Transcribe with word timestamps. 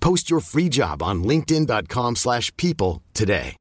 Post 0.00 0.28
your 0.28 0.42
free 0.42 0.68
job 0.68 1.02
on 1.02 1.26
linkedin.com/people 1.26 2.16
slash 2.16 2.50
people 2.54 3.00
today. 3.12 3.54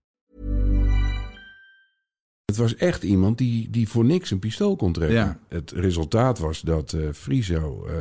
Het 2.46 2.58
was 2.58 2.76
echt 2.76 3.04
iemand 3.04 3.38
die, 3.38 3.70
die 3.70 3.90
voor 3.90 4.06
niks 4.06 4.32
een 4.32 4.40
pistool 4.40 4.76
kon 4.76 4.94
trekken. 4.94 5.18
Ja. 5.18 5.40
Het 5.48 5.72
resultaat 5.72 6.40
was 6.40 6.62
dat 6.62 6.94
eh 6.94 7.02
Friso 7.14 7.86
eh, 7.86 7.94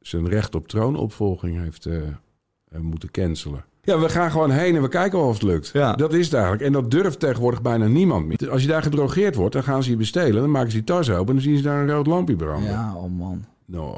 zijn 0.00 0.28
recht 0.28 0.54
op 0.54 0.68
troonopvolging 0.68 1.60
heeft 1.60 1.86
eh, 1.86 1.98
moeten 2.80 3.10
cancelen. 3.10 3.64
Ja, 3.82 3.98
we 3.98 4.08
gaan 4.08 4.30
gewoon 4.30 4.50
heen 4.50 4.76
en 4.76 4.82
we 4.82 4.88
kijken 4.88 5.18
wel 5.18 5.28
of 5.28 5.34
het 5.34 5.42
lukt. 5.42 5.70
Ja. 5.72 5.92
Dat 5.92 6.12
is 6.12 6.24
het 6.24 6.34
eigenlijk. 6.34 6.62
En 6.62 6.72
dat 6.72 6.90
durft 6.90 7.20
tegenwoordig 7.20 7.62
bijna 7.62 7.86
niemand 7.86 8.26
meer. 8.26 8.50
Als 8.50 8.62
je 8.62 8.68
daar 8.68 8.82
gedrogeerd 8.82 9.34
wordt, 9.34 9.52
dan 9.52 9.62
gaan 9.62 9.82
ze 9.82 9.90
je 9.90 9.96
bestelen. 9.96 10.40
Dan 10.40 10.50
maken 10.50 10.70
ze 10.70 10.76
die 10.76 10.86
tas 10.86 11.10
open 11.10 11.26
en 11.28 11.34
dan 11.34 11.42
zien 11.42 11.56
ze 11.56 11.62
daar 11.62 11.82
een 11.82 11.90
rood 11.90 12.06
lampje 12.06 12.36
branden. 12.36 12.70
Ja, 12.70 12.94
oh 12.96 13.18
man. 13.18 13.44
Nou, 13.66 13.96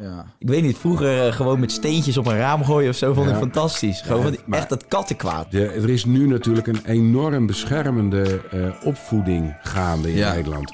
Ja. 0.00 0.34
Ik 0.38 0.48
weet 0.48 0.62
niet, 0.62 0.78
vroeger 0.78 1.26
eh, 1.26 1.32
gewoon 1.32 1.60
met 1.60 1.72
steentjes 1.72 2.16
op 2.16 2.26
een 2.26 2.36
raam 2.36 2.64
gooien 2.64 2.90
of 2.90 2.96
zo 2.96 3.12
vond 3.12 3.26
ik 3.26 3.32
Ja. 3.32 3.38
fantastisch. 3.38 4.00
Gewoon 4.00 4.22
van 4.22 4.30
die- 4.30 4.40
maar- 4.46 4.58
echt 4.58 4.68
dat 4.68 4.86
kattenkwaad. 4.86 5.50
de- 5.50 5.66
er 5.66 5.88
is 5.90 6.04
nu 6.04 6.26
natuurlijk 6.26 6.66
een 6.66 6.84
enorm 6.84 7.46
beschermende 7.46 8.40
eh, 8.50 8.86
opvoeding 8.86 9.56
gaande 9.62 10.10
in 10.10 10.16
Ja. 10.16 10.34
Nederland. 10.34 10.70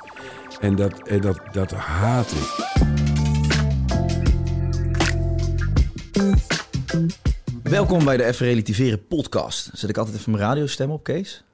En 0.60 0.74
dat, 0.76 1.08
en 1.08 1.20
dat, 1.20 1.40
dat 1.52 1.70
haat 1.72 2.30
ik. 2.32 2.64
Welkom 7.62 8.04
bij 8.04 8.16
de 8.16 8.24
Even 8.24 8.46
Relativeren 8.46 9.06
podcast. 9.06 9.70
Zet 9.72 9.90
ik 9.90 9.96
altijd 9.96 10.16
even 10.16 10.30
mijn 10.32 10.42
radiostem 10.44 10.90
op, 10.90 11.04
Kees? 11.04 11.44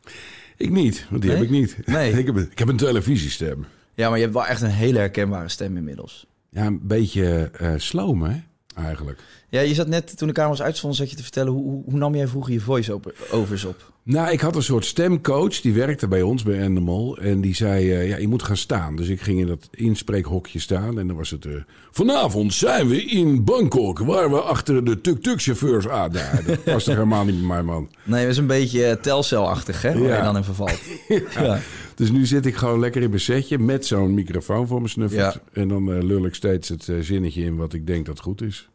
Ik 0.56 0.70
niet, 0.70 1.06
want 1.11 1.22
die 1.22 1.30
Nee? 1.30 1.41
heb 1.41 1.48
ik 1.50 1.52
niet. 1.61 1.77
Nee. 1.86 2.12
ik, 2.19 2.27
heb, 2.27 2.36
een- 2.36 2.48
ik 2.50 2.58
heb 2.58 2.69
een 2.69 2.77
televisiestem. 2.77 3.64
Ja, 3.94 4.08
maar 4.08 4.17
je 4.19 4.22
hebt 4.24 4.36
wel 4.36 4.46
echt 4.46 4.61
een 4.62 4.70
hele 4.70 4.98
herkenbare 4.98 5.48
stem 5.48 5.77
inmiddels. 5.77 6.27
Ja, 6.55 6.67
een 6.67 6.81
beetje 6.83 7.50
eh 7.58 7.72
sloom, 7.77 8.22
hè? 8.22 8.36
Eigenlijk. 8.77 9.19
Ja, 9.48 9.61
je 9.61 9.75
zat 9.75 9.86
net, 9.86 10.17
toen 10.17 10.28
de 10.28 10.34
camera's 10.34 10.62
uitstonden, 10.62 10.98
zat 10.98 11.11
je 11.11 11.17
te 11.17 11.22
vertellen... 11.22 11.53
hoe, 11.53 11.83
hoe, 11.84 11.98
nam 11.98 12.14
jij 12.14 12.27
vroeger 12.27 12.53
je 12.53 12.61
voice-overs 12.61 13.64
op? 13.64 13.91
Nou, 14.05 14.33
ik 14.33 14.41
had 14.41 14.56
een 14.56 14.62
soort 14.62 14.84
stemcoach, 14.84 15.61
die 15.61 15.73
werkte 15.73 16.08
bij 16.08 16.23
ons 16.23 16.42
bij 16.42 16.58
Endemol. 16.58 17.17
En 17.19 17.41
die 17.41 17.55
zei, 17.55 17.92
eh, 17.92 18.08
ja, 18.08 18.17
je 18.17 18.28
moet 18.28 18.42
gaan 18.42 18.56
staan. 18.56 18.97
Dus 18.97 19.08
ik 19.08 19.20
ging 19.20 19.41
in 19.41 19.47
dat 19.47 19.69
inspreekhokje 19.70 20.58
staan. 20.58 20.98
En 20.98 21.06
dan 21.06 21.17
was 21.17 21.30
het, 21.30 21.45
eh, 21.47 21.53
vanavond 21.91 22.55
zijn 22.55 22.89
we 22.89 23.05
in 23.05 23.45
Bangkok, 23.45 23.98
waar 23.98 24.30
we 24.30 24.41
achter 24.41 24.85
de 24.85 25.01
tuk-tuk-chauffeurs 25.01 25.89
aan. 25.89 26.12
Nou, 26.12 26.45
dat 26.46 26.64
was 26.64 26.85
toch 26.85 26.95
helemaal 26.95 27.24
niet 27.24 27.35
met 27.39 27.46
mijn 27.46 27.64
man. 27.64 27.89
Nee, 28.02 28.23
dat 28.23 28.30
is 28.30 28.36
een 28.39 28.46
beetje 28.46 28.86
uh, 28.89 28.92
telcelachtig, 28.92 29.83
hè? 29.83 29.92
Waar 29.98 30.08
Ja. 30.08 30.17
je 30.17 30.23
dan 30.23 30.36
in 30.36 30.45
vervalt. 30.45 30.79
ja. 31.35 31.58
Dus 31.95 32.11
nu 32.11 32.27
zit 32.27 32.47
ik 32.47 32.55
gewoon 32.55 32.80
lekker 32.80 33.03
in 33.03 33.08
mijn 33.08 33.20
setje 33.20 33.58
met 33.58 33.86
zo'n 33.86 34.14
microfoon 34.14 34.67
voor 34.67 34.83
me 34.83 34.89
snuffelt. 34.89 35.35
Ja. 35.35 35.41
En 35.53 35.69
dan 35.69 35.92
eh, 35.92 36.03
lul 36.03 36.25
ik 36.25 36.35
steeds 36.35 36.69
het 36.69 36.89
eh, 36.89 36.97
zinnetje 37.01 37.45
in 37.45 37.57
wat 37.57 37.73
ik 37.73 37.86
denk 37.86 38.07
dat 38.07 38.20
goed 38.20 38.42
is. 38.42 38.69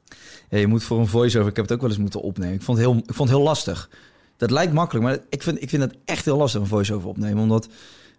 Ja, 0.49 0.57
je 0.57 0.67
moet 0.67 0.83
voor 0.83 0.99
een 0.99 1.07
voice-over... 1.07 1.49
Ik 1.49 1.55
heb 1.55 1.65
het 1.65 1.73
ook 1.73 1.81
wel 1.81 1.89
eens 1.89 1.99
moeten 1.99 2.21
opnemen. 2.21 2.53
Ik 2.55 2.61
vond 2.61 2.77
het 2.77 2.87
heel, 2.87 2.97
ik 2.97 3.13
vond 3.13 3.29
het 3.29 3.37
heel 3.37 3.47
lastig. 3.47 3.89
Dat 4.37 4.51
lijkt 4.51 4.73
makkelijk, 4.73 5.05
maar 5.05 5.17
ik 5.29 5.43
vind, 5.43 5.61
ik 5.61 5.69
vind 5.69 5.81
het 5.81 5.95
echt 6.05 6.25
heel 6.25 6.37
lastig... 6.37 6.61
een 6.61 6.67
voice-over 6.67 7.09
opnemen, 7.09 7.43
omdat... 7.43 7.67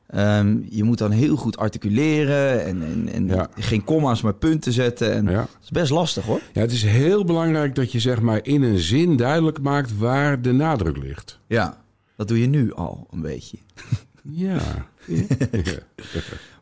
ehm, 0.07 0.57
je 0.69 0.83
moet 0.85 0.99
dan 0.99 1.11
heel 1.11 1.37
goed 1.37 1.57
articuleren 1.57 2.65
en, 2.65 2.83
en, 2.83 3.09
en 3.13 3.27
Ja. 3.27 3.49
geen 3.55 3.85
comma's, 3.85 4.23
maar 4.23 4.35
punten 4.35 4.73
zetten. 4.73 5.13
En 5.13 5.25
Ja. 5.25 5.33
Dat 5.41 5.49
is 5.63 5.71
best 5.71 5.91
lastig, 5.91 6.25
hoor. 6.25 6.41
Ja, 6.53 6.61
het 6.61 6.73
is 6.73 6.83
heel 6.83 7.25
belangrijk 7.25 7.75
dat 7.75 7.93
je 7.93 8.01
zeg 8.01 8.21
maar 8.21 8.41
in 8.43 8.63
een 8.63 8.79
zin 8.79 9.17
duidelijk 9.17 9.61
maakt 9.61 9.99
waar 9.99 10.43
de 10.43 10.53
nadruk 10.53 10.97
ligt. 10.97 11.39
Ja, 11.47 11.83
dat 12.17 12.29
doe 12.29 12.41
je 12.41 12.47
nu 12.47 12.73
al 12.75 13.07
een 13.11 13.21
beetje. 13.21 13.59
Ja. 14.37 14.59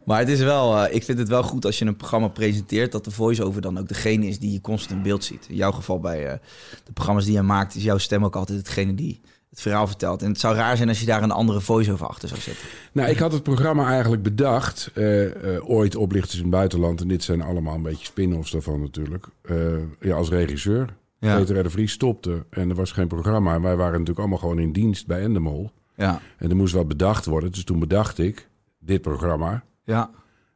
Maar 0.04 0.18
het 0.18 0.28
is 0.28 0.40
wel, 0.40 0.76
eh, 0.84 0.94
ik 0.94 1.02
vind 1.04 1.18
het 1.18 1.28
wel 1.28 1.42
goed 1.42 1.64
als 1.64 1.78
je 1.78 1.84
een 1.84 1.96
programma 1.96 2.28
presenteert, 2.28 2.92
dat 2.92 3.04
de 3.04 3.10
voice-over 3.10 3.60
dan 3.60 3.78
ook 3.78 3.88
degene 3.88 4.26
is 4.26 4.38
die 4.38 4.52
je 4.52 4.60
constant 4.60 4.96
in 4.96 5.02
beeld 5.02 5.24
ziet. 5.24 5.46
In 5.48 5.54
jouw 5.56 5.72
geval 5.72 6.00
bij 6.00 6.26
eh, 6.26 6.38
de 6.84 6.92
programma's 6.92 7.24
die 7.24 7.34
je 7.34 7.42
maakt, 7.42 7.74
is 7.74 7.82
jouw 7.82 7.98
stem 7.98 8.24
ook 8.24 8.36
altijd 8.36 8.58
hetgene 8.58 8.94
die 8.94 9.20
het 9.50 9.60
verhaal 9.60 9.86
vertelt. 9.86 10.22
En 10.22 10.28
het 10.28 10.40
zou 10.40 10.54
raar 10.56 10.76
zijn 10.76 10.88
als 10.88 11.00
je 11.00 11.06
daar 11.06 11.22
een 11.22 11.30
andere 11.30 11.60
voice-over 11.60 12.06
achter 12.06 12.28
zou 12.28 12.40
zetten. 12.40 12.66
Nou, 12.92 13.10
ik 13.10 13.18
had 13.18 13.32
het 13.32 13.42
programma 13.42 13.88
eigenlijk 13.88 14.22
bedacht. 14.22 14.90
eh, 14.94 15.54
eh, 15.56 15.68
ooit 15.70 15.96
Oplichters 15.96 16.36
in 16.36 16.42
het 16.42 16.50
buitenland. 16.50 17.00
En 17.00 17.08
dit 17.08 17.22
zijn 17.22 17.42
allemaal 17.42 17.74
een 17.74 17.82
beetje 17.82 18.06
spin-offs 18.06 18.50
daarvan 18.50 18.80
natuurlijk. 18.80 19.26
Eh, 19.42 19.56
ja, 20.00 20.14
als 20.14 20.28
regisseur. 20.28 20.94
Ja. 21.18 21.36
Peter 21.36 21.58
R. 21.58 21.62
de 21.62 21.70
Vries 21.70 21.92
stopte. 21.92 22.44
En 22.50 22.68
er 22.68 22.74
was 22.76 22.92
geen 22.92 23.08
programma. 23.08 23.54
En 23.54 23.62
wij 23.62 23.76
waren 23.76 23.92
natuurlijk 23.92 24.18
allemaal 24.18 24.38
gewoon 24.38 24.58
in 24.58 24.72
dienst 24.72 25.06
bij 25.06 25.20
Endemol. 25.20 25.70
Ja, 25.96 26.20
En 26.38 26.50
er 26.50 26.56
moest 26.56 26.74
wat 26.74 26.88
bedacht 26.88 27.26
worden. 27.26 27.52
Dus 27.52 27.64
toen 27.64 27.78
bedacht 27.78 28.18
ik 28.18 28.48
dit 28.78 29.02
programma. 29.02 29.64
ja, 29.84 30.10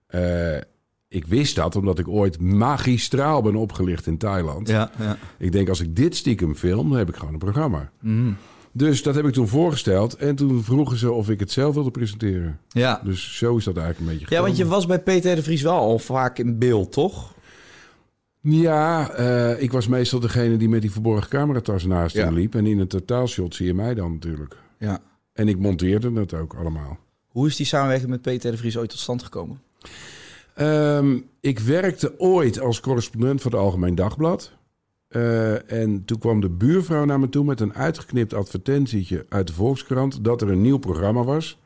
Eh, 0.06 0.56
ik 1.08 1.26
wist 1.26 1.56
dat 1.56 1.76
omdat 1.76 1.98
ik 1.98 2.08
ooit 2.08 2.40
magistraal 2.40 3.42
ben 3.42 3.56
opgelicht 3.56 4.06
in 4.06 4.18
Thailand. 4.18 4.68
ja. 4.68 4.90
ja. 4.98 5.16
Ik 5.38 5.52
denk, 5.52 5.68
als 5.68 5.80
ik 5.80 5.96
dit 5.96 6.16
stiekem 6.16 6.54
film, 6.54 6.88
dan 6.88 6.98
heb 6.98 7.08
ik 7.08 7.16
gewoon 7.16 7.32
een 7.32 7.38
programma. 7.38 7.90
Mhm. 8.00 8.32
Dus 8.72 9.02
dat 9.02 9.14
heb 9.14 9.24
ik 9.26 9.32
toen 9.32 9.48
voorgesteld. 9.48 10.14
En 10.14 10.36
toen 10.36 10.62
vroegen 10.62 10.96
ze 10.96 11.12
of 11.12 11.30
ik 11.30 11.40
het 11.40 11.50
zelf 11.50 11.74
wilde 11.74 11.90
presenteren. 11.90 12.58
Ja. 12.68 13.00
Dus 13.04 13.36
zo 13.36 13.56
is 13.56 13.64
dat 13.64 13.76
eigenlijk 13.76 14.06
een 14.10 14.18
beetje 14.18 14.34
ja, 14.34 14.42
want 14.42 14.56
je 14.56 14.62
gekomen. 14.62 14.78
was 14.78 14.86
bij 14.86 15.00
Peter 15.02 15.34
de 15.36 15.42
Vries 15.42 15.62
wel 15.62 15.78
al 15.78 15.98
vaak 15.98 16.38
in 16.38 16.58
beeld, 16.58 16.92
toch? 16.92 17.34
Ja, 18.40 19.10
eh, 19.10 19.62
ik 19.62 19.72
was 19.72 19.86
meestal 19.88 20.20
degene 20.20 20.56
die 20.56 20.68
met 20.68 20.80
die 20.80 20.90
verborgen 20.92 21.28
cameratas 21.30 21.84
naast 21.84 22.14
Ja. 22.16 22.24
hem 22.24 22.34
liep. 22.34 22.54
En 22.54 22.66
in 22.66 22.78
een 22.78 22.88
totaalshot 22.88 23.54
zie 23.54 23.66
je 23.66 23.74
mij 23.74 23.94
dan 23.94 24.12
natuurlijk. 24.12 24.56
Ja. 24.78 24.98
En 25.40 25.48
ik 25.48 25.58
monteerde 25.58 26.12
het 26.12 26.34
ook 26.34 26.54
allemaal. 26.54 26.98
Hoe 27.26 27.46
is 27.46 27.56
die 27.56 27.66
samenwerking 27.66 28.10
met 28.10 28.22
Peter 28.22 28.50
de 28.50 28.56
Vries 28.56 28.76
ooit 28.76 28.90
tot 28.90 28.98
stand 28.98 29.22
gekomen? 29.22 29.60
Ehm, 30.54 31.18
ik 31.40 31.58
werkte 31.58 32.14
ooit 32.18 32.60
als 32.60 32.80
correspondent 32.80 33.40
voor 33.40 33.50
het 33.50 33.60
Algemeen 33.60 33.94
Dagblad. 33.94 34.52
Eh, 35.08 35.72
en 35.72 36.04
toen 36.04 36.18
kwam 36.18 36.40
de 36.40 36.48
buurvrouw 36.48 37.04
naar 37.04 37.20
me 37.20 37.28
toe 37.28 37.44
met 37.44 37.60
een 37.60 37.74
uitgeknipt 37.74 38.34
advertentietje 38.34 39.26
uit 39.28 39.46
de 39.46 39.52
Volkskrant... 39.52 40.24
dat 40.24 40.42
er 40.42 40.50
een 40.50 40.62
nieuw 40.62 40.78
programma 40.78 41.24
was. 41.24 41.58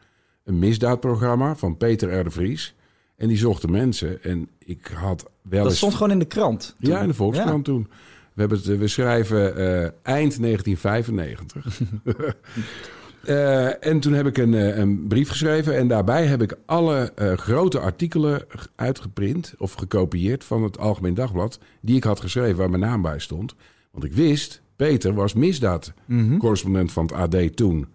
Een 0.44 0.58
misdaadprogramma 0.58 1.56
van 1.56 1.76
Peter 1.76 2.18
R. 2.18 2.24
de 2.24 2.30
Vries. 2.30 2.74
En 3.16 3.28
die 3.28 3.36
zochten 3.36 3.70
mensen. 3.70 4.22
En 4.22 4.48
ik 4.58 4.86
had 4.94 5.30
wel 5.42 5.62
Dat 5.62 5.68
eens... 5.68 5.76
stond 5.76 5.94
gewoon 5.94 6.10
in 6.10 6.18
de 6.18 6.24
krant. 6.24 6.76
toen. 6.80 6.90
Ja, 6.90 7.00
in 7.00 7.08
de 7.08 7.14
Volkskrant 7.14 7.64
toen. 7.64 7.88
We, 8.34 8.40
hebben 8.40 8.58
het, 8.58 8.78
we 8.78 8.88
schrijven 8.88 9.56
eh, 9.56 9.90
eind 10.02 10.40
1995. 10.40 11.80
Eh, 13.26 13.86
en 13.86 14.00
toen 14.00 14.12
heb 14.12 14.26
ik 14.26 14.38
een, 14.38 14.54
eh, 14.54 14.76
een 14.76 15.06
brief 15.06 15.28
geschreven. 15.28 15.76
En 15.76 15.88
daarbij 15.88 16.26
heb 16.26 16.42
ik 16.42 16.56
alle 16.66 17.12
eh, 17.14 17.32
grote 17.32 17.78
artikelen 17.78 18.44
uitgeprint 18.76 19.54
of 19.58 19.72
gekopieerd 19.72 20.44
van 20.44 20.62
het 20.62 20.78
Algemeen 20.78 21.14
Dagblad. 21.14 21.58
Die 21.80 21.96
ik 21.96 22.04
had 22.04 22.20
geschreven, 22.20 22.56
waar 22.56 22.70
mijn 22.70 22.82
naam 22.82 23.02
bij 23.02 23.18
stond. 23.18 23.54
Want 23.90 24.04
ik 24.04 24.12
wist, 24.12 24.62
Peter 24.76 25.14
was 25.14 25.34
misdaadcorrespondent 25.34 26.92
van 26.92 27.04
het 27.04 27.12
AD 27.34 27.56
toen. 27.56 27.86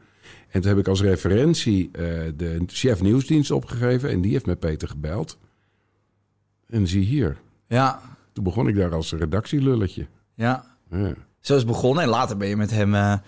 En 0.50 0.62
toen 0.62 0.70
heb 0.70 0.80
ik 0.80 0.88
als 0.88 1.02
referentie 1.02 1.92
de 2.36 2.64
chef 2.68 3.02
nieuwsdienst 3.02 3.52
opgegeven. 3.52 4.10
En 4.10 4.22
die 4.22 4.32
heeft 4.32 4.46
met 4.46 4.60
Peter 4.60 4.88
gebeld. 4.88 5.38
En 6.70 6.88
zie 6.88 7.04
hier. 7.04 7.38
Ja, 7.68 8.02
Toen 8.34 8.44
begon 8.44 8.68
ik 8.68 8.76
daar 8.76 8.94
als 8.94 9.14
redactielulletje. 9.14 10.08
ja. 10.36 10.66
Ja. 10.92 11.14
Zo 11.40 11.54
is 11.54 11.60
het 11.60 11.68
begonnen. 11.68 12.04
En 12.04 12.10
later 12.10 12.38
ben 12.38 12.48
je 12.48 12.56
met 12.58 12.72
hem 12.72 13.20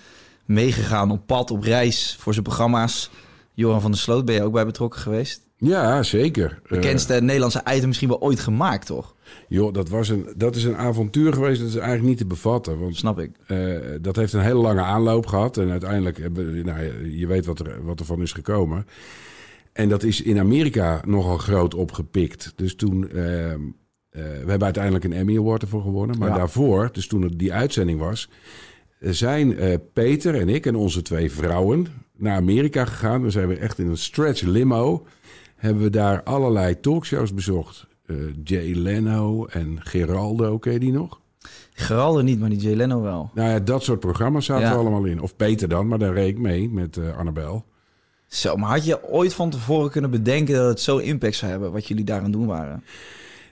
meegegaan 0.54 1.12
op 1.12 1.26
pad, 1.26 1.52
op 1.52 1.64
reis 1.64 2.16
voor 2.20 2.34
zijn 2.34 2.46
programma's. 2.46 3.12
Johan 3.54 3.82
van 3.82 3.92
der 3.92 4.00
Sloot 4.00 4.26
ben 4.26 4.36
je 4.36 4.44
ook 4.44 4.54
bij 4.54 4.66
betrokken 4.66 5.00
geweest. 5.00 5.50
Ja, 5.58 6.04
zeker. 6.04 6.60
Eh, 6.64 6.70
Bekendste 6.70 7.14
Nederlandse 7.14 7.62
item 7.74 7.88
misschien 7.88 8.08
wel 8.10 8.22
ooit 8.22 8.40
gemaakt, 8.40 8.86
toch? 8.86 9.16
joh, 9.48 9.74
dat, 9.74 9.90
was 9.90 10.10
een, 10.10 10.34
dat 10.38 10.56
is 10.56 10.64
een 10.64 10.76
avontuur 10.78 11.34
geweest. 11.34 11.60
Dat 11.60 11.70
is 11.70 11.76
eigenlijk 11.76 12.08
niet 12.08 12.18
te 12.18 12.26
bevatten. 12.26 12.80
Want 12.80 12.96
Snap 12.96 13.20
ik. 13.20 13.32
eh, 13.48 13.78
dat 14.02 14.16
heeft 14.16 14.34
een 14.34 14.42
hele 14.42 14.60
lange 14.60 14.82
aanloop 14.82 15.26
gehad. 15.26 15.58
En 15.58 15.70
uiteindelijk, 15.72 16.18
hebben, 16.18 16.54
we- 16.54 16.62
nou, 16.64 17.10
je 17.10 17.28
weet 17.28 17.46
wat 17.46 17.60
er 17.60 17.84
wat 17.86 18.00
ervan 18.00 18.22
is 18.22 18.32
gekomen. 18.34 18.88
En 19.74 19.90
dat 19.90 20.04
is 20.04 20.22
in 20.22 20.40
Amerika 20.40 21.02
nogal 21.06 21.38
groot 21.38 21.74
opgepikt. 21.74 22.54
Dus 22.56 22.76
toen... 22.76 23.10
eh, 23.10 23.14
we 24.12 24.20
hebben 24.48 24.64
uiteindelijk 24.64 25.04
een 25.04 25.14
Emmy 25.14 25.38
Award 25.38 25.62
ervoor 25.62 25.82
gewonnen. 25.82 26.18
Maar 26.18 26.30
Ja. 26.30 26.36
daarvoor, 26.36 26.90
dus 26.92 27.08
toen 27.08 27.22
het 27.22 27.40
die 27.40 27.54
uitzending 27.54 28.00
was... 28.00 28.30
zijn 29.02 29.58
eh, 29.58 29.78
Peter 29.94 30.36
en 30.40 30.50
ik 30.50 30.66
en 30.66 30.76
onze 30.76 31.02
twee 31.02 31.32
vrouwen 31.32 31.88
naar 32.18 32.36
Amerika 32.36 32.86
gegaan. 32.86 33.22
We 33.22 33.30
zijn 33.30 33.48
weer 33.48 33.60
echt 33.60 33.80
in 33.80 33.88
een 33.88 33.98
stretch 33.98 34.42
limo. 34.42 35.06
Hebben 35.56 35.84
we 35.84 35.90
daar 35.90 36.24
allerlei 36.24 36.80
talkshows 36.80 37.34
bezocht. 37.34 37.88
Eh, 38.06 38.16
Jay 38.44 38.74
Leno 38.74 39.46
en 39.46 39.78
Geraldo, 39.80 40.58
ken 40.60 40.74
je 40.74 40.80
die 40.80 40.92
nog? 40.92 41.20
Geraldo 41.74 42.22
niet, 42.22 42.40
maar 42.40 42.50
die 42.50 42.60
Jay 42.60 42.74
Leno 42.76 43.02
wel. 43.02 43.32
Nou 43.34 43.50
ja, 43.50 43.60
dat 43.60 43.84
soort 43.84 44.00
programma's 44.00 44.46
zaten 44.46 44.66
Ja. 44.66 44.72
er 44.72 44.78
allemaal 44.78 45.04
in. 45.04 45.22
Of 45.22 45.36
Peter 45.36 45.68
dan, 45.70 45.88
maar 45.88 46.00
daar 46.00 46.14
reed 46.14 46.30
ik 46.30 46.38
mee 46.40 46.70
met 46.70 46.98
eh, 46.98 47.18
Annabel. 47.18 47.66
Zo, 48.28 48.56
maar 48.56 48.70
had 48.70 48.86
je 48.86 49.10
ooit 49.10 49.34
van 49.34 49.50
tevoren 49.50 49.92
kunnen 49.92 50.12
bedenken 50.12 50.56
dat 50.56 50.68
het 50.68 50.80
zo 50.80 50.98
impact 50.98 51.36
zou 51.36 51.52
hebben 51.52 51.72
wat 51.72 51.88
jullie 51.88 52.04
daar 52.04 52.18
aan 52.18 52.24
het 52.24 52.34
doen 52.34 52.46
waren? 52.46 52.84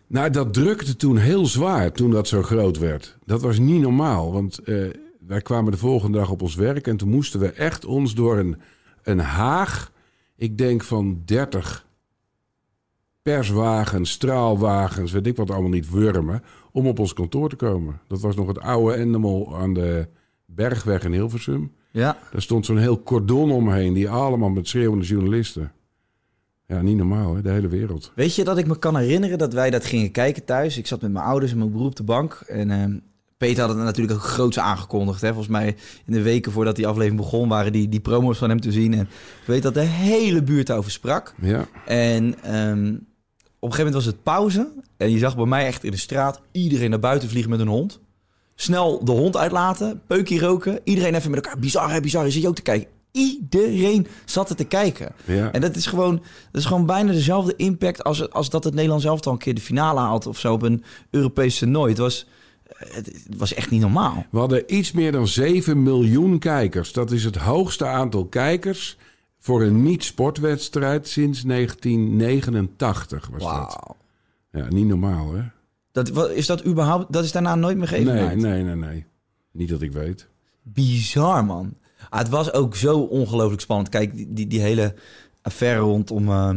Nou, 0.07 0.29
dat 0.29 0.53
drukte 0.53 0.95
toen 0.95 1.17
heel 1.17 1.45
zwaar 1.45 1.91
toen 1.91 2.11
dat 2.11 2.27
zo 2.27 2.41
groot 2.41 2.77
werd. 2.77 3.17
Dat 3.25 3.41
was 3.41 3.59
niet 3.59 3.81
normaal, 3.81 4.31
want 4.31 4.59
wij 5.29 5.41
kwamen 5.41 5.71
de 5.71 5.77
volgende 5.77 6.17
dag 6.17 6.29
op 6.29 6.41
ons 6.41 6.55
werk... 6.55 6.87
en 6.87 6.97
toen 6.97 7.09
moesten 7.09 7.39
we 7.39 7.51
echt 7.51 7.85
ons 7.85 8.15
door 8.15 8.37
een, 8.37 8.57
een 9.03 9.19
haag, 9.19 9.91
ik 10.35 10.57
denk 10.57 10.83
van 10.83 11.21
30 11.25 11.87
perswagens, 13.21 14.11
straalwagens, 14.11 15.11
weet 15.11 15.27
ik 15.27 15.35
wat 15.35 15.51
allemaal 15.51 15.69
niet, 15.69 15.89
wurmen... 15.89 16.43
om 16.71 16.87
op 16.87 16.99
ons 16.99 17.13
kantoor 17.13 17.49
te 17.49 17.55
komen. 17.55 18.01
Dat 18.07 18.21
was 18.21 18.35
nog 18.35 18.47
het 18.47 18.59
oude 18.59 18.95
Endemol 18.95 19.57
aan 19.57 19.73
de 19.73 20.07
Bergweg 20.45 21.03
in 21.03 21.11
Hilversum. 21.11 21.71
Ja. 21.91 22.17
Daar 22.31 22.41
stond 22.41 22.65
zo'n 22.65 22.77
heel 22.77 23.03
cordon 23.03 23.51
omheen, 23.51 23.93
die 23.93 24.09
allemaal 24.09 24.49
met 24.49 24.67
schreeuwende 24.67 25.05
journalisten. 25.05 25.71
Ja, 26.67 26.81
niet 26.81 26.97
normaal, 26.97 27.35
hè? 27.35 27.41
de 27.41 27.49
hele 27.49 27.67
wereld. 27.67 28.11
Weet 28.15 28.35
je 28.35 28.43
dat 28.43 28.57
ik 28.57 28.67
me 28.67 28.79
kan 28.79 28.97
herinneren 28.97 29.37
dat 29.37 29.53
wij 29.53 29.69
dat 29.69 29.85
gingen 29.85 30.11
kijken 30.11 30.45
thuis? 30.45 30.77
Ik 30.77 30.87
zat 30.87 31.01
met 31.01 31.11
mijn 31.11 31.25
ouders 31.25 31.51
en 31.51 31.57
mijn 31.57 31.71
broer 31.71 31.85
op 31.85 31.95
de 31.95 32.03
bank. 32.03 32.33
En 32.47 32.71
ehm, 32.71 32.97
Peter 33.39 33.65
had 33.65 33.75
het 33.75 33.83
natuurlijk 33.83 34.17
ook 34.17 34.25
groots 34.25 34.59
aangekondigd. 34.59 35.21
Hè? 35.21 35.27
Volgens 35.27 35.47
mij 35.47 35.75
in 36.05 36.13
de 36.13 36.21
weken 36.21 36.51
voordat 36.51 36.75
die 36.75 36.87
aflevering 36.87 37.21
begon... 37.21 37.49
waren 37.49 37.71
die, 37.71 37.89
die 37.89 37.99
promo's 37.99 38.37
van 38.37 38.49
hem 38.49 38.61
te 38.61 38.71
zien. 38.71 38.93
En 38.93 39.01
ik 39.01 39.45
weet 39.45 39.63
dat 39.63 39.73
de 39.73 39.79
hele 39.79 40.43
buurt 40.43 40.67
daarover 40.67 40.91
sprak. 40.91 41.33
Ja. 41.41 41.67
En 41.85 42.43
ehm, 42.43 42.87
op 43.59 43.69
een 43.69 43.73
gegeven 43.73 43.77
moment 43.77 43.93
was 43.93 44.05
het 44.05 44.23
pauze. 44.23 44.67
En 44.97 45.11
je 45.11 45.17
zag 45.17 45.35
bij 45.35 45.45
mij 45.45 45.65
echt 45.65 45.83
in 45.83 45.91
de 45.91 45.97
straat 45.97 46.41
iedereen 46.51 46.89
naar 46.89 46.99
buiten 46.99 47.29
vliegen 47.29 47.51
met 47.51 47.59
een 47.59 47.67
hond. 47.67 47.99
Snel 48.55 49.05
de 49.05 49.11
hond 49.11 49.37
uitlaten, 49.37 50.01
peukje 50.07 50.39
roken. 50.39 50.79
Iedereen 50.83 51.15
even 51.15 51.31
met 51.31 51.45
elkaar. 51.45 51.59
Bizar, 51.59 51.91
hè, 51.91 51.99
bizar. 51.99 52.25
Je 52.25 52.31
zit 52.31 52.41
je 52.41 52.47
ook 52.47 52.55
te 52.55 52.61
kijken. 52.61 52.89
Iedereen 53.11 54.07
zat 54.25 54.49
er 54.49 54.55
te 54.55 54.63
kijken. 54.63 55.11
Ja. 55.25 55.51
En 55.51 55.61
dat 55.61 55.75
is 55.75 55.85
gewoon, 55.85 56.15
dat 56.51 56.61
is 56.61 56.67
gewoon 56.67 56.85
bijna 56.85 57.11
dezelfde 57.11 57.53
impact 57.55 58.03
als, 58.03 58.31
als 58.31 58.49
dat 58.49 58.63
het 58.63 58.73
Nederlands 58.73 59.03
zelf 59.03 59.25
al 59.25 59.31
een 59.31 59.37
keer 59.37 59.55
de 59.55 59.61
finale 59.61 59.99
haalt 59.99 60.27
of 60.27 60.39
zo 60.39 60.53
op 60.53 60.61
een 60.61 60.83
Europese 61.09 61.59
toernooi. 61.59 61.89
Het 61.89 61.99
was, 61.99 62.27
het, 62.77 63.25
was 63.37 63.53
echt 63.53 63.69
niet 63.69 63.81
normaal. 63.81 64.25
We 64.31 64.37
hadden 64.37 64.75
iets 64.75 64.91
meer 64.91 65.11
dan 65.11 65.27
7 65.27 65.83
miljoen 65.83 66.39
kijkers. 66.39 66.93
Dat 66.93 67.11
is 67.11 67.23
het 67.23 67.35
hoogste 67.35 67.85
aantal 67.85 68.25
kijkers 68.25 68.97
voor 69.39 69.61
een 69.61 69.83
niet-sportwedstrijd 69.83 71.07
sinds 71.07 71.41
1989 71.41 73.29
was 73.31 73.43
dat. 73.43 73.95
Ja, 74.51 74.67
niet 74.67 74.87
normaal, 74.87 75.33
hè? 75.33 75.41
Dat, 75.91 76.29
is 76.29 76.45
dat 76.45 76.65
überhaupt, 76.65 77.13
dat 77.13 77.23
is 77.23 77.31
daarna 77.31 77.55
nooit 77.55 77.77
meer 77.77 77.91
Nee, 77.91 78.05
gegeven? 78.05 78.39
nee, 78.41 78.63
nee, 78.63 78.75
nee. 78.75 79.05
Niet 79.51 79.69
dat 79.69 79.81
ik 79.81 79.91
weet. 79.91 80.27
Bizar, 80.61 81.45
man. 81.45 81.73
Ah, 82.09 82.19
het 82.19 82.29
was 82.29 82.53
ook 82.53 82.75
zo 82.75 82.99
ongelooflijk 82.99 83.61
spannend. 83.61 83.89
Kijk, 83.89 84.15
die, 84.15 84.33
die, 84.33 84.47
die 84.47 84.59
hele 84.61 84.95
affaire 85.41 85.79
rondom 85.79 86.29
eh, 86.29 86.49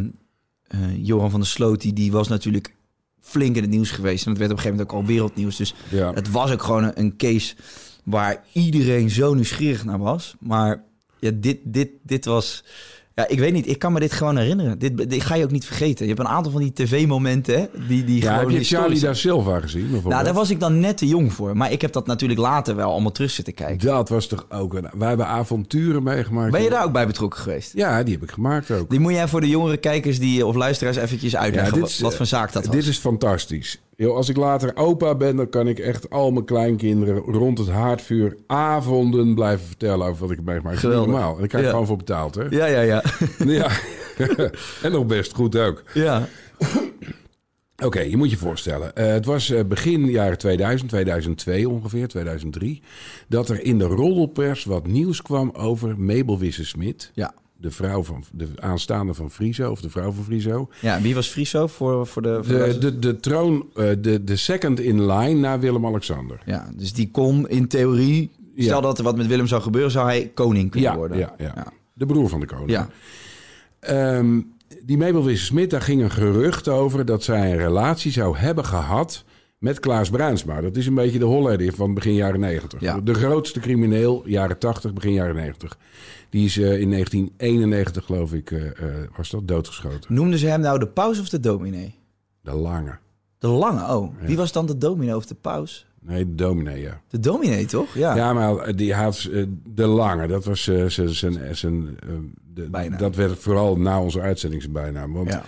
eh, 0.62 1.06
Johan 1.06 1.30
van 1.30 1.40
der 1.40 1.48
Sloot... 1.48 1.80
Die, 1.80 1.92
die 1.92 2.12
was 2.12 2.28
natuurlijk 2.28 2.74
flink 3.22 3.56
in 3.56 3.62
het 3.62 3.70
nieuws 3.70 3.90
geweest. 3.90 4.24
En 4.26 4.30
dat 4.30 4.38
werd 4.38 4.50
op 4.50 4.56
een 4.56 4.62
gegeven 4.62 4.84
moment 4.86 4.96
ook 4.96 5.08
al 5.08 5.14
wereldnieuws. 5.14 5.56
Dus 5.56 5.74
Ja. 5.88 6.12
het 6.14 6.30
was 6.30 6.52
ook 6.52 6.62
gewoon 6.62 6.84
een, 6.84 6.98
een 7.00 7.16
case 7.16 7.54
waar 8.04 8.44
iedereen 8.52 9.10
zo 9.10 9.34
nieuwsgierig 9.34 9.84
naar 9.84 9.98
was. 9.98 10.34
Maar 10.40 10.84
ja, 11.18 11.30
dit, 11.34 11.58
dit, 11.64 11.88
dit 12.02 12.24
was... 12.24 12.64
Ja, 13.14 13.28
ik 13.28 13.38
weet 13.38 13.52
niet. 13.52 13.68
Ik 13.68 13.78
kan 13.78 13.92
me 13.92 14.00
dit 14.00 14.12
gewoon 14.12 14.36
herinneren. 14.36 14.78
Dit, 14.78 15.10
dit 15.10 15.22
ga 15.22 15.34
je 15.34 15.44
ook 15.44 15.50
niet 15.50 15.64
vergeten. 15.64 16.06
Je 16.06 16.12
hebt 16.14 16.26
een 16.26 16.34
aantal 16.34 16.52
van 16.52 16.60
die 16.60 16.72
tv-momenten, 16.72 17.68
die, 17.88 18.04
die 18.04 18.22
Ja, 18.22 18.38
heb 18.38 18.50
je 18.50 18.64
Charlie 18.64 19.00
da 19.00 19.14
Silva 19.14 19.60
gezien? 19.60 19.90
Nou, 20.04 20.24
daar 20.24 20.34
was 20.34 20.50
ik 20.50 20.60
dan 20.60 20.80
net 20.80 20.96
te 20.96 21.06
jong 21.06 21.32
voor. 21.32 21.56
Maar 21.56 21.72
ik 21.72 21.80
heb 21.80 21.92
dat 21.92 22.06
natuurlijk 22.06 22.40
later 22.40 22.76
wel 22.76 22.90
allemaal 22.90 23.12
terug 23.12 23.30
zitten 23.30 23.54
kijken. 23.54 23.86
Dat 23.86 24.08
was 24.08 24.26
toch 24.26 24.46
ook 24.48 24.74
een... 24.74 24.86
Wij 24.92 25.08
hebben 25.08 25.26
avonturen 25.26 26.02
meegemaakt. 26.02 26.52
Ben 26.52 26.62
je 26.62 26.70
daar 26.70 26.84
ook 26.84 26.92
bij 26.92 27.06
betrokken 27.06 27.40
geweest? 27.40 27.72
Ja, 27.74 28.02
die 28.02 28.14
heb 28.14 28.22
ik 28.22 28.30
gemaakt 28.30 28.70
ook. 28.70 28.90
Die 28.90 29.00
moet 29.00 29.12
jij 29.12 29.28
voor 29.28 29.40
de 29.40 29.48
jongere 29.48 29.76
kijkers 29.76 30.18
die, 30.18 30.46
of 30.46 30.54
luisteraars 30.54 30.96
eventjes 30.96 31.36
uitleggen 31.36 31.72
dit 31.72 31.82
wat, 31.82 31.98
wat 31.98 32.14
voor 32.14 32.26
zaak 32.26 32.52
dat 32.52 32.66
was. 32.66 32.74
Dit 32.74 32.86
is 32.86 32.98
fantastisch. 32.98 33.80
Yo, 33.96 34.14
als 34.14 34.28
ik 34.28 34.36
later 34.36 34.76
opa 34.76 35.14
ben, 35.14 35.36
dan 35.36 35.48
kan 35.48 35.68
ik 35.68 35.78
echt 35.78 36.10
al 36.10 36.30
mijn 36.30 36.44
kleinkinderen 36.44 37.16
rond 37.22 37.58
het 37.58 37.68
haardvuur 37.68 38.36
avonden 38.46 39.34
blijven 39.34 39.66
vertellen 39.66 40.06
over 40.06 40.20
wat 40.20 40.30
ik 40.30 40.36
heb 40.36 40.44
meegemaakt. 40.44 40.78
Geweldig. 40.78 41.06
normaal. 41.10 41.32
En 41.32 41.38
daar 41.38 41.48
krijg 41.48 41.62
ik 41.64 41.68
Ja. 41.68 41.74
gewoon 41.74 41.86
voor 41.86 41.96
betaald, 41.96 42.34
hè? 42.34 42.42
Ja, 42.50 42.66
ja, 42.66 42.80
ja. 42.80 43.02
Ja. 43.38 43.70
en 44.82 44.92
nog 44.92 45.06
best 45.06 45.34
goed 45.34 45.56
ook. 45.58 45.82
ja. 45.94 46.26
Oké, 47.84 48.00
je 48.00 48.16
moet 48.16 48.30
je 48.30 48.36
voorstellen. 48.36 48.94
eh, 48.96 49.06
het 49.06 49.24
was 49.26 49.50
eh, 49.50 49.64
begin 49.64 50.04
jaren 50.10 50.38
2000, 50.38 50.88
2002 50.90 51.68
ongeveer, 51.68 52.08
2003... 52.08 52.82
dat 53.28 53.48
er 53.48 53.62
in 53.64 53.78
de 53.78 53.84
roddelpers 53.84 54.64
wat 54.64 54.86
nieuws 54.86 55.22
kwam 55.22 55.50
over 55.50 55.98
Mabel 56.00 56.38
Wisse-Smit... 56.38 57.10
Ja. 57.14 57.34
De 57.62 57.70
vrouw 57.70 58.02
van 58.02 58.24
de 58.32 58.48
aanstaande 58.60 59.14
van 59.14 59.30
Friso, 59.30 59.70
of 59.70 59.80
de 59.80 59.90
vrouw 59.90 60.10
van 60.12 60.24
Friso. 60.24 60.68
ja, 60.80 61.00
wie 61.00 61.14
was 61.14 61.28
Friso 61.28 61.66
voor, 61.66 62.06
voor 62.06 62.22
de... 62.22 62.38
Voor 62.42 62.54
De, 62.58 62.78
de, 62.78 62.98
de 62.98 63.16
troon, 63.20 63.66
eh, 63.74 63.86
de, 64.00 64.24
de 64.24 64.36
second 64.36 64.80
in 64.80 65.06
line 65.06 65.40
na 65.40 65.58
Willem-Alexander. 65.58 66.38
Ja, 66.44 66.70
dus 66.76 66.92
die 66.92 67.10
kon 67.10 67.48
in 67.48 67.68
theorie... 67.68 68.30
Stel 68.56 68.76
Ja. 68.76 68.80
dat 68.80 68.98
er 68.98 69.04
wat 69.04 69.16
met 69.16 69.26
Willem 69.26 69.46
zou 69.46 69.62
gebeuren, 69.62 69.90
zou 69.90 70.06
hij 70.06 70.30
koning 70.34 70.70
kunnen 70.70 70.90
Ja, 70.90 70.96
worden. 70.96 71.18
ja, 71.18 71.34
ja, 71.38 71.52
ja. 71.54 71.66
de 71.92 72.06
broer 72.06 72.28
van 72.28 72.40
de 72.40 72.46
koning. 72.46 72.70
Ja. 72.70 72.88
Ehm, 73.80 74.40
die 74.82 74.96
Mabel 74.98 75.24
Wisse-Smit, 75.24 75.70
daar 75.70 75.82
ging 75.82 76.02
een 76.02 76.10
gerucht 76.10 76.68
over 76.68 77.04
dat 77.04 77.22
zij 77.22 77.50
een 77.52 77.56
relatie 77.58 78.12
zou 78.12 78.36
hebben 78.36 78.64
gehad 78.64 79.24
met 79.62 79.80
Klaas 79.80 80.10
Bruinsma. 80.10 80.60
Dat 80.60 80.76
is 80.76 80.86
een 80.86 80.94
beetje 80.94 81.18
de 81.18 81.24
Hollander 81.24 81.72
van 81.74 81.94
begin 81.94 82.14
jaren 82.14 82.40
90. 82.40 82.80
Ja. 82.80 83.00
De 83.00 83.14
grootste 83.14 83.60
crimineel, 83.60 84.22
jaren 84.26 84.58
80, 84.58 84.92
begin 84.92 85.12
jaren 85.12 85.34
90. 85.34 85.78
Die 86.30 86.44
is 86.44 86.58
eh, 86.58 86.80
in 86.80 86.90
1991, 86.90 88.04
geloof 88.04 88.32
ik, 88.32 88.50
eh, 88.50 88.66
eh, 88.66 89.08
was 89.16 89.30
dat, 89.30 89.48
doodgeschoten. 89.48 90.14
Noemden 90.14 90.38
ze 90.38 90.46
hem 90.46 90.60
nou 90.60 90.78
de 90.78 90.86
paus 90.86 91.20
of 91.20 91.28
de 91.28 91.40
dominee? 91.40 91.94
De 92.40 92.52
lange. 92.54 92.98
De 93.38 93.48
lange, 93.48 93.96
oh. 93.96 94.14
Wie 94.20 94.36
was 94.36 94.52
dan 94.52 94.66
de 94.66 94.78
dominee 94.78 95.16
of 95.16 95.26
de 95.26 95.34
paus? 95.34 95.86
Nee, 96.00 96.24
de 96.24 96.34
dominee, 96.34 96.80
ja. 96.80 97.00
De 97.08 97.20
dominee, 97.20 97.64
toch? 97.66 97.94
Ja. 97.94 98.14
Ja, 98.16 98.32
maar 98.32 98.76
die 98.76 98.94
had 98.94 99.28
de 99.74 99.86
lange. 99.86 100.26
Dat 100.26 100.44
was 100.44 100.62
zijn... 100.62 100.90
zijn- 100.90 101.56
zijn, 101.56 101.96
de-. 102.54 102.96
Dat 102.98 103.16
werd 103.16 103.38
vooral 103.38 103.76
na 103.76 104.02
onze 104.02 104.20
uitzending 104.20 104.62
zijn 104.62 104.74
bijnaam. 104.74 105.12
Want 105.12 105.28
Ja. 105.28 105.44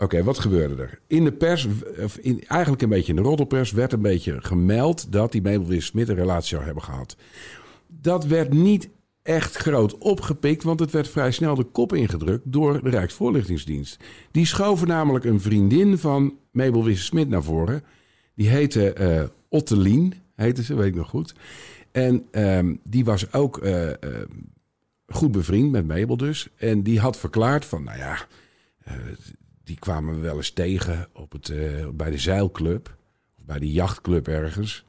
Oké, 0.00 0.22
wat 0.22 0.38
gebeurde 0.38 0.82
er? 0.82 1.00
In 1.06 1.24
de 1.24 1.32
pers, 1.32 1.68
of 2.02 2.16
in, 2.16 2.44
eigenlijk 2.46 2.82
een 2.82 2.88
beetje 2.88 3.12
in 3.12 3.22
de 3.22 3.28
roddelpers, 3.28 3.72
werd 3.72 3.92
een 3.92 4.02
beetje 4.02 4.36
gemeld 4.40 5.12
dat 5.12 5.32
die 5.32 5.42
Mabel 5.42 5.66
Wisse-Smit 5.66 6.08
een 6.08 6.14
relatie 6.14 6.48
zou 6.48 6.64
hebben 6.64 6.82
gehad. 6.82 7.16
Dat 7.86 8.26
werd 8.26 8.52
niet 8.52 8.88
echt 9.22 9.56
groot 9.56 9.98
opgepikt, 9.98 10.62
want 10.62 10.80
het 10.80 10.90
werd 10.90 11.08
vrij 11.08 11.30
snel 11.30 11.54
de 11.54 11.64
kop 11.64 11.92
ingedrukt 11.92 12.52
door 12.52 12.82
de 12.82 12.90
Rijksvoorlichtingsdienst. 12.90 14.02
Die 14.30 14.46
schoven 14.46 14.88
namelijk 14.88 15.24
een 15.24 15.40
vriendin 15.40 15.98
van 15.98 16.36
Mabel 16.50 16.84
Wisse-Smit 16.84 17.28
naar 17.28 17.42
voren. 17.42 17.84
Die 18.34 18.48
heette 18.48 18.92
eh 18.92 19.24
Ottelien, 19.48 20.14
heette 20.34 20.62
ze, 20.62 20.74
weet 20.74 20.86
ik 20.86 20.94
nog 20.94 21.08
goed. 21.08 21.34
En 21.92 22.26
ehm, 22.30 22.74
die 22.84 23.04
was 23.04 23.32
ook 23.32 23.58
eh, 23.58 23.90
eh, 23.90 23.96
goed 25.06 25.32
bevriend 25.32 25.70
met 25.70 25.86
Mabel 25.86 26.16
dus. 26.16 26.48
En 26.56 26.82
die 26.82 27.00
had 27.00 27.18
verklaard 27.18 27.64
van, 27.64 27.84
nou 27.84 27.98
ja, 27.98 28.26
die 29.70 29.78
kwamen 29.78 30.14
we 30.14 30.20
wel 30.20 30.36
eens 30.36 30.50
tegen 30.50 31.08
op 31.12 31.32
het, 31.32 31.48
eh, 31.48 31.88
bij 31.92 32.10
de 32.10 32.18
zeilclub. 32.18 32.96
Of 33.38 33.44
bij 33.44 33.58
de 33.58 33.72
jachtclub 33.72 34.28
ergens. 34.28 34.84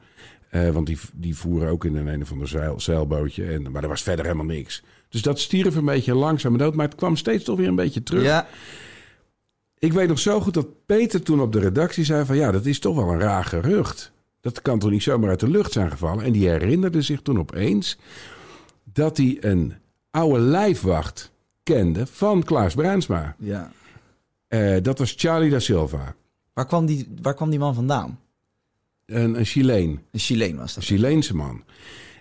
Eh, 0.49 0.69
want 0.69 0.87
die, 0.87 0.97
die 1.13 1.35
voeren 1.35 1.69
ook 1.69 1.85
in 1.85 1.95
een 1.95 2.07
een 2.07 2.21
of 2.21 2.31
ander 2.31 2.47
zeil, 2.47 2.79
zeilbootje. 2.79 3.45
En, 3.45 3.71
maar 3.71 3.83
er 3.83 3.89
was 3.89 4.01
verder 4.01 4.25
helemaal 4.25 4.45
niks. 4.45 4.83
Dus 5.09 5.21
dat 5.21 5.39
stierf 5.39 5.75
een 5.75 5.85
beetje 5.85 6.15
langzaam 6.15 6.57
dood. 6.57 6.75
Maar 6.75 6.85
het 6.85 6.95
kwam 6.95 7.15
steeds 7.15 7.43
toch 7.43 7.57
weer 7.57 7.67
een 7.67 7.75
beetje 7.75 8.03
terug. 8.03 8.23
Ja, 8.23 8.47
Ik 9.77 9.93
weet 9.93 10.07
nog 10.07 10.19
zo 10.19 10.39
goed 10.39 10.53
dat 10.53 10.85
Peter 10.85 11.21
toen 11.23 11.41
op 11.41 11.51
de 11.51 11.59
redactie 11.59 12.03
zei 12.03 12.25
van... 12.25 12.35
ja, 12.35 12.51
dat 12.51 12.65
is 12.65 12.79
toch 12.79 12.95
wel 12.95 13.09
een 13.09 13.19
raar 13.19 13.45
gerucht. 13.45 14.11
Dat 14.39 14.61
kan 14.61 14.79
toch 14.79 14.91
niet 14.91 15.03
zomaar 15.03 15.29
uit 15.29 15.39
de 15.39 15.49
lucht 15.49 15.71
zijn 15.71 15.91
gevallen? 15.91 16.23
En 16.23 16.31
die 16.31 16.49
herinnerde 16.49 17.01
zich 17.01 17.21
toen 17.21 17.39
opeens... 17.39 17.97
dat 18.83 19.17
hij 19.17 19.37
een 19.39 19.73
oude 20.11 20.39
lijfwacht 20.39 21.31
kende 21.63 22.07
van 22.07 22.43
Klaas 22.43 22.73
Bruinsma. 22.73 23.35
ja. 23.39 23.71
Eh, 24.51 24.75
dat 24.81 24.99
was 24.99 25.13
Charlie 25.17 25.49
da 25.49 25.59
Silva. 25.59 26.15
Waar 26.53 26.65
kwam 26.65 26.85
die, 26.85 27.07
waar 27.21 27.33
kwam 27.33 27.49
die 27.49 27.59
man 27.59 27.73
vandaan? 27.73 28.19
Een, 29.05 29.39
een 29.39 29.45
Chileen. 29.45 30.01
Een 30.11 30.19
Chileen 30.19 30.57
was 30.57 30.75
Een 30.75 30.81
dat. 30.81 30.83
Chileense 30.83 31.35
man. 31.35 31.63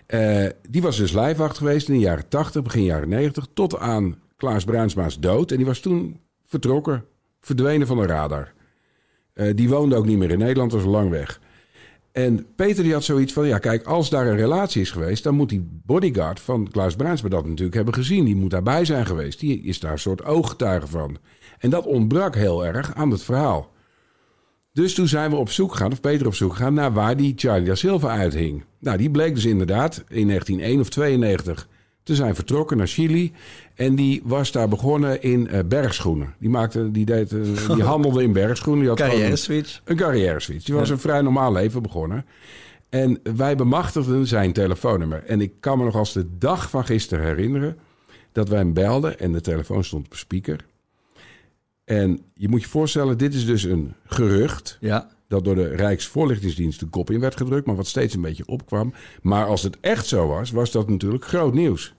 Eh, 0.05 0.45
die 0.69 0.81
was 0.81 0.97
dus 0.97 1.11
lijfwacht 1.11 1.57
geweest 1.57 1.87
in 1.87 1.93
de 1.93 1.99
jaren 1.99 2.27
80, 2.27 2.61
begin 2.61 2.83
jaren 2.83 3.09
90, 3.09 3.47
tot 3.53 3.77
aan 3.77 4.15
Klaas 4.37 4.63
Bruinsma's 4.63 5.19
dood. 5.19 5.51
En 5.51 5.57
die 5.57 5.65
was 5.65 5.79
toen 5.79 6.19
vertrokken, 6.45 7.05
verdwenen 7.39 7.87
van 7.87 7.97
de 7.97 8.05
radar. 8.05 8.53
Eh, 9.33 9.55
die 9.55 9.69
woonde 9.69 9.95
ook 9.95 10.05
niet 10.05 10.17
meer 10.17 10.31
in 10.31 10.39
Nederland, 10.39 10.71
was 10.71 10.83
lang 10.83 11.09
weg. 11.09 11.39
En 12.11 12.45
Peter 12.55 12.83
die 12.83 12.93
had 12.93 13.03
zoiets 13.03 13.33
van, 13.33 13.47
ja 13.47 13.57
kijk, 13.57 13.85
als 13.85 14.09
daar 14.09 14.27
een 14.27 14.35
relatie 14.35 14.81
is 14.81 14.91
geweest... 14.91 15.23
dan 15.23 15.35
moet 15.35 15.49
die 15.49 15.67
bodyguard 15.85 16.39
van 16.39 16.69
Klaas 16.71 16.95
Bruinsma 16.95 17.29
dat 17.29 17.45
natuurlijk 17.45 17.75
hebben 17.75 17.93
gezien. 17.93 18.25
Die 18.25 18.35
moet 18.35 18.51
daarbij 18.51 18.85
zijn 18.85 19.05
geweest. 19.05 19.39
Die 19.39 19.61
is 19.61 19.79
daar 19.79 19.91
een 19.91 19.99
soort 19.99 20.23
ooggetuige 20.23 20.87
van. 20.87 21.17
En 21.61 21.69
dat 21.69 21.85
ontbrak 21.85 22.35
heel 22.35 22.65
erg 22.65 22.95
aan 22.95 23.11
het 23.11 23.23
verhaal. 23.23 23.69
Dus 24.73 24.93
toen 24.93 25.07
zijn 25.07 25.29
we 25.29 25.35
op 25.35 25.49
zoek 25.49 25.71
gegaan, 25.71 25.91
of 25.91 26.01
Peter 26.01 26.27
op 26.27 26.35
zoek 26.35 26.51
gegaan... 26.55 26.73
naar 26.73 26.93
waar 26.93 27.17
die 27.17 27.33
Charlie 27.35 27.67
da 27.67 27.75
Silva 27.75 28.09
uithing. 28.09 28.63
Nou, 28.79 28.97
die 28.97 29.09
bleek 29.11 29.35
dus 29.35 29.45
inderdaad 29.45 30.03
in 30.07 30.27
1901 30.27 30.79
of 30.79 30.89
92 30.89 31.67
te 32.03 32.15
zijn 32.15 32.35
vertrokken 32.35 32.77
naar 32.77 32.87
Chili. 32.87 33.31
En 33.75 33.95
die 33.95 34.21
was 34.23 34.51
daar 34.51 34.67
begonnen 34.67 35.21
in 35.21 35.47
eh, 35.47 35.59
bergschoenen. 35.65 36.33
Die, 36.39 36.49
maakte, 36.49 36.91
die, 36.91 37.05
deed, 37.05 37.31
eh, 37.31 37.73
die 37.73 37.83
handelde 37.93 38.23
in 38.23 38.33
bergschoenen. 38.33 38.79
Die 38.81 38.89
had 38.89 38.99
Carrière 38.99 39.31
een- 39.31 39.37
switch. 39.37 39.81
een 39.85 39.95
carrière 39.95 40.39
switch. 40.39 40.65
Die 40.65 40.75
was 40.75 40.89
een 40.89 40.99
vrij 40.99 41.21
normaal 41.21 41.51
leven 41.51 41.81
begonnen. 41.81 42.25
En 42.89 43.19
wij 43.35 43.55
bemachtigden 43.55 44.27
zijn 44.27 44.53
telefoonnummer. 44.53 45.23
En 45.23 45.41
ik 45.41 45.53
kan 45.59 45.77
me 45.77 45.83
nog 45.83 45.95
als 45.95 46.13
de 46.13 46.25
dag 46.37 46.69
van 46.69 46.85
gisteren 46.85 47.25
herinneren... 47.25 47.77
dat 48.31 48.49
wij 48.49 48.59
hem 48.59 48.73
belden 48.73 49.19
en 49.19 49.31
de 49.31 49.41
telefoon 49.41 49.83
stond 49.83 50.05
op 50.05 50.15
speaker. 50.15 50.65
En 51.91 52.19
je 52.33 52.49
moet 52.49 52.61
je 52.61 52.67
voorstellen, 52.67 53.17
dit 53.17 53.33
is 53.33 53.45
dus 53.45 53.63
een 53.63 53.93
gerucht... 54.05 54.77
Ja. 54.79 55.09
dat 55.27 55.43
door 55.43 55.55
de 55.55 55.67
Rijksvoorlichtingsdienst 55.67 56.79
de 56.79 56.85
kop 56.85 57.09
in 57.09 57.19
werd 57.19 57.37
gedrukt... 57.37 57.65
maar 57.65 57.75
wat 57.75 57.87
steeds 57.87 58.13
een 58.15 58.21
beetje 58.21 58.45
opkwam. 58.47 58.93
Maar 59.21 59.45
als 59.45 59.63
het 59.63 59.77
echt 59.81 60.05
zo 60.07 60.27
was, 60.27 60.51
was 60.51 60.71
dat 60.71 60.89
natuurlijk 60.89 61.25
groot 61.25 61.53
nieuws. 61.53 61.93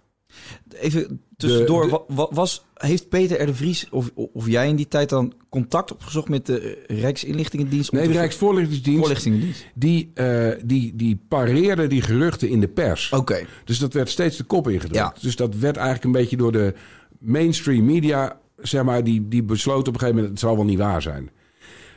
Even 0.81 1.21
tussendoor, 1.37 2.05
De- 2.07 2.29
was, 2.31 2.65
heeft 2.75 3.09
Peter 3.09 3.43
R. 3.43 3.47
de 3.47 3.55
Vries 3.55 3.89
of, 3.91 4.11
of 4.15 4.47
jij 4.47 4.69
in 4.69 4.77
die 4.77 4.89
tijd 4.89 5.09
dan 5.09 5.33
contact 5.49 5.93
opgezocht 5.93 6.29
met 6.29 6.47
de 6.47 6.85
Rijksinlichtingendienst? 6.87 7.93
Nee, 7.93 8.07
de 8.07 8.13
Rijksvoorlichtingsdienst... 8.13 9.01
Voorlichtingendienst. 9.01 9.67
Die, 9.75 10.11
eh, 10.15 10.51
die, 10.65 10.97
die 10.97 11.21
pareerde 11.29 11.87
die 11.87 12.03
geruchten 12.03 12.49
in 12.49 12.61
de 12.61 12.69
pers. 12.69 13.13
Oké. 13.13 13.47
Dus 13.65 13.79
dat 13.79 13.93
werd 13.93 14.09
steeds 14.09 14.37
de 14.37 14.45
kop 14.45 14.69
ingedrukt. 14.69 14.95
Ja. 14.95 15.15
Dus 15.21 15.37
dat 15.37 15.55
werd 15.55 15.77
eigenlijk 15.77 16.05
een 16.05 16.21
beetje 16.23 16.37
door 16.37 16.53
de 16.53 16.75
mainstream 17.19 17.85
media, 17.85 18.41
zeg 18.63 18.85
maar, 18.85 19.05
die, 19.05 19.29
die 19.29 19.43
besloten 19.43 19.89
op 19.89 19.95
een 19.95 20.01
gegeven 20.01 20.15
moment, 20.15 20.31
het 20.41 20.49
zal 20.49 20.57
wel 20.57 20.65
niet 20.65 20.79
waar 20.79 21.03
zijn. 21.03 21.31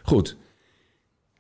Goed. 0.04 0.38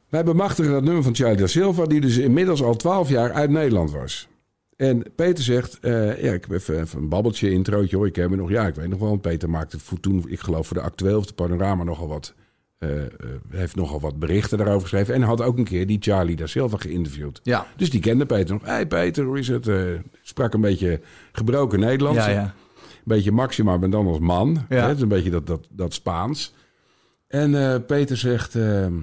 Wij 0.09 0.23
bemachtigen 0.23 0.71
dat 0.71 0.83
nummer 0.83 1.03
van 1.03 1.15
Charlie 1.15 1.37
da 1.37 1.47
Silva, 1.47 1.85
die 1.85 2.01
dus 2.01 2.17
inmiddels 2.17 2.63
al 2.63 2.75
twaalf 2.75 3.09
jaar 3.09 3.31
uit 3.31 3.49
Nederland 3.49 3.91
was. 3.91 4.27
En 4.75 5.03
Peter 5.15 5.43
zegt, 5.43 5.79
eh, 5.79 6.23
ja, 6.23 6.33
ik 6.33 6.41
heb 6.41 6.51
even, 6.51 6.81
even 6.81 6.99
een 6.99 7.09
babbeltje, 7.09 7.51
introotje 7.51 7.95
hoor, 7.95 8.07
ik 8.07 8.15
heb 8.15 8.29
me 8.29 8.35
nog, 8.35 8.49
ja, 8.49 8.67
ik 8.67 8.75
weet 8.75 8.89
nog 8.89 8.99
wel, 8.99 9.15
Peter 9.17 9.49
maakte 9.49 9.79
voor 9.79 9.99
toen, 9.99 10.23
ik 10.27 10.39
geloof 10.39 10.67
voor 10.67 10.77
de 10.77 10.83
Actueel 10.83 11.17
of 11.17 11.25
de 11.25 11.33
Panorama 11.33 11.83
nogal 11.83 12.07
wat, 12.07 12.33
eh, 12.77 12.89
heeft 13.49 13.75
nogal 13.75 13.99
wat 13.99 14.19
berichten 14.19 14.57
daarover 14.57 14.81
geschreven. 14.81 15.13
En 15.13 15.21
had 15.21 15.41
ook 15.41 15.57
een 15.57 15.63
keer 15.63 15.87
die 15.87 15.97
Charlie 16.01 16.35
da 16.35 16.47
Silva 16.47 16.77
geïnterviewd. 16.77 17.39
Ja. 17.43 17.67
Dus 17.77 17.89
die 17.89 17.99
kende 17.99 18.25
Peter 18.25 18.53
nog. 18.53 18.63
Hé 18.65 18.71
hey 18.71 18.87
Peter, 18.87 19.25
hoe 19.25 19.39
is 19.39 19.47
het? 19.47 19.67
Eh, 19.67 19.83
sprak 20.21 20.53
een 20.53 20.61
beetje 20.61 21.01
gebroken 21.31 21.79
Nederlands. 21.79 22.25
Ja, 22.25 22.29
ja. 22.31 22.53
Beetje 23.05 23.31
Maxima, 23.31 23.77
maar 23.77 23.89
dan 23.89 24.07
als 24.07 24.19
man. 24.19 24.65
Ja. 24.69 24.75
Hè? 24.75 24.87
Het 24.87 24.95
is 24.95 25.01
een 25.01 25.07
beetje 25.07 25.29
dat, 25.29 25.47
dat, 25.47 25.67
dat 25.69 25.93
Spaans. 25.93 26.53
En 27.27 27.71
eh, 27.71 27.79
Peter 27.87 28.17
zegt... 28.17 28.55
ehm, 28.55 28.93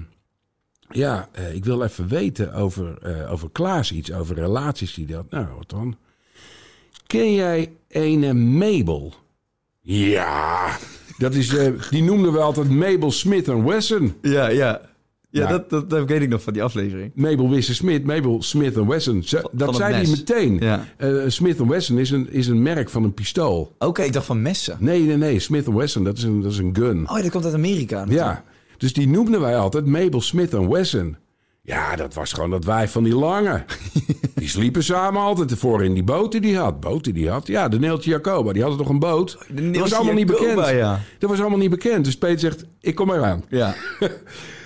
ja, 0.89 1.29
eh, 1.31 1.55
ik 1.55 1.65
wil 1.65 1.83
even 1.83 2.07
weten 2.07 2.53
over, 2.53 2.97
eh, 3.01 3.31
over 3.31 3.49
Klaas 3.51 3.91
iets. 3.91 4.13
Over 4.13 4.35
relaties 4.35 4.93
die 4.93 5.05
dat... 5.05 5.29
Nou, 5.29 5.47
wat 5.57 5.69
dan? 5.69 5.97
Ken 7.07 7.33
jij 7.33 7.71
een 7.87 8.57
Mabel? 8.57 9.13
Ja, 9.81 10.77
dat 11.17 11.33
is... 11.33 11.55
die 11.89 12.03
noemden 12.03 12.31
we 12.33 12.39
altijd 12.39 12.69
Mabel 12.69 13.11
Smith 13.11 13.47
Wesson. 13.47 14.13
Ja, 14.21 14.47
ja. 14.47 14.92
Ja, 15.41 15.47
dat, 15.47 15.69
dat, 15.69 15.89
dat 15.89 16.07
weet 16.07 16.21
ik 16.21 16.29
nog 16.29 16.41
van 16.41 16.53
die 16.53 16.63
aflevering. 16.63 17.11
Mabel 17.15 17.49
Wisse 17.49 17.73
Smith, 17.75 18.03
Mabel 18.03 18.41
Smith 18.41 18.75
Wesson. 18.75 19.23
Ze- 19.23 19.49
dat 19.51 19.75
zei 19.75 19.93
hij 19.93 20.07
meteen. 20.07 20.57
Ja. 20.59 20.85
Eh, 20.97 21.09
Smith 21.27 21.57
Wesson 21.57 21.97
is 21.97 22.11
een, 22.11 22.31
is 22.31 22.47
een 22.47 22.61
merk 22.61 22.89
van 22.89 23.03
een 23.03 23.13
pistool. 23.13 23.75
Oké, 23.79 24.01
ik 24.01 24.13
dacht 24.13 24.25
van 24.25 24.41
messen. 24.41 24.77
Nee, 24.79 25.01
nee, 25.01 25.17
nee. 25.17 25.39
Smith 25.39 25.65
Wesson, 25.67 26.03
dat 26.03 26.17
is 26.17 26.23
een, 26.23 26.41
dat 26.41 26.51
is 26.51 26.57
een 26.57 26.75
gun. 26.75 27.09
Oh, 27.09 27.15
ja, 27.17 27.21
dat 27.21 27.31
komt 27.31 27.45
uit 27.45 27.53
Amerika. 27.53 28.05
ja. 28.09 28.43
Dus 28.77 28.93
die 28.93 29.07
noemden 29.07 29.41
wij 29.41 29.57
altijd 29.57 29.85
Mabel 29.85 30.21
Smith 30.21 30.51
Wesson. 30.51 31.17
Ja, 31.61 31.95
dat 31.95 32.13
was 32.13 32.33
gewoon 32.33 32.49
dat 32.49 32.65
wijf 32.65 32.91
van 32.91 33.03
die 33.03 33.15
lange. 33.15 33.63
die 34.35 34.47
sliepen 34.49 34.83
samen 34.83 35.21
altijd 35.21 35.51
ervoor 35.51 35.83
in 35.83 35.93
die 35.93 36.03
boot 36.03 36.41
die 36.41 36.57
had. 36.57 36.79
Boot 36.79 37.13
die 37.13 37.29
had. 37.29 37.47
Ja, 37.47 37.67
de 37.67 37.79
Neeltje 37.79 38.09
Jacoba, 38.09 38.53
die 38.53 38.63
had 38.63 38.77
toch 38.77 38.89
een 38.89 38.99
boot? 38.99 39.37
dat 39.51 39.75
was 39.77 39.93
allemaal 39.93 40.13
niet 40.13 40.29
Jacoba, 40.29 40.55
bekend. 40.55 40.77
ja. 40.77 40.99
Dat 41.19 41.29
was 41.29 41.39
allemaal 41.39 41.57
niet 41.57 41.69
bekend. 41.69 42.05
Dus 42.05 42.17
Peter 42.17 42.39
zegt, 42.39 42.65
ik 42.79 42.95
kom 42.95 43.09
eraan. 43.11 43.43
Ja. 43.49 43.75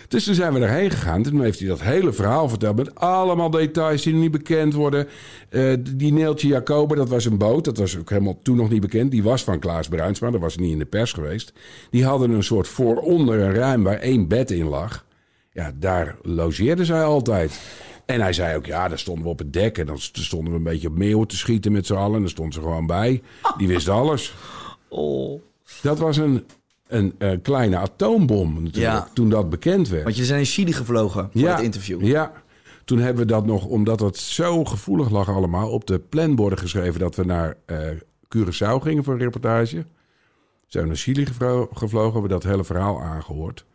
Dus 0.08 0.24
toen 0.24 0.34
zijn 0.34 0.54
we 0.54 0.60
erheen 0.60 0.92
gegaan. 0.92 1.24
Toen 1.24 1.42
heeft 1.42 1.60
hij 1.60 1.68
dat 1.68 1.82
hele 1.82 2.14
verhaal 2.14 2.50
verteld 2.50 2.76
met 2.76 2.96
allemaal 2.96 3.50
details 3.50 4.02
die 4.02 4.14
niet 4.14 4.32
bekend 4.32 4.74
worden. 4.74 5.08
Eh, 5.50 5.74
die 5.80 6.14
Neeltje 6.14 6.48
Jacoba, 6.48 6.96
dat 6.96 7.10
was 7.10 7.26
een 7.26 7.38
boot. 7.38 7.66
Dat 7.66 7.78
was 7.78 7.98
ook 7.98 8.10
helemaal 8.10 8.40
toen 8.42 8.56
nog 8.56 8.70
niet 8.70 8.82
bekend. 8.82 9.12
Die 9.12 9.24
was 9.24 9.44
van 9.44 9.60
Klaas 9.60 9.88
Bruinsma. 9.88 10.32
Dat 10.32 10.42
was 10.42 10.58
niet 10.58 10.72
in 10.72 10.80
de 10.80 10.86
pers 10.86 11.14
geweest. 11.14 11.54
Die 11.90 12.06
hadden 12.06 12.32
een 12.32 12.44
soort 12.44 12.68
vooronder 12.68 13.40
een 13.40 13.54
ruim 13.54 13.84
waar 13.84 13.98
één 13.98 14.28
bed 14.28 14.52
in 14.52 14.68
lag. 14.68 15.06
Ja, 15.52 15.72
daar 15.76 16.16
logeerden 16.22 16.86
zij 16.86 17.04
altijd. 17.04 17.60
En 18.06 18.22
hij 18.22 18.34
zei 18.34 18.56
ook, 18.56 18.66
ja, 18.66 18.88
daar 18.88 19.00
stonden 19.00 19.24
we 19.24 19.30
op 19.30 19.40
het 19.40 19.54
dek. 19.54 19.78
En 19.78 19.86
dan 19.86 19.98
stonden 20.00 20.52
we 20.52 20.58
een 20.58 20.64
beetje 20.64 20.88
op 20.88 20.98
meeuwen 20.98 21.28
te 21.28 21.38
schieten 21.38 21.72
met 21.72 21.86
z'n 21.86 21.94
allen. 21.94 22.16
En 22.16 22.22
daar 22.22 22.30
stond 22.30 22.54
ze 22.54 22.60
gewoon 22.60 22.88
bij. 22.88 23.22
Die 23.58 23.68
wist 23.68 23.90
alles. 23.90 24.36
Oh. 24.90 25.42
Dat 25.82 26.00
was 26.00 26.18
een, 26.18 26.46
een, 26.88 27.14
eh, 27.18 27.32
kleine 27.42 27.78
atoombom 27.78 28.54
natuurlijk, 28.54 28.76
Ja. 28.96 29.08
toen 29.14 29.30
dat 29.30 29.50
bekend 29.50 29.90
werd. 29.90 30.04
Want 30.04 30.18
je 30.18 30.26
zijn 30.26 30.40
in 30.40 30.46
Chili 30.46 30.74
gevlogen 30.74 31.30
voor 31.34 31.48
het 31.50 31.62
interview. 31.62 32.06
Ja, 32.06 32.32
toen 32.86 33.00
hebben 33.00 33.22
we 33.26 33.32
dat 33.32 33.46
nog, 33.46 33.66
omdat 33.66 34.00
het 34.00 34.18
zo 34.18 34.66
gevoelig 34.66 35.10
lag 35.10 35.30
allemaal, 35.30 35.70
op 35.70 35.88
de 35.88 36.00
planborden 36.00 36.60
geschreven 36.60 37.00
dat 37.00 37.16
we 37.16 37.24
naar 37.26 37.58
eh 37.66 37.78
Curaçao 38.38 38.82
gingen 38.82 39.04
voor 39.04 39.14
een 39.14 39.20
reportage. 39.20 39.86
Zijn 40.68 40.84
we 40.84 40.90
naar 40.90 40.98
Chili 41.00 41.26
gevlo- 41.26 41.70
gevlogen, 41.74 42.12
hebben 42.12 42.22
we 42.22 42.28
dat 42.40 42.44
hele 42.44 42.64
verhaal 42.64 43.02
aangehoord. 43.02 43.66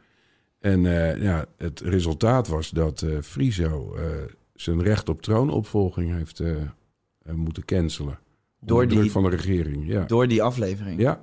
En 0.60 0.86
eh, 0.86 1.22
ja, 1.22 1.44
het 1.56 1.80
resultaat 1.80 2.48
was 2.48 2.70
dat 2.70 3.06
Friso 3.22 3.96
zijn 4.54 4.82
recht 4.82 5.08
op 5.08 5.22
troonopvolging 5.22 6.14
heeft 6.14 6.42
moeten 7.34 7.64
cancelen. 7.64 8.18
Door 8.60 8.78
Door 8.78 8.86
druk 8.86 9.02
die- 9.02 9.10
van 9.10 9.22
de 9.22 9.28
regering, 9.28 9.86
ja. 9.86 10.04
Door 10.04 10.28
die 10.28 10.42
aflevering. 10.42 11.00
Ja, 11.00 11.20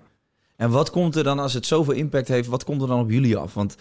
En 0.60 0.70
wat 0.70 0.89
komt 0.89 1.16
er 1.16 1.24
dan, 1.24 1.39
als 1.39 1.54
het 1.54 1.66
zoveel 1.66 1.94
impact 1.94 2.28
heeft, 2.28 2.48
wat 2.48 2.63
komt 2.63 2.82
er 2.82 2.88
dan 2.88 3.00
op 3.00 3.12
jullie 3.12 3.38
af? 3.38 3.54
Want 3.54 3.75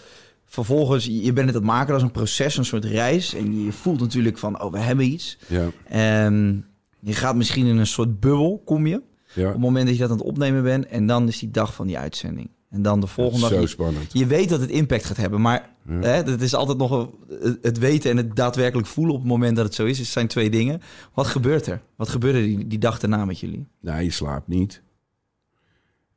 vervolgens, 0.44 1.04
je 1.04 1.32
bent 1.32 1.46
het 1.46 1.56
aan 1.56 1.62
het 1.62 1.70
maken 1.70 1.94
als 1.94 2.02
een 2.02 2.10
proces, 2.10 2.56
een 2.56 2.64
soort 2.64 2.84
reis. 2.84 3.34
En 3.34 3.64
je 3.64 3.72
voelt 3.72 4.00
natuurlijk 4.00 4.38
van, 4.38 4.62
oh, 4.62 4.72
we 4.72 4.78
hebben 4.78 5.04
iets. 5.12 5.38
ja, 5.48 5.68
En 5.84 6.66
je 7.00 7.12
gaat 7.12 7.36
misschien 7.36 7.66
in 7.66 7.76
een 7.76 7.86
soort 7.86 8.20
bubbel, 8.20 8.62
kom 8.64 8.86
je. 8.86 9.02
ja. 9.34 9.46
Op 9.46 9.52
het 9.52 9.60
moment 9.62 9.86
dat 9.86 9.94
je 9.94 10.00
dat 10.00 10.10
aan 10.10 10.16
het 10.16 10.26
opnemen 10.26 10.62
bent. 10.62 10.86
En 10.86 11.06
dan 11.06 11.28
is 11.28 11.38
die 11.38 11.50
dag 11.50 11.74
van 11.74 11.86
die 11.86 11.98
uitzending. 11.98 12.50
En 12.70 12.82
dan 12.82 13.00
de 13.00 13.06
volgende 13.06 13.46
Zo 13.46 13.52
dag. 13.52 13.60
je- 13.60 13.66
spannend. 13.66 14.12
Je 14.12 14.26
weet 14.26 14.48
dat 14.48 14.60
het 14.60 14.70
impact 14.70 15.04
gaat 15.04 15.16
hebben, 15.16 15.40
maar 15.40 15.70
hè, 15.88 16.08
het 16.10 16.42
is 16.42 16.54
altijd 16.54 16.78
nog 16.78 16.90
een- 16.90 17.58
het- 17.62 17.78
weten 17.78 18.10
en 18.10 18.16
het 18.16 18.36
daadwerkelijk 18.36 18.88
voelen 18.88 19.14
op 19.14 19.20
het 19.20 19.28
moment 19.28 19.56
dat 19.56 19.64
het 19.64 19.74
zo 19.74 19.84
is. 19.84 19.98
Het 19.98 20.06
zijn 20.06 20.26
twee 20.26 20.50
dingen. 20.50 20.80
Wat 21.14 21.26
gebeurt 21.26 21.66
er? 21.66 21.80
Wat 21.96 22.08
gebeurde 22.08 22.42
die, 22.42 22.66
die 22.66 22.78
dag 22.78 22.98
daarna 22.98 23.24
met 23.24 23.40
jullie? 23.40 23.66
Nee, 23.80 24.04
je 24.04 24.10
slaapt 24.10 24.48
niet. 24.48 24.82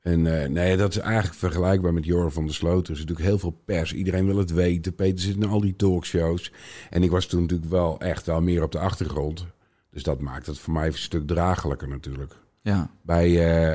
En 0.02 0.42
eh, 0.42 0.50
nee, 0.50 0.78
dat 0.78 0.90
is 0.90 0.98
eigenlijk 0.98 1.36
vergelijkbaar 1.36 1.94
met 1.94 2.06
Joran 2.06 2.32
van 2.32 2.46
der 2.46 2.54
Sloot. 2.54 2.88
Er 2.88 2.94
is 2.94 3.00
natuurlijk 3.00 3.28
heel 3.28 3.40
veel 3.40 3.62
pers. 3.66 3.94
Iedereen 3.94 4.26
wil 4.26 4.38
het 4.38 4.52
weten. 4.52 4.96
Peter 4.96 5.20
zit 5.20 5.36
in 5.36 5.44
al 5.46 5.62
die 5.62 5.76
talkshows. 5.76 6.52
En 6.90 7.04
ik 7.04 7.12
was 7.12 7.26
toen 7.26 7.42
natuurlijk 7.42 7.70
wel 7.72 8.00
echt 8.00 8.26
wel 8.26 8.42
meer 8.42 8.64
op 8.64 8.72
de 8.72 8.80
achtergrond. 8.80 9.46
Dus 9.92 10.04
dat 10.04 10.20
maakt 10.20 10.46
het 10.46 10.60
voor 10.60 10.74
mij 10.74 10.88
een 10.88 10.94
stuk 10.94 11.28
draaglijker 11.28 11.88
natuurlijk. 11.88 12.34
Ja. 12.62 12.92
Bij 13.02 13.30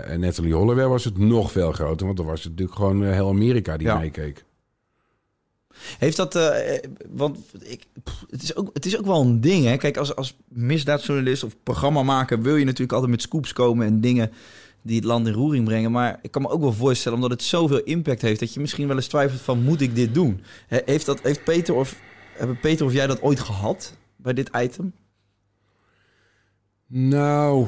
eh 0.08 0.18
Natalie 0.18 0.54
Holloway 0.54 0.86
was 0.86 1.04
het 1.04 1.18
nog 1.18 1.52
veel 1.52 1.72
groter. 1.72 2.06
Want 2.06 2.18
dan 2.18 2.26
was 2.26 2.40
het 2.42 2.50
natuurlijk 2.50 2.76
gewoon 2.78 3.04
eh, 3.04 3.12
heel 3.12 3.28
Amerika 3.28 3.76
die 3.76 3.86
Ja. 3.86 3.98
meekeek. 3.98 4.44
Heeft 5.98 6.16
dat, 6.16 6.38
want 7.08 7.38
ik, 7.60 7.86
pff, 8.04 8.24
het, 8.30 8.42
is 8.42 8.56
ook, 8.56 8.70
het 8.72 8.86
is 8.86 8.98
ook 8.98 9.06
wel 9.06 9.20
een 9.20 9.40
ding, 9.40 9.64
hè? 9.64 9.76
Kijk, 9.76 9.96
als, 9.96 10.16
als 10.16 10.36
misdaadjournalist 10.48 11.42
of 11.44 11.56
programmamaker 11.62 12.42
wil 12.42 12.56
je 12.56 12.64
natuurlijk 12.64 12.92
altijd 12.92 13.10
met 13.10 13.22
scoops 13.22 13.52
komen 13.52 13.86
en 13.86 14.00
dingen 14.00 14.32
die 14.86 14.96
het 14.96 15.04
land 15.04 15.26
in 15.26 15.32
roering 15.32 15.64
brengen. 15.64 15.90
Maar 15.92 16.18
ik 16.22 16.30
kan 16.30 16.42
me 16.42 16.48
ook 16.48 16.60
wel 16.60 16.72
voorstellen, 16.72 17.18
omdat 17.18 17.30
het 17.32 17.42
zoveel 17.42 17.80
impact 17.82 18.22
heeft, 18.22 18.40
dat 18.40 18.54
je 18.54 18.60
misschien 18.60 18.86
wel 18.86 18.96
eens 18.96 19.06
twijfelt 19.06 19.40
van, 19.40 19.62
moet 19.62 19.80
ik 19.80 19.94
dit 19.94 20.14
doen? 20.14 20.40
He- 20.66 20.80
Heeft, 20.84 21.06
dat, 21.06 21.20
heeft 21.22 21.44
Peter 21.44 21.74
of, 21.74 22.00
hebben 22.36 22.60
Peter 22.60 22.86
of 22.86 22.92
jij 22.92 23.06
dat 23.06 23.22
ooit 23.22 23.40
gehad 23.40 23.96
bij 24.16 24.32
dit 24.32 24.50
item? 24.56 24.92
Nou, 26.86 27.66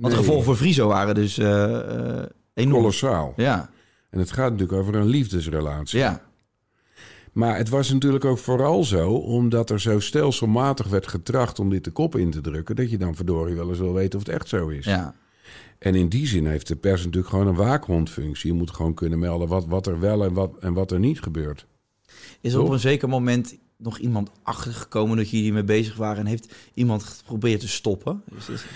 Want 0.00 0.12
de 0.12 0.18
gevolgen 0.18 0.44
voor 0.44 0.56
Friso 0.56 0.86
waren 0.88 1.14
dus 1.14 1.38
eh, 1.38 2.18
eh, 2.18 2.24
enorm. 2.54 2.76
kolossaal. 2.80 3.32
Ja, 3.36 3.70
En 4.10 4.18
het 4.18 4.32
gaat 4.32 4.50
natuurlijk 4.50 4.78
over 4.78 4.94
een 4.94 5.06
liefdesrelatie. 5.06 5.98
Ja. 5.98 6.26
Maar 7.32 7.56
het 7.56 7.68
was 7.68 7.92
natuurlijk 7.92 8.24
ook 8.24 8.38
vooral 8.38 8.84
zo, 8.84 9.10
omdat 9.12 9.70
er 9.70 9.80
zo 9.80 10.00
stelselmatig 10.00 10.86
werd 10.86 11.06
getracht 11.08 11.58
om 11.58 11.70
dit 11.70 11.84
de 11.84 11.90
kop 11.90 12.16
in 12.16 12.30
te 12.30 12.40
drukken, 12.40 12.76
dat 12.76 12.90
je 12.90 12.98
dan 12.98 13.14
verdorie 13.14 13.54
wel 13.54 13.68
eens 13.68 13.78
wil 13.78 13.92
weten 13.92 14.18
of 14.18 14.26
het 14.26 14.34
echt 14.34 14.48
zo 14.48 14.68
is. 14.68 14.84
Ja. 14.84 15.14
En 15.78 15.94
in 15.94 16.08
die 16.08 16.26
zin 16.26 16.46
heeft 16.46 16.66
de 16.68 16.76
pers 16.76 17.04
natuurlijk 17.04 17.28
gewoon 17.28 17.46
een 17.46 17.54
waakhondfunctie. 17.54 18.50
Je 18.52 18.58
moet 18.58 18.70
gewoon 18.70 18.94
kunnen 18.94 19.18
melden 19.18 19.48
wat, 19.48 19.66
wat 19.66 19.86
er 19.86 20.00
wel 20.00 20.24
en 20.24 20.32
wat, 20.32 20.56
en 20.60 20.72
wat 20.72 20.90
er 20.90 20.98
niet 20.98 21.20
gebeurt. 21.20 21.66
Is 22.40 22.52
er 22.52 22.60
op 22.62 22.68
een 22.70 22.78
zeker 22.78 23.08
moment 23.08 23.58
nog 23.76 23.98
iemand 23.98 24.30
achtergekomen 24.42 25.16
dat 25.16 25.30
jullie 25.30 25.52
mee 25.52 25.64
bezig 25.64 25.96
waren 25.96 26.18
en 26.18 26.26
heeft 26.26 26.54
iemand 26.74 27.02
geprobeerd 27.04 27.60
te 27.60 27.68
stoppen? 27.68 28.22
Is 28.38 28.46
dit- 28.46 28.66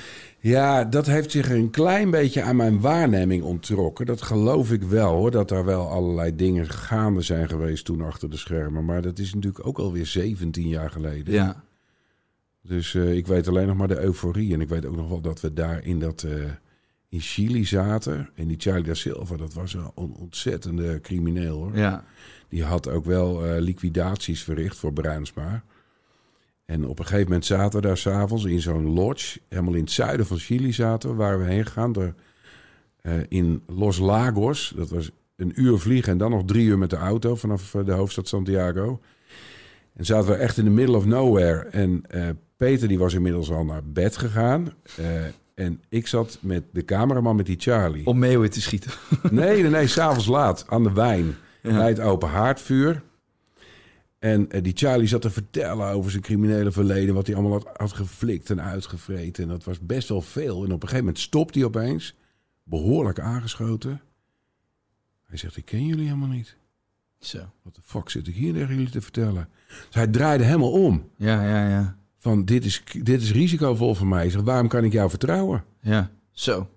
Ja, 0.40 0.85
dat 0.85 1.06
heeft 1.06 1.30
zich 1.30 1.50
een 1.50 1.71
klein 1.71 2.11
beetje 2.11 2.42
aan 2.42 2.56
mijn 2.56 2.80
waarneming 2.80 3.42
onttrokken. 3.42 4.06
Dat 4.06 4.23
geloof 4.23 4.73
ik 4.73 4.82
wel 4.82 5.12
hoor, 5.14 5.30
dat 5.30 5.50
er 5.50 5.64
wel 5.64 5.88
allerlei 5.88 6.37
dingen 6.37 6.68
gaande 6.71 7.21
zijn 7.23 7.49
geweest 7.49 7.85
toen 7.85 8.00
achter 8.02 8.30
de 8.30 8.37
schermen. 8.37 8.85
Maar 8.85 9.02
dat 9.02 9.18
is 9.18 9.35
natuurlijk 9.35 9.66
ook 9.66 9.78
alweer 9.78 10.06
17 10.06 10.68
jaar 10.68 10.90
geleden. 10.90 11.35
Ja. 11.35 11.64
Dus 12.62 12.94
eh, 12.94 13.16
ik 13.16 13.26
weet 13.26 13.49
alleen 13.49 13.66
nog 13.66 13.76
maar 13.76 13.88
de 13.88 14.00
euforie. 14.00 14.52
En 14.54 14.61
ik 14.61 14.68
weet 14.68 14.87
ook 14.87 14.97
nog 14.97 15.09
wel 15.09 15.21
dat 15.21 15.40
we 15.40 15.52
daar 15.52 15.85
in, 15.85 15.99
dat, 15.99 16.23
eh, 16.23 16.32
in 17.12 17.21
Chili 17.21 17.64
zaten. 17.64 18.28
En 18.35 18.47
die 18.49 18.57
Charlie 18.61 18.85
da 18.85 18.95
Silva, 18.95 19.37
dat 19.37 19.52
was 19.54 19.75
een 19.75 19.90
on- 19.95 20.14
ontzettende 20.19 21.00
crimineel 21.00 21.57
hoor. 21.57 21.76
Ja. 21.76 22.04
Die 22.49 22.64
had 22.64 22.88
ook 22.88 23.04
wel 23.04 23.45
eh, 23.47 23.61
liquidaties 23.61 24.42
verricht 24.42 24.76
voor 24.76 24.92
Bruinsma. 24.92 25.64
En 26.64 26.87
op 26.87 26.99
een 26.99 27.04
gegeven 27.04 27.25
moment 27.26 27.45
zaten 27.45 27.81
we 27.81 27.87
daar 27.87 27.97
s'avonds 27.97 28.45
in 28.45 28.61
zo'n 28.61 28.92
lodge. 28.92 29.40
Helemaal 29.49 29.75
in 29.75 29.81
het 29.81 29.90
zuiden 29.90 30.26
van 30.26 30.38
Chili 30.38 30.73
zaten 30.73 31.11
we, 31.11 31.14
waar 31.16 31.38
we 31.38 31.45
heen 31.45 31.66
gegaan. 31.66 31.95
Er, 31.97 32.14
eh, 33.00 33.14
in 33.28 33.62
Los 33.66 33.99
Lagos. 33.99 34.73
Dat 34.76 34.90
was 34.90 35.11
een 35.37 35.52
uur 35.61 35.78
vliegen 35.78 36.12
en 36.12 36.19
dan 36.19 36.31
nog 36.31 36.45
drie 36.45 36.66
uur 36.66 36.78
met 36.78 36.90
de 36.90 36.97
auto 36.97 37.35
vanaf 37.37 37.75
eh, 37.75 37.85
de 37.85 37.92
hoofdstad 37.92 38.28
Santiago. 38.28 39.00
En 39.95 40.04
zaten 40.04 40.28
we 40.31 40.35
echt 40.37 40.59
in 40.59 40.64
the 40.64 40.71
middle 40.71 40.97
of 40.97 41.04
nowhere. 41.07 41.59
En 41.69 42.02
Peter 42.57 42.88
die 42.88 42.99
was 42.99 43.14
inmiddels 43.14 43.50
al 43.50 43.64
naar 43.64 43.85
bed 43.85 44.16
gegaan. 44.16 44.73
En 45.54 45.80
ik 45.88 46.06
zat 46.06 46.38
met 46.40 46.64
de 46.73 46.85
cameraman 46.85 47.37
met 47.37 47.47
die 47.47 47.61
Charlie. 47.61 48.06
Om 48.06 48.18
meeuwen 48.18 48.50
te 48.50 48.61
schieten. 48.61 48.90
Nee, 49.30 49.62
nee, 49.62 49.71
nee, 49.71 49.87
s'avonds 49.87 50.26
laat 50.26 50.64
aan 50.68 50.82
de 50.82 50.92
wijn. 50.92 51.35
Bij 51.62 51.88
het 51.88 52.00
open 52.00 52.28
haardvuur. 52.28 53.02
En 54.18 54.50
eh, 54.50 54.62
die 54.62 54.73
Charlie 54.76 55.06
zat 55.06 55.23
te 55.23 55.30
vertellen 55.30 55.88
over 55.88 56.11
zijn 56.11 56.23
criminele 56.23 56.73
verleden. 56.73 57.14
Wat 57.14 57.26
hij 57.26 57.37
allemaal 57.37 57.52
had, 57.52 57.68
had 57.76 57.92
geflikt 57.92 58.50
en 58.50 58.62
uitgevreten. 58.62 59.42
En 59.42 59.49
dat 59.49 59.64
was 59.64 59.80
best 59.80 60.09
wel 60.09 60.21
veel. 60.21 60.56
En 60.56 60.73
op 60.73 60.82
een 60.82 60.88
gegeven 60.88 60.99
moment 60.99 61.18
stopt 61.18 61.54
hij 61.54 61.64
opeens. 61.64 62.14
Behoorlijk 62.64 63.21
aangeschoten. 63.21 64.00
Hij 65.23 65.38
zegt, 65.38 65.56
ik 65.56 65.64
ken 65.64 65.87
jullie 65.87 66.04
helemaal 66.04 66.28
niet. 66.28 66.56
Zo. 67.18 67.38
Wat 67.62 67.75
de 67.75 67.80
fuck 67.85 68.09
zit 68.09 68.26
ik 68.26 68.35
hier 68.35 68.52
tegen 68.52 68.75
jullie 68.75 68.90
te 68.90 69.00
vertellen? 69.00 69.49
Dus 69.68 69.94
hij 69.94 70.06
draaide 70.06 70.44
helemaal 70.44 70.73
om. 70.73 71.11
Ja, 71.16 71.42
ja, 71.42 71.68
ja. 71.68 71.97
Van, 72.23 72.45
dit 72.45 72.64
is, 72.64 72.83
dit 73.02 73.23
is 73.23 73.33
risicovol 73.33 73.95
voor 73.95 74.07
mij. 74.07 74.21
Hij 74.21 74.31
zegt, 74.31 74.45
waarom 74.45 74.69
kan 74.69 74.85
ik 74.85 74.93
jou 74.93 75.11
vertrouwen? 75.11 75.64
Ja. 75.81 76.11
Zo. 76.31 76.69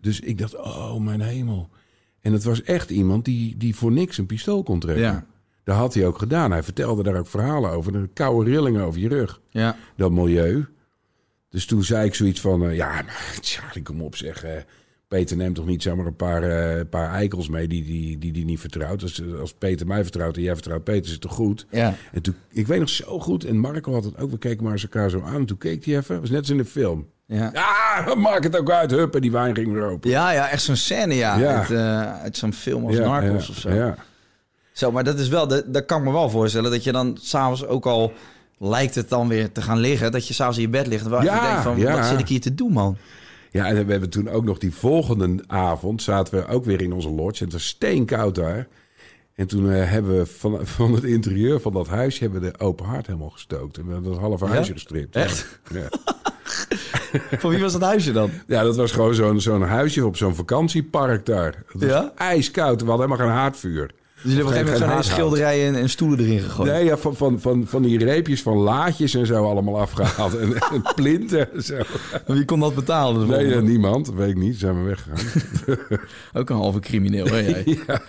Dus 0.00 0.20
ik 0.20 0.38
dacht, 0.38 0.56
oh 0.56 0.96
mijn 0.96 1.20
hemel. 1.20 1.68
En 2.20 2.32
het 2.32 2.44
was 2.44 2.62
echt 2.62 2.90
iemand 2.90 3.24
die, 3.24 3.56
die 3.56 3.76
voor 3.76 3.92
niks 3.92 4.18
een 4.18 4.26
pistool 4.26 4.62
kon 4.62 4.78
trekken. 4.80 5.04
Ja. 5.04 5.26
Dat 5.64 5.76
had 5.76 5.94
hij 5.94 6.06
ook 6.06 6.18
gedaan. 6.18 6.50
Hij 6.50 6.62
vertelde 6.62 7.02
daar 7.02 7.18
ook 7.18 7.26
verhalen 7.26 7.70
over. 7.70 7.92
De 7.92 8.08
koude 8.14 8.50
rillingen 8.50 8.84
over 8.84 9.00
je 9.00 9.08
rug. 9.08 9.40
Ja. 9.50 9.76
Dat 9.96 10.10
milieu. 10.12 10.66
Dus 11.48 11.66
toen 11.66 11.82
zei 11.82 12.06
ik 12.06 12.14
zoiets 12.14 12.40
van... 12.40 12.64
eh, 12.64 12.76
ja, 12.76 12.92
maar 13.02 13.38
Charlie, 13.40 13.82
kom 13.82 14.02
op 14.02 14.16
zeg. 14.16 14.44
eh, 14.44 14.52
Peter 15.12 15.36
neemt 15.36 15.54
toch 15.54 15.66
niet 15.66 15.82
zomaar 15.82 16.06
een 16.06 16.16
paar, 16.16 16.42
eh, 16.42 16.80
paar 16.90 17.10
eikels 17.10 17.48
mee 17.48 17.68
die 17.68 17.84
die, 17.84 18.18
die, 18.18 18.32
die, 18.32 18.44
niet 18.44 18.60
vertrouwt. 18.60 19.02
Als, 19.02 19.22
als 19.40 19.52
Peter 19.52 19.86
mij 19.86 20.02
vertrouwt 20.02 20.36
en 20.36 20.42
jij 20.42 20.54
vertrouwt 20.54 20.84
Peter, 20.84 21.04
is 21.04 21.10
het 21.10 21.20
toch 21.20 21.34
goed? 21.34 21.66
Ja. 21.70 21.94
En 22.12 22.22
toen, 22.22 22.34
ik 22.50 22.66
weet 22.66 22.80
nog 22.80 22.88
zo 22.88 23.18
goed, 23.18 23.44
en 23.44 23.58
Marco 23.58 23.92
had 23.92 24.04
het 24.04 24.18
ook, 24.18 24.30
we 24.30 24.38
keken 24.38 24.62
maar 24.62 24.72
eens 24.72 24.82
elkaar 24.82 25.10
zo 25.10 25.22
aan. 25.22 25.34
En 25.34 25.46
toen 25.46 25.58
keek 25.58 25.84
hij 25.84 25.96
even, 25.96 26.20
was 26.20 26.30
net 26.30 26.38
als 26.38 26.50
in 26.50 26.56
de 26.56 26.64
film. 26.64 27.06
Ja. 27.26 27.50
Ja, 27.52 28.14
maak 28.28 28.42
het 28.42 28.56
ook 28.56 28.70
uit, 28.70 28.90
hup, 28.90 29.14
en 29.14 29.20
die 29.20 29.32
wijn 29.32 29.54
ging 29.54 29.72
weer 29.72 29.84
open. 29.84 30.10
Ja, 30.10 30.30
ja, 30.30 30.48
echt 30.48 30.62
zo'n 30.62 30.76
scène, 30.76 31.14
ja. 31.14 31.36
Ja. 31.36 31.58
Uit, 31.58 31.70
eh, 31.70 32.22
uit 32.22 32.36
zo'n 32.36 32.52
film 32.52 32.86
als 32.86 32.96
Ja, 32.96 33.06
Narcos 33.06 33.46
ja, 33.46 33.52
of 33.52 33.58
zo. 33.58 33.70
Ja. 33.70 33.96
Zo, 34.72 34.92
maar 34.92 35.04
dat 35.04 35.18
is 35.18 35.28
wel, 35.28 35.48
dat, 35.48 35.74
dat 35.74 35.84
kan 35.84 35.98
ik 35.98 36.04
me 36.04 36.12
wel 36.12 36.30
voorstellen, 36.30 36.70
dat 36.70 36.84
je 36.84 36.92
dan 36.92 37.18
s'avonds 37.20 37.66
ook 37.66 37.86
al 37.86 38.12
lijkt 38.58 38.94
het 38.94 39.08
dan 39.08 39.28
weer 39.28 39.52
te 39.52 39.62
gaan 39.62 39.78
liggen, 39.78 40.12
dat 40.12 40.28
je 40.28 40.34
s'avonds 40.34 40.58
in 40.58 40.64
je 40.64 40.70
bed 40.70 40.86
ligt 40.86 41.06
Ja, 41.08 41.20
even 41.22 41.40
denkt 41.40 41.62
van, 41.62 41.78
ja. 41.78 41.96
wat 41.96 42.06
zit 42.06 42.18
ik 42.18 42.28
hier 42.28 42.40
te 42.40 42.54
doen, 42.54 42.72
man? 42.72 42.96
Ja, 43.52 43.66
en 43.66 43.86
we 43.86 43.90
hebben 43.92 44.10
toen 44.10 44.28
ook 44.28 44.44
nog 44.44 44.58
die 44.58 44.74
volgende 44.74 45.44
avond... 45.46 46.02
zaten 46.02 46.34
we 46.38 46.46
ook 46.46 46.64
weer 46.64 46.80
in 46.82 46.92
onze 46.92 47.10
lodge. 47.10 47.38
En 47.38 47.44
het 47.44 47.52
was 47.52 47.66
steenkoud 47.66 48.34
daar. 48.34 48.68
En 49.34 49.46
toen 49.46 49.72
eh, 49.72 49.90
hebben 49.90 50.16
we 50.18 50.26
van, 50.26 50.66
van 50.76 50.92
het 50.94 51.04
interieur 51.04 51.60
van 51.60 51.72
dat 51.72 51.88
huisje... 51.88 52.22
hebben 52.22 52.40
we 52.40 52.50
de 52.50 52.58
open 52.64 52.86
haard 52.86 53.06
helemaal 53.06 53.30
gestookt. 53.30 53.78
En 53.78 53.86
we 53.86 53.92
hebben 53.92 54.10
dat 54.10 54.20
halve 54.20 54.46
huisje 54.46 54.72
gestript. 54.72 55.16
Echt? 55.16 55.60
Ja. 55.72 55.88
Van 57.38 57.50
wie 57.50 57.60
was 57.60 57.72
dat 57.72 57.80
huisje 57.82 58.12
dan? 58.12 58.30
ja, 58.46 58.62
dat 58.62 58.76
was 58.76 58.92
gewoon 58.92 59.14
zo'n 59.14 59.40
zo'n 59.40 59.62
huisje 59.62 60.06
op 60.06 60.16
zo'n 60.16 60.34
vakantiepark 60.34 61.26
daar. 61.26 61.54
Het 61.66 61.80
was 61.82 61.90
Ja? 61.90 62.12
ijskoud. 62.16 62.80
We 62.82 62.86
hadden 62.88 63.06
helemaal 63.06 63.26
geen 63.28 63.36
haardvuur. 63.36 63.90
Dus 64.22 64.32
jullie 64.32 64.46
hebben 64.46 64.62
op 64.62 64.68
een 64.70 64.76
gegeven 64.76 64.88
moment 64.88 65.06
gewoon 65.06 65.28
schilderijen 65.28 65.74
en, 65.74 65.80
en 65.80 65.88
stoelen 65.88 66.18
erin 66.18 66.40
gegooid. 66.40 66.70
Nee, 66.70 66.84
ja, 66.84 66.96
van, 66.96 67.16
van, 67.16 67.40
van, 67.40 67.66
van 67.66 67.82
die 67.82 67.98
reepjes 67.98 68.42
van 68.42 68.56
laadjes 68.56 69.14
en 69.14 69.26
zo 69.26 69.44
allemaal 69.44 69.80
afgehaald. 69.80 70.38
en, 70.38 70.54
en 70.54 70.82
plinten 70.94 71.52
en 71.52 71.62
zo. 71.62 71.78
Wie 72.26 72.44
kon 72.44 72.60
dat 72.60 72.74
betalen? 72.74 73.28
de 73.28 73.36
Nee, 73.36 73.60
niemand. 73.60 74.12
Weet 74.12 74.28
ik 74.28 74.36
niet. 74.36 74.58
Zijn 74.58 74.82
we 74.82 74.88
weggegaan. 74.88 75.98
Ook 76.40 76.50
een 76.50 76.56
halve 76.56 76.80
crimineel, 76.80 77.26
hè 77.26 77.38
jij? 77.38 77.78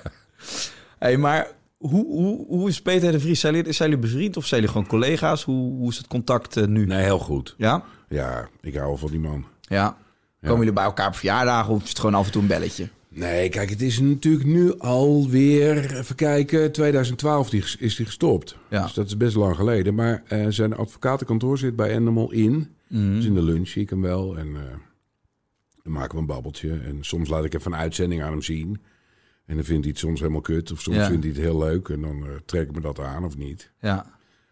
hey, 0.99 1.17
maar 1.17 1.47
hoe, 1.77 2.05
hoe, 2.05 2.45
hoe 2.47 2.69
is 2.69 2.81
Peter 2.81 3.11
de 3.11 3.19
Vries? 3.19 3.39
Zijn 3.39 3.55
jullie, 3.55 3.71
zijn 3.71 3.89
jullie 3.89 4.05
bevriend 4.05 4.37
of 4.37 4.45
zijn 4.45 4.61
jullie 4.61 4.75
gewoon 4.75 4.91
collega's? 4.91 5.43
Hoe, 5.43 5.71
hoe 5.73 5.89
is 5.89 5.97
het 5.97 6.07
contact 6.07 6.57
eh, 6.57 6.65
nu? 6.65 6.85
Nee, 6.85 7.03
heel 7.03 7.19
goed. 7.19 7.55
Ja? 7.57 7.83
Ja, 8.09 8.47
ik 8.61 8.75
hou 8.75 8.97
van 8.97 9.09
die 9.09 9.19
man. 9.19 9.45
Ja. 9.61 9.97
Komen 10.41 10.57
jullie 10.57 10.73
bij 10.73 10.83
elkaar 10.83 11.07
op 11.07 11.15
verjaardagen 11.15 11.73
of 11.73 11.83
is 11.83 11.89
het 11.89 11.99
gewoon 11.99 12.15
af 12.15 12.25
en 12.25 12.31
toe 12.31 12.41
een 12.41 12.47
belletje? 12.47 12.89
Nee, 13.15 13.49
kijk, 13.49 13.69
het 13.69 13.81
is 13.81 13.99
natuurlijk 13.99 14.45
nu 14.45 14.77
alweer, 14.79 15.97
even 15.97 16.15
kijken, 16.15 16.71
2012 16.71 17.49
die, 17.49 17.63
is 17.79 17.95
die 17.95 18.05
gestopt. 18.05 18.57
Ja. 18.69 18.83
Dus 18.83 18.93
dat 18.93 19.05
is 19.05 19.17
best 19.17 19.35
lang 19.35 19.55
geleden. 19.55 19.95
Maar 19.95 20.23
eh, 20.27 20.45
zijn 20.49 20.73
advocatenkantoor 20.75 21.57
zit 21.57 21.75
bij 21.75 21.95
Animal 21.95 22.31
in. 22.31 22.75
Dus 22.87 23.25
in 23.25 23.33
de 23.33 23.41
lunch 23.41 23.67
zie 23.67 23.81
ik 23.81 23.89
hem 23.89 24.01
wel. 24.01 24.37
En 24.37 24.47
eh, 24.47 24.61
dan 25.83 25.93
maken 25.93 26.13
we 26.13 26.19
een 26.19 26.25
babbeltje. 26.25 26.79
En 26.79 26.97
soms 27.01 27.29
laat 27.29 27.45
ik 27.45 27.53
even 27.53 27.71
een 27.71 27.77
uitzending 27.79 28.23
aan 28.23 28.31
hem 28.31 28.41
zien. 28.41 28.81
En 29.45 29.55
dan 29.55 29.65
vindt 29.65 29.81
hij 29.81 29.89
het 29.91 29.99
soms 29.99 30.19
helemaal 30.19 30.41
kut. 30.41 30.71
Of 30.71 30.81
soms 30.81 30.97
Ja. 30.97 31.07
vindt 31.07 31.23
hij 31.23 31.33
het 31.33 31.41
heel 31.41 31.57
leuk. 31.57 31.89
En 31.89 32.01
dan 32.01 32.23
eh, 32.25 32.29
trek 32.45 32.69
ik 32.69 32.75
me 32.75 32.81
dat 32.81 32.99
aan 32.99 33.23
of 33.25 33.37
niet. 33.37 33.71
Ja. 33.81 34.05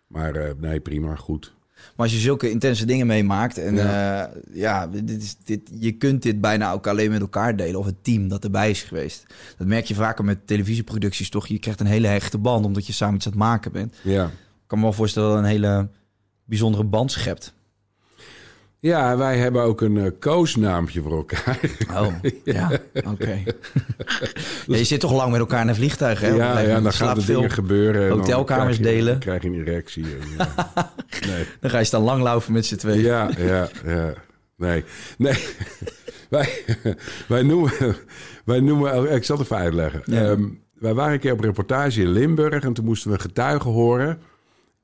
Maar 0.07 0.53
nee, 0.59 0.79
prima, 0.79 1.15
goed. 1.15 1.53
Maar 1.95 2.05
als 2.05 2.11
je 2.11 2.21
zulke 2.21 2.49
intense 2.49 2.85
dingen 2.85 3.07
meemaakt 3.07 3.57
en 3.57 3.75
Ja. 3.75 3.83
ja, 3.83 4.31
ja 4.53 4.87
dit 4.87 5.21
is, 5.23 5.35
dit, 5.43 5.61
je 5.79 5.91
kunt 5.91 6.21
dit 6.21 6.41
bijna 6.41 6.71
ook 6.71 6.87
alleen 6.87 7.11
met 7.11 7.21
elkaar 7.21 7.55
delen 7.55 7.79
of 7.79 7.85
het 7.85 8.03
team 8.03 8.27
dat 8.27 8.43
erbij 8.43 8.69
is 8.69 8.81
geweest. 8.81 9.25
Dat 9.57 9.67
merk 9.67 9.85
je 9.85 9.95
vaker 9.95 10.25
met 10.25 10.47
televisieproducties 10.47 11.29
toch. 11.29 11.47
Je 11.47 11.59
krijgt 11.59 11.79
een 11.79 11.85
hele 11.85 12.07
hechte 12.07 12.37
band 12.37 12.65
omdat 12.65 12.87
je 12.87 12.93
samen 12.93 13.15
iets 13.15 13.25
aan 13.25 13.31
het 13.31 13.41
maken 13.41 13.71
bent. 13.71 13.95
Ja. 14.03 14.25
Ik 14.25 14.67
kan 14.67 14.77
me 14.77 14.83
wel 14.83 14.93
voorstellen 14.93 15.29
dat 15.29 15.37
een 15.37 15.49
hele 15.49 15.89
bijzondere 16.45 16.83
band 16.83 17.11
schept. 17.11 17.53
Ja, 18.81 19.17
wij 19.17 19.37
hebben 19.37 19.61
ook 19.61 19.81
een 19.81 19.97
eh, 19.97 20.11
koosnaampje 20.19 21.01
voor 21.01 21.11
elkaar. 21.11 21.59
Oh, 21.93 22.13
ja, 22.43 22.71
oké. 23.07 23.43
Ja, 24.67 24.77
je 24.77 24.83
zit 24.83 24.99
toch 24.99 25.13
lang 25.13 25.31
met 25.31 25.39
elkaar 25.39 25.61
in 25.61 25.67
een 25.67 25.75
vliegtuig, 25.75 26.19
hè? 26.19 26.27
Ja, 26.27 26.59
ja, 26.59 26.79
dan 26.81 26.93
gaan 26.93 27.15
er 27.17 27.21
veel. 27.23 27.35
dingen 27.35 27.51
gebeuren. 27.51 28.01
en 28.01 28.09
dan 28.09 28.17
Hotelkamers 28.17 28.77
krijg 28.77 28.77
je- 28.77 28.83
delen. 28.97 29.11
Dan 29.11 29.19
krijg 29.19 29.41
je 29.41 29.47
een 29.47 29.67
erectie. 29.67 30.03
En, 30.03 30.27
ja. 30.37 30.71
nee. 31.29 31.45
Dan 31.59 31.69
ga 31.69 31.77
je 31.77 31.83
staan 31.83 32.01
langlaufen 32.01 32.53
met 32.53 32.65
z'n 32.65 32.75
tweeën. 32.75 33.01
Ja, 33.01 33.29
ja, 33.37 33.69
ja. 33.85 34.13
Nee, 34.57 34.83
nee. 35.17 35.45
wij, 36.29 36.49
wij 37.27 37.43
noemen... 37.43 37.71
Wij 38.45 38.59
noemen 38.59 39.11
ik 39.11 39.23
zal 39.23 39.37
het 39.37 39.45
even 39.45 39.57
uitleggen. 39.57 40.01
Ja. 40.05 40.23
Ehm, 40.23 40.43
wij 40.73 40.93
waren 40.93 41.13
een 41.13 41.19
keer 41.19 41.33
op 41.33 41.39
reportage 41.39 42.01
in 42.01 42.09
Limburg... 42.11 42.63
en 42.63 42.73
toen 42.73 42.85
moesten 42.85 43.11
we 43.11 43.19
getuigen 43.19 43.71
horen. 43.71 44.19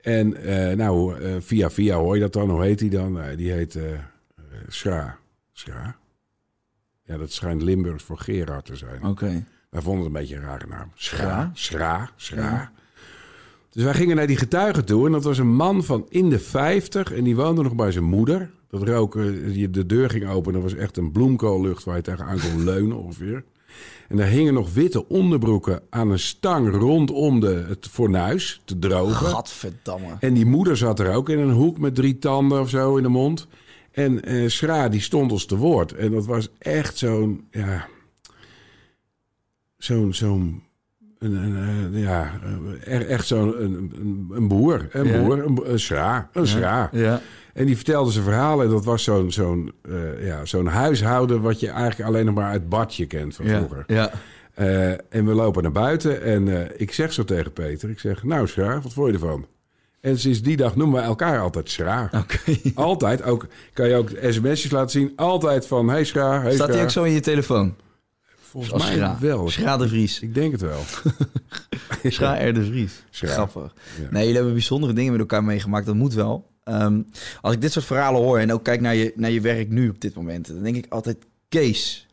En 0.08 0.36
eh, 0.36 0.76
nou, 0.76 1.20
eh, 1.20 1.34
via 1.40 1.70
via 1.70 1.96
hoor 1.96 2.14
je 2.14 2.20
dat 2.20 2.32
dan. 2.32 2.50
Hoe 2.50 2.62
heet 2.62 2.78
die 2.78 2.90
dan? 2.90 3.12
Nou, 3.12 3.36
die 3.36 3.50
heet 3.50 3.76
eh 3.76 3.92
eh, 3.92 4.00
Schra. 4.68 5.18
Schra? 5.52 5.96
Ja, 7.02 7.16
dat 7.16 7.32
schijnt 7.32 7.62
Limburgs 7.62 8.04
voor 8.04 8.18
Gerard 8.18 8.64
te 8.64 8.76
zijn. 8.76 9.04
Oké. 9.04 9.44
Wij 9.70 9.82
vonden 9.82 10.04
het 10.04 10.14
een 10.14 10.20
beetje 10.20 10.36
een 10.36 10.42
rare 10.42 10.66
naam. 10.66 10.90
Schra? 10.94 11.50
Schra, 11.54 12.10
schra. 12.16 12.72
Dus 13.70 13.84
wij 13.84 13.94
gingen 13.94 14.16
naar 14.16 14.26
die 14.26 14.36
getuigen 14.36 14.84
toe. 14.84 15.06
En 15.06 15.12
dat 15.12 15.24
was 15.24 15.38
een 15.38 15.54
man 15.54 15.84
van 15.84 16.06
in 16.08 16.30
de 16.30 16.38
50. 16.38 17.12
En 17.12 17.24
die 17.24 17.36
woonde 17.36 17.62
nog 17.62 17.74
bij 17.74 17.92
zijn 17.92 18.04
moeder. 18.04 18.50
Dat 18.68 18.82
rook, 18.82 19.16
eh, 19.16 19.66
de 19.70 19.86
deur 19.86 20.10
ging 20.10 20.28
open. 20.28 20.54
En 20.54 20.60
dat 20.60 20.70
was 20.70 20.80
echt 20.80 20.96
een 20.96 21.12
bloemkoollucht 21.12 21.84
waar 21.84 21.96
je 21.96 22.02
tegenaan 22.02 22.40
kon 22.40 22.64
leunen 22.64 22.96
ongeveer. 22.96 23.44
En 24.08 24.16
daar 24.16 24.26
hingen 24.26 24.54
nog 24.54 24.72
witte 24.74 25.08
onderbroeken 25.08 25.82
aan 25.90 26.10
een 26.10 26.18
stang 26.18 26.74
rondom 26.74 27.40
de, 27.40 27.64
het 27.68 27.88
fornuis 27.90 28.60
te 28.64 28.78
drogen. 28.78 29.26
Gadverdamme. 29.26 30.16
En 30.20 30.34
die 30.34 30.46
moeder 30.46 30.76
zat 30.76 31.00
er 31.00 31.14
ook 31.14 31.28
in 31.28 31.38
een 31.38 31.50
hoek 31.50 31.78
met 31.78 31.94
drie 31.94 32.18
tanden 32.18 32.60
of 32.60 32.68
zo 32.68 32.96
in 32.96 33.02
de 33.02 33.08
mond. 33.08 33.46
En 33.92 34.24
eh 34.24 34.48
Schra, 34.48 34.88
die 34.88 35.00
stond 35.00 35.32
ons 35.32 35.46
te 35.46 35.56
woord. 35.56 35.92
En 35.92 36.10
dat 36.10 36.26
was 36.26 36.48
echt 36.58 36.98
zo'n, 36.98 37.46
ja... 37.50 37.86
zo'n... 39.76 40.14
zo'n 40.14 40.62
een, 41.18 41.34
een, 41.34 41.98
ja, 41.98 42.40
eh, 42.84 42.94
echt, 42.94 43.06
echt 43.06 43.26
zo'n 43.26 43.62
een, 43.62 43.92
een, 44.30 44.48
boer. 44.48 44.88
Een 44.92 45.06
Ja. 45.06 45.22
boer, 45.22 45.44
een, 45.44 45.72
een 45.72 45.80
schra. 45.80 46.28
Een 46.32 46.46
schra. 46.46 46.88
Ja. 46.92 47.20
En 47.54 47.66
die 47.66 47.76
vertelde 47.76 48.10
zijn 48.10 48.24
verhalen. 48.24 48.64
En 48.64 48.70
dat 48.70 48.84
was 48.84 49.02
zo'n 49.02 49.32
zo'n 49.32 49.72
eh, 49.88 50.26
ja, 50.26 50.44
zo'n 50.44 50.66
huishouden... 50.66 51.40
wat 51.40 51.60
je 51.60 51.68
eigenlijk 51.68 52.10
alleen 52.10 52.24
nog 52.24 52.34
maar 52.34 52.50
uit 52.50 52.68
badje 52.68 53.06
kent 53.06 53.34
van 53.34 53.46
vroeger. 53.46 53.84
Ja. 53.86 54.10
Eh, 54.58 54.90
en 54.90 55.26
we 55.26 55.32
lopen 55.32 55.62
naar 55.62 55.72
buiten 55.72 56.22
en 56.22 56.48
eh, 56.48 56.80
ik 56.80 56.92
zeg 56.92 57.12
zo 57.12 57.24
tegen 57.24 57.52
Peter, 57.52 57.90
ik 57.90 57.98
zeg, 57.98 58.22
nou 58.22 58.48
Schra, 58.48 58.80
wat 58.80 58.92
vond 58.92 59.06
je 59.06 59.12
ervan? 59.12 59.46
En 60.00 60.18
sinds 60.18 60.42
die 60.42 60.56
dag 60.56 60.76
noemen 60.76 61.00
we 61.00 61.06
elkaar 61.06 61.40
altijd 61.40 61.70
Schra. 61.70 62.10
Oké. 62.14 62.56
Altijd, 62.74 63.22
ook, 63.22 63.46
kan 63.72 63.88
je 63.88 63.94
ook 63.94 64.10
sms'jes 64.22 64.70
laten 64.70 64.90
zien, 64.90 65.12
altijd 65.16 65.66
van, 65.66 65.88
hey 65.88 66.04
Schra, 66.04 66.40
hey 66.40 66.54
Staat 66.54 66.68
hij 66.68 66.82
ook 66.82 66.90
zo 66.90 67.02
in 67.02 67.12
je 67.12 67.20
telefoon? 67.20 67.74
Volgens 68.36 68.72
Als 68.72 68.82
mij 68.82 68.92
Schra. 68.92 69.16
wel. 69.20 69.48
Schra 69.48 69.76
de 69.76 69.88
Vries. 69.88 70.20
Ik 70.20 70.34
denk 70.34 70.52
het 70.52 70.60
wel. 70.60 70.80
Schra 72.12 72.48
R 72.48 72.54
de 72.54 72.64
Vries. 72.64 73.04
Schra. 73.10 73.28
Grappig. 73.28 73.74
Ja. 74.00 74.06
Nee, 74.10 74.20
jullie 74.20 74.34
hebben 74.34 74.52
bijzondere 74.52 74.92
dingen 74.92 75.12
met 75.12 75.20
elkaar 75.20 75.44
meegemaakt. 75.44 75.86
Dat 75.86 75.94
moet 75.94 76.14
wel. 76.14 76.50
Ehm, 76.68 77.02
als 77.40 77.54
ik 77.54 77.60
dit 77.60 77.72
soort 77.72 77.84
verhalen 77.84 78.20
hoor 78.20 78.38
en 78.38 78.52
ook 78.52 78.62
kijk 78.62 78.80
naar 78.80 78.94
je, 78.94 79.12
naar 79.16 79.30
je 79.30 79.40
werk 79.40 79.68
nu 79.68 79.88
op 79.88 80.00
dit 80.00 80.14
moment... 80.14 80.46
dan 80.46 80.62
denk 80.62 80.76
ik 80.76 80.86
altijd, 80.88 81.16
Kees, 81.48 82.08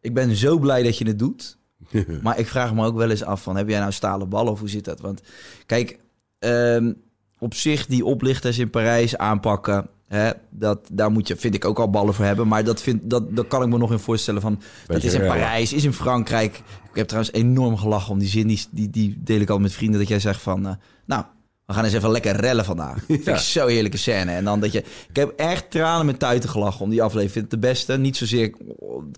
ik 0.00 0.14
ben 0.14 0.36
zo 0.36 0.58
blij 0.58 0.82
dat 0.82 0.98
je 0.98 1.06
het 1.06 1.18
doet. 1.18 1.56
Maar 2.22 2.38
ik 2.38 2.46
vraag 2.46 2.74
me 2.74 2.86
ook 2.86 2.96
wel 2.96 3.10
eens 3.10 3.22
af 3.24 3.42
van, 3.42 3.56
heb 3.56 3.68
jij 3.68 3.78
nou 3.80 3.92
stalen 3.92 4.28
ballen 4.28 4.52
of 4.52 4.58
hoe 4.58 4.68
zit 4.68 4.84
dat? 4.84 5.00
Want 5.00 5.22
kijk, 5.66 5.98
ehm, 6.38 6.92
op 7.38 7.54
zich 7.54 7.86
die 7.86 8.04
oplichters 8.04 8.58
in 8.58 8.70
Parijs 8.70 9.16
aanpakken... 9.16 9.88
Hè, 10.06 10.30
dat, 10.50 10.88
daar 10.92 11.10
moet 11.10 11.28
je, 11.28 11.36
vind 11.36 11.54
ik 11.54 11.64
ook 11.64 11.78
al 11.78 11.90
ballen 11.90 12.14
voor 12.14 12.24
hebben. 12.24 12.48
Maar 12.48 12.64
dat, 12.64 12.82
vind, 12.82 13.10
dat, 13.10 13.36
dat 13.36 13.46
kan 13.46 13.62
ik 13.62 13.68
me 13.68 13.78
nog 13.78 13.92
in 13.92 13.98
voorstellen 13.98 14.40
van... 14.40 14.60
dat 14.86 15.02
is 15.02 15.14
in. 15.14 15.26
Parijs, 15.26 15.72
is 15.72 15.84
in 15.84 15.92
Frankrijk. 15.92 16.56
Ik 16.90 16.94
heb 16.94 17.06
trouwens 17.06 17.34
enorm 17.34 17.76
gelachen 17.76 18.12
om 18.12 18.18
die 18.18 18.28
zin. 18.28 18.46
Die, 18.46 18.66
die, 18.70 18.90
die 18.90 19.20
deel 19.22 19.40
ik 19.40 19.50
al 19.50 19.58
met 19.58 19.72
vrienden. 19.72 19.98
Dat 20.00 20.08
jij 20.08 20.20
zegt 20.20 20.42
van... 20.42 20.66
eh, 20.66 20.72
nou, 21.06 21.24
we 21.68 21.74
gaan 21.74 21.84
eens 21.84 21.92
even 21.92 22.10
lekker 22.10 22.36
rellen 22.36 22.64
vandaag. 22.64 23.04
Vind 23.06 23.26
ik 23.26 23.36
zo'n 23.36 23.68
heerlijke 23.68 23.96
scène. 23.96 24.30
En 24.32 24.44
dan 24.44 24.60
dat 24.60 24.72
je... 24.72 24.78
Ik 25.08 25.16
heb 25.16 25.32
echt 25.36 25.70
tranen 25.70 26.06
met 26.06 26.18
tuiten 26.18 26.50
gelachen 26.50 26.80
om 26.80 26.90
die 26.90 27.02
aflevering. 27.02 27.32
Vind 27.32 27.52
het 27.52 27.60
de 27.62 27.68
beste. 27.68 27.98
Niet 27.98 28.16
zozeer 28.16 28.54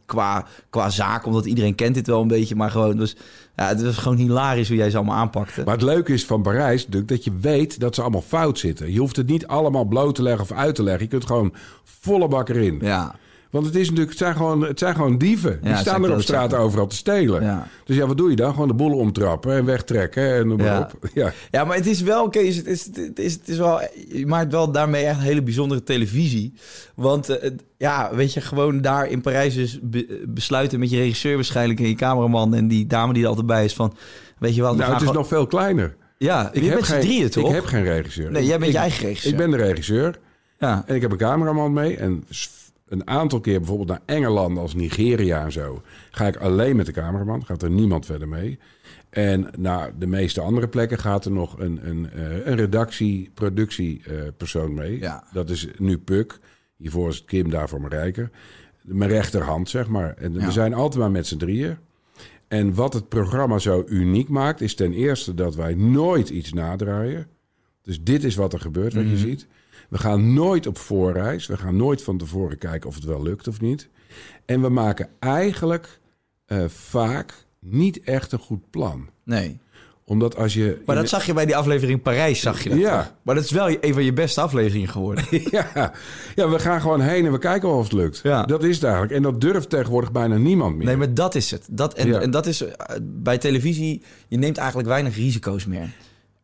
qua, 0.07 0.47
qua 0.71 0.91
zaak, 0.91 1.27
omdat 1.27 1.47
iedereen 1.47 1.75
kent 1.75 1.95
dit 1.95 2.07
wel 2.07 2.21
een 2.21 2.29
beetje. 2.29 2.57
Maar 2.57 2.71
gewoon, 2.71 2.97
dus, 2.97 3.17
ja, 3.57 3.69
het 3.69 3.83
was 3.83 3.97
gewoon 3.97 4.17
hilarisch 4.17 4.69
hoe 4.69 4.77
jij 4.77 4.91
ze 4.91 4.97
allemaal 4.97 5.17
aanpakte. 5.17 5.63
Maar 5.65 5.75
het 5.75 5.83
leuke 5.83 6.13
is 6.13 6.25
van 6.25 6.43
Parijs 6.43 6.85
natuurlijk 6.85 7.09
dat 7.11 7.25
je 7.25 7.33
weet 7.41 7.81
dat 7.81 7.95
ze 7.95 8.01
allemaal 8.03 8.23
fout 8.23 8.59
zitten. 8.59 8.93
Je 8.93 8.99
hoeft 8.99 9.17
het 9.17 9.27
niet 9.27 9.47
allemaal 9.47 9.85
bloot 9.85 10.15
te 10.15 10.23
leggen 10.23 10.43
of 10.43 10.53
uit 10.53 10.75
te 10.75 10.83
leggen. 10.83 11.03
Je 11.03 11.11
kunt 11.11 11.27
gewoon 11.27 11.55
volle 11.85 12.29
bak 12.29 12.49
erin. 12.49 12.79
ja, 12.83 13.15
Want 13.51 13.67
het, 13.67 13.75
is 13.75 13.83
natuurlijk, 13.83 14.09
het, 14.09 14.19
zijn 14.19 14.37
gewoon, 14.37 14.63
het 14.63 14.79
zijn 14.79 14.95
gewoon 14.95 15.19
dieven. 15.19 15.59
Die 15.63 15.77
staan 15.77 16.05
er 16.05 16.13
op 16.13 16.21
straat 16.23 16.55
overal 16.55 16.87
te 16.87 16.97
stelen. 16.97 17.43
Ja. 17.43 17.67
Dus 17.85 17.97
ja, 17.97 18.07
wat 18.07 18.17
doe 18.17 18.31
je 18.31 18.37
dan? 18.37 18.53
Gewoon 18.53 18.69
de 18.69 18.75
boel 18.75 18.97
omtrappen 18.99 19.53
en 19.57 19.65
wegtrekken 19.65 20.35
en 20.35 20.49
noem 20.49 20.57
maar 20.57 20.67
Ja. 20.67 20.81
op. 20.81 21.09
Ja. 21.15 21.33
Ja, 21.51 21.65
maar 21.65 21.77
het 21.77 21.87
is 21.87 22.01
wel, 22.01 22.29
Kees, 22.29 22.57
het 22.57 22.67
is, 22.67 22.85
het 22.93 23.19
is, 23.19 23.33
het 23.33 23.49
is 23.49 23.57
wel, 23.57 23.81
je 24.09 24.27
maakt 24.27 24.53
wel 24.53 24.73
daarmee 24.73 25.05
echt 25.05 25.21
hele 25.21 25.43
bijzondere 25.43 25.83
televisie. 25.83 26.55
Want 26.95 27.29
eh, 27.29 27.51
ja, 27.77 28.11
weet 28.15 28.33
je, 28.33 28.41
gewoon 28.41 28.81
daar 28.81 29.09
in 29.09 29.21
Parijs 29.21 29.55
dus 29.55 29.79
be- 29.83 30.23
besluiten 30.29 30.79
met 30.79 30.91
je 30.91 30.97
regisseur 30.97 31.35
waarschijnlijk 31.35 31.81
en 31.81 31.89
je 31.89 31.95
cameraman 31.95 32.55
en 32.55 32.69
die 32.69 32.87
dame 32.87 33.13
die 33.13 33.23
er 33.23 33.29
altijd 33.29 33.47
bij 33.47 33.65
is 33.65 33.75
van, 33.75 33.95
weet 34.39 34.55
je 34.55 34.63
wat, 34.63 34.71
Nou, 34.77 34.83
het 34.85 34.93
is 34.93 34.99
gewoon- 34.99 35.15
nog 35.15 35.29
veel 35.29 35.47
kleiner. 35.47 35.97
Ja, 36.19 36.51
je 36.53 36.61
bent 36.61 36.87
z'n 36.87 36.93
geen, 36.93 37.01
drieën 37.01 37.31
toch? 37.31 37.49
Ik 37.49 37.55
heb 37.55 37.65
geen 37.65 37.85
regisseur. 37.85 38.31
Nee, 38.31 38.45
jij 38.45 38.57
bent 38.59 38.67
ik, 38.71 38.73
je 38.77 38.79
eigen 38.83 39.07
regisseur. 39.07 39.31
Ik 39.33 39.37
ben 39.39 39.51
de 39.51 39.57
regisseur 39.57 40.19
Ja, 40.59 40.83
en 40.87 40.95
ik 40.95 41.01
heb 41.03 41.11
een 41.13 41.17
cameraman 41.19 41.73
mee. 41.73 41.97
En 41.97 42.25
een 42.91 43.07
aantal 43.07 43.41
keer 43.41 43.59
bijvoorbeeld 43.59 43.89
naar 43.89 44.03
Engeland 44.05 44.59
als 44.59 44.75
Nigeria 44.75 45.45
en 45.45 45.53
zo... 45.53 45.83
ga 46.11 46.27
ik 46.27 46.37
alleen 46.37 46.77
met 46.77 46.87
de 46.87 46.93
cameraman. 46.93 47.45
Gaat 47.45 47.63
er 47.63 47.71
niemand 47.71 48.07
verder 48.07 48.29
mee. 48.29 48.59
En 49.11 49.51
naar 49.59 49.93
de 49.99 50.07
meeste 50.07 50.41
andere 50.41 50.69
plekken 50.69 50.99
gaat 50.99 51.25
er 51.25 51.31
nog 51.31 51.59
een, 51.59 51.89
een, 51.89 52.11
eh, 52.11 52.47
een 52.47 52.57
redactie, 52.57 53.31
productiepersoon 53.35 54.75
mee. 54.75 54.99
Ja. 54.99 55.25
Dat 55.33 55.51
is 55.51 55.69
nu 55.79 55.99
Puk. 55.99 56.39
Hiervoor 56.77 57.09
is 57.09 57.17
het 57.17 57.25
Kim, 57.25 57.51
daarvoor 57.51 57.81
Marijke. 57.81 58.31
Mijn 58.83 59.11
rechterhand, 59.11 59.69
zeg 59.69 59.89
maar. 59.89 60.15
En 60.15 60.33
Ja. 60.33 60.45
we 60.47 60.53
zijn 60.53 60.75
altijd 60.75 61.01
maar 61.01 61.11
met 61.11 61.27
z'n 61.27 61.37
drieën. 61.37 61.77
En 62.49 62.75
wat 62.75 62.93
het 62.93 63.09
programma 63.09 63.59
zo 63.59 63.85
uniek 63.89 64.29
maakt, 64.29 64.61
is 64.61 64.75
ten 64.75 64.93
eerste 64.93 65.35
dat 65.35 65.55
wij 65.55 65.75
nooit 65.75 66.29
iets 66.29 66.53
nadraaien. 66.53 67.27
Dus 67.83 68.03
dit 68.03 68.25
is 68.25 68.35
wat 68.35 68.53
er 68.53 68.61
gebeurt, 68.61 68.95
wat 68.95 69.09
je 69.09 69.17
ziet. 69.17 69.47
We 69.91 69.99
gaan 69.99 70.33
nooit 70.35 70.67
op 70.67 70.79
voorreis. 70.79 71.47
We 71.47 71.57
gaan 71.57 71.77
nooit 71.77 72.03
van 72.03 72.19
tevoren 72.19 72.59
kijken 72.59 72.89
of 72.89 72.95
het 72.95 73.05
wel 73.05 73.23
lukt 73.23 73.49
of 73.49 73.61
niet. 73.61 73.89
En 74.45 74.61
we 74.61 74.69
maken 74.69 75.09
eigenlijk 75.19 76.01
eh, 76.47 76.65
vaak 76.69 77.35
niet 77.59 78.01
echt 78.03 78.33
een 78.33 78.39
goed 78.39 78.71
plan. 78.71 79.09
nee. 79.25 79.59
Omdat 80.05 80.37
als 80.37 80.55
je... 80.55 80.83
Maar 80.87 80.97
dat 80.97 81.09
zag 81.09 81.27
je 81.27 81.33
bij 81.33 81.47
die 81.47 81.57
aflevering 81.57 82.03
Parijs, 82.03 82.41
zag 82.41 82.63
je 82.63 82.69
dat 82.69 82.79
Ja. 82.79 83.03
toch? 83.03 83.15
Maar 83.23 83.35
dat 83.35 83.45
is 83.45 83.51
wel 83.51 83.77
een 83.81 83.93
van 83.95 84.05
je 84.05 84.13
beste 84.13 84.41
afleveringen 84.41 84.89
geworden. 84.89 85.25
ja, 85.51 85.93
ja, 86.35 86.49
we 86.49 86.59
gaan 86.59 86.81
gewoon 86.81 87.01
heen 87.01 87.27
en 87.27 87.33
we 87.33 87.39
kijken 87.39 87.69
wel 87.69 87.79
of 87.79 87.85
het 87.85 87.93
lukt. 87.93 88.21
Ja. 88.23 88.43
Dat 88.43 88.65
is 88.65 88.75
het 88.75 88.85
eigenlijk. 88.85 89.13
En 89.15 89.23
dat 89.23 89.41
durft 89.41 89.71
tegenwoordig 89.71 90.13
bijna 90.13 90.37
niemand 90.37 90.77
meer. 90.77 90.87
Nee, 90.87 90.97
maar 90.97 91.15
dat 91.15 91.35
is 91.35 91.51
het. 91.51 91.67
Dat, 91.71 91.95
en, 91.95 92.07
Ja. 92.09 92.21
en 92.21 92.31
dat 92.31 92.47
is 92.47 92.61
eh, 92.63 92.97
bij 93.03 93.39
televisie, 93.39 94.03
je 94.29 94.37
neemt 94.39 94.57
eigenlijk 94.59 94.89
weinig 94.89 95.17
risico's 95.17 95.67
meer. 95.67 95.91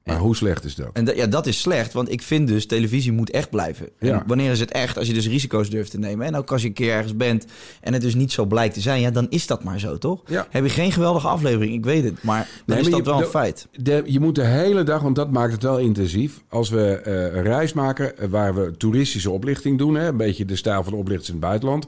Maar 0.07 0.17
hoe 0.19 0.37
slecht 0.37 0.65
is 0.65 0.75
dat? 0.75 0.91
En 0.93 1.17
ja, 1.17 1.27
dat 1.27 1.47
is 1.47 1.61
slecht, 1.61 1.93
want 1.93 2.11
ik 2.13 2.23
vind 2.23 2.49
dus 2.49 2.67
televisie 2.67 3.13
moet 3.13 3.31
echt 3.31 3.51
blijven. 3.51 3.89
Ja. 4.01 4.23
wanneer 4.27 4.51
is 4.51 4.61
het 4.61 4.71
echt? 4.71 4.99
Als 4.99 5.07
je 5.07 5.13
dus 5.15 5.27
risico's 5.29 5.71
durft 5.71 5.91
te 5.91 5.99
nemen. 5.99 6.27
En 6.27 6.37
ook 6.37 6.53
als 6.53 6.63
je 6.63 6.69
een 6.69 6.75
keer 6.75 6.93
ergens 6.93 7.17
bent 7.17 7.47
en 7.81 7.93
het 7.93 8.03
dus 8.03 8.15
niet 8.15 8.33
zo 8.33 8.45
blijkt 8.45 8.75
te 8.75 8.81
zijn, 8.81 9.01
ja, 9.01 9.11
dan 9.11 9.27
is 9.31 9.47
dat 9.47 9.65
maar 9.65 9.81
zo, 9.81 9.99
toch? 9.99 10.23
Ja. 10.27 10.47
Heb 10.51 10.63
je 10.65 10.71
geen 10.71 10.93
geweldige 10.93 11.29
aflevering, 11.29 11.75
ik 11.75 11.85
weet 11.85 12.05
het, 12.05 12.23
maar 12.23 12.39
dan 12.39 12.49
Nee, 12.67 12.79
is 12.79 12.83
maar 12.83 12.99
dat 12.99 13.07
je- 13.07 13.13
wel 13.13 13.21
een 13.21 13.31
feit. 13.31 13.67
De, 13.73 14.03
je 14.07 14.21
moet 14.21 14.35
de 14.35 14.45
hele 14.45 14.83
dag, 14.83 15.03
want 15.03 15.17
dat 15.17 15.31
maakt 15.31 15.53
het 15.53 15.63
wel 15.63 15.79
intensief. 15.79 16.41
Als 16.49 16.69
we 16.71 16.95
eh, 16.97 17.13
een 17.37 17.43
reis 17.43 17.73
maken 17.73 18.19
eh, 18.19 18.29
waar 18.29 18.55
we 18.55 18.77
toeristische 18.77 19.31
oplichting 19.31 19.79
doen, 19.79 19.95
hè, 19.95 20.09
een 20.09 20.17
beetje 20.17 20.45
de 20.45 20.57
stijl 20.57 20.83
van 20.83 20.93
de 20.93 20.99
oplichters 20.99 21.29
in 21.29 21.35
het 21.37 21.45
buitenland, 21.45 21.87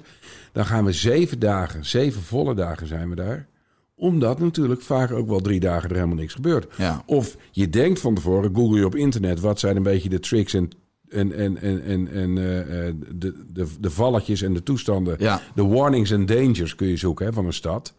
dan 0.53 0.67
gaan 0.67 0.85
we 0.85 0.93
zeven 0.93 1.39
dagen, 1.39 1.85
zeven 1.87 2.23
volle 2.23 2.55
dagen 2.55 2.87
zijn 2.87 3.09
we 3.09 3.15
daar. 3.15 3.47
Omdat 3.99 4.39
natuurlijk 4.41 4.83
vaak 4.83 5.11
ook 5.13 5.29
wel 5.29 5.41
drie 5.41 5.61
dagen 5.61 5.89
er 5.89 5.95
helemaal 5.95 6.17
niks 6.17 6.35
gebeurt. 6.35 6.75
Ja. 6.77 7.03
Of 7.07 7.37
je 7.51 7.69
denkt 7.69 8.01
van 8.01 8.15
tevoren, 8.15 8.55
google 8.55 8.79
je 8.79 8.87
op 8.87 8.95
internet, 8.95 9.41
wat 9.41 9.59
zijn 9.59 9.77
een 9.77 9.83
beetje 9.83 10.09
de 10.09 10.21
tricks 10.21 10.55
en, 10.55 10.71
en, 11.09 11.33
en, 11.33 11.61
en, 11.61 11.83
en, 11.85 12.09
en 12.13 12.39
eh, 12.39 12.87
eh, 12.89 12.95
de, 13.15 13.35
de, 13.53 13.67
de 13.81 13.91
valletjes 13.91 14.43
en 14.43 14.55
de 14.55 14.63
toestanden. 14.63 15.17
Ja. 15.19 15.41
De 15.55 15.67
warnings 15.67 16.11
en 16.11 16.27
dangers 16.27 16.75
kun 16.75 16.89
je 16.89 16.97
zoeken 16.97 17.27
hè, 17.27 17.33
van 17.33 17.47
een 17.47 17.53
stad. 17.53 17.95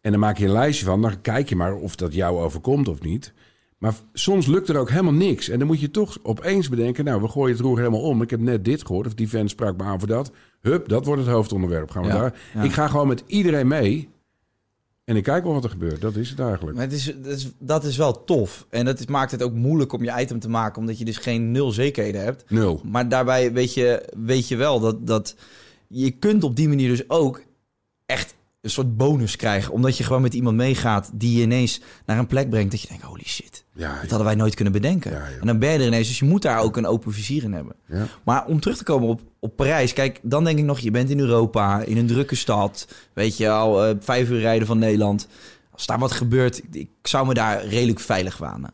En 0.00 0.10
dan 0.10 0.20
maak 0.20 0.38
je 0.38 0.44
een 0.44 0.52
lijstje 0.52 0.84
van. 0.84 1.02
Dan 1.02 1.20
kijk 1.20 1.48
je 1.48 1.56
maar 1.56 1.74
of 1.74 1.96
dat 1.96 2.14
jou 2.14 2.40
overkomt 2.40 2.88
of 2.88 3.02
niet. 3.02 3.32
Maar 3.78 3.94
soms 4.12 4.46
lukt 4.46 4.68
er 4.68 4.76
ook 4.76 4.90
helemaal 4.90 5.12
niks. 5.12 5.48
En 5.48 5.58
dan 5.58 5.66
moet 5.66 5.80
je 5.80 5.90
toch 5.90 6.18
opeens 6.22 6.68
bedenken... 6.68 7.04
nou, 7.04 7.20
we 7.22 7.28
gooien 7.28 7.56
het 7.56 7.64
roer 7.64 7.78
helemaal 7.78 8.00
om. 8.00 8.22
Ik 8.22 8.30
heb 8.30 8.40
net 8.40 8.64
dit 8.64 8.86
gehoord. 8.86 9.06
Of 9.06 9.14
die 9.14 9.28
vent 9.28 9.50
sprak 9.50 9.76
me 9.76 9.82
aan 9.82 9.98
voor 9.98 10.08
dat. 10.08 10.30
Hup, 10.60 10.88
dat 10.88 11.04
wordt 11.06 11.22
het 11.22 11.30
hoofdonderwerp. 11.30 11.90
Gaan 11.90 12.02
we 12.02 12.08
Ja, 12.08 12.18
daar. 12.18 12.40
ja. 12.54 12.62
Ik 12.62 12.72
ga 12.72 12.88
gewoon 12.88 13.08
met 13.08 13.24
iedereen 13.26 13.66
mee. 13.68 14.08
En 15.04 15.16
ik 15.16 15.22
kijk 15.22 15.44
wel 15.44 15.52
wat 15.52 15.64
er 15.64 15.70
gebeurt. 15.70 16.00
Dat 16.00 16.16
is 16.16 16.30
het 16.30 16.38
eigenlijk. 16.38 16.76
Maar 16.76 16.84
het 16.84 16.94
is, 16.94 17.04
dat, 17.04 17.36
is, 17.36 17.50
dat 17.58 17.84
is 17.84 17.96
wel 17.96 18.24
tof. 18.24 18.66
En 18.70 18.84
dat 18.84 19.00
is, 19.00 19.06
maakt 19.06 19.30
het 19.30 19.42
ook 19.42 19.52
moeilijk 19.52 19.92
om 19.92 20.04
je 20.04 20.20
item 20.20 20.38
te 20.38 20.48
maken, 20.48 20.80
omdat 20.80 20.98
je 20.98 21.04
dus 21.04 21.16
geen 21.16 21.50
nul 21.50 21.70
zekerheden 21.70 22.22
hebt. 22.24 22.44
Nul. 22.50 22.80
Maar 22.84 23.08
daarbij 23.08 23.52
weet 23.52 23.74
je, 23.74 24.08
weet 24.16 24.48
je 24.48 24.56
wel 24.56 24.80
dat, 24.80 25.06
dat 25.06 25.36
je 25.88 26.10
kunt 26.10 26.44
op 26.44 26.56
die 26.56 26.68
manier 26.68 26.88
dus 26.88 27.10
ook 27.10 27.42
echt 28.06 28.34
een 28.60 28.70
soort 28.70 28.96
bonus 28.96 29.36
krijgen. 29.36 29.72
Omdat 29.72 29.96
je 29.96 30.04
gewoon 30.04 30.22
met 30.22 30.34
iemand 30.34 30.56
meegaat 30.56 31.10
die 31.14 31.36
je 31.36 31.42
ineens 31.42 31.80
naar 32.06 32.18
een 32.18 32.26
plek 32.26 32.50
brengt. 32.50 32.70
Dat 32.70 32.80
je 32.80 32.88
denkt, 32.88 33.02
holy 33.02 33.24
shit, 33.24 33.51
Ja, 33.74 34.00
dat 34.00 34.08
hadden 34.08 34.24
wij 34.24 34.34
nooit 34.34 34.54
kunnen 34.54 34.72
bedenken. 34.72 35.10
Ja, 35.10 35.24
en 35.40 35.46
dan 35.46 35.58
ben 35.58 35.72
je 35.72 35.78
er 35.78 35.86
ineens. 35.86 36.08
Dus 36.08 36.18
je 36.18 36.24
moet 36.24 36.42
daar 36.42 36.60
ook 36.60 36.76
een 36.76 36.86
open 36.86 37.12
vizier 37.12 37.42
in 37.42 37.52
hebben. 37.52 37.74
ja. 37.88 38.06
Maar 38.24 38.46
om 38.46 38.60
terug 38.60 38.76
te 38.76 38.84
komen 38.84 39.08
op, 39.08 39.20
op 39.38 39.56
Parijs. 39.56 39.92
Kijk, 39.92 40.18
dan 40.22 40.44
denk 40.44 40.58
ik 40.58 40.64
nog, 40.64 40.78
je 40.78 40.90
bent 40.90 41.10
in 41.10 41.18
Europa, 41.18 41.80
in 41.82 41.96
een 41.96 42.06
drukke 42.06 42.34
stad. 42.34 42.88
Weet 43.12 43.36
je 43.36 43.50
al, 43.50 43.84
eh, 43.84 43.94
vijf 44.00 44.30
uur 44.30 44.40
rijden 44.40 44.66
van 44.66 44.78
Nederland. 44.78 45.26
Als 45.70 45.86
daar 45.86 45.98
wat 45.98 46.12
gebeurt, 46.12 46.58
ik, 46.58 46.74
ik 46.74 46.90
zou 47.02 47.26
me 47.26 47.34
daar 47.34 47.64
redelijk 47.66 48.00
veilig 48.00 48.36
wanen. 48.38 48.70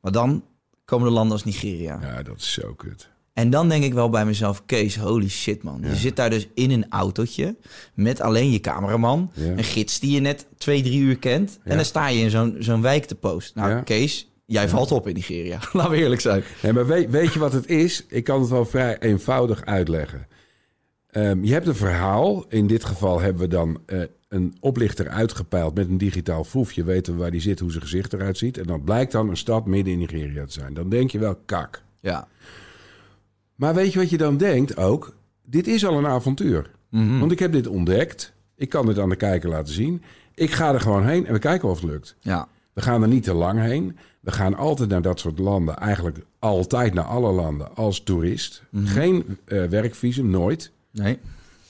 Maar 0.00 0.12
dan 0.12 0.44
komen 0.84 1.06
de 1.08 1.12
landen 1.14 1.32
als 1.32 1.44
Nigeria. 1.44 1.98
ja, 2.02 2.22
dat 2.22 2.36
is 2.36 2.52
zo 2.52 2.74
kut. 2.74 3.08
En 3.32 3.50
dan 3.50 3.68
denk 3.68 3.84
ik 3.84 3.94
wel 3.94 4.10
bij 4.10 4.24
mezelf, 4.24 4.62
Kees, 4.66 4.96
holy 4.96 5.28
shit 5.28 5.62
man. 5.62 5.80
Je 5.82 5.96
zit 5.96 6.16
daar 6.16 6.30
dus 6.30 6.48
in 6.54 6.70
een 6.70 6.86
autootje 6.88 7.56
met 7.94 8.20
alleen 8.20 8.50
je 8.50 8.60
cameraman. 8.60 9.30
Ja. 9.34 9.44
Een 9.44 9.64
gids 9.64 10.00
die 10.00 10.10
je 10.10 10.20
net 10.20 10.46
twee, 10.58 10.82
drie 10.82 11.00
uur 11.00 11.18
kent. 11.18 11.58
Ja. 11.64 11.70
En 11.70 11.76
dan 11.76 11.84
sta 11.84 12.08
je 12.08 12.20
in 12.20 12.30
zo'n 12.30 12.56
zo'n 12.58 12.82
wijk 12.82 13.04
te 13.04 13.14
posten. 13.14 13.62
Nou. 13.62 13.82
Kees, 13.82 14.29
jij 14.50 14.68
valt 14.68 14.92
op 14.92 15.08
in 15.08 15.14
Nigeria. 15.14 15.58
Laten 15.72 15.90
we 15.90 15.96
eerlijk 15.96 16.20
zijn. 16.20 16.42
Nee, 16.62 16.72
maar 16.72 16.86
weet, 16.86 17.10
weet 17.10 17.32
je 17.32 17.38
wat 17.38 17.52
het 17.52 17.68
is? 17.68 18.04
Ik 18.08 18.24
kan 18.24 18.40
het 18.40 18.50
wel 18.50 18.64
vrij 18.64 18.98
eenvoudig 18.98 19.64
uitleggen. 19.64 20.26
Ehm, 21.10 21.44
je 21.44 21.52
hebt 21.52 21.66
een 21.66 21.74
verhaal. 21.74 22.44
In 22.48 22.66
dit 22.66 22.84
geval 22.84 23.20
hebben 23.20 23.42
we 23.42 23.48
dan 23.48 23.80
eh, 23.86 24.00
een 24.28 24.56
oplichter 24.60 25.08
uitgepeild 25.08 25.74
met 25.74 25.88
een 25.88 25.98
digitaal 25.98 26.44
foefje. 26.44 26.84
Weten 26.84 27.12
we 27.12 27.18
waar 27.18 27.30
die 27.30 27.40
zit, 27.40 27.60
hoe 27.60 27.70
zijn 27.70 27.82
gezicht 27.82 28.12
eruit 28.12 28.38
ziet. 28.38 28.58
En 28.58 28.66
dat 28.66 28.84
blijkt 28.84 29.12
dan 29.12 29.28
een 29.28 29.36
stad 29.36 29.66
midden 29.66 29.92
in 29.92 29.98
Nigeria 29.98 30.44
te 30.44 30.52
zijn. 30.52 30.74
Dan 30.74 30.88
denk 30.88 31.10
je 31.10 31.18
wel, 31.18 31.36
kak. 31.44 31.82
Ja. 32.00 32.28
Maar 33.54 33.74
weet 33.74 33.92
je 33.92 33.98
wat 33.98 34.10
je 34.10 34.18
dan 34.18 34.36
denkt 34.36 34.76
ook? 34.76 35.14
Dit 35.44 35.66
is 35.66 35.86
al 35.86 35.98
een 35.98 36.06
avontuur. 36.06 36.70
Mhm. 36.88 37.18
Want 37.18 37.32
ik 37.32 37.38
heb 37.38 37.52
dit 37.52 37.66
ontdekt. 37.66 38.32
Ik 38.56 38.68
kan 38.68 38.86
dit 38.86 38.98
aan 38.98 39.08
de 39.08 39.16
kijker 39.16 39.48
laten 39.48 39.74
zien. 39.74 40.02
Ik 40.34 40.50
ga 40.50 40.72
er 40.72 40.80
gewoon 40.80 41.06
heen 41.06 41.26
en 41.26 41.32
we 41.32 41.38
kijken 41.38 41.68
of 41.68 41.80
het 41.80 41.90
lukt. 41.90 42.16
Ja. 42.20 42.48
We 42.72 42.82
gaan 42.82 43.02
er 43.02 43.08
niet 43.08 43.24
te 43.24 43.34
lang 43.34 43.60
heen. 43.60 43.96
We 44.20 44.30
gaan 44.32 44.56
altijd 44.56 44.88
naar 44.88 45.02
dat 45.02 45.20
soort 45.20 45.38
landen. 45.38 45.76
Eigenlijk 45.76 46.18
altijd 46.38 46.94
naar 46.94 47.04
alle 47.04 47.32
landen 47.32 47.76
als 47.76 48.00
toerist. 48.02 48.62
Geen 48.84 49.24
eh, 49.44 49.64
werkvisum, 49.64 50.30
nooit. 50.30 50.70
Nee. 50.90 51.18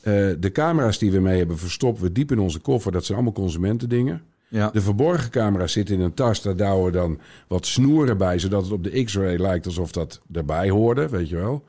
Eh, 0.00 0.12
de 0.38 0.50
camera's 0.52 0.98
die 0.98 1.10
we 1.10 1.18
mee 1.20 1.38
hebben 1.38 1.58
verstoppen 1.58 2.02
we 2.02 2.12
diep 2.12 2.32
in 2.32 2.38
onze 2.38 2.58
koffer. 2.60 2.92
Dat 2.92 3.04
zijn 3.04 3.18
allemaal 3.18 3.34
consumentendingen. 3.42 4.22
Ja. 4.48 4.70
De 4.70 4.80
verborgen 4.80 5.30
camera's 5.30 5.72
zitten 5.72 5.94
in 5.94 6.00
een 6.00 6.14
tas. 6.14 6.42
Daar 6.42 6.56
douwen 6.56 6.84
we 6.84 6.90
dan 6.98 7.18
wat 7.48 7.66
snoeren 7.66 8.18
bij, 8.18 8.38
zodat 8.38 8.62
het 8.62 8.72
op 8.72 8.84
de 8.84 9.04
X-ray 9.04 9.36
lijkt 9.36 9.66
alsof 9.66 9.92
dat 9.92 10.20
erbij 10.32 10.70
hoorde, 10.70 11.08
weet 11.08 11.28
je 11.28 11.36
wel. 11.36 11.64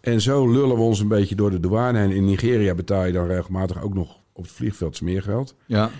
En 0.00 0.20
zo 0.20 0.50
lullen 0.52 0.76
we 0.76 0.82
ons 0.82 1.00
een 1.00 1.08
beetje 1.08 1.34
door 1.34 1.50
de 1.50 1.60
douane 1.60 1.98
heen. 1.98 2.10
In 2.10 2.24
Nigeria 2.24 2.74
betaal 2.74 3.04
je 3.04 3.12
dan 3.12 3.26
regelmatig 3.26 3.82
ook 3.82 3.94
nog 3.94 4.16
op 4.32 4.42
het 4.42 4.52
vliegveld 4.52 4.96
smeergeld. 4.96 5.54
Ja. 5.66 5.90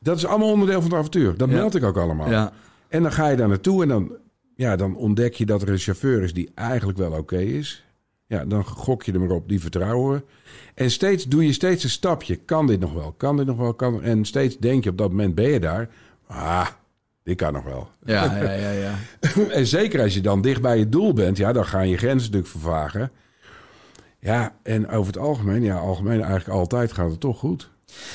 Dat 0.00 0.16
is 0.16 0.26
allemaal 0.26 0.50
onderdeel 0.50 0.80
van 0.80 0.90
het 0.90 0.98
avontuur. 0.98 1.36
Dat 1.36 1.48
Ja. 1.48 1.54
meld 1.54 1.74
ik 1.74 1.82
ook 1.84 1.96
allemaal. 1.96 2.30
Ja. 2.30 2.52
En 2.94 3.02
dan 3.02 3.12
ga 3.12 3.28
je 3.28 3.36
daar 3.36 3.48
naartoe 3.48 3.82
en 3.82 3.88
dan, 3.88 4.16
ja, 4.56 4.76
dan 4.76 4.96
ontdek 4.96 5.34
je 5.34 5.46
dat 5.46 5.62
er 5.62 5.68
een 5.68 5.78
chauffeur 5.78 6.22
is 6.22 6.34
die 6.34 6.50
eigenlijk 6.54 6.98
wel 6.98 7.12
oké 7.12 7.38
is. 7.38 7.84
Ja, 8.26 8.44
dan 8.44 8.64
gok 8.64 9.02
je 9.02 9.12
er 9.12 9.20
maar 9.20 9.30
op, 9.30 9.48
die 9.48 9.60
vertrouwen 9.60 10.14
we. 10.14 10.22
En 10.74 10.90
steeds 10.90 11.24
doe 11.24 11.46
je 11.46 11.52
steeds 11.52 11.84
een 11.84 11.90
stapje. 11.90 12.36
Kan 12.36 12.66
dit 12.66 12.80
nog 12.80 12.92
wel? 12.92 13.12
Kan 13.12 13.36
dit 13.36 13.46
nog 13.46 13.56
wel? 13.56 13.74
Kan... 13.74 14.02
En 14.02 14.24
steeds 14.24 14.58
denk 14.58 14.84
je 14.84 14.90
op 14.90 14.98
dat 14.98 15.10
moment 15.10 15.34
ben 15.34 15.48
je 15.48 15.60
daar. 15.60 15.88
Ah, 16.26 16.66
dit 17.22 17.36
kan 17.36 17.52
nog 17.52 17.64
wel. 17.64 17.88
Ja, 18.04 18.24
ja, 18.42 18.52
ja, 18.52 18.70
ja. 18.70 18.94
En 19.50 19.66
zeker 19.66 20.00
als 20.00 20.14
je 20.14 20.20
dan 20.20 20.42
dicht 20.42 20.62
bij 20.62 20.78
je 20.78 20.88
doel 20.88 21.12
bent, 21.12 21.36
ja, 21.36 21.52
dan 21.52 21.66
gaan 21.66 21.88
je 21.88 21.96
grenzen 21.96 22.30
natuurlijk 22.30 22.50
vervagen. 22.50 23.10
Ja, 24.18 24.56
en 24.62 24.88
over 24.88 25.06
het 25.12 25.22
algemeen, 25.22 25.62
ja, 25.62 25.76
algemeen 25.76 26.20
eigenlijk 26.20 26.48
altijd 26.58 26.92
gaat 26.92 27.10
het 27.10 27.20
toch 27.20 27.38
goed. 27.38 27.70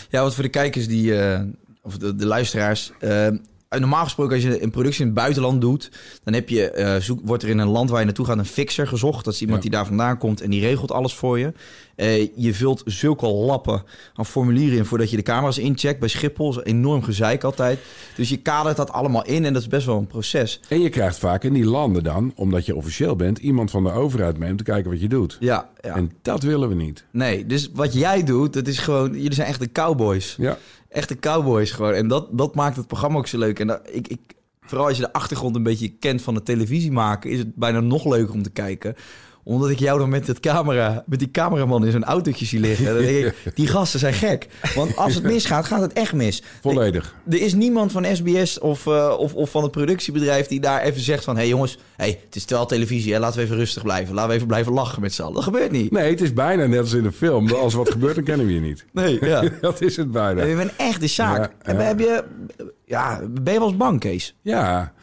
Ja, 0.10 0.22
wat 0.22 0.34
voor 0.34 0.44
de 0.44 0.50
kijkers 0.50 0.88
die, 0.88 1.22
eh, 1.22 1.42
of 1.82 1.98
de, 1.98 2.15
de 2.15 2.26
luisteraars. 2.26 2.92
eh, 3.00 3.28
normaal 3.77 4.03
gesproken, 4.03 4.34
als 4.36 4.43
je 4.43 4.63
een 4.63 4.71
productie 4.71 5.01
in 5.01 5.08
het 5.08 5.15
buitenland 5.15 5.62
doet, 5.62 5.91
dan 6.23 6.34
heb 6.34 6.49
je, 6.49 6.69
eh, 6.71 7.01
zoek, 7.01 7.19
wordt 7.23 7.43
er 7.43 7.49
in 7.49 7.58
een 7.58 7.67
land 7.67 7.89
waar 7.89 7.99
je 7.99 8.05
naartoe 8.05 8.25
gaat 8.25 8.38
een 8.38 8.45
fixer 8.45 8.88
gezocht. 8.88 9.25
Dat 9.25 9.34
is 9.34 9.41
iemand 9.41 9.63
Ja. 9.63 9.69
die 9.69 9.77
daar 9.77 9.86
vandaan 9.88 10.17
komt 10.17 10.41
en 10.41 10.49
die 10.49 10.62
regelt 10.62 10.91
alles 10.91 11.13
voor 11.13 11.39
je. 11.39 11.53
Eh, 11.95 12.27
je 12.36 12.53
vult 12.53 12.82
zulke 12.86 13.27
lappen 13.27 13.84
aan 14.13 14.25
formulieren 14.25 14.77
in 14.77 14.86
voordat 14.86 15.10
je 15.10 15.15
de 15.15 15.21
camera's 15.23 15.58
incheckt. 15.58 15.99
Bij 15.99 16.10
Schiphol 16.10 16.49
is 16.49 16.63
enorm 16.63 17.03
gezeik 17.03 17.43
altijd. 17.43 17.79
Dus 18.15 18.29
je 18.29 18.38
kadert 18.38 18.77
dat 18.77 18.91
allemaal 18.91 19.25
in 19.25 19.45
en 19.45 19.53
dat 19.53 19.62
is 19.62 19.67
best 19.67 19.86
wel 19.86 19.97
een 19.97 20.08
proces. 20.08 20.60
En 20.69 20.82
je 20.82 20.89
krijgt 20.89 21.17
vaak 21.17 21.43
in 21.43 21.53
die 21.53 21.65
landen 21.65 22.03
dan, 22.03 22.32
omdat 22.36 22.65
je 22.65 22.75
officieel 22.75 23.15
bent, 23.15 23.38
iemand 23.38 23.71
van 23.71 23.84
de 23.84 23.91
overheid 23.91 24.38
mee 24.38 24.51
om 24.51 24.58
te 24.58 24.63
kijken 24.63 24.91
wat 24.91 25.01
je 25.01 25.08
doet. 25.08 25.38
Ja, 25.39 25.69
ja. 25.82 25.95
En 25.95 26.12
dat 26.21 26.43
willen 26.43 26.69
we 26.69 26.75
niet. 26.75 27.05
Nee, 27.12 27.45
dus 27.45 27.69
wat 27.73 27.93
jij 27.93 28.23
doet, 28.23 28.53
dat 28.53 28.67
is 28.67 28.77
gewoon... 28.77 29.13
Jullie 29.13 29.34
zijn 29.34 29.47
echt 29.47 29.60
de 29.60 29.71
cowboys. 29.71 30.36
Ja. 30.38 30.58
Echte 30.89 31.19
cowboys 31.19 31.71
gewoon. 31.71 31.93
En 31.93 32.08
dat, 32.08 32.28
dat 32.32 32.56
maakt 32.56 32.75
het 32.75 32.88
programma 32.88 33.17
ook 33.17 33.28
zo 33.28 33.38
leuk. 33.38 33.60
En 33.60 33.82
ik, 33.91 34.08
ik, 34.08 34.19
vooral 34.62 34.88
als 34.88 34.97
je 34.97 35.04
de 35.04 35.13
achtergrond 35.13 35.56
een 35.56 35.63
beetje 35.63 35.89
kent 35.89 36.21
van 36.21 36.34
de 36.34 36.43
televisie 36.43 36.91
maken... 36.91 37.30
is 37.30 37.39
het 37.39 37.56
bijna 37.56 37.80
nog 37.80 38.06
leuker 38.06 38.34
om 38.34 38.43
te 38.43 38.49
kijken. 38.49 38.95
Omdat 39.43 39.69
ik 39.69 39.80
jou 39.80 39.99
dan 39.99 40.10
met, 40.10 40.28
het 40.28 40.39
camera, 40.39 41.04
met 41.06 41.19
die 41.19 41.32
cameraman 41.32 41.86
in 41.86 41.91
zo'n 41.91 42.04
autootje 42.04 42.45
zie 42.45 42.60
liggen. 42.60 42.86
Dan 42.86 42.97
denk 42.97 43.25
ik, 43.25 43.36
die 43.56 43.67
gasten 43.67 43.99
zijn 43.99 44.13
gek. 44.13 44.47
Want 44.75 44.95
als 44.95 45.15
het 45.15 45.23
misgaat, 45.23 45.65
gaat 45.65 45.82
het 45.82 45.93
echt 45.93 46.13
mis. 46.13 46.43
Volledig. 46.62 47.15
Er 47.30 47.41
is 47.41 47.54
niemand 47.54 47.91
van 47.91 48.06
SBS 48.15 48.60
of, 48.60 48.88
eh, 48.88 49.15
of, 49.17 49.34
of 49.34 49.49
van 49.49 49.63
het 49.63 49.71
productiebedrijf 49.71 50.47
die 50.47 50.60
daar 50.60 50.82
even 50.82 51.02
zegt 51.02 51.23
van... 51.23 51.34
hé 51.34 51.39
hey 51.39 51.49
jongens, 51.49 51.78
hey, 51.95 52.19
het 52.25 52.36
is 52.36 52.45
wel 52.45 52.65
televisie, 52.65 53.13
hè? 53.13 53.19
laten 53.19 53.38
we 53.38 53.45
even 53.45 53.58
rustig 53.58 53.84
blijven. 53.84 54.13
Laten 54.13 54.30
we 54.30 54.36
even 54.36 54.47
blijven 54.47 54.73
lachen 54.73 55.02
met 55.02 55.13
z'n 55.13 55.21
allen. 55.21 55.34
Dat 55.34 55.43
gebeurt 55.43 55.71
niet. 55.71 55.91
Nee, 55.91 56.10
het 56.10 56.21
is 56.21 56.34
bijna 56.34 56.65
net 56.65 56.80
als 56.80 56.93
in 56.93 57.06
een 57.06 57.12
film. 57.12 57.52
Als 57.52 57.73
wat 57.73 57.89
gebeurt, 57.89 58.15
dan 58.15 58.23
kennen 58.23 58.45
we 58.45 58.54
je 58.54 58.60
niet. 58.60 58.86
Nee, 58.91 59.25
ja. 59.25 59.43
Dat 59.62 59.82
is 59.82 59.95
het 59.95 60.12
bijna. 60.12 60.43
Je 60.43 60.56
bent 60.56 60.75
echt 60.78 61.02
de 61.02 61.08
zaak. 61.08 61.52
Ja, 61.63 61.73
ja. 61.73 61.80
heb 61.80 61.99
je, 61.99 62.23
ja, 62.86 63.21
ben 63.41 63.54
je 63.54 63.60
wel 63.60 63.67
eens 63.67 63.78
bang, 63.78 63.99
Kees? 63.99 64.36
Ja, 64.41 64.93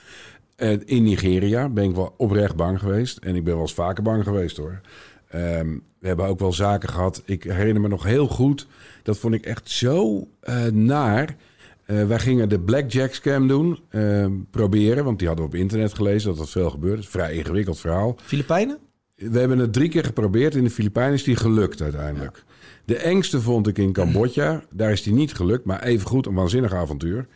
eh, 0.56 0.78
in 0.84 1.02
Nigeria 1.02 1.68
ben 1.68 1.84
ik 1.84 1.94
wel 1.94 2.14
oprecht 2.16 2.56
bang 2.56 2.78
geweest. 2.78 3.18
En 3.18 3.36
ik 3.36 3.44
ben 3.44 3.52
wel 3.52 3.62
eens 3.62 3.74
vaker 3.74 4.02
bang 4.02 4.24
geweest 4.24 4.56
hoor. 4.56 4.80
Ehm, 5.28 5.78
we 5.98 6.06
hebben 6.06 6.26
ook 6.26 6.38
wel 6.38 6.52
zaken 6.52 6.88
gehad. 6.88 7.22
Ik 7.24 7.42
herinner 7.42 7.82
me 7.82 7.88
nog 7.88 8.04
heel 8.04 8.26
goed. 8.26 8.66
Dat 9.02 9.18
vond 9.18 9.34
ik 9.34 9.44
echt 9.44 9.70
zo 9.70 10.28
eh, 10.40 10.64
naar. 10.64 11.36
Eh, 11.84 12.06
wij 12.06 12.18
gingen 12.18 12.48
de 12.48 12.60
Blackjack 12.60 13.14
scam 13.14 13.48
doen. 13.48 13.78
ehm, 13.90 14.32
proberen, 14.50 15.04
want 15.04 15.18
die 15.18 15.28
hadden 15.28 15.46
we 15.46 15.52
op 15.52 15.58
internet 15.60 15.94
gelezen 15.94 16.28
dat 16.28 16.38
dat 16.38 16.50
veel 16.50 16.78
een 16.80 17.02
vrij 17.04 17.34
ingewikkeld 17.34 17.80
verhaal. 17.80 18.16
Filipijnen? 18.22 18.78
We 19.14 19.38
hebben 19.38 19.58
het 19.58 19.72
drie 19.72 19.88
keer 19.88 20.04
geprobeerd. 20.04 20.54
In 20.54 20.64
de 20.64 20.70
Filipijnen 20.70 21.14
is 21.14 21.24
die 21.24 21.36
gelukt 21.36 21.82
uiteindelijk. 21.82 22.44
De 22.84 22.96
engste 22.96 23.40
vond 23.40 23.66
ik 23.66 23.78
in 23.78 23.92
Cambodja. 23.92 24.62
Daar 24.70 24.92
is 24.92 25.02
die 25.02 25.12
niet 25.12 25.34
gelukt, 25.34 25.64
maar 25.64 25.82
evengoed 25.82 26.26
een 26.26 26.34
waanzinnig 26.34 26.72
avontuur. 26.74 27.26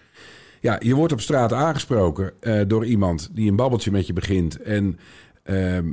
Ja, 0.61 0.77
je 0.83 0.95
wordt 0.95 1.13
op 1.13 1.21
straat 1.21 1.53
aangesproken 1.53 2.33
eh, 2.41 2.61
door 2.67 2.87
iemand 2.87 3.31
die 3.33 3.51
een 3.51 3.57
babbeltje 3.57 3.91
met 3.91 4.07
je 4.07 4.13
begint. 4.13 4.63
En 4.63 4.99
ehm, 5.43 5.93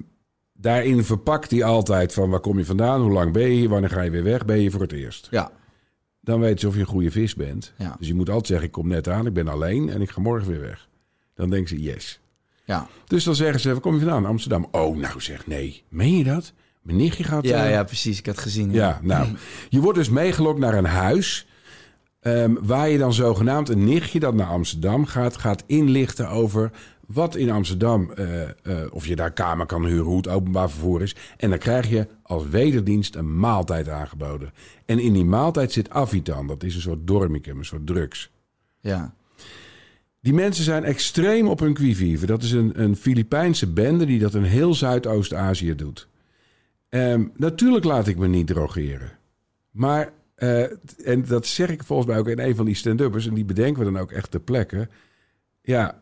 daarin 0.53 1.03
verpakt 1.03 1.51
hij 1.51 1.63
altijd 1.63 2.13
van 2.13 2.29
waar 2.29 2.39
kom 2.39 2.57
je 2.57 2.65
vandaan, 2.65 3.01
hoe 3.01 3.11
lang 3.11 3.33
ben 3.33 3.55
je 3.55 3.69
wanneer 3.69 3.89
ga 3.89 4.01
je 4.01 4.09
weer 4.09 4.23
weg, 4.23 4.45
ben 4.45 4.61
je 4.61 4.71
voor 4.71 4.81
het 4.81 4.91
eerst. 4.91 5.27
Ja. 5.31 5.51
Dan 6.21 6.39
weet 6.39 6.61
je 6.61 6.67
of 6.67 6.73
je 6.73 6.79
een 6.79 6.85
goede 6.85 7.11
vis 7.11 7.35
bent. 7.35 7.73
Ja. 7.77 7.95
Dus 7.99 8.07
je 8.07 8.13
moet 8.13 8.29
altijd 8.29 8.47
zeggen, 8.47 8.65
ik 8.65 8.71
kom 8.71 8.87
net 8.87 9.09
aan, 9.09 9.25
ik 9.25 9.33
ben 9.33 9.47
alleen 9.47 9.89
en 9.89 10.01
ik 10.01 10.09
ga 10.09 10.21
morgen 10.21 10.49
weer 10.49 10.61
weg. 10.61 10.87
Dan 11.33 11.49
denken 11.49 11.69
ze, 11.69 11.81
yes. 11.81 12.19
Ja. 12.65 12.87
Dus 13.05 13.23
dan 13.23 13.35
zeggen 13.35 13.59
ze, 13.59 13.71
waar 13.71 13.79
kom 13.79 13.93
je 13.93 13.99
vandaan? 13.99 14.25
Amsterdam. 14.25 14.67
Oh, 14.71 14.97
nou 14.97 15.21
zeg, 15.21 15.47
nee. 15.47 15.83
Meen 15.89 16.17
je 16.17 16.23
dat? 16.23 16.53
Mijn 16.81 16.97
nichtje 16.97 17.23
gaat... 17.23 17.43
Ja, 17.43 17.65
eh, 17.65 17.71
ja, 17.71 17.83
precies. 17.83 18.19
Ik 18.19 18.25
had 18.25 18.37
gezien. 18.37 18.71
ja, 18.71 18.99
nou. 19.01 19.27
Je 19.69 19.81
wordt 19.81 19.97
dus 19.97 20.09
meegelokt 20.09 20.59
naar 20.59 20.73
een 20.73 20.85
huis... 20.85 21.47
ehm, 22.27 22.53
waar 22.61 22.89
je 22.89 22.97
dan 22.97 23.13
zogenaamd 23.13 23.69
een 23.69 23.85
nichtje 23.85 24.19
dat 24.19 24.33
naar 24.33 24.47
Amsterdam 24.47 25.05
gaat... 25.05 25.37
gaat 25.37 25.63
inlichten 25.65 26.29
over 26.29 26.71
wat 27.07 27.35
in 27.35 27.49
Amsterdam... 27.49 28.11
eh, 28.11 28.41
eh, 28.43 28.49
of 28.89 29.07
je 29.07 29.15
daar 29.15 29.31
kamer 29.31 29.65
kan 29.65 29.85
huren, 29.85 30.05
hoe 30.05 30.17
het 30.17 30.27
openbaar 30.27 30.69
vervoer 30.69 31.01
is. 31.01 31.15
En 31.37 31.49
dan 31.49 31.59
krijg 31.59 31.89
je 31.89 32.07
als 32.21 32.47
wederdienst 32.47 33.15
een 33.15 33.39
maaltijd 33.39 33.89
aangeboden. 33.89 34.53
En 34.85 34.99
in 34.99 35.13
die 35.13 35.25
maaltijd 35.25 35.71
zit 35.71 35.89
Avitan. 35.89 36.47
Dat 36.47 36.63
is 36.63 36.75
een 36.75 36.81
soort 36.81 37.07
dormicum, 37.07 37.57
een 37.57 37.65
soort 37.65 37.87
drugs. 37.87 38.31
Ja. 38.79 39.13
Die 40.21 40.33
mensen 40.33 40.63
zijn 40.63 40.83
extreem 40.83 41.47
op 41.47 41.59
hun 41.59 41.73
quivive. 41.73 42.25
Dat 42.25 42.43
is 42.43 42.51
een, 42.51 42.81
een 42.81 42.95
Filipijnse 42.95 43.67
bende 43.67 44.05
die 44.05 44.19
dat 44.19 44.33
in 44.33 44.43
heel 44.43 44.73
Zuidoost-Azië 44.73 45.75
doet. 45.75 46.07
Ehm, 46.89 47.23
natuurlijk 47.35 47.85
laat 47.85 48.07
ik 48.07 48.17
me 48.17 48.27
niet 48.27 48.47
drogeren. 48.47 49.11
Maar, 49.71 50.13
eh, 50.37 50.61
en 51.05 51.25
dat 51.27 51.45
zeg 51.45 51.69
ik 51.69 51.83
volgens 51.83 52.07
mij 52.07 52.17
ook 52.17 52.27
in 52.27 52.39
een 52.39 52.55
van 52.55 52.65
die 52.65 52.75
stand-uppers... 52.75 53.27
en 53.27 53.33
die 53.33 53.45
bedenken 53.45 53.85
we 53.85 53.91
dan 53.91 54.01
ook 54.01 54.11
echt 54.11 54.31
ter 54.31 54.39
plekke. 54.39 54.87
Ja, 55.61 56.01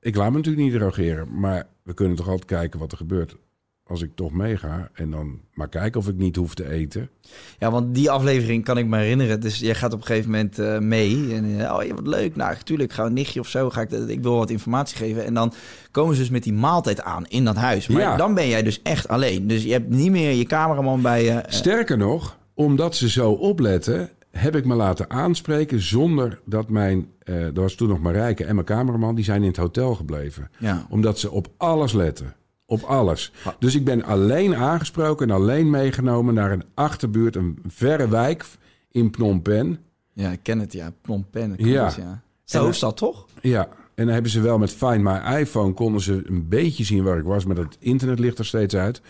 ik 0.00 0.16
laat 0.16 0.30
me 0.30 0.36
natuurlijk 0.36 0.64
niet 0.64 0.74
drogeren... 0.74 1.40
maar 1.40 1.66
we 1.82 1.94
kunnen 1.94 2.16
toch 2.16 2.28
altijd 2.28 2.44
kijken 2.44 2.78
wat 2.80 2.92
er 2.92 2.98
gebeurt 2.98 3.36
als 3.84 4.02
ik 4.02 4.10
toch 4.14 4.32
meega. 4.32 4.90
En 4.94 5.10
dan 5.10 5.40
maar 5.54 5.68
kijken 5.68 6.00
of 6.00 6.08
ik 6.08 6.16
niet 6.16 6.36
hoef 6.36 6.54
te 6.54 6.70
eten. 6.70 7.10
ja, 7.58 7.70
want 7.70 7.94
die 7.94 8.10
aflevering 8.10 8.64
kan 8.64 8.78
ik 8.78 8.86
me 8.86 8.98
herinneren. 8.98 9.40
Dus 9.40 9.58
jij 9.58 9.74
gaat 9.74 9.92
op 9.92 10.00
een 10.00 10.06
gegeven 10.06 10.30
moment 10.30 10.58
eh, 10.58 10.78
mee. 10.78 11.34
En 11.34 11.60
eh, 11.60 11.74
oh, 11.74 11.84
ja, 11.84 11.94
wat 11.94 12.06
leuk. 12.06 12.36
Nou, 12.36 12.52
natuurlijk, 12.52 12.92
ga 12.92 13.04
een 13.04 13.12
nichtje 13.12 13.40
of 13.40 13.48
zo. 13.48 13.70
Ga 13.70 13.80
ik, 13.80 13.90
ik 13.90 14.22
wil 14.22 14.36
wat 14.36 14.50
informatie 14.50 14.96
geven. 14.96 15.24
En 15.24 15.34
dan 15.34 15.52
komen 15.90 16.14
ze 16.14 16.20
dus 16.20 16.30
met 16.30 16.42
die 16.42 16.52
maaltijd 16.52 17.02
aan 17.02 17.26
in 17.26 17.44
dat 17.44 17.56
huis. 17.56 17.86
Maar 17.86 18.00
Ja. 18.00 18.16
dan 18.16 18.34
ben 18.34 18.48
jij 18.48 18.62
dus 18.62 18.82
echt 18.82 19.08
alleen. 19.08 19.46
Dus 19.46 19.62
je 19.62 19.72
hebt 19.72 19.88
niet 19.88 20.10
meer 20.10 20.32
je 20.32 20.44
cameraman 20.44 21.02
bij 21.02 21.24
je. 21.24 21.42
Sterker 21.46 21.96
nog, 21.96 22.37
omdat 22.58 22.96
ze 22.96 23.08
zo 23.08 23.30
opletten, 23.32 24.10
heb 24.30 24.56
ik 24.56 24.64
me 24.64 24.74
laten 24.74 25.10
aanspreken 25.10 25.80
zonder 25.80 26.40
dat 26.44 26.68
mijn, 26.68 27.08
eh 27.18 27.40
dat 27.40 27.56
was 27.56 27.74
toen 27.74 27.88
nog 27.88 28.00
Marijke 28.00 28.44
en 28.44 28.54
mijn 28.54 28.66
cameraman, 28.66 29.14
die 29.14 29.24
zijn 29.24 29.42
in 29.42 29.48
het 29.48 29.56
hotel 29.56 29.94
gebleven. 29.94 30.50
Ja. 30.58 30.86
Omdat 30.90 31.18
ze 31.18 31.30
op 31.30 31.48
alles 31.56 31.92
letten. 31.92 32.34
Op 32.66 32.82
alles. 32.82 33.32
Dus 33.58 33.74
ik 33.74 33.84
ben 33.84 34.04
alleen 34.04 34.56
aangesproken 34.56 35.28
en 35.28 35.34
alleen 35.34 35.70
meegenomen 35.70 36.34
naar 36.34 36.52
een 36.52 36.64
achterbuurt, 36.74 37.36
een 37.36 37.58
verre 37.66 38.08
wijk 38.08 38.44
in 38.90 39.08
Phnom 39.12 39.42
Penh. 39.42 39.78
ja, 40.12 40.30
ik 40.30 40.42
ken 40.42 40.58
het, 40.58 40.72
ja. 40.72 40.92
Phnom 41.02 41.26
Penh. 41.30 41.54
Ja. 41.56 41.84
het, 41.84 41.94
ja. 41.94 42.22
Is 42.46 42.52
En, 42.52 42.60
hoofdstad, 42.60 42.96
toch? 42.96 43.26
Ja, 43.40 43.68
en 43.94 44.04
dan 44.04 44.12
hebben 44.12 44.30
ze 44.30 44.40
wel 44.40 44.58
met 44.58 44.72
Find 44.72 45.02
My 45.02 45.38
iPhone 45.40 45.72
konden 45.72 46.00
ze 46.00 46.22
een 46.26 46.48
beetje 46.48 46.84
zien 46.84 47.04
waar 47.04 47.18
ik 47.18 47.24
was, 47.24 47.44
maar 47.44 47.56
het 47.56 47.76
internet 47.80 48.18
ligt 48.18 48.38
er 48.38 48.46
steeds 48.46 48.76
uit. 48.76 49.00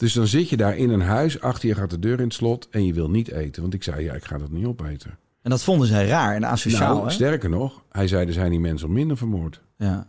Dus 0.00 0.12
dan 0.12 0.26
zit 0.26 0.48
je 0.48 0.56
daar 0.56 0.76
in 0.76 0.90
een 0.90 1.00
huis, 1.00 1.40
achter 1.40 1.68
je 1.68 1.74
gaat 1.74 1.90
de 1.90 1.98
deur 1.98 2.18
in 2.18 2.24
het 2.24 2.34
slot 2.34 2.68
en 2.70 2.86
je 2.86 2.92
wil 2.92 3.10
niet 3.10 3.30
eten. 3.30 3.62
Want 3.62 3.74
ik 3.74 3.82
zei, 3.82 4.04
ja, 4.04 4.12
ik 4.12 4.24
ga 4.24 4.38
dat 4.38 4.50
niet 4.50 4.66
opeten. 4.66 5.18
En 5.42 5.50
dat 5.50 5.62
vonden 5.62 5.86
zij 5.88 6.06
raar 6.06 6.34
en 6.34 6.44
asociaal, 6.44 6.94
nou, 6.94 7.06
hè? 7.06 7.12
sterker 7.12 7.50
nog, 7.50 7.82
hij 7.90 8.08
zei, 8.08 8.26
er 8.26 8.32
zijn 8.32 8.50
die 8.50 8.60
mensen 8.60 8.88
al 8.88 8.94
minder 8.94 9.16
vermoord. 9.16 9.60
Ja, 9.76 10.06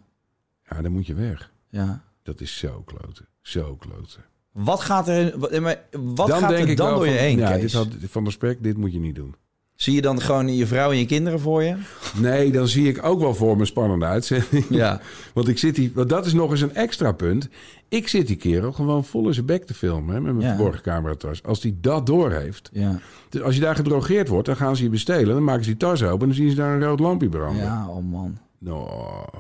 Ja, 0.70 0.82
dan 0.82 0.92
moet 0.92 1.08
je 1.08 1.14
weg. 1.14 1.52
ja. 1.70 2.04
Dat 2.24 2.42
is 2.42 2.58
zo 2.58 2.82
kloten. 2.86 3.28
Zo 3.42 3.76
kloten. 3.76 4.24
Wat 4.52 4.82
gaat 4.82 5.08
er, 5.08 5.40
wat, 5.40 5.52
dan 5.52 6.30
gaat 6.30 6.50
denk 6.50 6.64
er 6.64 6.70
ik 6.70 6.78
dan 6.78 6.88
wel 6.88 6.96
door 6.96 7.06
je 7.06 7.12
van, 7.12 7.22
heen, 7.22 7.38
ja, 7.38 7.52
Kees? 7.52 7.62
dit 7.62 7.74
had, 7.74 7.88
van 8.00 8.24
respect, 8.26 8.64
dit 8.64 8.78
moet 8.78 8.94
je 8.94 9.00
niet 9.00 9.16
doen. 9.16 9.36
Zie 9.82 9.96
je 9.96 10.02
dan 10.02 10.22
gewoon 10.22 10.56
je 10.56 10.68
vrouw 10.68 10.92
en 10.92 10.98
je 10.98 11.06
kinderen 11.06 11.40
voor 11.40 11.64
je? 11.64 11.76
Nee, 12.16 12.52
dan 12.52 12.68
zie 12.68 12.88
ik 12.88 13.06
ook 13.06 13.20
wel 13.20 13.34
voor 13.36 13.58
me 13.58 13.66
spannende 13.66 14.06
uitzending. 14.06 14.66
Ja. 14.70 15.02
Want 15.34 15.48
ik 15.48 15.58
zit 15.58 15.78
hier, 15.78 15.92
want 15.94 16.10
dat 16.10 16.26
is 16.26 16.34
nog 16.34 16.52
eens 16.52 16.62
een 16.62 16.76
extra 16.76 17.12
punt. 17.12 17.50
Ik 17.90 18.08
zit 18.08 18.28
die 18.28 18.36
kerel 18.36 18.72
gewoon 18.72 19.06
vol 19.06 19.28
in 19.28 19.34
zijn 19.34 19.46
bek 19.46 19.66
te 19.66 19.74
filmen 19.74 20.16
hè, 20.16 20.22
met 20.22 20.34
mijn 20.34 20.48
Ja. 20.48 20.56
verborgen 20.56 20.82
cameratas. 20.82 21.44
Als 21.44 21.62
die 21.62 21.78
dat 21.82 22.06
door 22.06 22.32
heeft. 22.32 22.70
Ja. 22.74 23.00
Dus 23.30 23.42
als 23.42 23.56
je 23.56 23.62
daar 23.62 23.76
gedrogeerd 23.76 24.28
wordt, 24.28 24.46
dan 24.46 24.56
gaan 24.56 24.76
ze 24.76 24.84
je 24.84 24.90
bestelen. 24.90 25.34
Dan 25.34 25.44
maken 25.44 25.64
ze 25.64 25.70
die 25.70 25.80
tas 25.80 26.04
open 26.04 26.20
en 26.22 26.28
dan 26.28 26.36
zien 26.36 26.50
ze 26.50 26.56
daar 26.56 26.74
een 26.76 26.84
rood 26.84 27.00
lampje 27.00 27.30
branden. 27.30 27.64
Ja, 27.64 27.88
oh 27.88 28.12
man. 28.12 28.38
Nou. 28.58 28.90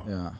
Ja. 0.07 0.33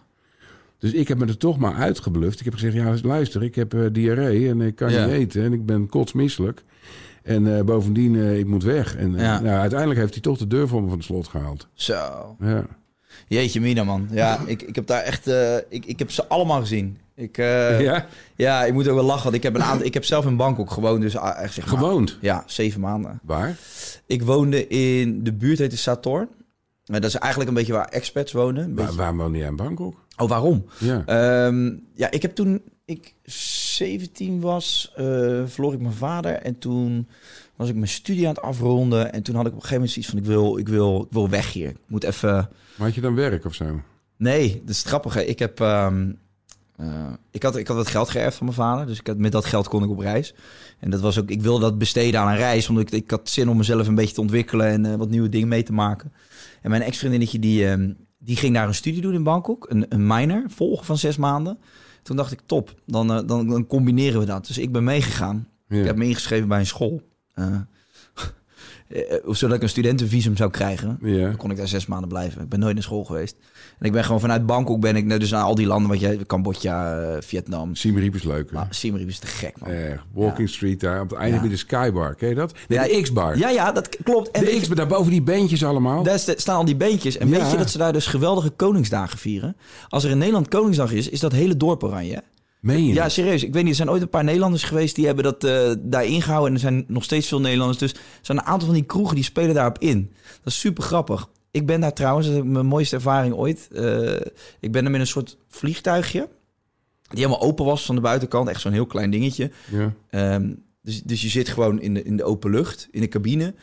Dus 0.79 0.91
ik 0.93 1.07
heb 1.07 1.17
me 1.17 1.25
er 1.25 1.37
toch 1.37 1.57
maar 1.57 1.73
uitgebluft. 1.73 2.39
Ik 2.39 2.45
heb 2.45 2.53
gezegd, 2.53 2.73
ja 2.73 2.93
luister, 3.03 3.43
ik 3.43 3.55
heb 3.55 3.73
eh, 3.73 3.81
diarree 3.91 4.49
en 4.49 4.61
ik 4.61 4.75
kan 4.75 4.91
Ja. 4.91 5.05
niet 5.05 5.13
eten. 5.13 5.43
En 5.43 5.53
ik 5.53 5.65
ben 5.65 5.87
kotsmisselijk. 5.89 6.63
En 7.23 7.57
eh, 7.57 7.63
bovendien, 7.63 8.15
eh, 8.15 8.37
ik 8.39 8.45
moet 8.47 8.63
weg. 8.63 8.95
En 8.95 9.15
eh, 9.15 9.21
Ja. 9.21 9.39
nou, 9.39 9.57
uiteindelijk 9.59 9.99
heeft 9.99 10.13
hij 10.13 10.21
toch 10.21 10.37
de 10.37 10.47
deur 10.47 10.67
voor 10.67 10.81
me 10.81 10.87
van 10.87 10.97
het 10.97 11.05
slot 11.05 11.27
gehaald. 11.27 11.67
Zo. 11.73 12.35
Ja. 12.39 12.65
Jeetje 13.27 13.61
mina, 13.61 13.83
man. 13.83 14.07
Ja, 14.11 14.39
ik, 14.45 14.61
ik 14.61 14.75
heb 14.75 14.87
daar 14.87 15.01
echt... 15.01 15.27
ik, 15.69 15.85
ik 15.85 15.99
heb 15.99 16.11
ze 16.11 16.27
allemaal 16.27 16.59
gezien. 16.59 16.97
Ik, 17.15 17.37
ja? 17.37 18.05
ja? 18.35 18.63
ik 18.65 18.73
moet 18.73 18.87
ook 18.87 18.95
wel 18.95 19.03
lachen. 19.03 19.23
Want 19.23 19.35
ik 19.35 19.43
heb, 19.43 19.55
een 19.55 19.63
aantal, 19.63 19.85
ik 19.85 19.93
heb 19.93 20.03
zelf 20.05 20.25
in 20.25 20.35
Bangkok 20.35 20.71
gewoond. 20.71 21.01
Dus 21.01 21.17
ah, 21.17 21.43
echt 21.43 21.53
zeg 21.53 21.65
maar, 21.65 21.77
Gewoond. 21.77 22.17
Ja, 22.21 22.43
zeven 22.45 22.81
maanden. 22.81 23.19
Waar? 23.23 23.57
Ik 24.05 24.21
woonde 24.23 24.67
in... 24.67 25.23
De 25.23 25.33
buurt 25.33 25.59
heette 25.59 25.77
Sator. 25.77 26.27
Maar 26.85 27.01
dat 27.01 27.09
is 27.09 27.15
eigenlijk 27.15 27.49
een 27.51 27.55
beetje 27.57 27.73
waar 27.73 27.87
expats 27.87 28.31
wonen. 28.31 28.63
Een 28.63 28.75
Waar, 28.75 28.85
beetje- 28.85 28.99
waar 29.01 29.15
woon 29.15 29.33
jij 29.33 29.47
in 29.47 29.55
Bangkok? 29.55 30.05
Oh, 30.17 30.29
waarom? 30.29 30.65
Ja. 30.79 31.03
Ehm, 31.05 31.71
ja, 31.95 32.11
ik 32.11 32.21
heb 32.21 32.35
toen 32.35 32.61
ik 32.85 33.15
17 33.23 34.39
was, 34.39 34.91
eh 34.95 35.41
verloor 35.45 35.73
ik 35.73 35.79
mijn 35.79 35.93
vader. 35.93 36.33
En 36.33 36.59
toen 36.59 37.07
was 37.55 37.69
ik 37.69 37.75
mijn 37.75 37.87
studie 37.87 38.27
aan 38.27 38.33
het 38.33 38.43
afronden. 38.43 39.13
En 39.13 39.23
toen 39.23 39.35
had 39.35 39.45
ik 39.45 39.51
op 39.51 39.57
een 39.61 39.67
gegeven 39.67 39.87
moment 39.87 39.91
zoiets 39.91 40.11
van, 40.11 40.19
ik 40.19 40.25
wil, 40.25 40.57
ik 40.57 40.67
wil, 40.67 41.01
ik 41.01 41.13
wil 41.13 41.29
weg 41.29 41.53
hier. 41.53 41.69
Ik 41.69 41.77
moet 41.87 42.03
even... 42.03 42.49
Maar 42.75 42.87
had 42.87 42.95
je 42.95 43.01
dan 43.01 43.15
werk 43.15 43.45
of 43.45 43.53
zo? 43.53 43.81
Nee, 44.17 44.61
dat 44.61 44.69
is 44.69 44.77
het 44.77 44.87
grappige. 44.87 45.25
Ik 45.25 45.39
heb... 45.39 45.59
eh, 45.59 45.87
ik, 47.31 47.43
had, 47.43 47.55
ik 47.55 47.67
had 47.67 47.77
het 47.77 47.87
geld 47.87 48.09
geërfd 48.09 48.37
van 48.37 48.45
mijn 48.45 48.57
vader. 48.57 48.85
Dus 48.85 48.99
ik 48.99 49.07
had, 49.07 49.17
met 49.17 49.31
dat 49.31 49.45
geld 49.45 49.67
kon 49.67 49.83
ik 49.83 49.89
op 49.89 49.99
reis. 49.99 50.33
En 50.79 50.89
dat 50.89 50.99
was 50.99 51.19
ook... 51.19 51.29
Ik 51.29 51.41
wilde 51.41 51.59
dat 51.61 51.77
besteden 51.77 52.19
aan 52.19 52.27
een 52.27 52.37
reis. 52.37 52.69
Omdat 52.69 52.83
ik, 52.83 53.03
ik 53.03 53.11
had 53.11 53.29
zin 53.29 53.49
om 53.49 53.57
mezelf 53.57 53.87
een 53.87 53.95
beetje 53.95 54.15
te 54.15 54.21
ontwikkelen. 54.21 54.67
En 54.67 54.85
eh, 54.85 54.95
wat 54.95 55.09
nieuwe 55.09 55.29
dingen 55.29 55.47
mee 55.47 55.63
te 55.63 55.73
maken. 55.73 56.13
En 56.61 56.69
mijn 56.69 56.81
ex-vriendinnetje 56.81 57.39
die, 57.39 57.67
ehm, 57.67 57.91
die 58.17 58.35
ging 58.35 58.53
daar 58.53 58.67
een 58.67 58.75
studie 58.75 59.01
doen 59.01 59.13
in 59.13 59.23
Bangkok. 59.23 59.65
Een, 59.69 59.85
een 59.89 60.07
minor, 60.07 60.43
volgen 60.47 60.85
van 60.85 60.97
zes 60.97 61.17
maanden. 61.17 61.57
Toen 62.01 62.15
dacht 62.15 62.31
ik, 62.31 62.39
top. 62.45 62.75
Dan, 62.85 63.11
eh, 63.11 63.27
dan, 63.27 63.47
dan 63.47 63.67
combineren 63.67 64.19
we 64.19 64.25
dat. 64.25 64.47
Dus 64.47 64.57
ik 64.57 64.71
ben 64.71 64.83
meegegaan. 64.83 65.47
Ja. 65.67 65.79
Ik 65.79 65.85
heb 65.85 65.95
me 65.95 66.05
ingeschreven 66.05 66.47
bij 66.47 66.59
een 66.59 66.65
school. 66.65 67.01
Eh, 67.33 67.59
eh, 68.93 69.17
zodat 69.33 69.55
ik 69.55 69.61
een 69.63 69.69
studentenvisum 69.69 70.35
zou 70.37 70.49
krijgen. 70.51 70.97
Dan 71.01 71.35
kon 71.35 71.51
ik 71.51 71.57
daar 71.57 71.67
zes 71.67 71.85
maanden 71.85 72.09
blijven. 72.09 72.41
Ik 72.41 72.49
ben 72.49 72.59
nooit 72.59 72.73
naar 72.73 72.83
school 72.83 73.03
geweest. 73.03 73.35
En 73.79 73.85
ik 73.85 73.91
ben 73.91 74.03
gewoon 74.03 74.19
vanuit 74.19 74.45
Bangkok 74.45 74.79
ben 74.79 74.95
ik 74.95 75.19
dus 75.19 75.31
naar 75.31 75.43
al 75.43 75.55
die 75.55 75.65
landen 75.67 75.89
wat 75.89 75.99
jij 75.99 76.17
Cambodja, 76.27 77.01
eh, 77.01 77.17
Vietnam. 77.21 77.75
Siem 77.75 77.97
Reap 77.97 78.15
is 78.15 78.23
leuk. 78.23 78.51
Maar 78.51 78.67
Siem 78.69 78.95
Reap 78.95 79.07
is 79.07 79.19
te 79.19 79.27
gek, 79.27 79.59
man. 79.59 79.69
Erg. 79.69 80.05
Walking 80.13 80.49
Street 80.49 80.79
daar. 80.79 81.01
Op 81.01 81.09
het 81.09 81.19
einde 81.19 81.35
Ja. 81.35 81.41
heb 81.41 81.51
je 81.51 81.55
de 81.55 81.57
Skybar. 81.57 82.15
Ken 82.15 82.29
je 82.29 82.35
dat? 82.35 82.53
Nee, 82.67 82.79
Ja, 82.79 82.85
de 82.95 83.01
X-bar. 83.01 83.37
Ja, 83.37 83.49
ja, 83.49 83.71
dat 83.71 83.89
klopt. 84.03 84.31
En 84.31 84.45
de 84.45 84.53
je- 84.53 84.59
X-bar, 84.61 84.75
daarboven 84.75 85.11
die 85.11 85.21
bandjes 85.21 85.63
allemaal. 85.63 86.03
daar 86.03 86.19
sta- 86.19 86.33
staan 86.37 86.55
al 86.55 86.65
die 86.65 86.75
beentjes. 86.75 87.17
En 87.17 87.29
weet 87.29 87.51
je 87.51 87.57
dat 87.57 87.69
ze 87.69 87.77
daar 87.77 87.93
dus 87.93 88.05
geweldige 88.07 88.49
Koningsdagen 88.49 89.17
vieren? 89.17 89.55
Als 89.89 90.03
er 90.03 90.09
in 90.11 90.17
Nederland 90.17 90.47
Koningsdag 90.47 90.91
is, 90.91 91.09
is 91.09 91.19
dat 91.19 91.31
hele 91.31 91.57
dorp 91.57 91.83
oranje. 91.83 92.23
Hè? 92.61 92.67
Meen 92.73 92.85
je 92.85 92.93
Ja, 92.93 93.09
serieus. 93.09 93.43
Ik 93.43 93.53
weet 93.53 93.61
niet, 93.61 93.71
er 93.71 93.77
zijn 93.77 93.89
ooit 93.89 94.01
een 94.01 94.09
paar 94.09 94.23
Nederlanders 94.23 94.63
geweest 94.63 94.95
die 94.95 95.05
hebben 95.05 95.23
dat 95.23 95.43
eh 95.43 95.71
daar 95.79 96.05
ingehouden. 96.05 96.47
En 96.47 96.53
er 96.53 96.59
zijn 96.59 96.85
nog 96.87 97.03
steeds 97.03 97.27
veel 97.27 97.41
Nederlanders. 97.41 97.79
Dus 97.79 97.93
er 97.93 97.99
zijn 98.21 98.37
een 98.37 98.43
aantal 98.43 98.65
van 98.67 98.75
die 98.75 98.85
kroegen 98.85 99.15
die 99.15 99.23
spelen 99.23 99.55
daarop 99.55 99.79
in. 99.79 100.11
Dat 100.43 100.53
is 100.53 100.59
super 100.59 100.83
grappig. 100.83 101.29
Ik 101.51 101.65
ben 101.65 101.81
daar 101.81 101.93
trouwens, 101.93 102.27
dat 102.27 102.35
is 102.35 102.43
mijn 102.43 102.65
mooiste 102.65 102.95
ervaring 102.95 103.33
ooit. 103.33 103.67
eh, 103.71 104.13
ik 104.59 104.71
ben 104.71 104.85
er 104.85 104.91
met 104.91 105.01
een 105.01 105.07
soort 105.07 105.37
vliegtuigje. 105.47 106.29
Die 107.09 107.19
helemaal 107.19 107.41
open 107.41 107.65
was 107.65 107.85
van 107.85 107.95
de 107.95 108.01
buitenkant. 108.01 108.49
Echt 108.49 108.61
zo'n 108.61 108.71
heel 108.71 108.85
klein 108.85 109.11
dingetje. 109.11 109.51
Ja. 109.71 109.93
Ehm, 110.09 110.53
dus, 110.81 111.03
dus 111.03 111.21
je 111.21 111.29
zit 111.29 111.49
gewoon 111.49 111.81
in 111.81 111.93
de, 111.93 112.03
in 112.03 112.17
de 112.17 112.23
open 112.23 112.51
lucht, 112.51 112.87
in 112.91 113.01
de 113.01 113.07
cabine. 113.07 113.53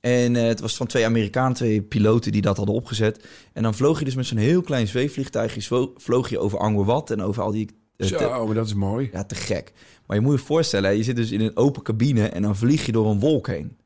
En 0.00 0.36
eh, 0.36 0.42
het 0.42 0.60
was 0.60 0.76
van 0.76 0.86
twee 0.86 1.04
Amerikanen, 1.04 1.56
twee 1.56 1.82
piloten 1.82 2.32
die 2.32 2.42
dat 2.42 2.56
hadden 2.56 2.74
opgezet. 2.74 3.24
En 3.52 3.62
dan 3.62 3.74
vloog 3.74 3.98
je 3.98 4.04
dus 4.04 4.14
met 4.14 4.26
zo'n 4.26 4.38
heel 4.38 4.62
klein 4.62 4.86
zweefvliegtuigje... 4.86 5.88
vloog 5.96 6.28
je 6.28 6.38
over 6.38 6.58
Angkor 6.58 6.84
Wat 6.84 7.10
en 7.10 7.22
over 7.22 7.42
al 7.42 7.50
die... 7.50 7.68
eh, 7.96 8.06
te- 8.08 8.18
Zo, 8.18 8.46
maar 8.46 8.54
dat 8.54 8.66
is 8.66 8.74
mooi. 8.74 9.08
ja, 9.12 9.24
te 9.24 9.34
gek. 9.34 9.72
Maar 10.06 10.16
je 10.16 10.22
moet 10.22 10.38
je 10.38 10.44
voorstellen, 10.44 10.96
je 10.96 11.02
zit 11.02 11.16
dus 11.16 11.30
in 11.30 11.40
een 11.40 11.56
open 11.56 11.82
cabine... 11.82 12.28
en 12.28 12.42
dan 12.42 12.56
vlieg 12.56 12.86
je 12.86 12.92
door 12.92 13.06
een 13.10 13.20
wolk 13.20 13.46
heen. 13.46 13.76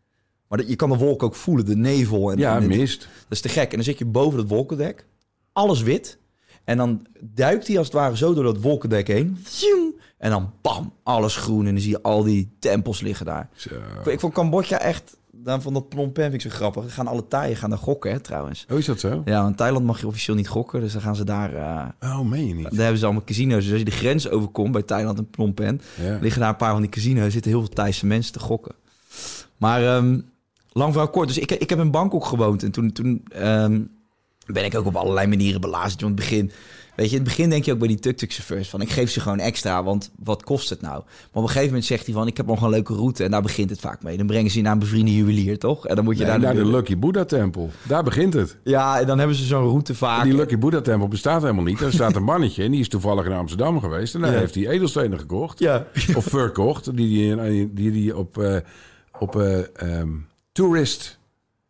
Maar 0.49 0.59
dat- 0.59 0.68
je 0.68 0.77
kan 0.77 0.90
de 0.90 0.97
wolk 0.97 1.23
ook 1.23 1.35
voelen, 1.35 1.64
de 1.66 1.77
nevel. 1.77 2.31
En, 2.33 2.38
Ja, 2.38 2.57
en, 2.57 2.66
mist. 2.66 3.01
dat 3.01 3.09
is 3.29 3.40
te 3.40 3.49
gek. 3.49 3.68
En 3.71 3.75
dan 3.77 3.85
zit 3.85 3.99
je 3.99 4.05
boven 4.05 4.38
het 4.38 4.49
wolkendek. 4.49 5.07
Alles 5.53 5.83
wit. 5.83 6.18
En 6.64 6.77
dan 6.77 7.07
duikt 7.21 7.66
hij 7.66 7.77
als 7.79 7.87
het 7.87 7.97
ware 7.97 8.16
zo 8.16 8.35
door 8.35 8.44
dat 8.44 8.61
wolkendek 8.61 9.07
heen. 9.07 9.38
En 10.18 10.31
dan 10.31 10.53
bam, 10.62 10.92
alles 11.03 11.37
groen. 11.37 11.66
En 11.66 11.73
dan 11.73 11.83
zie 11.83 11.90
je 11.90 12.03
al 12.03 12.23
die 12.23 12.57
tempels 12.59 13.01
liggen 13.01 13.27
daar. 13.27 13.49
Zo. 13.55 13.71
Ik 14.11 14.21
vond 14.21 14.33
Cambodja 14.33 14.81
echt... 14.81 15.16
Dan 15.44 15.62
van 15.62 15.72
dat 15.72 15.85
Phnom 15.88 16.12
Penh 16.12 16.31
vind 16.31 16.44
ik 16.44 16.51
zo 16.51 16.57
grappig. 16.57 16.85
Er 16.85 16.90
gaan 16.90 17.07
alle 17.07 17.27
taaien 17.29 17.57
gaan 17.57 17.70
daar 17.70 17.79
gokken, 17.79 18.11
hè, 18.12 18.20
trouwens. 18.20 18.66
Oh, 18.70 18.79
is 18.79 18.87
dat 18.87 19.01
zo? 19.01 19.22
Ja, 19.24 19.46
in 19.46 19.55
Thailand 19.55 19.85
mag 19.85 20.01
je 20.01 20.07
officieel 20.07 20.37
niet 20.37 20.48
gokken. 20.48 20.81
Dus 20.81 20.92
dan 20.92 21.03
gaan 21.03 21.16
ze 21.16 21.24
daar... 21.24 21.55
eh, 21.55 22.11
Oh, 22.18 22.20
meen 22.29 22.46
je 22.46 22.55
niet? 22.55 22.70
daar 22.70 22.79
hebben 22.81 22.98
ze 22.98 23.05
allemaal 23.05 23.24
casino's. 23.24 23.62
Dus 23.62 23.70
als 23.70 23.79
je 23.79 23.85
de 23.85 23.90
grens 23.90 24.29
overkomt 24.29 24.72
bij 24.72 24.83
Thailand 24.83 25.18
en 25.18 25.29
Phnom 25.31 25.55
Penh... 25.55 25.81
Ja. 26.03 26.18
liggen 26.20 26.40
daar 26.40 26.51
een 26.51 26.57
paar 26.57 26.72
van 26.72 26.81
die 26.81 26.90
casino's. 26.90 27.33
zitten 27.33 27.51
heel 27.51 27.61
veel 27.61 27.68
Thaise 27.74 28.07
mensen 28.07 28.33
te 28.33 28.38
gokken. 28.40 28.74
Maar 29.57 29.83
ehm, 29.96 30.20
lang 30.72 30.92
verhaal 30.92 31.11
kort. 31.11 31.29
Dus 31.29 31.38
ik, 31.38 31.53
ik 31.53 31.70
heb 31.70 31.79
in 31.79 31.90
Bangkok 31.90 32.24
gewoond. 32.24 32.62
En 32.62 32.70
toen, 32.70 32.92
toen 32.92 33.24
ehm, 33.29 33.81
ben 34.46 34.64
ik 34.64 34.74
ook 34.77 34.87
op 34.87 34.96
allerlei 34.96 35.27
manieren 35.27 35.61
belazerd. 35.61 36.01
Want 36.01 36.20
in 36.20 36.24
het 36.24 36.29
begin... 36.31 36.51
Weet 36.99 37.11
je, 37.11 37.17
in 37.17 37.23
het 37.23 37.29
begin 37.37 37.51
denk 37.51 37.65
je 37.65 37.73
ook 37.73 37.79
bij 37.79 37.89
die 37.89 37.99
tuk-tuk-chauffeurs 37.99 38.69
van... 38.69 38.81
ik 38.81 38.91
geef 38.91 39.11
ze 39.11 39.21
gewoon 39.21 39.39
extra, 39.39 39.85
want 39.85 40.11
wat 40.23 40.43
kost 40.43 40.71
het 40.71 40.81
nou? 40.81 40.95
Maar 40.95 41.29
op 41.33 41.43
een 41.43 41.49
gegeven 41.49 41.67
moment 41.67 41.85
zegt 41.85 42.05
hij 42.07 42.15
van... 42.15 42.27
ik 42.27 42.37
heb 42.37 42.47
nog 42.47 42.63
een 42.63 42.71
leuke 42.71 42.95
route 42.95 43.25
en 43.25 43.31
daar 43.31 43.43
begint 43.43 43.71
het 43.71 43.81
vaak 43.81 44.03
mee. 44.03 44.17
Dan 44.17 44.27
brengen 44.27 44.51
ze 44.51 44.57
je 44.57 44.63
naar 44.63 44.73
een 44.73 44.79
bevriende 44.79 45.15
juwelier, 45.15 45.59
toch? 45.59 45.87
En 45.87 45.95
dan 45.97 46.05
moet 46.05 46.19
je 46.19 46.23
Nee, 46.25 46.31
daar 46.33 46.41
naar 46.41 46.55
de. 46.55 46.71
Lucky 46.71 46.99
Buddha 46.99 47.25
Tempel. 47.25 47.71
Daar 47.83 48.03
begint 48.03 48.35
het. 48.35 48.57
Ja, 48.65 49.01
en 49.01 49.07
dan 49.07 49.19
hebben 49.19 49.37
ze 49.37 49.45
zo'n 49.45 49.69
route 49.69 49.95
vaak. 49.95 50.25
Die 50.25 50.35
Lucky 50.35 50.59
Buddha 50.59 50.81
Tempel 50.81 51.09
bestaat 51.09 51.43
helemaal 51.43 51.65
niet. 51.65 51.81
Er 51.81 51.93
staat 51.93 52.17
een 52.17 52.23
mannetje 52.25 52.63
en 52.65 52.71
die 52.71 52.81
is 52.81 52.89
toevallig 52.89 53.25
in 53.27 53.33
Amsterdam 53.33 53.81
geweest. 53.81 54.15
En 54.15 54.21
daar 54.21 54.33
Ja. 54.33 54.39
heeft 54.39 54.55
hij 54.55 54.69
edelstenen 54.69 55.19
gekocht. 55.19 55.59
Ja. 55.59 55.87
Of 56.17 56.25
verkocht. 56.25 56.97
Die 56.97 57.37
die, 57.37 57.73
die, 57.75 57.91
die 57.91 58.17
op, 58.17 58.39
eh, 58.39 58.57
op 59.19 59.37
eh, 59.41 59.59
ehm, 59.77 60.09
Tourist 60.53 61.19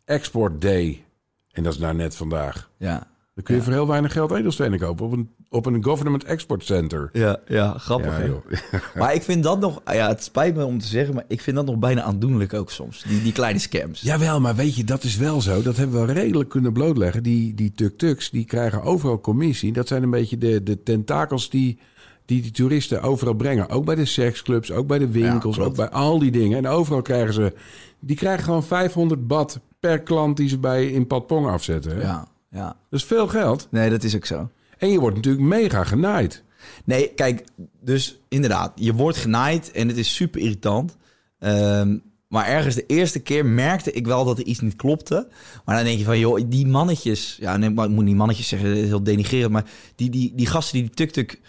Export 0.05 0.61
Day. 0.61 1.05
En 1.53 1.62
dat 1.62 1.73
is 1.73 1.79
nou 1.79 1.95
net 1.95 2.17
vandaag. 2.17 2.71
Ja, 2.77 3.07
Dan 3.38 3.46
kun 3.46 3.57
je 3.57 3.62
voor 3.62 3.72
heel 3.72 3.87
weinig 3.87 4.12
geld 4.12 4.31
edelstenen 4.31 4.79
kopen. 4.79 5.07
Op 5.07 5.12
een, 5.12 5.31
op 5.48 5.66
een 5.66 5.85
Government 5.85 6.24
Export 6.24 6.64
Center. 6.64 7.11
ja, 7.12 7.38
ja 7.46 7.72
grappig 7.79 8.11
Ja, 8.11 8.20
hè? 8.20 8.24
joh. 8.27 8.42
Maar 8.98 9.14
ik 9.14 9.22
vind 9.22 9.42
dat 9.42 9.61
nog, 9.61 9.81
ja, 9.87 10.09
het 10.09 10.24
spijt 10.24 10.57
me 10.57 10.64
om 10.64 10.79
te 10.79 10.87
zeggen, 10.87 11.14
maar 11.14 11.24
ik 11.29 11.40
vind 11.40 11.57
dat 11.57 11.66
nog 11.66 11.77
bijna 11.79 12.03
aandoenlijk 12.03 12.55
ook 12.55 12.70
soms. 12.70 13.03
Die, 13.09 13.22
die 13.22 13.33
kleine 13.33 13.59
scams. 13.59 14.01
Jawel, 14.01 14.40
maar 14.40 14.55
weet 14.55 14.77
je, 14.77 14.85
dat 14.85 15.05
is 15.05 15.16
wel 15.16 15.40
zo. 15.40 15.62
Dat 15.62 15.77
hebben 15.77 16.07
we 16.07 16.12
redelijk 16.12 16.48
kunnen 16.48 16.72
blootleggen. 16.72 17.22
Die, 17.22 17.55
die 17.55 17.72
tuk-tuks, 17.72 18.31
die 18.31 18.44
krijgen 18.44 18.83
overal 18.83 19.20
commissie. 19.20 19.72
Dat 19.72 19.88
zijn 19.88 20.03
een 20.03 20.11
beetje 20.11 20.38
de, 20.38 20.62
de 20.62 20.83
tentakels 20.83 21.51
die, 21.51 21.79
die 22.24 22.42
die 22.42 22.51
toeristen 22.51 23.03
overal 23.03 23.35
brengen. 23.35 23.68
Ook 23.68 23.85
bij 23.85 23.94
de 23.94 24.05
seksclubs, 24.05 24.72
ook 24.72 24.87
bij 24.87 24.98
de 24.98 25.09
winkels, 25.11 25.59
ook 25.59 25.77
bij 25.77 25.88
al 25.90 26.18
die 26.18 26.31
dingen. 26.31 26.59
En 26.59 26.66
overal 26.66 27.03
krijgen 27.03 27.35
ze... 27.35 27.53
Die 28.01 28.16
krijgen 28.16 28.44
gewoon 28.44 28.64
500 28.64 29.27
bad 29.27 29.61
per 29.81 30.01
klant 30.01 30.37
die 30.37 30.48
ze 30.48 30.59
bij 30.59 30.87
in 30.87 31.07
Patpong 31.07 31.46
afzetten. 31.46 31.96
hè? 31.96 32.01
Ja, 32.03 32.27
ja. 32.51 32.67
Dat 32.67 33.01
is 33.01 33.05
veel 33.05 33.29
geld. 33.29 33.69
Nee, 33.71 33.91
dat 33.91 34.03
is 34.03 34.17
ook 34.17 34.27
zo. 34.27 34.51
En 34.79 34.89
je 34.91 35.01
wordt 35.01 35.17
natuurlijk 35.17 35.45
mega 35.45 35.85
genaaid. 35.85 36.43
Nee, 36.85 37.09
kijk, 37.09 37.45
dus 37.81 38.21
inderdaad, 38.29 38.73
je 38.75 38.95
wordt 38.95 39.17
genaaid 39.17 39.71
en 39.71 39.89
het 39.89 39.97
is 39.97 40.15
super 40.15 40.41
irritant. 40.41 40.97
Ehm, 41.39 41.97
maar 42.29 42.47
ergens 42.47 42.75
de 42.75 42.87
eerste 42.87 43.21
keer 43.21 43.47
merkte 43.47 43.93
ik 43.93 44.07
wel 44.07 44.25
dat 44.25 44.39
er 44.39 44.45
iets 44.45 44.61
niet 44.61 44.77
klopte. 44.77 45.29
Maar 45.65 45.77
dan 45.77 45.85
denk 45.85 45.99
je 45.99 46.05
van, 46.05 46.19
joh, 46.19 46.41
die 46.47 46.67
mannetjes... 46.67 47.37
Ja, 47.41 47.57
nee, 47.57 47.71
maar 47.71 47.85
ik 47.85 47.91
moet 47.91 48.05
niet 48.05 48.17
mannetjes 48.17 48.49
zeggen, 48.49 48.69
dat 48.69 48.79
is 48.79 48.85
heel 48.85 49.03
denigrerend. 49.03 49.53
Maar 49.53 49.65
die, 49.95 50.11
die, 50.11 50.33
die 50.35 50.47
gasten 50.47 50.79
die 50.79 50.87
die 50.87 50.95
tuk-tuk 50.95 51.41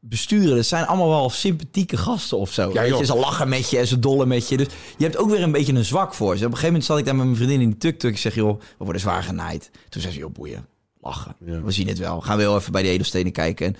besturen... 0.00 0.56
dat 0.56 0.66
zijn 0.66 0.86
allemaal 0.86 1.08
wel 1.08 1.30
sympathieke 1.30 1.96
gasten 1.96 2.38
of 2.38 2.52
zo. 2.52 2.70
Ja, 2.72 2.82
Weet 2.82 2.98
je, 2.98 3.04
ze 3.04 3.16
lachen 3.16 3.48
met 3.48 3.70
je 3.70 3.78
en 3.78 3.86
ze 3.86 3.98
dollen 3.98 4.28
met 4.28 4.48
je. 4.48 4.56
Dus 4.56 4.66
je 4.96 5.04
hebt 5.04 5.16
ook 5.16 5.30
weer 5.30 5.42
een 5.42 5.52
beetje 5.52 5.72
een 5.74 5.84
zwak 5.84 6.14
voor 6.14 6.36
ze. 6.36 6.44
Op 6.44 6.50
een 6.50 6.56
gegeven 6.56 6.66
moment 6.66 6.84
zat 6.84 6.98
ik 6.98 7.04
daar 7.04 7.16
met 7.16 7.24
mijn 7.24 7.36
vriendin 7.36 7.60
in 7.60 7.68
die 7.68 7.78
tuk-tuk. 7.78 8.10
Ik 8.10 8.18
zeg, 8.18 8.34
joh, 8.34 8.60
we 8.60 8.84
worden 8.84 9.00
zwaar 9.00 9.22
genaaid. 9.22 9.70
Toen 9.88 10.00
zei 10.00 10.12
ze, 10.12 10.18
joh, 10.18 10.32
boeien, 10.32 10.66
lachen. 11.00 11.36
Ja. 11.44 11.62
We 11.62 11.70
zien 11.70 11.88
het 11.88 11.98
wel. 11.98 12.20
Gaan 12.20 12.36
we 12.36 12.42
heel 12.42 12.56
even 12.56 12.72
bij 12.72 12.82
de 12.82 12.88
edelstenen 12.88 13.32
kijken. 13.32 13.66
En, 13.66 13.76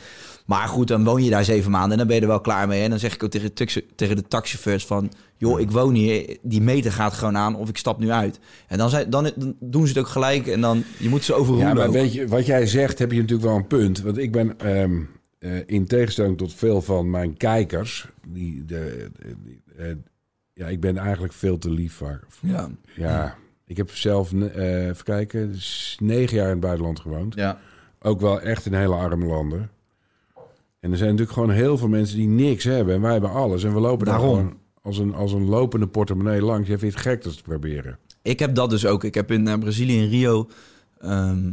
maar 0.47 0.69
goed, 0.69 0.89
dan 0.89 1.05
woon 1.05 1.25
je 1.25 1.31
daar 1.31 1.45
zeven 1.45 1.71
maanden 1.71 1.91
en 1.93 1.99
dan 1.99 2.07
ben 2.07 2.17
je 2.17 2.23
er 2.23 2.29
wel 2.29 2.41
klaar 2.41 2.69
mee. 2.69 2.83
En 2.83 2.91
dan 2.91 2.99
zeg 2.99 3.15
ik 3.15 3.23
ook 3.23 3.31
tegen, 3.31 3.51
de 3.55 3.85
tegen 3.97 4.17
de 4.17 4.29
taxichauffeurs 4.29 4.87
van... 4.87 5.13
joh, 5.37 5.61
ik 5.61 5.71
woon 5.71 5.95
hier, 5.95 6.39
die 6.43 6.61
meter 6.61 6.93
gaat 6.93 7.13
gewoon 7.15 7.37
aan 7.37 7.57
of 7.57 7.69
ik 7.69 7.77
stap 7.77 7.99
nu 7.99 8.11
uit. 8.11 8.39
En 8.67 8.79
dan, 8.79 8.91
zijn, 8.91 9.11
dan, 9.11 9.31
dan 9.37 9.55
doen 9.61 9.83
ze 9.87 9.89
het 9.89 9.99
ook 9.99 10.09
gelijk 10.09 10.47
en 10.47 10.61
dan... 10.61 10.85
je 10.99 11.09
moet 11.09 11.25
ze 11.25 11.35
overroelen 11.35 11.69
Ja, 11.69 11.75
maar 11.75 11.87
ook. 11.87 11.93
weet 11.93 12.13
je, 12.13 12.27
wat 12.29 12.47
jij 12.47 12.67
zegt, 12.67 12.99
heb 12.99 13.13
je 13.13 13.21
natuurlijk 13.21 13.49
wel 13.49 13.57
een 13.57 13.67
punt. 13.67 14.01
Want 14.01 14.19
ik 14.19 14.33
ben 14.33 14.59
ehm, 14.59 15.01
eh, 15.39 15.51
in 15.67 15.87
tegenstelling 15.87 16.39
tot 16.39 16.55
veel 16.55 16.83
van 16.83 17.11
mijn 17.11 17.37
kijkers, 17.37 18.09
die, 18.29 18.65
de, 18.65 19.11
eh, 19.77 19.87
ja, 20.53 20.67
ik 20.67 20.81
ben 20.81 20.97
eigenlijk 20.97 21.33
veel 21.33 21.59
te 21.59 21.71
lief 21.71 21.93
vaak. 21.95 22.25
Ja. 22.41 22.69
Ja, 22.97 23.37
Ik 23.67 23.77
heb 23.77 23.91
zelf, 23.91 24.33
eh, 24.33 24.87
even 24.89 25.05
kijken, 25.05 25.61
s- 25.61 25.97
negen 26.01 26.37
jaar 26.37 26.45
in 26.47 26.51
het 26.53 26.61
buitenland 26.61 27.01
gewoond. 27.01 27.35
Ja. 27.35 27.61
Ook 28.01 28.21
wel 28.21 28.41
echt 28.41 28.67
in 28.67 28.75
hele 28.75 28.95
arme 28.95 29.27
landen. 29.27 29.71
En 30.81 30.91
er 30.91 30.97
zijn 30.97 31.11
natuurlijk 31.11 31.39
gewoon 31.39 31.51
heel 31.55 31.79
veel 31.79 31.89
mensen 31.89 32.17
die 32.17 32.29
niks 32.29 32.65
hebben. 32.65 32.95
En 32.95 33.01
wij 33.01 33.13
hebben 33.13 33.31
alles. 33.31 33.65
En 33.65 33.75
we 33.75 33.81
lopen 33.81 34.07
daar 34.07 34.19
gewoon 34.21 34.57
als 34.83 34.99
een, 34.99 35.15
als 35.15 35.33
een 35.33 35.45
lopende 35.49 35.87
portemonnee 35.87 36.43
langs. 36.43 36.69
Je 36.69 36.79
vindt 36.79 36.95
het 36.95 37.05
gek 37.05 37.23
dat 37.23 37.37
te 37.37 37.43
proberen. 37.43 37.99
Ik 38.23 38.39
heb 38.39 38.55
dat 38.55 38.71
dus 38.71 38.87
ook. 38.87 39.05
Ik 39.05 39.15
heb 39.15 39.31
in 39.31 39.61
Brazilië, 39.61 40.03
in 40.03 40.09
Rio, 40.09 40.49
ehm, 41.01 41.51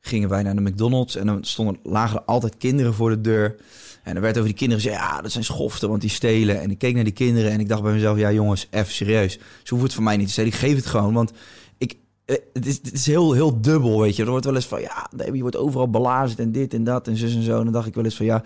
gingen 0.00 0.28
wij 0.28 0.42
naar 0.42 0.54
de 0.54 0.60
McDonald's. 0.60 1.16
En 1.16 1.26
dan 1.26 1.44
stonden, 1.44 1.78
lagen 1.82 2.16
er 2.16 2.24
altijd 2.24 2.56
kinderen 2.56 2.94
voor 2.94 3.10
de 3.10 3.20
deur. 3.20 3.56
En 4.02 4.14
er 4.14 4.20
werd 4.20 4.36
over 4.36 4.48
die 4.48 4.58
kinderen 4.58 4.82
gezegd, 4.84 5.00
ja, 5.00 5.20
dat 5.20 5.32
zijn 5.32 5.44
schoften, 5.44 5.88
want 5.88 6.00
die 6.00 6.10
stelen. 6.10 6.60
En 6.60 6.70
ik 6.70 6.78
keek 6.78 6.94
naar 6.94 7.04
die 7.04 7.12
kinderen 7.12 7.50
en 7.50 7.60
ik 7.60 7.68
dacht 7.68 7.82
bij 7.82 7.92
mezelf, 7.92 8.18
ja 8.18 8.32
jongens, 8.32 8.66
even 8.70 8.92
serieus. 8.92 9.32
Ze 9.32 9.40
hoeven 9.68 9.86
het 9.86 9.94
van 9.94 10.04
mij 10.04 10.16
niet 10.16 10.26
te 10.26 10.32
stelen. 10.32 10.50
Ik 10.50 10.58
geef 10.58 10.76
het 10.76 10.86
gewoon, 10.86 11.14
want 11.14 11.32
ik, 11.78 11.96
eh, 12.24 12.36
het, 12.52 12.66
is, 12.66 12.74
het 12.82 12.92
is 12.92 13.06
heel, 13.06 13.32
heel 13.32 13.60
dubbel, 13.60 14.00
weet 14.00 14.16
je. 14.16 14.22
Er 14.24 14.30
wordt 14.30 14.44
wel 14.44 14.54
eens 14.54 14.66
van, 14.66 14.80
ja, 14.80 15.10
je 15.32 15.40
wordt 15.40 15.56
overal 15.56 15.90
belazerd 15.90 16.38
en 16.38 16.52
dit 16.52 16.74
en 16.74 16.84
dat 16.84 17.08
en 17.08 17.16
zus 17.16 17.34
en 17.34 17.42
zo. 17.42 17.58
En 17.58 17.64
dan 17.64 17.72
dacht 17.72 17.86
ik 17.86 17.94
wel 17.94 18.04
eens 18.04 18.16
van, 18.16 18.26
ja, 18.26 18.44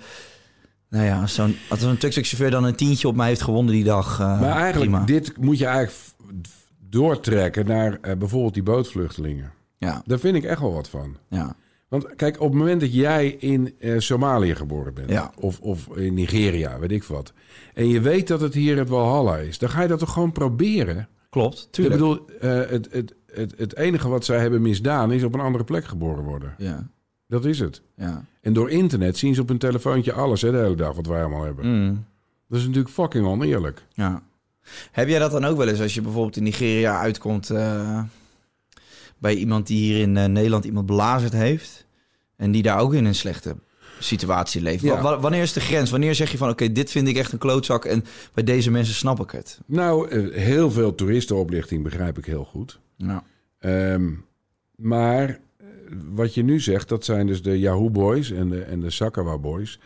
nou 0.89 1.05
ja, 1.05 1.21
als 1.21 1.35
zo'n 1.35 1.57
als 1.69 1.81
zo'n 1.81 1.97
tuk-tuk-chauffeur 1.97 2.51
dan 2.51 2.65
een 2.65 2.75
tientje 2.75 3.09
op 3.09 3.17
mij 3.17 3.29
heeft 3.29 3.43
gewonnen 3.43 3.75
die 3.75 3.85
dag, 3.85 4.21
eh, 4.21 4.41
maar 4.41 4.57
eigenlijk, 4.57 4.91
prima. 4.91 5.05
dit 5.05 5.37
moet 5.37 5.59
je 5.59 5.67
eigenlijk 5.67 5.99
doortrekken 6.89 7.67
naar 7.67 7.99
eh, 8.01 8.17
bijvoorbeeld 8.17 8.55
die 8.55 8.63
bootvluchtelingen. 8.63 9.53
Ja, 9.89 10.03
Daar 10.07 10.19
vind 10.19 10.37
ik 10.37 10.45
echt 10.45 10.61
wel 10.61 10.73
wat 10.73 10.89
van. 10.89 11.17
ja, 11.29 11.57
Want 11.89 12.15
kijk, 12.17 12.41
op 12.41 12.49
het 12.51 12.59
moment 12.59 12.81
dat 12.81 12.95
jij 12.95 13.29
in 13.29 13.75
eh, 13.79 13.99
Somalië 13.99 14.55
geboren 14.55 14.95
bent, 14.95 15.11
Ja. 15.11 15.33
of, 15.41 15.61
of 15.61 15.97
in 15.97 16.15
Nigeria, 16.15 16.79
weet 16.79 16.91
ik 16.93 17.05
wat, 17.05 17.33
en 17.75 17.89
je 17.89 18.01
weet 18.01 18.29
dat 18.29 18.41
het 18.41 18.55
hier 18.55 18.79
het 18.79 18.89
Walhalla 18.89 19.37
is, 19.37 19.59
dan 19.59 19.69
ga 19.71 19.83
je 19.83 19.89
dat 19.89 19.99
toch 19.99 20.13
gewoon 20.13 20.33
proberen? 20.33 21.09
klopt, 21.31 21.63
Ik 21.65 21.71
tuurlijk. 21.73 21.95
bedoel, 21.97 22.27
eh, 22.41 22.51
het, 22.71 22.89
het, 22.91 23.15
het, 23.33 23.55
het 23.57 23.77
enige 23.77 24.09
wat 24.09 24.25
zij 24.25 24.39
hebben 24.39 24.63
misdaan 24.63 25.13
is 25.13 25.23
op 25.23 25.35
een 25.35 25.41
andere 25.41 25.65
plek 25.65 25.85
geboren 25.85 26.25
worden. 26.25 26.55
Ja, 26.59 26.89
Dat 27.27 27.45
is 27.45 27.59
het. 27.59 27.83
ja. 27.97 28.25
En 28.41 28.53
door 28.53 28.71
internet 28.71 29.17
zien 29.19 29.35
ze 29.35 29.41
op 29.41 29.49
hun 29.49 29.59
telefoontje 29.59 30.13
alles 30.13 30.43
hè, 30.43 30.51
de 30.51 30.57
hele 30.57 30.75
dag 30.77 30.95
wat 30.97 31.07
wij 31.07 31.21
allemaal 31.21 31.45
hebben. 31.45 31.67
Mm. 31.85 32.05
Dat 32.49 32.59
is 32.59 32.67
natuurlijk 32.67 32.95
fucking 32.95 33.27
oneerlijk. 33.27 33.85
Ja. 33.93 34.23
Heb 34.93 35.09
jij 35.09 35.19
dat 35.19 35.31
dan 35.31 35.45
ook 35.45 35.57
wel 35.57 35.69
eens 35.69 35.81
als 35.81 35.95
je 35.95 36.01
bijvoorbeeld 36.03 36.37
in 36.37 36.43
Nigeria 36.43 36.99
uitkomt 36.99 37.51
eh, 37.51 38.03
bij 39.23 39.35
iemand 39.35 39.67
die 39.67 39.79
hier 39.79 40.01
in 40.01 40.17
eh, 40.17 40.25
Nederland 40.25 40.65
iemand 40.65 40.87
belazerd 40.87 41.33
heeft 41.33 41.87
en 42.37 42.51
die 42.53 42.63
daar 42.63 42.79
ook 42.79 42.95
in 42.95 43.05
een 43.05 43.15
slechte 43.15 43.57
situatie 43.99 44.63
leeft? 44.63 44.83
Ja. 44.83 45.21
Wanneer 45.21 45.43
is 45.43 45.53
de 45.53 45.61
grens? 45.61 45.91
Wanneer 45.91 46.15
zeg 46.15 46.31
je 46.31 46.37
van 46.39 46.49
oké, 46.49 46.73
dit 46.73 46.91
vind 46.91 47.09
ik 47.09 47.17
echt 47.17 47.33
een 47.33 47.39
klootzak 47.39 47.85
en 47.85 48.05
bij 48.35 48.45
deze 48.45 48.71
mensen 48.71 48.95
snap 48.95 49.21
ik 49.21 49.31
het? 49.31 49.61
Nou, 49.67 50.09
eh, 50.09 50.37
heel 50.43 50.71
veel 50.71 50.95
toeristenoplichting 50.95 51.83
begrijp 51.83 52.19
ik 52.19 52.25
heel 52.25 52.45
goed. 52.45 52.81
Ja. 52.97 53.23
Ehm, 53.59 54.11
maar 54.77 55.29
eh, 55.29 55.67
wat 56.13 56.35
je 56.35 56.43
nu 56.43 56.61
zegt, 56.61 56.89
dat 56.89 57.05
zijn 57.05 57.27
dus 57.27 57.43
de 57.43 57.59
Yahoo 57.59 57.91
Boys 57.91 58.31
en 58.31 58.49
de, 58.49 58.61
en 58.63 58.81
de 58.81 58.91
Sakawa 58.91 59.39
Boys. 59.39 59.79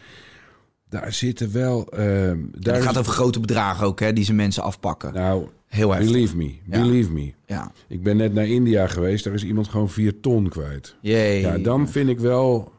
Daar 0.89 1.13
zitten 1.13 1.53
wel... 1.53 1.87
ehm 1.89 2.39
daar 2.53 2.75
Het 2.75 2.83
is- 2.83 2.89
gaat 2.89 2.99
over 2.99 3.13
grote 3.13 3.41
bedragen 3.41 3.87
ook, 3.87 4.01
hè, 4.01 4.13
die 4.13 4.25
ze 4.25 4.33
mensen 4.33 4.63
afpakken. 4.63 5.13
Nou, 5.15 5.49
Heel 5.67 5.89
believe 5.89 6.37
me, 6.37 6.55
believe 6.65 7.13
me. 7.13 7.33
Ja. 7.47 7.73
Ik 7.89 8.03
ben 8.03 8.17
net 8.17 8.35
naar 8.35 8.47
India 8.47 8.87
geweest, 8.87 9.25
daar 9.25 9.35
is 9.35 9.45
iemand 9.45 9.69
gewoon 9.69 9.89
vier 9.89 10.21
ton 10.21 10.49
kwijt. 10.49 10.97
Jee. 11.01 11.41
Ja, 11.41 11.59
dan 11.59 11.89
vind 11.89 12.09
ik 12.09 12.19
wel... 12.19 12.73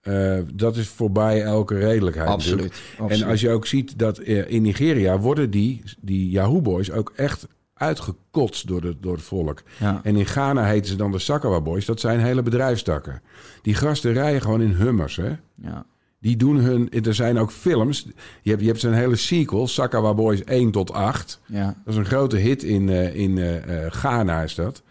eh, 0.00 0.38
dat 0.54 0.76
is 0.76 0.88
voorbij 0.88 1.42
elke 1.42 1.78
redelijkheid 1.78 2.28
Absoluut. 2.28 2.82
En 3.08 3.22
als 3.22 3.40
je 3.40 3.50
ook 3.50 3.66
ziet 3.66 3.98
dat 3.98 4.18
eh, 4.18 4.50
in 4.50 4.62
Nigeria 4.62 5.18
worden 5.18 5.50
die, 5.50 5.82
die 6.00 6.30
Yahoo 6.30 6.60
Boys 6.60 6.90
ook 6.90 7.12
echt 7.16 7.46
uitgekotst 7.74 8.66
door, 8.66 8.80
de, 8.80 8.96
door 9.00 9.12
het 9.14 9.22
volk. 9.22 9.62
Ja. 9.78 10.00
En 10.02 10.16
in 10.16 10.26
Ghana 10.26 10.64
heten 10.64 10.90
ze 10.90 10.96
dan 10.96 11.12
de 11.12 11.18
Sakawa 11.18 11.60
Boys. 11.60 11.84
Dat 11.84 12.00
zijn 12.00 12.20
hele 12.20 12.42
bedrijfstakken. 12.42 13.22
Die 13.62 13.74
gasten 13.74 14.12
rijden 14.12 14.40
gewoon 14.42 14.62
in 14.62 14.72
hummers, 14.72 15.16
hè. 15.16 15.32
Ja. 15.54 15.86
Die 16.20 16.36
doen 16.36 16.56
hun... 16.56 16.90
Er 17.04 17.14
zijn 17.14 17.38
ook 17.38 17.52
films. 17.52 18.06
Je 18.42 18.50
hebt, 18.50 18.62
je 18.62 18.68
hebt 18.68 18.80
zo'n 18.80 18.92
hele 18.92 19.16
sequel, 19.16 19.68
Sakawa 19.68 20.14
Boys 20.14 20.44
1 20.44 20.70
tot 20.70 20.92
8. 20.92 21.40
Ja. 21.46 21.64
Dat 21.64 21.94
is 21.94 21.96
een 21.96 22.04
grote 22.04 22.36
hit 22.36 22.62
in, 22.62 22.88
eh, 22.88 23.14
in 23.14 23.38
eh, 23.38 23.84
eh, 23.84 23.92
Ghana 23.92 24.42
is 24.42 24.54
dat. 24.54 24.82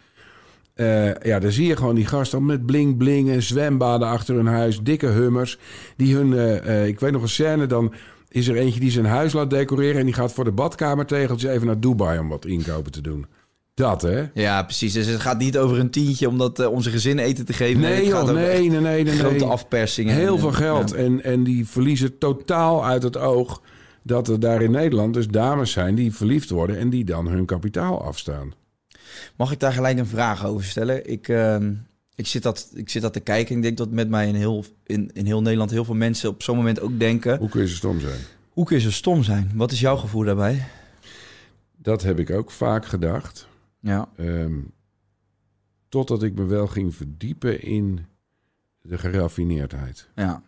Ja, 1.24 1.40
daar 1.40 1.52
zie 1.52 1.68
je 1.68 1.76
gewoon 1.76 1.96
die 1.96 2.06
gasten 2.06 2.46
met 2.46 2.66
bling 2.66 2.98
bling 2.98 3.30
en 3.30 3.44
zwembaden 3.44 4.08
achter 4.08 4.36
hun 4.36 4.48
huis. 4.48 4.82
Dikke 4.82 5.08
hummers. 5.08 5.60
Die 5.96 6.16
hun, 6.16 6.34
ik 6.88 7.00
weet 7.00 7.12
nog 7.12 7.22
een 7.22 7.30
scène, 7.30 7.66
dan 7.66 7.94
is 8.30 8.48
er 8.48 8.56
eentje 8.56 8.80
die 8.80 8.92
zijn 8.92 9.06
huis 9.06 9.34
laat 9.34 9.50
decoreren... 9.50 10.00
en 10.00 10.06
die 10.06 10.14
gaat 10.14 10.34
voor 10.34 10.44
de 10.44 10.52
badkamertegeltjes 10.52 11.52
even 11.52 11.68
naar 11.68 11.80
Dubai 11.80 12.20
om 12.20 12.30
wat 12.30 12.46
inkopen 12.46 12.92
te 12.92 13.02
doen. 13.02 13.26
Dat, 13.80 14.02
hè? 14.02 14.24
ja, 14.34 14.64
precies. 14.64 14.94
Dus 14.94 15.06
het 15.06 15.20
gaat 15.20 15.38
niet 15.38 15.58
over 15.58 15.80
een 15.80 15.90
tientje 15.90 16.28
om, 16.28 16.38
dat, 16.38 16.66
om 16.66 16.82
zijn 16.82 16.94
gezin 16.94 17.20
eten 17.20 17.46
te 17.46 17.54
geven. 17.54 17.82
Nee, 17.82 17.92
het 17.92 18.04
gaat 18.04 18.08
joh, 18.08 18.22
over 18.22 18.34
nee, 18.34 18.46
echt 18.46 18.60
nee, 18.60 18.80
nee, 18.80 19.04
nee, 19.04 19.18
Grote 19.18 19.36
nee. 19.36 19.44
afpersingen. 19.44 20.16
Heel 20.16 20.34
En, 20.34 20.40
veel 20.40 20.52
geld. 20.52 20.90
ja. 20.90 20.96
En, 20.96 21.24
en 21.24 21.44
die 21.44 21.68
verliezen 21.68 22.18
totaal 22.18 22.86
uit 22.86 23.04
het 23.04 23.18
oog 23.18 23.62
dat 24.04 24.28
er 24.28 24.40
daar 24.40 24.62
in 24.62 24.72
Nederland 24.72 25.14
dus 25.14 25.28
dames 25.28 25.72
zijn 25.72 25.96
die 25.96 26.16
verliefd 26.16 26.50
worden... 26.50 26.78
en 26.78 26.90
die 26.90 27.06
dan 27.06 27.28
hun 27.28 27.46
kapitaal 27.46 28.04
afstaan. 28.04 28.54
Mag 29.36 29.52
ik 29.52 29.60
daar 29.60 29.74
gelijk 29.74 29.98
een 29.98 30.08
vraag 30.08 30.46
over 30.46 30.66
stellen? 30.66 31.10
Ik, 31.10 31.28
ehm, 31.28 31.74
ik, 32.16 32.28
zit, 32.28 32.44
dat, 32.44 32.72
ik 32.74 32.90
zit 32.90 33.02
dat 33.02 33.14
te 33.14 33.20
kijken. 33.20 33.56
Ik 33.56 33.62
denk 33.62 33.78
dat 33.78 33.92
met 33.92 34.10
mij 34.10 34.28
in 34.28 34.36
heel, 34.36 34.66
in, 34.86 35.10
in 35.14 35.26
heel 35.26 35.42
Nederland 35.42 35.72
heel 35.72 35.86
veel 35.86 35.96
mensen 35.96 36.30
op 36.30 36.44
zo'n 36.44 36.58
moment 36.58 36.82
ook 36.82 37.00
denken... 37.00 37.38
Hoe 37.38 37.50
kun 37.50 37.62
je 37.62 37.68
zo 37.68 37.76
stom 37.76 38.00
zijn? 38.00 38.20
Hoe 38.50 38.66
kun 38.66 38.76
je 38.76 38.82
zo 38.82 38.92
stom 38.92 39.24
zijn? 39.24 39.52
Wat 39.56 39.72
is 39.72 39.80
jouw 39.80 39.98
gevoel 39.98 40.24
daarbij? 40.24 40.64
Dat 41.78 42.02
heb 42.02 42.20
ik 42.20 42.30
ook 42.30 42.52
vaak 42.52 42.86
gedacht. 42.86 43.48
Ja, 43.80 44.10
Ehm, 44.16 44.60
totdat 45.90 46.24
ik 46.24 46.34
me 46.36 46.46
wel 46.46 46.68
ging 46.68 46.96
verdiepen 46.96 47.62
in 47.62 48.06
de 48.82 48.98
geraffineerdheid. 48.98 50.10
ja, 50.16 50.44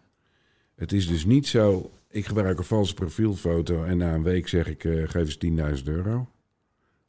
Het 0.76 0.92
is 0.92 1.08
dus 1.08 1.26
niet 1.26 1.48
zo, 1.48 1.92
ik 2.10 2.26
gebruik 2.26 2.58
een 2.58 2.64
valse 2.64 2.94
profielfoto 2.94 3.84
en 3.84 3.98
na 3.98 4.14
een 4.14 4.24
week 4.24 4.48
zeg 4.48 4.68
ik, 4.68 4.84
eh, 4.84 5.08
geef 5.10 5.26
eens 5.26 5.38
10.000 5.38 5.88
euro. 5.88 6.30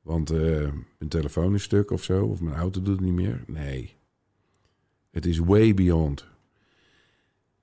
Want 0.02 0.30
eh, 0.30 0.38
mijn 0.98 1.08
telefoon 1.10 1.54
is 1.54 1.62
stuk 1.62 1.90
of 1.90 2.02
zo, 2.02 2.24
of 2.26 2.40
mijn 2.40 2.56
auto 2.56 2.82
doet 2.82 2.94
het 2.96 3.04
niet 3.04 3.14
meer. 3.14 3.44
Nee, 3.46 3.96
het 5.10 5.26
is 5.26 5.38
way 5.38 5.74
beyond. 5.74 6.26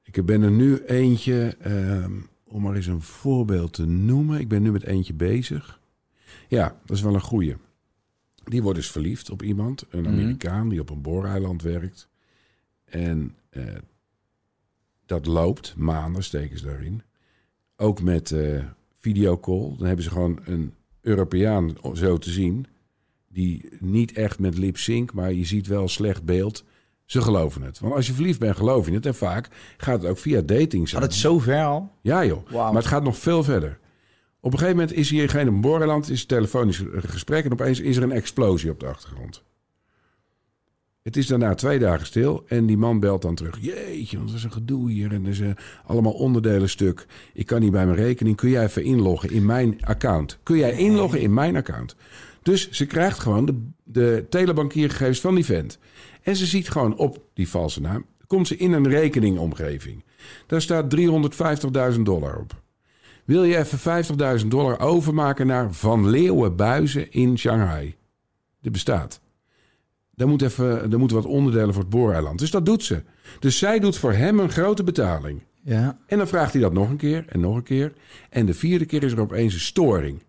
Ik 0.03 0.25
ben 0.25 0.41
er 0.41 0.51
nu 0.51 0.77
eentje, 0.85 1.55
ehm, 1.59 2.13
om 2.43 2.61
maar 2.61 2.75
eens 2.75 2.85
een 2.87 3.01
voorbeeld 3.01 3.73
te 3.73 3.85
noemen. 3.85 4.39
Ik 4.39 4.47
ben 4.47 4.61
nu 4.61 4.71
met 4.71 4.83
eentje 4.83 5.13
bezig. 5.13 5.79
Ja, 6.47 6.79
dat 6.85 6.97
is 6.97 7.03
wel 7.03 7.13
een 7.13 7.21
goeie. 7.21 7.55
Die 8.49 8.61
wordt 8.61 8.77
dus 8.77 8.91
verliefd 8.91 9.29
op 9.29 9.41
iemand, 9.43 9.85
een 9.89 10.01
Mhm. 10.01 10.09
Amerikaan 10.11 10.69
die 10.69 10.79
op 10.79 10.89
een 10.89 11.01
booreiland 11.01 11.61
werkt. 11.61 12.07
En 12.85 13.35
eh, 13.49 13.63
dat 15.05 15.25
loopt, 15.25 15.75
maanden 15.77 16.23
steken 16.23 16.57
ze 16.57 16.65
daarin. 16.65 17.01
Ook 17.75 18.01
met 18.01 18.31
eh 18.31 18.63
videocall. 18.99 19.75
Dan 19.77 19.85
hebben 19.87 20.03
ze 20.03 20.09
gewoon 20.11 20.39
een 20.45 20.73
Europeaan 21.01 21.75
zo 21.93 22.17
te 22.17 22.29
zien. 22.29 22.65
Die 23.27 23.69
niet 23.79 24.11
echt 24.11 24.39
met 24.39 24.57
lip 24.57 24.77
sync, 24.77 25.13
maar 25.13 25.33
je 25.33 25.45
ziet 25.45 25.67
wel 25.67 25.87
slecht 25.87 26.23
beeld. 26.23 26.63
Ze 27.05 27.21
geloven 27.21 27.61
het. 27.61 27.79
Want 27.79 27.93
als 27.93 28.07
je 28.07 28.13
verliefd 28.13 28.39
bent, 28.39 28.55
geloof 28.55 28.85
je 28.87 28.93
het. 28.93 29.05
En 29.05 29.15
vaak 29.15 29.49
gaat 29.77 30.01
het 30.01 30.11
ook 30.11 30.17
via 30.17 30.41
dating 30.41 30.89
Gaat 30.89 31.01
het 31.01 31.13
zo 31.13 31.39
ver 31.39 31.63
al? 31.63 31.91
Ja 32.01 32.25
joh, 32.25 32.51
maar 32.51 32.73
het 32.73 32.85
gaat 32.85 33.03
nog 33.03 33.17
veel 33.17 33.43
verder. 33.43 33.79
Op 34.41 34.51
een 34.51 34.59
gegeven 34.59 34.79
moment 34.79 34.97
is 34.97 35.09
hier 35.09 35.29
geen 35.29 35.47
een 35.47 35.61
borreland, 35.61 36.09
is 36.09 36.21
een 36.21 36.27
telefonisch 36.27 36.83
gesprek... 36.93 37.45
en 37.45 37.51
opeens 37.51 37.79
is 37.79 37.97
er 37.97 38.03
een 38.03 38.11
explosie 38.11 38.71
op 38.71 38.79
de 38.79 38.85
achtergrond. 38.85 39.43
Het 41.01 41.17
is 41.17 41.27
daarna 41.27 41.55
twee 41.55 41.79
dagen 41.79 42.05
stil 42.05 42.43
en 42.47 42.65
die 42.65 42.77
man 42.77 42.99
belt 42.99 43.21
dan 43.21 43.35
terug. 43.35 43.57
Jeetje, 43.61 44.17
want 44.17 44.29
er 44.29 44.35
is 44.35 44.43
een 44.43 44.51
gedoe 44.51 44.91
hier 44.91 45.11
en 45.11 45.23
er 45.23 45.29
is 45.29 45.39
eh, 45.39 45.49
allemaal 45.85 46.13
onderdelen 46.13 46.69
stuk. 46.69 47.05
Ik 47.33 47.45
kan 47.45 47.59
niet 47.59 47.71
bij 47.71 47.85
mijn 47.85 47.97
rekening. 47.97 48.35
Kun 48.35 48.49
jij 48.49 48.63
even 48.63 48.83
inloggen 48.83 49.29
in 49.29 49.45
mijn 49.45 49.85
account? 49.85 50.39
Kun 50.43 50.57
jij 50.57 50.71
inloggen 50.71 51.21
in 51.21 51.33
mijn 51.33 51.55
account? 51.55 51.95
Dus 52.41 52.69
ze 52.71 52.85
krijgt 52.85 53.19
gewoon 53.19 53.45
de, 53.45 53.61
de 53.83 54.25
telebankiergegevens 54.29 55.19
van 55.19 55.35
die 55.35 55.45
vent. 55.45 55.79
En 56.21 56.35
ze 56.35 56.45
ziet 56.45 56.69
gewoon 56.69 56.97
op 56.97 57.23
die 57.33 57.49
valse 57.49 57.81
naam... 57.81 58.05
komt 58.27 58.47
ze 58.47 58.57
in 58.57 58.71
een 58.71 58.87
rekeningomgeving. 58.87 60.03
Daar 60.47 60.61
staat 60.61 60.95
350.000 61.93 62.01
dollar 62.01 62.39
op. 62.39 62.61
Wil 63.29 63.43
je 63.43 63.57
even 63.57 64.05
50.000 64.41 64.47
dollar 64.47 64.79
overmaken 64.79 65.47
naar 65.47 65.73
Van 65.73 66.09
Leeuwenbuizen 66.09 67.11
in 67.11 67.37
Shanghai? 67.37 67.95
Dit 68.61 68.71
bestaat. 68.71 69.21
Daar, 70.15 70.27
moet 70.27 70.41
even, 70.41 70.89
daar 70.89 70.99
moeten 70.99 71.17
wat 71.17 71.25
onderdelen 71.25 71.73
voor 71.73 71.83
het 71.83 71.91
booreiland. 71.91 72.39
Dus 72.39 72.51
dat 72.51 72.65
doet 72.65 72.83
ze. 72.83 73.03
Dus 73.39 73.57
zij 73.57 73.79
doet 73.79 73.97
voor 73.97 74.13
hem 74.13 74.39
een 74.39 74.51
grote 74.51 74.83
betaling. 74.83 75.41
Ja. 75.63 75.99
En 76.05 76.17
dan 76.17 76.27
vraagt 76.27 76.53
hij 76.53 76.61
dat 76.61 76.73
nog 76.73 76.89
een 76.89 76.97
keer 76.97 77.25
en 77.27 77.39
nog 77.39 77.55
een 77.55 77.63
keer. 77.63 77.93
En 78.29 78.45
de 78.45 78.53
vierde 78.53 78.85
keer 78.85 79.03
is 79.03 79.11
er 79.11 79.19
opeens 79.19 79.53
een 79.53 79.59
storing. 79.59 80.23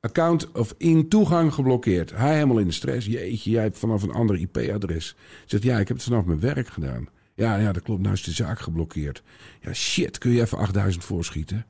Account 0.00 0.52
of 0.52 0.74
in 0.78 1.08
toegang 1.08 1.54
geblokkeerd. 1.54 2.16
Hij 2.16 2.34
helemaal 2.34 2.58
in 2.58 2.66
de 2.66 2.72
stress. 2.72 3.06
Jeetje, 3.06 3.50
jij 3.50 3.62
hebt 3.62 3.78
vanaf 3.78 4.02
een 4.02 4.12
ander 4.12 4.36
IP-adres. 4.36 5.16
Zegt 5.46 5.62
ja, 5.62 5.78
ik 5.78 5.88
heb 5.88 5.96
het 5.96 6.06
vanaf 6.06 6.24
mijn 6.24 6.40
werk 6.40 6.68
gedaan. 6.68 7.08
Ja, 7.36 7.56
ja, 7.56 7.72
dat 7.72 7.82
klopt. 7.82 8.02
Nou 8.02 8.14
is 8.14 8.22
de 8.22 8.30
zaak 8.30 8.60
geblokkeerd. 8.60 9.22
Ja, 9.60 9.72
shit, 9.72 10.18
kun 10.18 10.30
je 10.30 10.40
even 10.40 10.58
8000 10.58 11.04
voorschieten? 11.04 11.66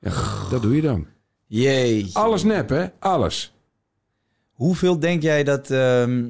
Ja, 0.00 0.12
dat 0.50 0.62
doe 0.62 0.74
je 0.76 0.82
dan. 0.82 1.06
Jee. 1.46 2.10
Alles 2.12 2.42
nep, 2.42 2.68
hè? 2.68 2.86
Alles. 2.98 3.52
Hoeveel 4.52 4.98
denk 4.98 5.22
jij 5.22 5.44
dat... 5.44 5.70
ehm, 5.70 6.24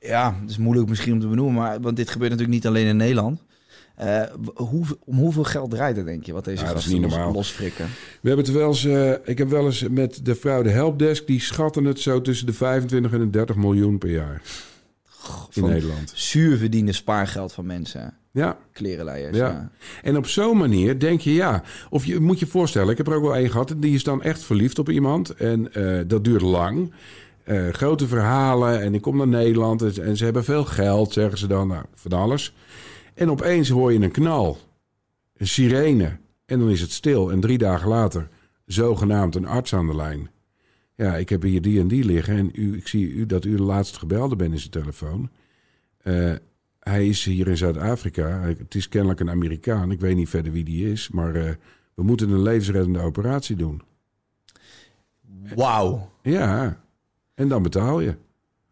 ja, 0.00 0.36
het 0.40 0.50
is 0.50 0.58
moeilijk 0.58 0.88
misschien 0.88 1.12
om 1.12 1.20
te 1.20 1.26
benoemen, 1.28 1.54
maar, 1.62 1.80
want 1.80 1.96
dit 1.96 2.10
gebeurt 2.10 2.30
natuurlijk 2.30 2.56
niet 2.58 2.66
alleen 2.66 2.86
in 2.86 2.96
Nederland. 2.96 3.42
Eh, 3.96 4.22
hoe, 4.54 4.84
om 5.04 5.16
hoeveel 5.16 5.44
geld 5.44 5.70
draait 5.70 5.96
het, 5.96 6.06
denk 6.06 6.24
je, 6.26 6.32
wat 6.32 6.44
deze 6.44 6.62
Ja, 6.64 6.68
dat 6.72 6.76
is 6.78 6.84
gasten 6.84 7.00
los- 7.00 7.34
losfrikken? 7.34 7.86
We 8.20 8.28
hebben 8.28 8.44
het 8.46 8.54
wel 8.54 8.68
eens, 8.68 8.84
eh, 8.84 9.12
ik 9.24 9.38
heb 9.38 9.48
wel 9.48 9.64
eens 9.64 9.88
met 9.88 10.24
de 10.24 10.34
vrouw 10.34 10.62
de 10.62 10.70
helpdesk, 10.70 11.26
die 11.26 11.40
schatten 11.40 11.84
het 11.84 12.00
zo 12.00 12.20
tussen 12.20 12.46
de 12.46 12.52
25 12.52 13.12
en 13.12 13.18
de 13.18 13.30
30 13.30 13.56
miljoen 13.56 13.98
per 13.98 14.10
jaar 14.10 14.42
in 15.52 15.64
Nederland. 15.64 16.12
Zuur 16.14 16.56
verdiende 16.56 16.92
spaargeld 16.92 17.52
van 17.52 17.66
mensen, 17.66 18.14
Ja, 18.30 18.58
klerenleiers. 18.72 19.36
Ja. 19.36 19.48
Ja. 19.48 19.70
en 20.02 20.16
op 20.16 20.26
zo'n 20.26 20.56
manier 20.56 20.98
denk 20.98 21.20
je 21.20 21.32
ja. 21.32 21.62
Of 21.90 22.04
je 22.04 22.20
moet 22.20 22.38
je 22.38 22.46
voorstellen, 22.46 22.90
ik 22.90 22.96
heb 22.96 23.06
er 23.06 23.14
ook 23.14 23.22
wel 23.22 23.36
één 23.36 23.50
gehad, 23.50 23.74
die 23.76 23.94
is 23.94 24.04
dan 24.04 24.22
echt 24.22 24.42
verliefd 24.42 24.78
op 24.78 24.90
iemand. 24.90 25.30
En 25.30 25.74
eh, 25.74 26.00
dat 26.06 26.24
duurt 26.24 26.42
lang. 26.42 26.92
Eh, 27.44 27.68
grote 27.68 28.06
verhalen 28.06 28.80
en 28.80 28.94
ik 28.94 29.02
kom 29.02 29.16
naar 29.16 29.28
Nederland 29.28 29.82
en, 29.82 30.04
en 30.04 30.16
ze 30.16 30.24
hebben 30.24 30.44
veel 30.44 30.64
geld, 30.64 31.12
zeggen 31.12 31.38
ze 31.38 31.46
dan. 31.46 31.68
Nou, 31.68 31.84
van 31.94 32.12
alles. 32.12 32.54
En 33.14 33.30
opeens 33.30 33.68
hoor 33.68 33.92
je 33.92 33.98
een 34.00 34.10
knal, 34.10 34.58
een 35.36 35.46
sirene. 35.48 36.16
En 36.46 36.58
dan 36.58 36.70
is 36.70 36.80
het 36.80 36.92
stil. 36.92 37.30
En 37.30 37.40
drie 37.40 37.58
dagen 37.58 37.88
later, 37.88 38.28
zogenaamd 38.66 39.34
een 39.34 39.46
arts 39.46 39.74
aan 39.74 39.86
de 39.86 39.96
lijn. 39.96 40.30
Ja, 40.94 41.16
ik 41.16 41.28
heb 41.28 41.42
hier 41.42 41.62
die 41.62 41.80
en 41.80 41.88
die 41.88 42.04
liggen. 42.04 42.36
En 42.36 42.50
u, 42.54 42.76
ik 42.76 42.88
zie 42.88 43.08
u 43.12 43.26
dat 43.26 43.44
u 43.44 43.56
de 43.56 43.62
laatste 43.62 43.98
gebelde 43.98 44.36
bent 44.36 44.52
in 44.52 44.58
zijn 44.58 44.70
telefoon. 44.70 45.30
Eh, 45.98 46.32
hij 46.80 47.08
is 47.08 47.24
hier 47.24 47.48
in 47.48 47.56
Zuid-Afrika. 47.56 48.40
Het 48.40 48.74
is 48.74 48.88
kennelijk 48.88 49.20
een 49.20 49.30
Amerikaan. 49.30 49.90
Ik 49.90 50.00
weet 50.00 50.16
niet 50.16 50.28
verder 50.28 50.52
wie 50.52 50.64
die 50.64 50.90
is. 50.92 51.08
Maar 51.10 51.34
eh, 51.34 51.50
we 51.94 52.02
moeten 52.02 52.30
een 52.30 52.42
levensreddende 52.42 52.98
operatie 53.00 53.56
doen. 53.56 53.82
Wauw. 55.54 56.10
Ja, 56.22 56.80
en 57.34 57.48
dan 57.48 57.62
betaal 57.62 58.00
je. 58.00 58.14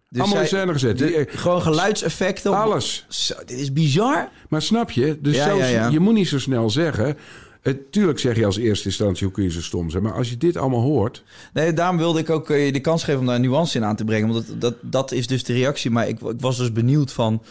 Dus 0.08 0.20
Allemaal 0.20 0.40
in 0.40 0.48
zij- 0.48 0.58
scène 0.58 0.72
gezet. 0.72 0.98
de- 0.98 1.26
gewoon 1.28 1.62
geluidseffecten. 1.62 2.52
Alles. 2.54 3.06
Zo, 3.08 3.34
dit 3.46 3.58
is 3.58 3.72
bizar. 3.72 4.28
Maar 4.48 4.62
snap 4.62 4.90
je? 4.90 5.18
Dus 5.20 5.36
Ja, 5.36 5.48
zo, 5.48 5.56
ja, 5.56 5.66
ja. 5.66 5.88
je 5.88 6.00
moet 6.00 6.14
niet 6.14 6.28
zo 6.28 6.38
snel 6.38 6.70
zeggen. 6.70 7.16
Eh, 7.62 7.74
tuurlijk 7.90 8.18
zeg 8.18 8.36
je 8.36 8.44
als 8.46 8.56
eerste 8.56 8.88
instantie 8.88 9.24
hoe 9.26 9.34
kun 9.34 9.44
je 9.44 9.50
zo 9.50 9.61
stom 9.61 9.90
zijn. 9.90 10.02
Maar 10.02 10.12
als 10.12 10.30
je 10.30 10.36
dit 10.36 10.56
allemaal 10.56 10.80
hoort. 10.80 11.24
Nee, 11.52 11.72
daarom 11.72 11.96
wilde 11.96 12.18
ik 12.18 12.30
ook 12.30 12.50
eh, 12.50 12.66
je 12.66 12.72
de 12.72 12.80
kans 12.80 13.04
geven 13.04 13.20
om 13.20 13.26
daar 13.26 13.40
nuance 13.40 13.78
in 13.78 13.84
aan 13.84 13.96
te 13.96 14.04
brengen. 14.04 14.32
Want 14.32 14.46
dat, 14.46 14.61
dat, 14.61 14.74
dat 14.80 15.12
is 15.12 15.26
dus 15.26 15.44
de 15.44 15.52
reactie. 15.52 15.90
Maar 15.90 16.08
ik, 16.08 16.20
ik 16.20 16.40
was 16.40 16.56
dus 16.56 16.72
benieuwd 16.72 17.12
van... 17.12 17.42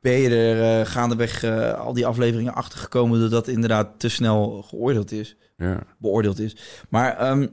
Ben 0.00 0.12
je 0.12 0.28
er 0.28 0.80
eh, 0.80 0.86
gaandeweg 0.86 1.44
al 1.76 1.92
die 1.92 2.06
afleveringen 2.06 2.54
achter 2.54 2.78
gekomen... 2.78 3.20
dat 3.20 3.30
dat 3.30 3.48
inderdaad 3.48 3.88
te 3.96 4.08
snel 4.08 4.62
geoordeeld 4.68 5.12
is, 5.12 5.36
Ja. 5.56 5.82
beoordeeld 5.98 6.38
is. 6.40 6.56
Maar 6.88 7.16
ehm, 7.16 7.46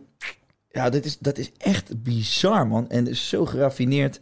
ja, 0.72 0.89
dit 0.89 1.05
is, 1.05 1.18
dat 1.20 1.38
is 1.38 1.51
echt 1.58 2.03
bizar, 2.03 2.68
man. 2.68 2.89
En 2.89 3.08
is 3.08 3.30
zo 3.30 3.45
geraffineerd. 3.45 4.20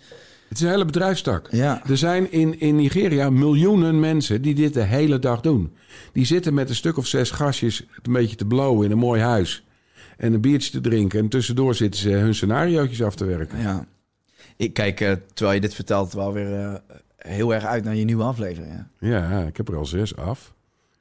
Het 0.48 0.58
is 0.58 0.64
een 0.64 0.70
hele 0.70 0.86
bedrijfstak. 0.86 1.48
Ja. 1.52 1.82
Er 1.88 1.98
zijn 1.98 2.32
in, 2.32 2.60
in 2.60 2.76
Nigeria 2.76 3.30
miljoenen 3.30 4.00
mensen 4.00 4.42
die 4.42 4.56
dit 4.56 4.74
de 4.74 4.84
hele 4.84 5.20
dag 5.20 5.42
doen. 5.42 5.74
Die 6.14 6.26
zitten 6.26 6.54
met 6.54 6.70
een 6.70 6.76
stuk 6.76 6.98
of 6.98 7.08
zes 7.08 7.32
gastjes 7.32 7.86
een 8.02 8.14
beetje 8.14 8.36
te 8.36 8.46
blowen 8.46 8.86
in 8.86 8.92
een 8.92 8.98
mooi 8.98 9.22
huis. 9.22 9.66
En 10.18 10.34
een 10.34 10.42
biertje 10.42 10.72
te 10.72 10.82
drinken. 10.82 11.20
En 11.20 11.28
tussendoor 11.30 11.76
zitten 11.76 12.00
ze 12.02 12.10
hun 12.10 12.36
scenario's 12.36 13.02
af 13.02 13.16
te 13.16 13.26
werken. 13.26 13.60
ja. 13.60 13.86
Ik 14.58 14.74
kijk, 14.74 15.02
eh, 15.02 15.12
terwijl 15.34 15.56
je 15.56 15.62
dit 15.62 15.74
vertelt, 15.76 16.14
wel 16.14 16.34
weer 16.34 16.54
eh, 16.60 16.74
heel 17.18 17.54
erg 17.54 17.66
uit 17.66 17.84
naar 17.84 17.96
je 17.96 18.04
nieuwe 18.06 18.24
aflevering. 18.24 18.74
Ja. 19.00 19.10
Ja, 19.30 19.42
ik 19.42 19.58
heb 19.58 19.68
er 19.68 19.76
al 19.76 19.86
zes 19.86 20.16
af. 20.16 20.54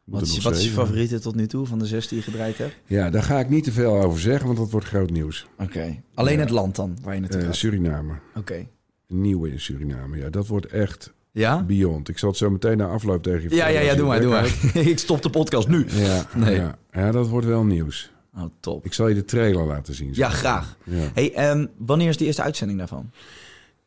Wat, 0.05 0.23
is, 0.23 0.39
wat 0.43 0.57
is 0.57 0.65
je 0.65 0.71
favoriete 0.71 1.19
tot 1.21 1.35
nu 1.35 1.47
toe 1.47 1.67
van 1.67 1.79
de 1.79 1.87
zes 1.87 2.09
die 2.09 2.19
je 2.19 2.25
gedraaid 2.25 2.59
hebt? 2.59 2.77
Ja, 2.87 3.11
daar 3.11 3.23
ga 3.23 3.39
ik 3.39 3.49
niet 3.49 3.65
te 3.65 3.73
veel 3.73 4.03
over 4.03 4.21
zeggen, 4.21 4.47
want 4.47 4.59
dat 4.59 4.71
wordt 4.71 4.87
groot 4.87 5.11
nieuws. 5.11 5.47
Oké. 5.59 6.03
Alleen 6.15 6.41
het 6.41 6.51
land 6.51 6.77
dan, 6.77 6.99
waar 7.03 7.15
je 7.15 7.21
naartoe 7.21 7.41
Eh, 7.41 7.47
gaat? 7.47 7.57
Suriname. 7.57 8.13
Oké. 8.37 8.67
Nieuwe 9.09 9.51
in 9.51 9.61
Suriname. 9.61 10.17
Ja, 10.17 10.31
dat 10.31 10.47
wordt 10.47 10.67
echt 10.67 11.13
Ja? 11.31 11.63
beyond. 11.63 12.09
Ik 12.09 12.19
zal 12.19 12.29
het 12.29 12.39
zo 12.39 12.51
meteen 12.51 12.77
na 12.77 12.87
afloop 12.87 13.23
tegen 13.23 13.43
je 13.51 13.55
Ja, 13.57 13.67
ja, 13.67 13.81
ja, 13.81 13.95
doe 13.95 14.07
maar, 14.07 14.21
doe 14.21 14.31
maar. 14.31 14.55
ik 14.93 14.99
stop 14.99 15.23
de 15.23 15.31
podcast 15.31 15.69
nu. 15.69 15.87
Ja, 15.89 16.27
Nee. 16.35 16.55
ja, 16.55 16.79
ja, 16.93 17.11
dat 17.11 17.29
wordt 17.29 17.47
wel 17.47 17.65
nieuws. 17.65 18.13
Oh, 18.37 18.43
top. 18.61 18.85
Ik 18.85 18.93
zal 18.93 19.09
je 19.09 19.15
de 19.15 19.25
trailer 19.25 19.65
laten 19.67 19.95
zien. 19.95 20.11
Ja, 20.13 20.29
graag. 20.29 20.77
Ja. 20.85 21.11
Hey, 21.15 21.33
ehm, 21.35 21.67
wanneer 21.77 22.09
is 22.09 22.17
de 22.17 22.25
eerste 22.25 22.43
uitzending 22.43 22.79
daarvan? 22.79 23.11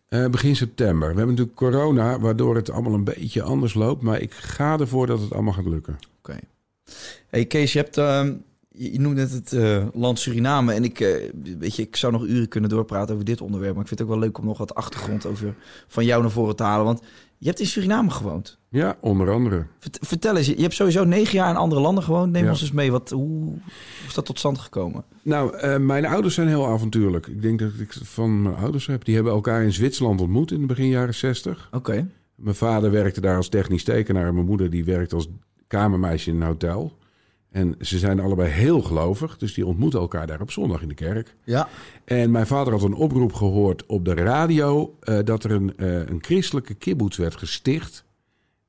Eh, 0.08 0.28
begin 0.28 0.56
september. 0.56 1.10
We 1.10 1.16
hebben 1.18 1.28
natuurlijk 1.36 1.56
corona, 1.58 2.20
waardoor 2.20 2.56
het 2.56 2.70
allemaal 2.72 2.94
een 2.94 3.04
beetje 3.04 3.42
anders 3.42 3.74
loopt. 3.74 4.02
Maar 4.02 4.20
ik 4.22 4.34
ga 4.34 4.80
ervoor 4.80 5.08
dat 5.08 5.20
het 5.22 5.34
allemaal 5.34 5.54
gaat 5.54 5.66
lukken. 5.66 5.98
Oké. 6.20 6.40
Hey 7.30 7.46
Kees, 7.46 7.74
je 7.74 7.80
hebt... 7.80 7.98
ehm, 7.98 8.34
je 8.78 9.00
noemt 9.00 9.16
net 9.16 9.32
het 9.32 9.54
eh, 9.54 9.86
land 9.94 10.20
Suriname. 10.20 10.74
En 10.74 10.84
ik, 10.84 11.00
eh, 11.00 11.32
weet 11.60 11.76
je, 11.76 11.82
ik 11.82 11.96
zou 11.96 12.12
nog 12.14 12.26
uren 12.26 12.48
kunnen 12.48 12.70
doorpraten 12.70 13.14
over 13.14 13.26
dit 13.26 13.42
onderwerp. 13.42 13.74
Maar 13.74 13.82
ik 13.82 13.88
vind 13.88 14.00
het 14.00 14.08
ook 14.10 14.16
wel 14.16 14.24
leuk 14.24 14.38
om 14.38 14.46
nog 14.46 14.58
wat 14.58 14.76
achtergrond 14.76 15.26
over 15.26 15.56
van 15.88 16.06
jou 16.06 16.22
naar 16.22 16.32
voren 16.32 16.56
te 16.56 16.64
halen. 16.64 16.86
Want 16.86 17.02
je 17.38 17.48
hebt 17.48 17.60
in 17.60 17.66
Suriname 17.66 18.10
gewoond. 18.10 18.58
Ja, 18.70 18.98
onder 19.02 19.32
andere. 19.32 19.66
Vert- 19.80 19.98
Vertel 20.02 20.36
eens, 20.38 20.48
je 20.48 20.62
hebt 20.62 20.74
sowieso 20.74 21.04
negen 21.04 21.34
jaar 21.38 21.50
in 21.50 21.56
andere 21.56 21.82
landen 21.82 22.04
gewoond. 22.04 22.32
Neem 22.32 22.44
Ja. 22.44 22.50
ons 22.50 22.62
eens 22.62 22.72
mee. 22.72 22.92
Wat, 22.92 23.10
hoe, 23.10 23.28
hoe 23.44 23.56
is 24.08 24.14
dat 24.14 24.26
tot 24.26 24.40
stand 24.40 24.58
gekomen? 24.60 25.04
Nou, 25.24 25.56
eh, 25.58 25.78
mijn 25.78 26.06
ouders 26.06 26.36
zijn 26.36 26.48
heel 26.48 26.68
avontuurlijk. 26.68 27.28
Ik 27.28 27.42
denk 27.42 27.60
dat 27.60 27.72
ik 27.80 27.94
van 28.04 28.42
mijn 28.42 28.56
ouders 28.56 28.86
heb. 28.88 29.06
Die 29.06 29.16
hebben 29.16 29.34
elkaar 29.34 29.64
in 29.64 29.74
Zwitserland 29.74 30.22
ontmoet 30.22 30.52
in 30.52 30.60
de 30.60 30.66
begin 30.66 30.88
jaren 30.88 31.14
60. 31.16 31.68
Oké. 31.72 32.08
Mijn 32.36 32.56
vader 32.56 32.92
werkte 32.92 33.22
daar 33.22 33.36
als 33.38 33.50
technisch 33.50 33.84
tekenaar. 33.84 34.28
En 34.28 34.34
mijn 34.34 34.46
moeder 34.46 34.70
die 34.70 34.86
werkte 34.86 35.16
als 35.16 35.28
kamermeisje 35.68 36.30
in 36.30 36.36
een 36.42 36.48
hotel. 36.48 36.97
En 37.58 37.76
ze 37.80 38.00
zijn 38.00 38.20
allebei 38.20 38.50
heel 38.50 38.82
gelovig. 38.82 39.38
Dus 39.38 39.54
die 39.54 39.66
ontmoeten 39.66 40.00
elkaar 40.00 40.28
daar 40.28 40.42
op 40.42 40.52
zondag 40.52 40.82
in 40.82 40.88
de 40.88 40.94
kerk. 40.94 41.36
Ja. 41.44 41.68
En 42.06 42.32
mijn 42.32 42.48
vader 42.48 42.74
had 42.74 42.84
een 42.84 42.94
oproep 42.94 43.34
gehoord 43.34 43.86
op 43.86 44.06
de 44.06 44.14
radio... 44.14 44.96
eh, 45.00 45.20
dat 45.24 45.44
er 45.44 45.52
een, 45.52 45.78
eh, 45.78 46.08
een 46.08 46.20
christelijke 46.22 46.74
kibbutz 46.74 47.18
werd 47.18 47.36
gesticht 47.36 48.04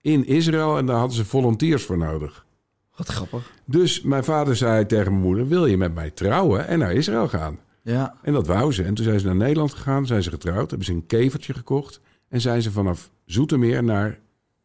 in 0.00 0.26
Israël. 0.26 0.78
En 0.78 0.86
daar 0.86 0.96
hadden 0.96 1.16
ze 1.16 1.24
volontiers 1.24 1.84
voor 1.84 1.98
nodig. 1.98 2.46
Wat 2.96 3.08
grappig. 3.08 3.52
Dus 3.64 4.02
mijn 4.02 4.24
vader 4.24 4.56
zei 4.56 4.86
tegen 4.86 5.12
mijn 5.12 5.24
moeder... 5.24 5.48
wil 5.48 5.66
je 5.66 5.76
met 5.76 5.94
mij 5.94 6.10
trouwen 6.10 6.66
en 6.66 6.78
naar 6.78 6.92
Israël 6.92 7.28
gaan? 7.28 7.58
Ja. 7.82 8.14
En 8.22 8.32
dat 8.32 8.46
wou 8.46 8.72
ze. 8.72 8.84
En 8.84 8.94
toen 8.94 9.04
zijn 9.04 9.20
ze 9.20 9.26
naar 9.26 9.36
Nederland 9.36 9.74
gegaan, 9.74 10.06
zijn 10.06 10.22
ze 10.22 10.30
getrouwd... 10.30 10.68
hebben 10.70 10.86
ze 10.86 10.92
een 10.92 11.06
kevertje 11.06 11.54
gekocht... 11.54 12.00
en 12.28 12.40
zijn 12.40 12.62
ze 12.62 12.70
vanaf 12.70 13.10
Zoetermeer 13.24 13.84
naar 13.84 14.18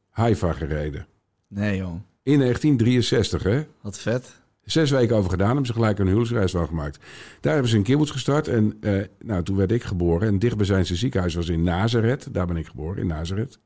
Haifa 0.10 0.54
gereden. 0.54 1.08
Nee 1.48 1.78
joh. 1.78 1.96
In 2.24 2.40
1963, 2.40 3.44
hè? 3.44 3.66
Wat 3.82 4.00
vet. 4.00 4.42
Zes 4.64 4.92
weken 4.92 5.16
over 5.16 5.30
gedaan, 5.30 5.48
hebben 5.48 5.66
ze 5.66 5.74
gelijk 5.74 6.00
een 6.00 6.06
huwelijksreis 6.06 6.52
van 6.52 6.68
gemaakt. 6.68 7.00
Daar 7.40 7.54
hebben 7.54 7.72
ze 7.72 7.78
een 7.78 7.84
kibbutz 7.84 8.12
gestart 8.12 8.48
en 8.48 8.78
eh, 8.82 9.02
nou, 9.20 9.44
toen 9.44 9.56
werd 9.56 9.72
ik 9.72 9.84
geboren. 9.84 10.28
En 10.28 10.40
dichtbijzijnse 10.40 10.96
ziekenhuis 10.96 11.34
was 11.34 11.50
in 11.50 11.64
Nazareth. 11.64 12.34
Daar 12.34 12.48
ben 12.48 12.58
ik 12.58 12.68
geboren, 12.68 13.02
in 13.02 13.08
Nazareth. 13.08 13.60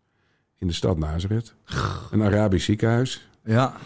In 0.58 0.68
de 0.68 0.74
stad 0.74 0.98
Nazareth. 0.98 1.54
Een 2.12 2.24
Arabisch 2.24 2.66
ziekenhuis. 2.66 3.30
Ja. 3.44 3.78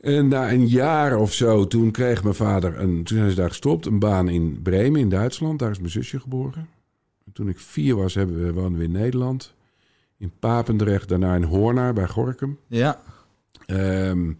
En 0.00 0.28
na 0.28 0.52
een 0.52 0.68
jaar 0.68 1.16
of 1.16 1.32
zo, 1.32 1.66
toen 1.66 1.90
kreeg 1.90 2.22
mijn 2.22 2.34
vader, 2.34 2.78
een, 2.78 3.04
toen 3.04 3.16
zijn 3.16 3.30
ze 3.30 3.36
daar 3.36 3.48
gestopt, 3.48 3.86
een 3.86 3.98
baan 3.98 4.28
in 4.28 4.62
Bremen 4.62 5.00
in 5.00 5.08
Duitsland. 5.08 5.58
Daar 5.58 5.70
is 5.70 5.78
mijn 5.78 5.90
zusje 5.90 6.20
geboren. 6.20 6.68
En 7.26 7.32
toen 7.32 7.48
ik 7.48 7.58
vier 7.58 7.96
was, 7.96 8.14
hebben 8.14 8.44
we, 8.44 8.52
woonden 8.52 8.78
we 8.78 8.84
in 8.84 8.92
Nederland. 8.92 9.54
In 10.18 10.32
Papendrecht, 10.38 11.08
daarna 11.08 11.34
in 11.34 11.42
Hoornaar 11.42 11.92
bij 11.92 12.08
Gorkum. 12.08 12.58
Ja. 12.66 13.02
Ehm, 13.78 14.32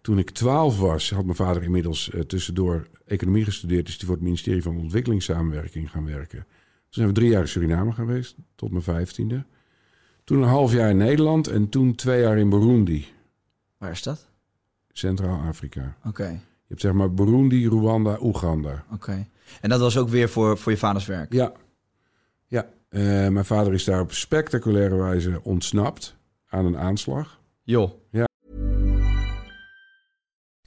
toen 0.00 0.18
ik 0.18 0.30
twaalf 0.30 0.78
was, 0.78 1.10
had 1.10 1.24
mijn 1.24 1.36
vader 1.36 1.62
inmiddels 1.62 2.10
eh, 2.10 2.20
tussendoor 2.20 2.86
economie 3.06 3.44
gestudeerd. 3.44 3.86
Dus 3.86 3.96
die 3.96 4.06
voor 4.06 4.14
het 4.14 4.24
ministerie 4.24 4.62
van 4.62 4.78
Ontwikkelingssamenwerking 4.78 5.90
gaan 5.90 6.04
werken. 6.04 6.38
Toen 6.38 6.86
zijn 6.88 7.06
we 7.06 7.14
drie 7.14 7.30
jaar 7.30 7.40
in 7.40 7.48
Suriname 7.48 7.92
geweest, 7.92 8.36
tot 8.54 8.70
mijn 8.70 8.82
vijftiende. 8.82 9.44
Toen 10.24 10.42
een 10.42 10.48
half 10.48 10.72
jaar 10.72 10.90
in 10.90 10.96
Nederland 10.96 11.48
en 11.48 11.68
toen 11.68 11.94
twee 11.94 12.20
jaar 12.20 12.38
in 12.38 12.48
Burundi, 12.48 13.06
Waar 13.78 13.90
is 13.90 14.02
dat? 14.02 14.28
Centraal-Afrika. 14.92 15.96
Oké. 16.04 16.26
Je 16.28 16.74
hebt 16.74 16.80
zeg 16.80 16.92
maar 16.92 17.14
Burundi, 17.14 17.68
Rwanda, 17.68 18.18
Oeganda. 18.20 18.84
Oké. 18.92 19.26
En 19.60 19.68
dat 19.68 19.80
was 19.80 19.96
ook 19.96 20.08
weer 20.08 20.28
voor, 20.28 20.58
voor 20.58 20.72
je 20.72 20.78
vaders 20.78 21.06
werk? 21.06 21.32
Ja, 21.32 21.52
ja. 22.46 22.66
Eh, 22.88 23.00
mijn 23.28 23.44
vader 23.44 23.72
is 23.72 23.84
daar 23.84 24.00
op 24.00 24.12
spectaculaire 24.12 24.96
wijze 24.96 25.40
ontsnapt 25.42 26.16
aan 26.48 26.64
een 26.64 26.76
aanslag. 26.76 27.40
Joh. 27.62 27.90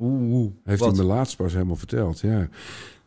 Oeh, 0.00 0.50
Heeft 0.64 0.80
wat? 0.80 0.96
hij 0.96 1.04
me 1.04 1.12
laatst 1.12 1.36
pas 1.36 1.52
helemaal 1.52 1.76
verteld, 1.76 2.20
ja. 2.20 2.48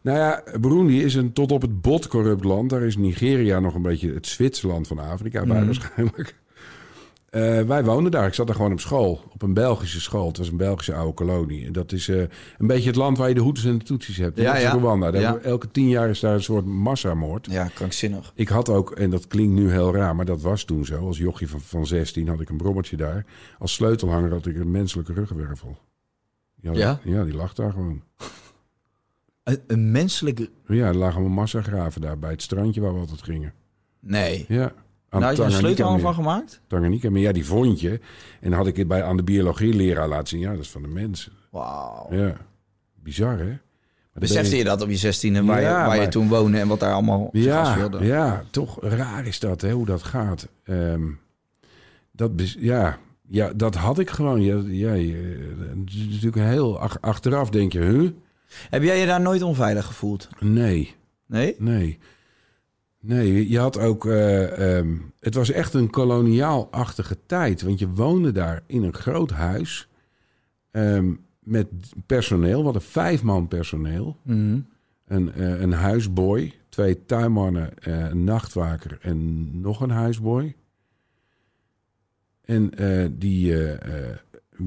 Nou 0.01 0.17
ja, 0.17 0.43
Burundi 0.59 1.03
is 1.03 1.15
een 1.15 1.33
tot 1.33 1.51
op 1.51 1.61
het 1.61 1.81
bot 1.81 2.07
corrupt 2.07 2.43
land. 2.43 2.69
Daar 2.69 2.81
is 2.81 2.97
Nigeria 2.97 3.59
nog 3.59 3.75
een 3.75 3.81
beetje 3.81 4.13
het 4.13 4.27
Zwitserland 4.27 4.87
van 4.87 4.99
Afrika 4.99 5.45
bij 5.45 5.57
Mhm. 5.57 5.65
waarschijnlijk. 5.65 6.35
Eh, 7.29 7.61
wij 7.61 7.83
woonden 7.83 8.11
daar. 8.11 8.27
Ik 8.27 8.33
zat 8.33 8.47
daar 8.47 8.55
gewoon 8.55 8.71
op 8.71 8.79
school. 8.79 9.21
Op 9.33 9.41
een 9.41 9.53
Belgische 9.53 10.01
school. 10.01 10.27
Het 10.27 10.37
was 10.37 10.49
een 10.49 10.57
Belgische 10.57 10.93
oude 10.93 11.13
kolonie. 11.13 11.65
En 11.65 11.71
dat 11.71 11.91
is 11.91 12.07
eh, 12.09 12.17
een 12.57 12.67
beetje 12.67 12.87
het 12.87 12.95
land 12.95 13.17
waar 13.17 13.27
je 13.27 13.33
de 13.35 13.41
hoeders 13.41 13.65
en 13.65 13.77
de 13.77 13.83
toetsies 13.83 14.17
hebt. 14.17 14.37
Ja, 14.37 14.43
dat 14.45 14.55
is 14.55 14.61
ja. 14.61 14.71
Rwanda. 14.73 15.11
Daar 15.11 15.21
Ja. 15.21 15.37
Elke 15.37 15.71
tien 15.71 15.87
jaar 15.89 16.09
is 16.09 16.19
daar 16.19 16.33
een 16.33 16.43
soort 16.43 16.65
massamoord. 16.65 17.47
Ja, 17.51 17.67
krankzinnig. 17.73 18.31
Ik 18.35 18.47
had 18.47 18.69
ook, 18.69 18.91
en 18.91 19.09
dat 19.09 19.27
klinkt 19.27 19.53
nu 19.53 19.71
heel 19.71 19.93
raar, 19.95 20.15
maar 20.15 20.25
dat 20.25 20.41
was 20.41 20.63
toen 20.63 20.85
zo. 20.85 21.05
Als 21.07 21.17
jochie 21.17 21.47
van, 21.49 21.61
van 21.61 21.85
16 21.85 22.27
had 22.27 22.39
ik 22.39 22.49
een 22.49 22.57
brommertje 22.57 22.97
daar. 22.97 23.25
Als 23.59 23.73
sleutelhanger 23.73 24.31
had 24.31 24.45
ik 24.45 24.55
een 24.55 24.71
menselijke 24.71 25.13
ruggenwervel. 25.13 25.77
Ja? 26.71 26.99
Ja, 27.03 27.23
die 27.23 27.33
lag 27.33 27.53
daar 27.53 27.71
gewoon. 27.71 28.01
Een, 29.43 29.61
een 29.67 29.91
menselijke... 29.91 30.49
Ja, 30.67 30.87
er 30.87 30.95
lagen 30.95 31.15
allemaal 31.19 31.35
massagraven 31.35 32.01
daar 32.01 32.19
bij 32.19 32.31
het 32.31 32.41
strandje 32.41 32.81
waar 32.81 32.93
we 32.93 32.99
altijd 32.99 33.21
gingen. 33.23 33.53
Nee. 33.99 34.45
Ja. 34.47 34.63
Aan 35.09 35.19
Daar 35.21 35.35
had 35.35 35.51
je 35.51 35.57
een 35.83 35.91
meer. 35.91 35.99
van 35.99 36.13
gemaakt? 36.13 36.61
Tanganyika, 36.67 37.09
maar 37.09 37.19
ja, 37.19 37.31
die 37.31 37.45
vond 37.45 37.79
je. 37.79 37.99
En 38.41 38.49
dan 38.49 38.53
had 38.53 38.67
ik 38.67 38.75
het 38.75 38.87
bij, 38.87 39.03
aan 39.03 39.17
de 39.17 39.23
biologieleraar 39.23 40.07
laten 40.07 40.27
zien. 40.27 40.39
Ja, 40.39 40.51
dat 40.51 40.59
is 40.59 40.69
van 40.69 40.81
de 40.81 40.87
mensen. 40.87 41.31
Wauw. 41.51 42.07
Ja. 42.09 42.37
Bizar, 42.95 43.37
hè? 43.37 43.45
Maar 43.45 44.21
Besefte 44.21 44.49
ben 44.49 44.57
je 44.57 44.63
dat 44.63 44.81
op 44.81 44.89
je 44.89 44.95
zestiende, 44.95 45.43
waar, 45.43 45.61
Ja, 45.61 45.81
je, 45.81 45.87
waar 45.87 46.01
je 46.01 46.07
toen 46.07 46.27
woonde 46.27 46.59
en 46.59 46.67
wat 46.67 46.79
daar 46.79 46.93
allemaal 46.93 47.29
Ja, 47.31 47.89
ja, 48.01 48.43
toch 48.51 48.81
raar 48.81 49.25
is 49.25 49.39
dat, 49.39 49.61
hè, 49.61 49.71
hoe 49.71 49.85
dat 49.85 50.03
gaat. 50.03 50.47
Ehm, 50.63 51.03
dat, 52.11 52.31
ja, 52.59 52.99
ja, 53.27 53.53
dat 53.53 53.75
had 53.75 53.99
ik 53.99 54.09
gewoon. 54.09 54.41
Ja, 54.41 54.61
ja, 54.65 54.89
het 54.89 55.89
is 55.93 56.07
natuurlijk 56.07 56.35
heel 56.47 56.79
ach- 56.79 57.01
achteraf 57.01 57.49
denk 57.49 57.71
je, 57.71 57.79
huh? 57.79 58.09
Heb 58.69 58.83
jij 58.83 58.99
je 58.99 59.05
daar 59.05 59.21
nooit 59.21 59.41
onveilig 59.41 59.85
gevoeld? 59.85 60.29
Nee, 60.39 60.95
Nee? 61.25 61.55
nee. 61.59 61.99
Nee, 62.99 63.49
je 63.49 63.59
had 63.59 63.77
ook... 63.79 64.05
eh, 64.05 64.77
ehm, 64.77 64.95
het 65.19 65.35
was 65.35 65.51
echt 65.51 65.73
een 65.73 65.89
koloniaal-achtige 65.89 67.17
tijd. 67.25 67.61
Want 67.61 67.79
je 67.79 67.89
woonde 67.89 68.31
daar 68.31 68.63
in 68.67 68.83
een 68.83 68.93
groot 68.93 69.31
huis... 69.31 69.87
ehm, 70.71 71.13
met 71.39 71.67
personeel. 72.05 72.57
We 72.57 72.63
hadden 72.63 72.81
vijf 72.81 73.23
man 73.23 73.47
personeel. 73.47 74.17
Mhm. 74.23 74.59
Een, 75.07 75.33
eh, 75.33 75.61
een 75.61 75.71
huisboy, 75.73 76.53
twee 76.69 77.05
tuinmannen, 77.05 77.77
eh, 77.79 77.99
een 78.09 78.23
nachtwaker 78.23 78.97
en 79.01 79.49
nog 79.61 79.81
een 79.81 79.89
huisboy. 79.89 80.55
En 82.45 82.73
eh, 82.77 83.07
die, 83.11 83.53
eh, 83.53 84.09
eh, 84.09 84.17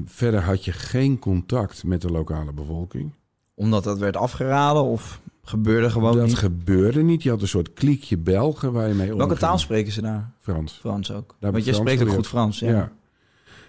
verder 0.05 0.41
had 0.41 0.65
je 0.65 0.71
geen 0.71 1.19
contact 1.19 1.83
met 1.83 2.01
de 2.01 2.11
lokale 2.11 2.53
bevolking. 2.53 3.13
Omdat 3.53 3.83
dat 3.83 3.97
werd 3.97 4.17
afgeraden 4.17 4.83
of 4.83 5.21
gebeurde 5.43 5.89
gewoon 5.89 6.15
dat 6.15 6.25
niet? 6.25 6.37
gebeurde 6.37 7.01
niet. 7.01 7.23
Je 7.23 7.29
had 7.29 7.41
een 7.41 7.47
soort 7.47 7.73
kliekje 7.73 8.17
Belgen 8.17 8.71
waar 8.71 8.87
je 8.87 8.93
mee 8.93 9.01
omging. 9.01 9.17
Welke 9.17 9.37
taal 9.37 9.57
spreken 9.57 9.91
ze 9.91 10.01
daar? 10.01 10.31
Frans. 10.39 10.73
Frans 10.73 11.11
ook. 11.11 11.35
Want 11.39 11.65
jij 11.65 11.73
spreekt 11.73 12.01
ook 12.01 12.09
goed 12.09 12.27
Frans, 12.27 12.59
ja. 12.59 12.69
Ja. 12.69 12.91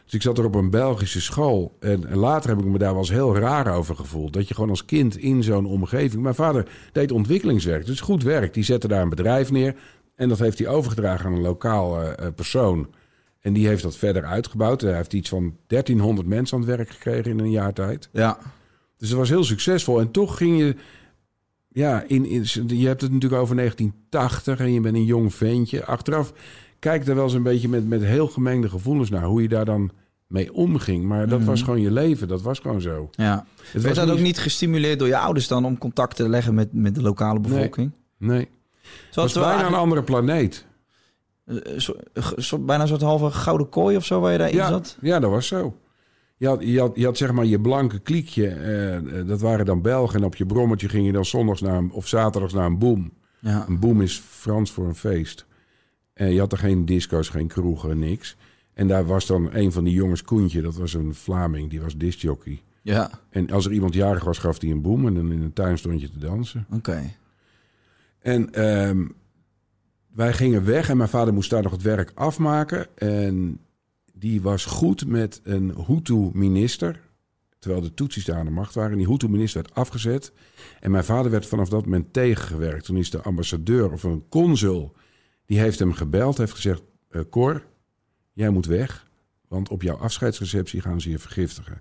Dus 0.05 0.15
ik 0.15 0.23
zat 0.23 0.39
er 0.39 0.45
op 0.45 0.55
een 0.55 0.71
Belgische 0.71 1.21
school. 1.21 1.77
En, 1.81 2.15
later 2.15 2.51
heb 2.51 2.59
ik 2.59 2.65
me 2.65 2.79
daar 2.79 2.91
wel 2.91 2.99
eens 2.99 3.11
heel 3.11 3.37
raar 3.37 3.75
over 3.75 3.97
gevoeld. 3.97 4.33
Dat 4.33 4.49
je 4.49 4.55
gewoon 4.55 4.71
als 4.71 4.85
kind 4.85 5.17
in 5.17 5.43
zo'n 5.43 5.67
omgeving... 5.67 6.23
Mijn 6.23 6.35
vader 6.35 6.69
deed 6.93 7.13
ontwikkelingswerk. 7.13 7.87
Dus 7.87 8.01
goed 8.01 8.23
werk. 8.23 8.55
Die 8.55 8.65
zette 8.65 8.89
daar 8.89 9.03
een 9.03 9.09
bedrijf 9.09 9.51
neer. 9.51 9.77
En 10.15 10.29
dat 10.29 10.39
heeft 10.39 10.59
hij 10.59 10.69
overgedragen 10.69 11.27
aan 11.27 11.33
een 11.33 11.41
lokaal 11.41 11.99
persoon. 12.35 12.89
En 13.41 13.53
die 13.53 13.67
heeft 13.67 13.83
dat 13.83 13.97
verder 13.97 14.25
uitgebouwd. 14.25 14.81
Hij 14.81 14.95
heeft 14.95 15.13
iets 15.13 15.29
van 15.29 15.57
1300 15.67 16.29
mensen 16.29 16.59
aan 16.59 16.67
het 16.67 16.77
werk 16.77 16.91
gekregen 16.91 17.31
in 17.31 17.39
een 17.39 17.51
jaar 17.51 17.73
tijd. 17.73 18.09
Ja. 18.13 18.39
Dus 18.97 19.09
het 19.09 19.19
was 19.19 19.29
heel 19.29 19.45
succesvol. 19.45 20.01
En 20.01 20.11
toch 20.11 20.37
ging 20.37 20.59
je... 20.59 20.77
Ja, 21.69 22.05
in, 22.07 22.27
in, 22.27 22.45
je 22.67 22.87
hebt 22.87 23.01
het 23.01 23.13
natuurlijk 23.13 23.43
over 23.43 23.57
1980 23.57 24.61
en 24.61 24.73
je 24.73 24.81
bent 24.81 24.95
een 24.95 25.05
jong 25.05 25.35
ventje. 25.35 25.85
Achteraf 25.85 26.33
kijk 26.79 27.07
er 27.07 27.15
wel 27.15 27.25
eens 27.25 27.33
een 27.33 27.43
beetje 27.43 27.69
met, 27.69 27.89
met 27.89 28.03
heel 28.03 28.27
gemengde 28.27 28.69
gevoelens 28.69 29.11
naar. 29.11 29.25
Hoe 29.25 29.43
je 29.43 29.49
daar 29.49 29.65
dan 29.65 29.91
mee 30.29 30.55
omging. 30.55 31.05
Maar 31.05 31.29
dat 31.29 31.43
was 31.43 31.63
gewoon 31.63 31.81
je 31.81 31.91
leven. 31.91 32.29
Dat 32.29 32.43
was 32.43 32.59
gewoon 32.59 32.81
zo. 32.81 33.09
ja. 33.13 33.47
Het 33.73 33.83
Werd 33.83 33.97
was 33.97 34.07
dat 34.07 34.17
ook 34.17 34.23
niet 34.23 34.39
gestimuleerd 34.39 34.99
door 34.99 35.09
je 35.09 35.19
ouders 35.19 35.49
dan 35.49 35.65
om 35.65 35.79
contact 35.79 36.17
te 36.17 36.29
leggen 36.29 36.55
met, 36.55 36.73
met 36.73 36.95
de 36.95 37.03
lokale 37.03 37.41
bevolking? 37.41 37.93
Nee. 38.19 38.49
Het 39.07 39.15
was 39.15 39.33
bijna 39.33 39.67
een 39.67 39.75
andere 39.75 40.03
planeet. 40.03 40.67
Eigenlijk, 41.49 42.09
eh, 42.13 42.23
zo- 42.39 42.59
bijna 42.59 42.83
een 42.83 42.89
soort 42.89 43.01
halve 43.01 43.31
gouden 43.31 43.69
kooi 43.69 43.97
of 43.97 44.05
zo 44.05 44.21
waar 44.21 44.33
je 44.33 44.39
daarin 44.39 44.57
Ja, 44.57 44.69
zat? 44.69 44.97
ja, 45.01 45.19
dat 45.19 45.31
was 45.31 45.47
zo. 45.47 45.77
Je 46.37 46.47
had, 46.47 46.63
je 46.63 46.81
had, 46.81 46.93
je 46.97 47.05
had 47.05 47.17
zeg 47.17 47.33
maar 47.33 47.45
je 47.45 47.61
blanke 47.61 47.99
kliekje. 47.99 48.49
eh, 48.49 48.97
eh, 48.97 49.27
dat 49.27 49.41
waren 49.41 49.65
dan 49.65 49.83
Belgen. 49.83 50.19
En 50.19 50.25
op 50.25 50.35
je 50.37 50.47
brommetje 50.47 50.89
ging 50.89 51.07
je 51.07 51.13
dan 51.13 51.25
zondags 51.25 51.61
naar 51.61 51.77
een, 51.77 51.91
of 51.93 52.07
zaterdags 52.07 52.53
naar 52.53 52.67
een 52.67 52.79
boom. 52.79 53.11
Ja. 53.41 53.65
Een 53.69 53.79
boom 53.79 54.01
is 54.03 54.19
Frans 54.19 54.71
voor 54.71 54.87
een 54.87 54.95
feest. 54.95 55.47
En 56.13 56.33
je 56.33 56.39
had 56.39 56.53
er 56.53 56.59
geen 56.59 56.85
disco's, 56.85 57.29
geen 57.29 57.47
kroegen, 57.47 57.99
niks. 57.99 58.37
En 58.75 58.89
daar 58.89 59.07
was 59.07 59.27
dan 59.27 59.49
een 59.53 59.73
van 59.73 59.85
die 59.85 59.95
jongens, 59.95 60.23
Koentje, 60.23 60.63
dat 60.63 60.77
was 60.77 60.95
een 60.95 61.15
Vlaming, 61.15 61.71
die 61.71 61.81
was 61.81 61.97
discjockey. 61.97 62.63
Ja, 62.83 63.11
En 63.31 63.51
als 63.51 63.67
er 63.67 63.73
iemand 63.73 63.95
jarig 63.95 64.25
was, 64.25 64.39
gaf 64.39 64.61
hij 64.61 64.71
een 64.71 64.83
boom 64.83 65.07
en 65.07 65.15
dan 65.15 65.33
in 65.33 65.43
een 65.43 65.53
tuin 65.53 65.79
stond 65.79 66.01
je 66.01 66.11
te 66.11 66.19
dansen. 66.19 66.67
oké. 66.73 67.03
En 68.21 68.53
ehm, 68.55 69.07
wij 70.19 70.33
gingen 70.33 70.65
weg 70.65 70.89
en 70.89 70.97
mijn 70.97 71.09
vader 71.09 71.35
moest 71.35 71.51
daar 71.51 71.63
nog 71.63 71.73
het 71.73 71.83
werk 71.83 72.13
afmaken. 72.15 72.87
En 72.97 73.61
die 74.13 74.43
was 74.43 74.65
goed 74.65 75.07
met 75.07 75.41
een 75.43 75.75
Hutu-minister. 75.87 77.01
Terwijl 77.59 77.83
de 77.83 77.95
Tutsis 77.95 78.25
daar 78.25 78.37
aan 78.39 78.45
de 78.45 78.51
macht 78.51 78.75
waren. 78.75 78.93
En 78.93 78.99
die 78.99 79.07
Hutu-minister 79.07 79.63
werd 79.63 79.75
afgezet. 79.75 80.33
En 80.81 80.91
mijn 80.91 81.05
vader 81.05 81.31
werd 81.31 81.47
vanaf 81.47 81.69
dat 81.69 81.85
moment 81.85 82.13
tegengewerkt. 82.13 82.85
Toen 82.85 82.97
is 82.97 83.11
de 83.11 83.23
ambassadeur 83.23 83.93
of 83.93 84.03
een 84.03 84.25
consul... 84.29 84.95
die 85.47 85.59
heeft 85.59 85.79
hem 85.79 85.93
gebeld, 85.93 86.39
heeft 86.39 86.53
gezegd... 86.53 86.83
eh, 87.11 87.23
Cor, 87.31 87.63
jij 88.33 88.51
moet 88.51 88.67
weg. 88.67 89.07
Want 89.49 89.69
op 89.69 89.83
jouw 89.83 89.97
afscheidsreceptie 89.97 90.81
gaan 90.81 91.01
ze 91.01 91.11
je 91.11 91.19
vergiftigen. 91.19 91.81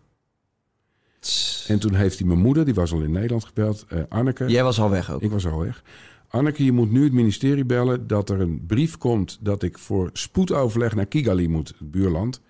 En 1.67 1.79
toen 1.79 1.93
heeft 1.93 2.17
hij 2.19 2.27
mijn 2.27 2.39
moeder, 2.39 2.65
die 2.65 2.73
was 2.73 2.91
al 2.93 3.01
in 3.01 3.11
Nederland 3.11 3.45
gebeld... 3.45 3.85
eh, 3.87 3.99
Anneke, 4.09 4.45
Jij 4.45 4.63
was 4.63 4.79
al 4.79 4.89
weg 4.89 5.11
ook. 5.11 5.21
ik 5.21 5.31
was 5.31 5.47
al 5.47 5.59
weg. 5.59 5.83
Anneke, 6.27 6.63
je 6.65 6.71
moet 6.71 6.91
nu 6.91 7.03
het 7.03 7.13
ministerie 7.13 7.65
bellen 7.65 8.07
dat 8.07 8.29
er 8.29 8.41
een 8.41 8.63
brief 8.67 8.97
komt 8.97 9.37
dat 9.41 9.63
ik 9.63 9.77
voor 9.77 10.09
spoedoverleg 10.13 10.95
naar 10.95 11.05
Kigali 11.05 11.47
moet, 11.49 11.73
het 11.79 11.91
buurland. 11.91 12.41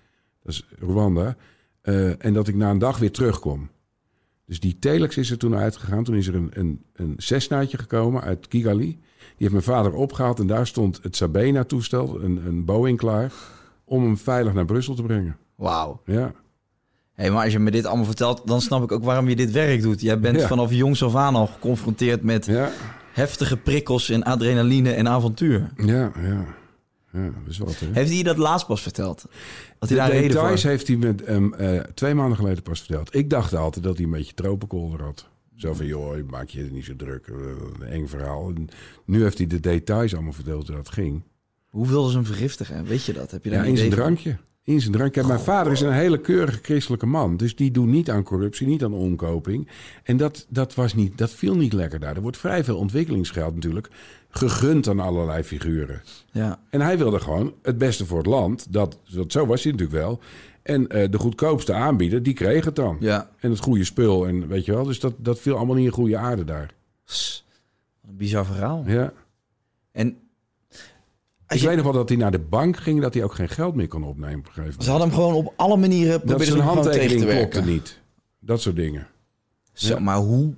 Dat 0.42 0.52
is 0.52 0.66
Rwanda. 0.78 1.36
eh, 1.82 2.24
en 2.24 2.32
dat 2.34 2.48
ik 2.48 2.54
na 2.54 2.70
een 2.70 2.78
dag 2.78 2.98
weer 2.98 3.12
terugkom. 3.12 3.68
Dus 4.46 4.60
die 4.60 4.78
telex 4.78 5.16
is 5.16 5.30
er 5.30 5.38
toen 5.38 5.56
uitgegaan. 5.56 6.04
Toen 6.04 6.14
is 6.14 6.26
er 6.26 6.34
een, 6.34 6.50
een, 6.52 6.82
een 6.92 7.14
Cessnaatje 7.16 7.78
gekomen 7.78 8.22
uit 8.22 8.48
Kigali. 8.48 8.86
Die 8.86 8.98
heeft 9.36 9.52
mijn 9.52 9.62
vader 9.62 9.92
opgehaald 9.94 10.38
en 10.40 10.46
daar 10.46 10.66
stond 10.66 10.98
het 11.02 11.16
Sabena-toestel, 11.16 12.22
een, 12.22 12.46
een 12.46 12.64
Boeing 12.64 12.98
klaar, 12.98 13.32
om 13.84 14.02
hem 14.02 14.16
veilig 14.16 14.52
naar 14.52 14.64
Brussel 14.64 14.94
te 14.94 15.02
brengen. 15.02 15.36
Wauw. 15.54 16.00
Ja, 16.04 16.32
Hey, 17.12 17.30
maar 17.30 17.44
als 17.44 17.52
je 17.52 17.58
me 17.58 17.70
dit 17.70 17.84
allemaal 17.84 18.04
vertelt, 18.04 18.42
dan 18.44 18.60
snap 18.60 18.82
ik 18.82 18.92
ook 18.92 19.04
waarom 19.04 19.28
je 19.28 19.36
dit 19.36 19.50
werk 19.50 19.82
doet. 19.82 20.00
Jij 20.00 20.20
bent 20.20 20.40
Ja. 20.40 20.46
vanaf 20.46 20.72
jongs 20.72 21.02
af 21.02 21.14
aan 21.14 21.34
al 21.34 21.46
geconfronteerd 21.46 22.22
met 22.22 22.46
ja, 22.46 22.70
heftige 23.18 23.56
prikkels 23.56 24.08
en 24.10 24.22
adrenaline 24.22 24.92
en 24.92 25.08
avontuur. 25.08 25.70
ja, 25.76 26.12
ja. 26.22 26.56
Ja, 27.12 27.24
dat 27.24 27.32
is 27.48 27.58
wat, 27.58 27.78
hè? 27.78 27.86
Heeft 27.92 28.10
hij 28.12 28.22
dat 28.22 28.36
laatst 28.36 28.66
pas 28.66 28.82
verteld? 28.82 29.22
De 29.22 29.28
hij 29.86 29.96
daar 29.96 30.06
een 30.06 30.12
reden 30.12 30.28
details 30.30 30.62
heeft 30.62 30.86
hij 30.86 30.96
met 30.96 31.26
hem 31.26 31.54
eh, 31.54 31.80
twee 31.80 32.14
maanden 32.14 32.36
geleden 32.36 32.62
pas 32.62 32.78
verteld. 32.78 33.14
Ik 33.14 33.30
dacht 33.30 33.54
altijd 33.54 33.84
dat 33.84 33.96
hij 33.96 34.04
een 34.04 34.10
beetje 34.10 34.34
tropenkolder 34.34 35.02
had. 35.02 35.28
Zo 35.56 35.74
van, 35.74 35.86
joh, 35.86 36.16
maak 36.30 36.48
je 36.48 36.60
het 36.60 36.72
niet 36.72 36.84
zo 36.84 36.96
druk. 36.96 37.26
eh, 37.26 37.34
Een 37.80 37.86
eng 37.86 38.06
verhaal. 38.06 38.48
En 38.54 38.68
nu 39.04 39.22
heeft 39.22 39.38
hij 39.38 39.46
de 39.46 39.60
details 39.60 40.14
allemaal 40.14 40.32
verteld 40.32 40.66
hoe 40.66 40.76
dat 40.76 40.88
ging. 40.88 41.22
Hoe 41.68 41.88
wilden 41.88 42.10
ze 42.10 42.16
hem 42.16 42.26
vergiftigen? 42.26 42.84
Weet 42.84 43.04
je 43.04 43.12
dat? 43.12 43.30
Heb 43.30 43.44
je 43.44 43.50
daar 43.50 43.58
Ja, 43.58 43.64
een 43.64 43.70
in 43.70 43.76
zijn 43.78 43.90
drankje. 43.90 44.36
In 44.68 44.80
zijn 44.80 44.92
drankje. 44.92 45.26
Mijn 45.26 45.40
vader 45.40 45.72
is 45.72 45.80
een 45.80 45.92
hele 45.92 46.20
keurige 46.20 46.58
christelijke 46.62 47.06
man. 47.06 47.36
Dus 47.36 47.56
die 47.56 47.70
doet 47.70 47.86
niet 47.86 48.10
aan 48.10 48.22
corruptie, 48.22 48.66
niet 48.66 48.84
aan 48.84 48.92
omkoping. 48.92 49.68
En 50.02 50.16
dat, 50.16 50.46
dat, 50.48 50.74
was 50.74 50.94
niet, 50.94 51.18
dat 51.18 51.30
viel 51.30 51.56
niet 51.56 51.72
lekker 51.72 52.00
daar. 52.00 52.16
Er 52.16 52.22
wordt 52.22 52.36
vrij 52.36 52.64
veel 52.64 52.76
ontwikkelingsgeld 52.76 53.54
natuurlijk 53.54 53.88
gegund 54.30 54.88
aan 54.88 55.00
allerlei 55.00 55.42
figuren. 55.42 56.02
Ja. 56.32 56.60
En 56.70 56.80
hij 56.80 56.98
wilde 56.98 57.20
gewoon 57.20 57.54
het 57.62 57.78
beste 57.78 58.06
voor 58.06 58.18
het 58.18 58.26
land. 58.26 58.72
Dat, 58.72 58.98
dat, 59.10 59.32
zo 59.32 59.46
was 59.46 59.62
hij 59.62 59.72
natuurlijk 59.72 60.00
wel. 60.00 60.20
En 60.62 60.88
eh, 60.88 61.10
de 61.10 61.18
goedkoopste 61.18 61.72
aanbieder, 61.72 62.22
die 62.22 62.34
kreeg 62.34 62.64
het 62.64 62.76
dan. 62.76 62.96
Ja. 63.00 63.30
En 63.38 63.50
het 63.50 63.60
goede 63.60 63.84
spul. 63.84 64.26
En 64.26 64.48
weet 64.48 64.64
je 64.64 64.72
wel, 64.72 64.84
dus 64.84 65.00
dat, 65.00 65.14
dat 65.16 65.38
viel 65.38 65.56
allemaal 65.56 65.76
niet 65.76 65.86
in 65.86 65.92
goede 65.92 66.16
aarde 66.16 66.44
daar. 66.44 66.74
Een 68.08 68.16
bizar 68.16 68.46
verhaal. 68.46 68.84
Ja. 68.86 69.12
En 69.92 70.16
Ik 71.48 71.60
weet 71.60 71.76
nog 71.76 71.84
wel 71.84 71.92
dat 71.92 72.08
hij 72.08 72.18
naar 72.18 72.30
de 72.30 72.38
bank 72.38 72.76
ging, 72.76 73.00
dat 73.00 73.14
hij 73.14 73.24
ook 73.24 73.34
geen 73.34 73.48
geld 73.48 73.74
meer 73.74 73.88
kon 73.88 74.04
opnemen 74.04 74.38
op 74.38 74.46
een 74.46 74.52
gegeven 74.52 74.62
moment. 74.62 74.84
ze 74.84 74.90
hadden 74.90 75.08
hem 75.08 75.16
gewoon 75.18 75.34
op 75.34 75.52
alle 75.56 75.76
manieren 75.76 76.20
ze 76.38 76.44
zijn 76.44 76.60
handtekening 76.60 77.24
klopte 77.30 77.60
niet. 77.60 78.00
Dat 78.40 78.60
soort 78.60 78.76
dingen. 78.76 79.06
Zo, 79.72 79.94
Ja. 79.94 80.00
maar 80.00 80.16
hoe? 80.16 80.54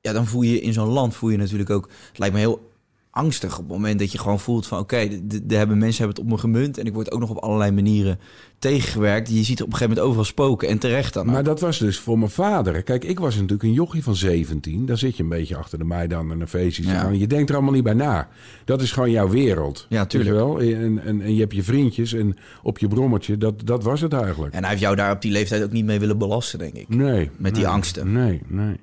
Ja, 0.00 0.12
dan 0.12 0.26
voel 0.26 0.42
je 0.42 0.60
in 0.60 0.72
zo'n 0.72 0.88
land 0.88 1.14
voel 1.14 1.30
je 1.30 1.36
natuurlijk 1.36 1.70
ook. 1.70 1.88
Het 2.08 2.18
lijkt 2.18 2.34
me 2.34 2.40
heel 2.40 2.71
angstig 3.14 3.52
op 3.52 3.58
het 3.58 3.68
moment 3.68 3.98
dat 3.98 4.12
je 4.12 4.18
gewoon 4.18 4.40
voelt 4.40 4.66
van... 4.66 4.78
oké, 4.78 5.08
de, 5.22 5.54
hebben 5.56 5.78
mensen 5.78 6.04
hebben 6.04 6.16
het 6.22 6.32
op 6.32 6.32
me 6.32 6.38
gemunt... 6.40 6.78
en 6.78 6.84
ik 6.86 6.92
word 6.94 7.10
ook 7.12 7.20
nog 7.20 7.30
op 7.30 7.36
allerlei 7.36 7.70
manieren 7.70 8.18
tegengewerkt. 8.58 9.28
Je 9.28 9.42
ziet 9.42 9.58
er 9.58 9.64
op 9.64 9.72
een 9.72 9.76
gegeven 9.76 9.88
moment 9.88 10.06
overal 10.06 10.24
spoken 10.24 10.68
en 10.68 10.78
terecht 10.78 11.14
dan. 11.14 11.26
ook. 11.26 11.32
Maar 11.32 11.42
dat 11.44 11.60
was 11.60 11.78
dus 11.78 11.98
voor 11.98 12.18
mijn 12.18 12.30
vader. 12.30 12.82
Kijk, 12.82 13.04
ik 13.04 13.18
was 13.18 13.34
natuurlijk 13.34 13.62
een 13.62 13.72
jochie 13.72 14.02
van 14.02 14.16
17. 14.16 14.86
Daar 14.86 14.98
zit 14.98 15.16
je 15.16 15.22
een 15.22 15.28
beetje 15.28 15.56
achter 15.56 15.78
de 15.78 15.84
Maidan 15.84 16.30
en 16.30 16.40
een 16.40 16.48
feestje 16.48 16.82
te 16.82 16.88
Ja. 16.88 17.00
gaan. 17.00 17.18
Je 17.18 17.26
denkt 17.26 17.48
er 17.48 17.54
allemaal 17.54 17.74
niet 17.74 17.82
bij 17.84 17.94
na. 17.94 18.28
Dat 18.64 18.82
is 18.82 18.92
gewoon 18.92 19.10
jouw 19.10 19.28
wereld. 19.28 19.86
Ja, 19.88 20.06
tuurlijk. 20.06 20.34
Wel? 20.34 20.60
En, 20.60 20.98
en, 21.04 21.20
en 21.20 21.34
je 21.34 21.40
hebt 21.40 21.54
je 21.54 21.62
vriendjes 21.62 22.12
en 22.12 22.36
op 22.62 22.78
je 22.78 22.88
brommertje. 22.88 23.38
Dat, 23.38 23.66
dat 23.66 23.82
was 23.84 24.00
het 24.00 24.12
eigenlijk. 24.12 24.54
En 24.54 24.60
hij 24.60 24.68
heeft 24.68 24.82
jou 24.82 24.96
daar 24.96 25.12
op 25.12 25.22
die 25.22 25.32
leeftijd 25.32 25.62
ook 25.62 25.72
niet 25.72 25.84
mee 25.84 25.98
willen 26.00 26.18
belasten, 26.18 26.58
denk 26.58 26.74
ik. 26.74 26.88
Nee. 26.88 27.30
Met 27.36 27.54
die 27.54 27.66
angsten. 27.68 28.12
Nee, 28.12 28.40
nee. 28.46 28.76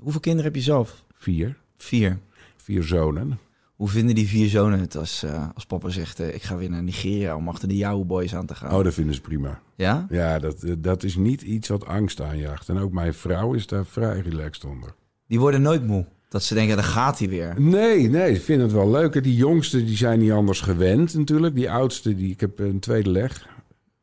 Hoeveel 0.00 0.20
kinderen 0.20 0.46
heb 0.46 0.56
je 0.56 0.62
zelf? 0.66 1.04
Vier. 1.18 1.56
Vier. 1.76 2.18
Vier 2.62 2.82
zonen. 2.82 3.38
Hoe 3.74 3.88
vinden 3.88 4.14
die 4.14 4.28
vier 4.28 4.48
zonen 4.48 4.80
het 4.80 4.96
als, 4.96 5.22
eh, 5.22 5.48
als 5.54 5.66
papa 5.66 5.88
zegt... 5.88 6.20
eh, 6.20 6.34
ik 6.34 6.42
ga 6.42 6.56
weer 6.56 6.70
naar 6.70 6.82
Nigeria 6.82 7.36
om 7.36 7.48
achter 7.48 7.68
de 7.68 7.76
Yahoo 7.76 8.04
Boys 8.04 8.34
aan 8.34 8.46
te 8.46 8.54
gaan? 8.54 8.74
Oh, 8.74 8.84
dat 8.84 8.94
vinden 8.94 9.14
ze 9.14 9.20
prima. 9.20 9.60
Ja? 9.76 10.06
Ja, 10.10 10.38
dat, 10.38 10.64
dat 10.78 11.02
is 11.02 11.16
niet 11.16 11.42
iets 11.42 11.68
wat 11.68 11.86
angst 11.86 12.20
aanjaagt. 12.20 12.68
En 12.68 12.78
ook 12.78 12.92
mijn 12.92 13.14
vrouw 13.14 13.52
is 13.54 13.66
daar 13.66 13.86
vrij 13.86 14.20
relaxed 14.20 14.64
onder. 14.64 14.94
Die 15.26 15.40
worden 15.40 15.62
nooit 15.62 15.86
moe. 15.86 16.06
Dat 16.28 16.42
ze 16.42 16.54
denken, 16.54 16.76
daar 16.76 16.84
gaat 16.84 17.18
hij 17.18 17.28
weer. 17.28 17.54
Nee, 17.60 18.08
nee, 18.08 18.34
ik 18.34 18.40
vind 18.40 18.62
het 18.62 18.72
wel 18.72 18.90
leuk. 18.90 19.22
Die 19.22 19.36
jongsten 19.36 19.86
die 19.86 19.96
zijn 19.96 20.18
niet 20.18 20.32
anders 20.32 20.60
gewend 20.60 21.14
natuurlijk. 21.14 21.54
Die 21.54 21.70
oudste, 21.70 22.14
die, 22.14 22.30
ik 22.30 22.40
heb 22.40 22.58
een 22.58 22.78
tweede 22.80 23.10
leg. 23.10 23.48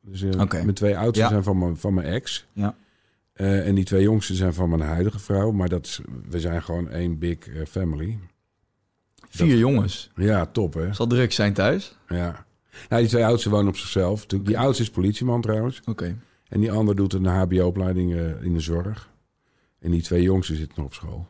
Dus 0.01 0.21
eh, 0.21 0.51
mijn 0.51 0.73
twee 0.73 0.97
oudsten 0.97 1.23
Ja. 1.23 1.29
zijn 1.29 1.43
van 1.43 1.57
mijn, 1.57 1.77
van 1.77 1.93
mijn 1.93 2.07
ex. 2.07 2.47
Ja. 2.53 2.75
Eh, 3.33 3.67
en 3.67 3.75
die 3.75 3.83
twee 3.83 4.03
jongsten 4.03 4.35
zijn 4.35 4.53
van 4.53 4.69
mijn 4.69 4.81
huidige 4.81 5.19
vrouw. 5.19 5.51
Maar 5.51 5.69
dat 5.69 5.85
is, 5.85 6.01
we 6.29 6.39
zijn 6.39 6.63
gewoon 6.63 6.89
één 6.89 7.17
big 7.19 7.37
eh, 7.47 7.65
family. 7.65 8.17
Vier 9.29 9.57
jongens. 9.57 10.11
Ja, 10.15 10.45
top 10.45 10.73
hè. 10.73 10.93
Zal 10.93 11.07
druk 11.07 11.31
zijn 11.31 11.53
thuis? 11.53 11.95
Ja. 12.07 12.45
Nou, 12.89 13.01
die 13.01 13.11
twee 13.11 13.25
oudsten 13.25 13.51
wonen 13.51 13.67
op 13.67 13.77
zichzelf. 13.77 14.25
Die 14.25 14.57
oudste 14.59 14.83
is 14.83 14.89
politieman 14.89 15.41
trouwens. 15.41 15.81
Oké. 15.85 16.17
En 16.47 16.59
die 16.59 16.71
ander 16.71 16.95
doet 16.95 17.13
een 17.13 17.25
hbo-opleiding 17.25 18.13
eh, 18.15 18.43
in 18.43 18.53
de 18.53 18.59
zorg. 18.59 19.09
En 19.79 19.91
die 19.91 20.01
twee 20.01 20.21
jongsten 20.21 20.55
zitten 20.55 20.73
nog 20.77 20.85
op 20.85 20.93
school. 20.93 21.27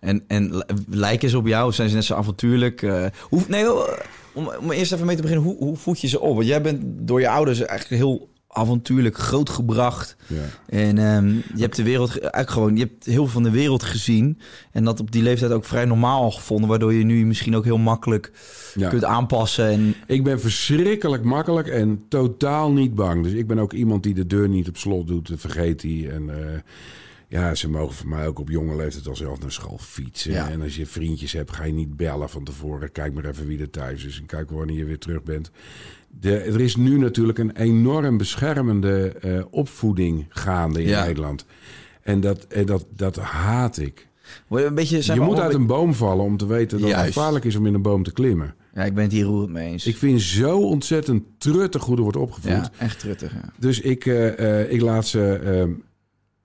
En, 0.00 0.24
en 0.26 0.56
li- 0.56 0.64
lijken 0.88 1.28
ze 1.28 1.38
op 1.38 1.46
jou? 1.46 1.68
Of 1.68 1.74
zijn 1.74 1.88
ze 1.88 1.94
net 1.94 2.04
zo 2.04 2.14
avontuurlijk? 2.14 2.82
eh 2.82 3.06
hoe, 3.20 3.42
nee, 3.48 3.72
oh, 3.72 3.88
om, 4.32 4.48
om 4.60 4.70
eerst 4.70 4.92
even 4.92 5.06
mee 5.06 5.16
te 5.16 5.22
beginnen. 5.22 5.46
Hoe, 5.46 5.56
hoe 5.56 5.76
voed 5.76 6.00
je 6.00 6.08
ze 6.08 6.20
op? 6.20 6.34
Want 6.34 6.46
jij 6.46 6.62
bent 6.62 6.82
door 6.84 7.20
je 7.20 7.28
ouders 7.28 7.60
eigenlijk 7.60 8.02
heel 8.02 8.28
avontuurlijk 8.54 9.18
grootgebracht. 9.18 10.16
Ja. 10.26 10.40
En 10.66 10.98
ehm, 10.98 11.28
je 11.28 11.60
hebt 11.62 11.76
de 11.76 11.82
wereld 11.82 12.10
ge- 12.10 12.20
eigenlijk 12.20 12.50
gewoon, 12.50 12.76
je 12.76 12.82
hebt 12.84 13.04
heel 13.04 13.14
veel 13.14 13.26
van 13.32 13.42
de 13.42 13.50
wereld 13.50 13.82
gezien. 13.82 14.38
En 14.72 14.84
dat 14.84 15.00
op 15.00 15.10
die 15.10 15.22
leeftijd 15.22 15.52
ook 15.52 15.64
vrij 15.64 15.84
normaal 15.84 16.30
gevonden. 16.30 16.68
Waardoor 16.68 16.92
je 16.92 17.04
nu 17.04 17.26
misschien 17.26 17.56
ook 17.56 17.64
heel 17.64 17.78
makkelijk 17.78 18.32
Ja. 18.74 18.88
kunt 18.88 19.04
aanpassen. 19.04 19.66
En 19.68 19.94
Ik 20.06 20.24
ben 20.24 20.40
verschrikkelijk 20.40 21.24
makkelijk 21.24 21.68
en 21.68 22.02
totaal 22.08 22.72
niet 22.72 22.94
bang. 22.94 23.22
Dus 23.22 23.32
ik 23.32 23.46
ben 23.46 23.58
ook 23.58 23.72
iemand 23.72 24.02
die 24.02 24.14
de 24.14 24.26
deur 24.26 24.48
niet 24.48 24.68
op 24.68 24.76
slot 24.76 25.06
doet. 25.06 25.30
Vergeet 25.36 25.82
hij. 25.82 26.10
En 26.10 26.30
eh, 26.30 26.60
ja, 27.28 27.54
ze 27.54 27.68
mogen 27.70 27.94
voor 27.94 28.08
mij 28.08 28.26
ook 28.26 28.38
op 28.38 28.48
jonge 28.50 28.76
leeftijd 28.76 29.08
al 29.08 29.16
zelf 29.16 29.40
naar 29.40 29.52
school 29.52 29.78
fietsen. 29.80 30.32
Ja. 30.32 30.50
En 30.50 30.62
als 30.62 30.76
je 30.76 30.86
vriendjes 30.86 31.32
hebt, 31.32 31.52
ga 31.56 31.64
je 31.64 31.72
niet 31.72 31.96
bellen 31.96 32.28
van 32.28 32.44
tevoren. 32.44 32.92
Kijk 32.92 33.12
maar 33.14 33.24
even 33.24 33.46
wie 33.46 33.60
er 33.60 33.70
thuis 33.70 34.04
is 34.04 34.18
en 34.18 34.26
kijk 34.26 34.50
wanneer 34.50 34.76
je 34.76 34.84
weer 34.84 34.98
terug 34.98 35.22
bent. 35.22 35.50
De, 36.20 36.36
er 36.38 36.60
is 36.60 36.76
nu 36.76 36.98
natuurlijk 36.98 37.38
een 37.38 37.56
enorm 37.56 38.16
beschermende 38.16 39.08
eh, 39.08 39.42
opvoeding 39.50 40.26
gaande 40.28 40.82
in 40.82 40.88
Ja. 40.88 41.04
Nederland. 41.04 41.46
En 42.02 42.20
dat, 42.20 42.44
en 42.44 42.66
dat, 42.66 42.86
dat 42.96 43.16
haat 43.16 43.78
ik. 43.78 44.08
een 44.48 44.74
beetje... 44.74 45.02
zijn 45.02 45.18
je 45.18 45.24
moet 45.24 45.38
uit 45.38 45.54
een 45.54 45.66
boom 45.66 45.94
vallen 45.94 46.24
om 46.24 46.36
te 46.36 46.46
weten 46.46 46.80
dat 46.80 46.90
het 46.90 47.06
gevaarlijk 47.06 47.44
is 47.44 47.56
om 47.56 47.66
in 47.66 47.74
een 47.74 47.82
boom 47.82 48.02
te 48.02 48.12
klimmen. 48.12 48.54
Ja, 48.74 48.84
ik 48.84 48.94
ben 48.94 49.02
het 49.04 49.12
hier 49.12 49.24
roerend 49.24 49.52
mee 49.52 49.70
eens. 49.70 49.86
Ik 49.86 49.96
vind 49.96 50.20
zo 50.22 50.58
ontzettend 50.60 51.22
truttig 51.38 51.84
hoe 51.84 51.96
er 51.96 52.02
wordt 52.02 52.16
opgevoed. 52.16 52.50
ja, 52.50 52.70
echt 52.78 52.98
truttig. 52.98 53.32
Ja. 53.32 53.52
Dus 53.58 53.80
ik, 53.80 54.06
eh, 54.06 54.60
eh, 54.60 54.72
ik 54.72 54.80
laat 54.80 55.06
ze. 55.06 55.40
ehm, 55.44 55.70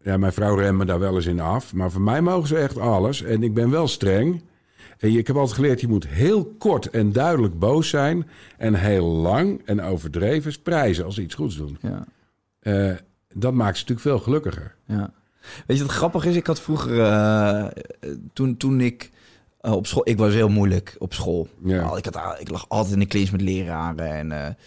ja, 0.04 0.18
mijn 0.18 0.34
vrouw 0.34 0.56
remt 0.56 0.78
me 0.78 0.86
daar 0.86 1.00
wel 1.00 1.16
eens 1.16 1.26
in 1.26 1.40
af. 1.40 1.74
Maar 1.74 1.92
voor 1.92 2.02
mij 2.02 2.22
mogen 2.22 2.48
ze 2.48 2.56
echt 2.58 2.78
alles. 2.78 3.24
En 3.24 3.44
ik 3.44 3.54
ben 3.54 3.70
wel 3.70 3.88
streng. 3.88 4.42
En 5.00 5.12
je- 5.12 5.18
ik 5.18 5.28
heb 5.28 5.36
altijd 5.36 5.56
geleerd, 5.56 5.82
je 5.82 5.88
moet 5.88 6.08
heel 6.08 6.46
kort 6.58 6.90
en 6.90 7.12
duidelijk 7.12 7.60
boos 7.60 7.90
zijn. 7.90 8.28
En 8.58 8.74
heel 8.74 9.06
lang 9.06 9.62
en 9.66 9.82
overdreven 9.82 10.62
prijzen 10.62 11.06
als 11.06 11.16
ze 11.16 11.22
iets 11.22 11.36
goeds 11.36 11.56
doen. 11.58 11.78
Ja. 11.82 12.06
Eh, 12.60 12.96
dat 13.34 13.54
maakt 13.54 13.78
ze 13.78 13.82
natuurlijk 13.88 14.08
veel 14.08 14.20
gelukkiger. 14.20 14.76
Ja. 14.86 15.12
Weet 15.66 15.78
je 15.78 15.84
wat 15.84 15.92
grappig 15.92 16.26
is? 16.26 16.36
Ik 16.36 16.48
had 16.48 16.62
vroeger, 16.62 17.02
eh, 17.02 17.66
toen, 18.34 18.58
toen 18.58 18.82
ik 18.82 19.12
eh, 19.62 19.72
op 19.72 19.88
school, 19.88 20.10
ik 20.10 20.18
was 20.18 20.34
heel 20.34 20.50
moeilijk 20.50 20.96
op 21.00 21.14
school. 21.14 21.48
Ja. 21.64 21.96
Ik, 21.96 22.06
had, 22.06 22.40
ik 22.40 22.50
lag 22.50 22.66
altijd 22.68 22.94
in 22.94 23.00
de 23.00 23.06
clinch 23.06 23.32
met 23.32 23.42
leraren. 23.42 24.32
En, 24.32 24.58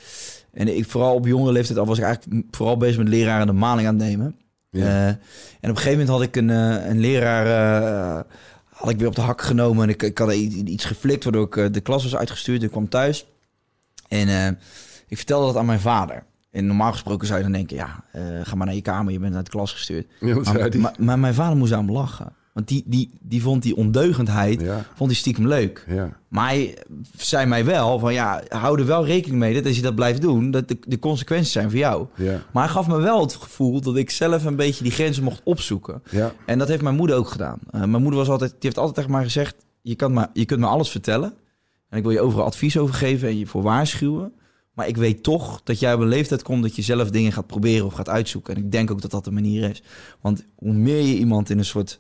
en 0.53 0.77
ik, 0.77 0.87
vooral 0.87 1.15
op 1.15 1.27
jongere 1.27 1.53
leeftijd 1.53 1.79
al 1.79 1.87
was 1.87 1.99
ik 1.99 2.05
eigenlijk 2.05 2.45
vooral 2.51 2.77
bezig 2.77 2.99
met 2.99 3.09
leraren 3.09 3.47
de 3.47 3.53
maling 3.53 3.89
aan 3.89 3.99
het 3.99 4.05
nemen. 4.09 4.37
Ja. 4.71 5.07
En 5.07 5.19
op 5.61 5.69
een 5.69 5.77
gegeven 5.77 5.91
moment 5.99 6.09
had 6.09 6.23
ik 6.23 6.37
een, 6.37 6.49
een 6.49 7.01
leraar 7.01 8.25
had 8.83 8.91
ik 8.91 8.99
weer 8.99 9.09
op 9.09 9.15
de 9.15 9.21
hak 9.21 9.43
genomen. 9.43 9.83
En 9.85 9.89
ik, 9.89 10.03
ik 10.03 10.19
had 10.19 10.33
i- 10.33 10.63
iets 10.65 10.85
geflikt 10.85 11.25
waardoor 11.25 11.47
ik 11.47 11.57
eh, 11.57 11.67
de 11.73 11.81
klas 11.81 12.03
was 12.03 12.17
uitgestuurd. 12.17 12.63
Ik 12.63 12.71
kwam 12.71 12.89
thuis. 12.89 13.27
En 14.09 14.29
eh, 14.29 14.47
ik 15.09 15.17
vertelde 15.17 15.47
dat 15.47 15.57
aan 15.57 15.67
mijn 15.67 15.81
vader. 15.81 16.25
En 16.51 16.67
normaal 16.67 16.93
gesproken 16.93 17.27
zou 17.27 17.39
je 17.39 17.45
dan 17.45 17.53
denken, 17.53 17.77
ja, 17.77 18.05
eh, 18.13 18.23
ga 18.43 18.55
maar 18.55 18.67
naar 18.67 18.75
je 18.75 18.83
kamer, 18.83 19.13
je 19.13 19.19
bent 19.19 19.33
naar 19.33 19.45
de 19.45 19.51
klas 19.51 19.73
gestuurd. 19.73 20.07
Ja, 20.21 20.35
Maar, 20.35 20.55
maar, 20.81 20.95
maar 20.99 21.19
mijn 21.19 21.35
vader 21.35 21.57
moest 21.57 21.73
aan 21.73 21.85
me 21.85 21.93
lachen. 21.93 22.33
Want 22.53 22.69
die, 22.69 22.83
die, 22.87 23.11
die 23.21 23.43
vond 23.43 23.63
die 23.63 23.77
ondeugendheid 23.77 24.61
Ja. 24.61 24.85
vond 24.95 25.11
hij 25.11 25.19
stiekem 25.19 25.47
leuk. 25.47 25.85
Ja. 25.89 26.17
Maar 26.29 26.49
hij 26.49 26.79
zei 27.17 27.47
mij 27.47 27.65
wel 27.65 27.99
van 27.99 28.13
ja, 28.13 28.43
hou 28.49 28.81
er 28.81 28.87
wel 28.87 29.07
rekening 29.07 29.41
mee 29.41 29.55
dat 29.55 29.67
als 29.67 29.77
je 29.77 29.83
dat 29.83 29.95
blijft 29.95 30.21
doen, 30.21 30.51
dat 30.51 30.69
de, 30.69 30.79
de 30.87 30.99
consequenties 30.99 31.53
zijn 31.53 31.71
voor 31.71 31.79
jou. 31.79 32.07
Ja. 32.17 32.43
Maar 32.53 32.65
hij 32.65 32.73
gaf 32.73 32.87
me 32.89 33.01
wel 33.01 33.21
het 33.21 33.35
gevoel 33.35 33.81
dat 33.81 33.97
ik 33.97 34.11
zelf 34.11 34.45
een 34.45 34.57
beetje 34.57 34.83
die 34.83 34.93
grenzen 34.93 35.25
mocht 35.25 35.41
opzoeken. 35.45 36.03
Ja. 36.11 36.33
En 36.47 36.59
dat 36.59 36.69
heeft 36.69 36.83
mijn 36.83 36.97
moeder 36.97 37.17
ook 37.17 37.29
gedaan. 37.29 37.59
Eh, 37.71 37.81
mijn 37.81 38.03
moeder 38.03 38.19
was 38.19 38.29
altijd, 38.29 38.51
die 38.51 38.59
heeft 38.61 38.77
altijd 38.79 38.95
tegen 38.97 39.11
mij 39.11 39.23
gezegd: 39.23 39.55
je, 39.83 39.95
kan 39.95 40.13
me, 40.13 40.29
je 40.33 40.45
kunt 40.45 40.61
me 40.61 40.67
alles 40.67 40.89
vertellen. 40.89 41.35
En 41.89 41.99
ik 41.99 42.03
wil 42.05 42.13
je 42.13 42.21
overal 42.21 42.45
advies 42.47 42.79
over 42.79 42.95
geven 42.95 43.29
en 43.29 43.39
je 43.39 43.47
voor 43.47 43.63
waarschuwen. 43.63 44.33
Maar 44.73 44.89
ik 44.89 44.97
weet 44.97 45.23
toch 45.23 45.61
dat 45.65 45.79
jij 45.81 45.95
op 45.95 46.01
een 46.01 46.09
leeftijd 46.09 46.43
komt 46.43 46.63
dat 46.63 46.77
je 46.77 46.83
zelf 46.83 47.11
dingen 47.11 47.33
gaat 47.33 47.47
proberen 47.47 47.87
of 47.87 47.93
gaat 47.93 48.09
uitzoeken. 48.09 48.55
En 48.55 48.63
ik 48.65 48.73
denk 48.73 48.91
ook 48.91 49.01
dat 49.03 49.11
dat 49.11 49.25
de 49.25 49.31
manier 49.31 49.71
is. 49.71 49.83
Want 50.21 50.45
hoe 50.57 50.73
meer 50.73 51.01
je 51.03 51.17
iemand 51.19 51.51
in 51.51 51.59
een 51.59 51.65
soort 51.65 51.99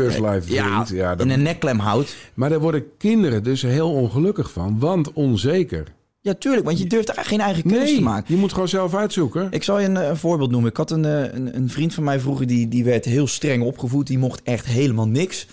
Keurslijf 0.00 0.48
ja. 0.48 0.84
Ja, 0.92 1.18
in 1.18 1.30
een 1.30 1.42
nekklem 1.42 1.78
houdt. 1.78 2.16
Maar 2.34 2.48
daar 2.50 2.60
worden 2.60 2.84
kinderen 2.98 3.42
dus 3.42 3.62
heel 3.62 3.90
ongelukkig 3.92 4.50
van. 4.52 4.78
Want 4.78 5.12
onzeker. 5.12 5.92
Ja, 6.20 6.34
tuurlijk, 6.34 6.64
want 6.66 6.78
je 6.78 6.86
durft 6.86 7.14
daar 7.14 7.24
geen 7.24 7.40
eigen 7.40 7.62
keuze 7.62 7.84
Nee, 7.84 7.94
te 7.94 8.02
maken. 8.02 8.34
je 8.34 8.40
moet 8.40 8.52
gewoon 8.52 8.68
zelf 8.68 8.94
uitzoeken. 8.94 9.48
Ik 9.50 9.62
zal 9.62 9.78
je 9.78 9.86
een, 9.88 9.96
eh, 9.96 10.08
een 10.08 10.16
voorbeeld 10.16 10.50
noemen. 10.50 10.70
Ik 10.70 10.76
had 10.76 10.90
een, 10.90 11.04
eh, 11.04 11.32
een, 11.34 11.56
een 11.56 11.70
vriend 11.70 11.94
van 11.94 12.04
mij 12.04 12.20
vroeger, 12.20 12.46
die, 12.46 12.68
die 12.68 12.84
werd 12.84 13.04
heel 13.04 13.26
streng 13.26 13.62
opgevoed. 13.62 14.06
Die 14.06 14.18
mocht 14.18 14.42
echt 14.42 14.66
helemaal 14.66 15.08
niks. 15.08 15.46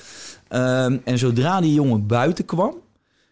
Ehm, 0.47 0.97
en 1.03 1.17
zodra 1.17 1.61
die 1.61 1.73
jongen 1.73 2.07
buiten 2.07 2.45
kwam, 2.45 2.75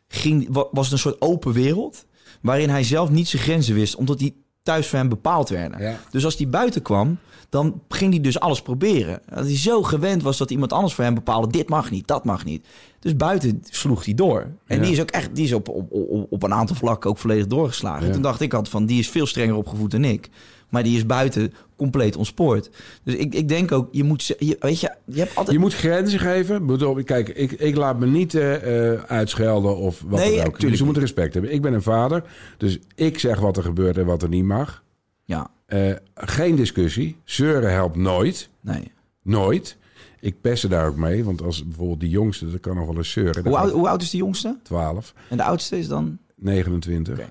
ging, 0.08 0.48
wa- 0.50 0.68
was 0.72 0.84
het 0.84 0.94
een 0.94 1.00
soort 1.00 1.22
open 1.22 1.54
wereld. 1.54 2.06
Waarin 2.42 2.70
hij 2.70 2.84
zelf 2.84 3.10
niet 3.10 3.28
zijn 3.28 3.42
grenzen 3.42 3.76
wist, 3.76 3.96
omdat 3.96 4.20
die 4.20 4.44
thuis 4.64 4.88
voor 4.88 5.00
hem 5.00 5.10
bepaald 5.10 5.50
werden. 5.50 5.82
Ja. 5.82 6.00
Dus 6.12 6.26
als 6.26 6.38
hij 6.38 6.50
buiten 6.50 6.82
kwam, 6.82 7.18
dan 7.50 7.82
ging 7.90 8.12
hij 8.14 8.22
dus 8.22 8.40
alles 8.40 8.62
proberen. 8.62 9.22
Dat 9.36 9.46
hij 9.46 9.58
zo 9.58 9.84
gewend 9.84 10.24
was 10.24 10.38
dat 10.38 10.52
iemand 10.52 10.74
anders 10.74 10.94
voor 10.94 11.04
hem 11.04 11.14
bepaalde: 11.14 11.48
dit 11.48 11.70
mag 11.70 11.92
niet, 11.92 12.08
dat 12.08 12.26
mag 12.26 12.46
niet. 12.46 12.68
Dus 13.00 13.16
buiten 13.16 13.62
sloeg 13.70 14.06
hij 14.06 14.14
door. 14.14 14.48
En 14.66 14.78
Ja. 14.78 14.84
die 14.84 14.92
is 14.92 15.02
ook 15.02 15.12
echt, 15.12 15.36
die 15.36 15.46
is 15.46 15.54
op, 15.54 15.70
op, 15.70 15.92
op, 15.92 16.28
op 16.30 16.44
een 16.44 16.54
aantal 16.54 16.76
vlakken 16.76 17.10
ook 17.10 17.18
volledig 17.18 17.48
doorgeslagen. 17.48 18.08
Ja. 18.08 18.14
Toen 18.14 18.22
dacht 18.22 18.42
ik 18.42 18.54
altijd 18.54 18.72
van, 18.74 18.86
die 18.86 19.00
is 19.00 19.10
veel 19.10 19.26
strenger 19.26 19.56
opgevoed 19.56 19.92
dan 19.92 20.04
ik. 20.04 20.30
Maar 20.70 20.84
die 20.84 20.98
is 20.98 21.06
buiten 21.06 21.54
compleet 21.76 22.16
ontspoord. 22.16 22.70
Dus 23.04 23.14
ik, 23.16 23.34
ik 23.36 23.48
denk 23.48 23.72
ook, 23.72 23.88
je 23.92 24.04
moet, 24.04 24.24
ze- 24.24 24.36
je, 24.40 24.58
weet 24.60 24.80
je, 24.80 24.94
je 25.06 25.20
hebt 25.20 25.36
altijd. 25.36 25.56
Je 25.56 25.62
moet 25.62 25.74
grenzen 25.74 26.20
geven. 26.20 27.04
Kijk, 27.06 27.30
ik, 27.30 27.52
ik 27.52 27.76
laat 27.76 28.00
me 28.00 28.06
niet 28.06 28.36
eh, 28.36 28.92
eh, 28.94 29.04
uitschelden 29.04 29.78
of 29.78 30.04
wat 30.08 30.20
Nee, 30.20 30.38
dan 30.38 30.46
ook. 30.48 30.60
Dus 30.60 30.78
je 30.80 30.86
moet 30.86 30.98
respect 30.98 31.34
hebben. 31.34 31.54
Ik 31.54 31.62
ben 31.62 31.74
een 31.74 31.82
vader, 31.82 32.24
dus 32.58 32.80
ik 32.96 33.20
zeg 33.20 33.40
wat 33.40 33.58
er 33.58 33.64
gebeurt 33.64 33.98
en 33.98 34.06
wat 34.06 34.24
er 34.24 34.30
niet 34.30 34.44
mag. 34.44 34.84
Ja, 35.24 35.50
Eh, 35.66 35.92
geen 36.16 36.56
discussie. 36.56 37.16
Zeuren 37.24 37.72
helpt 37.74 37.96
nooit. 37.96 38.50
nee. 38.62 38.92
Nooit. 39.24 39.78
Ik 40.20 40.42
pest 40.42 40.64
er 40.64 40.70
daar 40.70 40.88
ook 40.88 40.96
mee, 40.96 41.24
want 41.24 41.42
als 41.42 41.66
bijvoorbeeld 41.68 42.00
die 42.00 42.10
jongste, 42.10 42.52
dat 42.52 42.60
kan 42.60 42.76
nog 42.76 42.86
wel 42.86 42.96
eens 42.98 43.12
zeuren. 43.12 43.44
Hoe 43.48 43.58
oud, 43.58 43.72
hoe 43.72 43.88
oud 43.90 44.02
is 44.02 44.10
de 44.10 44.18
jongste? 44.18 44.58
12, 44.64 45.14
En 45.30 45.38
de 45.38 45.44
oudste 45.44 45.78
is 45.78 45.88
dan? 45.88 46.18
29. 46.36 47.14
Oké. 47.20 47.30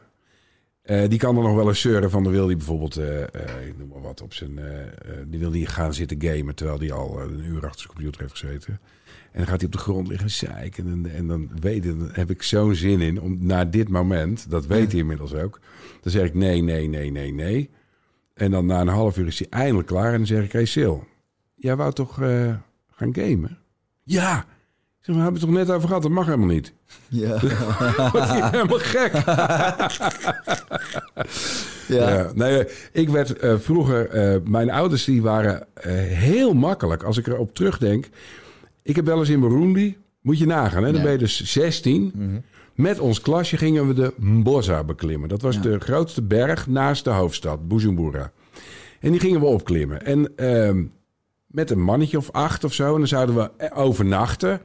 Eh, 0.89 1.09
die 1.09 1.19
kan 1.19 1.37
er 1.37 1.43
nog 1.43 1.55
wel 1.55 1.69
eens 1.69 1.81
zeuren 1.81 2.11
van, 2.11 2.23
dan 2.23 2.33
wil 2.33 2.47
hij 2.47 2.57
bijvoorbeeld, 2.57 2.97
eh, 2.97 3.23
eh, 3.23 3.67
ik 3.67 3.79
noem 3.79 3.89
maar 3.89 4.01
wat, 4.01 4.23
op 4.23 4.35
zijn, 4.35 4.59
die 5.27 5.41
wil 5.41 5.51
niet 5.51 5.69
gaan 5.69 5.95
zitten 5.95 6.23
gamen, 6.23 6.55
terwijl 6.55 6.79
hij 6.79 6.93
al 6.93 7.21
een 7.21 7.45
uur 7.45 7.65
achter 7.65 7.81
zijn 7.81 7.93
computer 7.93 8.21
heeft 8.21 8.39
gezeten. 8.39 8.81
En 9.33 9.39
dan 9.39 9.47
gaat 9.47 9.57
hij 9.57 9.67
op 9.67 9.73
de 9.73 9.79
grond 9.79 10.09
liggen 10.09 10.31
zeiken. 10.31 10.87
En, 10.87 11.15
en 11.15 11.27
dan 11.27 11.51
weet 11.61 11.85
ik, 11.85 11.99
dan 11.99 12.09
heb 12.13 12.31
ik 12.31 12.43
zo'n 12.43 12.75
zin 12.75 13.01
in 13.01 13.21
om 13.21 13.39
naar 13.41 13.71
dit 13.71 13.89
moment, 13.89 14.51
dat 14.51 14.67
weet 14.67 14.91
hij 14.91 15.01
inmiddels 15.01 15.35
ook. 15.35 15.61
Dan 16.01 16.13
zeg 16.13 16.27
ik 16.27 16.35
nee, 16.35 16.63
nee, 16.63 16.89
nee, 16.89 17.11
nee, 17.11 17.33
nee. 17.33 17.71
En 18.35 18.51
dan 18.51 18.67
na 18.67 18.81
een 18.81 18.89
half 18.89 19.19
uur 19.19 19.27
is 19.27 19.39
hij 19.39 19.49
eindelijk 19.51 19.89
klaar. 19.89 20.13
En 20.13 20.19
dan 20.19 20.27
zeg 20.27 20.45
ik, 20.45 20.53
hey 20.53 20.65
Sil, 20.75 20.97
jij 21.55 21.77
wou 21.77 21.93
toch 21.93 22.15
gaan 22.91 23.15
gamen? 23.15 23.59
Ja. 24.03 24.47
Zeg, 25.09 25.17
we 25.17 25.23
hebben 25.23 25.41
het 25.41 25.51
toch 25.51 25.59
net 25.59 25.71
over 25.77 25.89
gehad, 25.89 26.03
dat 26.03 26.11
mag 26.13 26.25
helemaal 26.27 26.47
niet. 26.47 26.73
Ja. 27.09 27.37
Hij 27.41 28.51
helemaal 28.51 28.79
gek. 28.79 29.13
Ja. 31.89 32.09
Ja, 32.09 32.31
nee, 32.35 32.65
ik 32.93 33.09
werd 33.09 33.37
eh, 33.39 33.55
vroeger, 33.59 34.09
eh, 34.09 34.41
mijn 34.45 34.71
ouders 34.71 35.05
die 35.05 35.23
waren 35.23 35.67
eh, 35.75 35.93
heel 36.03 36.55
makkelijk. 36.55 37.03
Als 37.03 37.17
ik 37.17 37.27
erop 37.27 37.55
terugdenk. 37.55 38.09
Ik 38.83 38.97
heb 38.97 39.05
wel 39.07 39.19
eens 39.19 39.29
in 39.29 39.41
Burundi, 39.41 39.97
moet 40.21 40.39
je 40.39 40.47
nagaan, 40.47 40.85
hè, 40.85 40.93
dan 40.93 41.03
ben 41.03 41.13
je 41.13 41.19
dus 41.19 41.45
16. 41.45 42.45
Met 42.75 42.99
ons 42.99 43.21
klasje 43.21 43.57
gingen 43.57 43.87
we 43.87 43.95
de 43.95 44.13
Mboza 44.17 44.85
beklimmen. 44.85 45.29
Dat 45.29 45.43
was 45.43 45.55
Ja. 45.55 45.61
de 45.61 45.79
grootste 45.79 46.23
berg 46.23 46.67
naast 46.67 47.05
de 47.05 47.11
hoofdstad, 47.11 47.69
Bujumbura. 47.69 48.33
En 49.01 49.11
die 49.11 49.21
gingen 49.21 49.41
we 49.41 49.47
opklimmen. 49.47 50.05
En 50.07 50.37
ehm, 50.37 50.85
met 51.47 51.71
een 51.71 51.83
mannetje 51.83 52.17
of 52.17 52.31
acht 52.33 52.65
of 52.65 52.73
zo. 52.73 52.93
En 52.93 52.99
dan 52.99 53.09
zouden 53.09 53.35
we 53.35 53.71
overnachten. 53.75 54.61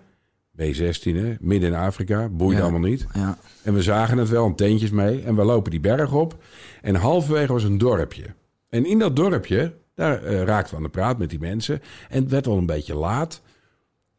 B16, 0.61 1.15
hè, 1.15 1.33
midden 1.39 1.69
in 1.69 1.75
Afrika, 1.75 2.29
boeit 2.29 2.57
Ja. 2.57 2.63
allemaal 2.63 2.89
niet. 2.89 3.05
Ja. 3.13 3.37
En 3.63 3.73
we 3.73 3.81
zagen 3.81 4.17
het 4.17 4.29
wel, 4.29 4.45
een 4.45 4.55
tentjes 4.55 4.89
mee. 4.91 5.21
En 5.23 5.35
we 5.35 5.43
lopen 5.43 5.71
die 5.71 5.79
berg 5.79 6.13
op. 6.13 6.43
En 6.81 6.95
halverwege 6.95 7.53
was 7.53 7.63
een 7.63 7.77
dorpje. 7.77 8.25
En 8.69 8.85
in 8.85 8.99
dat 8.99 9.15
dorpje, 9.15 9.73
daar 9.95 10.23
eh, 10.23 10.43
raakten 10.43 10.69
we 10.71 10.77
aan 10.77 10.83
de 10.83 10.89
praat 10.89 11.17
met 11.17 11.29
die 11.29 11.39
mensen. 11.39 11.81
En 12.09 12.21
het 12.21 12.31
werd 12.31 12.47
al 12.47 12.57
een 12.57 12.65
beetje 12.65 12.95
laat. 12.95 13.41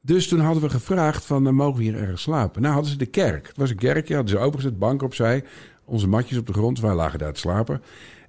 Dus 0.01 0.29
toen 0.29 0.41
hadden 0.41 0.63
we 0.63 0.71
gevraagd 0.71 1.25
van, 1.25 1.47
eh, 1.47 1.53
mogen 1.53 1.77
we 1.79 1.83
hier 1.83 1.97
ergens 2.01 2.23
slapen? 2.23 2.63
Nou 2.63 2.75
hadden 2.75 2.93
ze 2.93 2.99
de 2.99 3.07
kerk. 3.07 3.47
Het 3.47 3.57
was 3.57 3.71
een 3.71 3.77
kerkje, 3.77 4.15
hadden 4.15 4.33
ze 4.33 4.45
opengezet, 4.45 4.79
bank 4.79 5.03
opzij. 5.03 5.45
Onze 5.85 6.09
matjes 6.09 6.39
op 6.39 6.47
de 6.47 6.53
grond, 6.53 6.81
wij 6.81 6.95
lagen 6.95 7.19
daar 7.19 7.33
te 7.33 7.41
slapen. 7.41 7.83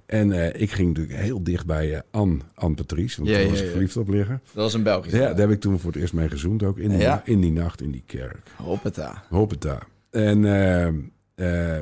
En 0.06 0.32
eh, 0.32 0.60
ik 0.62 0.70
ging 0.70 0.88
natuurlijk 0.88 1.18
heel 1.18 1.42
dicht 1.42 1.66
bij 1.66 1.94
eh, 1.94 2.00
Anne, 2.10 2.38
Anne 2.54 2.74
Patrice. 2.74 3.16
Want 3.16 3.30
Ja, 3.30 3.38
daar 3.38 3.48
was 3.50 3.60
ik 3.60 3.70
verliefd 3.70 3.96
op 3.96 4.08
liggen. 4.08 4.40
Dat 4.44 4.62
was 4.62 4.74
een 4.74 4.82
Belgisch. 4.82 5.12
Ja, 5.12 5.18
daar 5.28 5.38
heb 5.38 5.50
ik 5.50 5.60
toen 5.60 5.78
voor 5.78 5.92
het 5.92 6.00
eerst 6.00 6.12
mee 6.12 6.28
gezoend 6.28 6.62
ook. 6.62 6.78
In 6.78 6.88
die, 6.88 7.08
in 7.24 7.40
die 7.40 7.52
nacht 7.52 7.80
in 7.80 7.90
die 7.90 8.02
kerk. 8.06 8.50
Hoppata. 8.56 9.22
Hoppeta. 9.28 9.78
En 10.10 10.44
eh, 10.44 10.86
eh, 10.86 10.94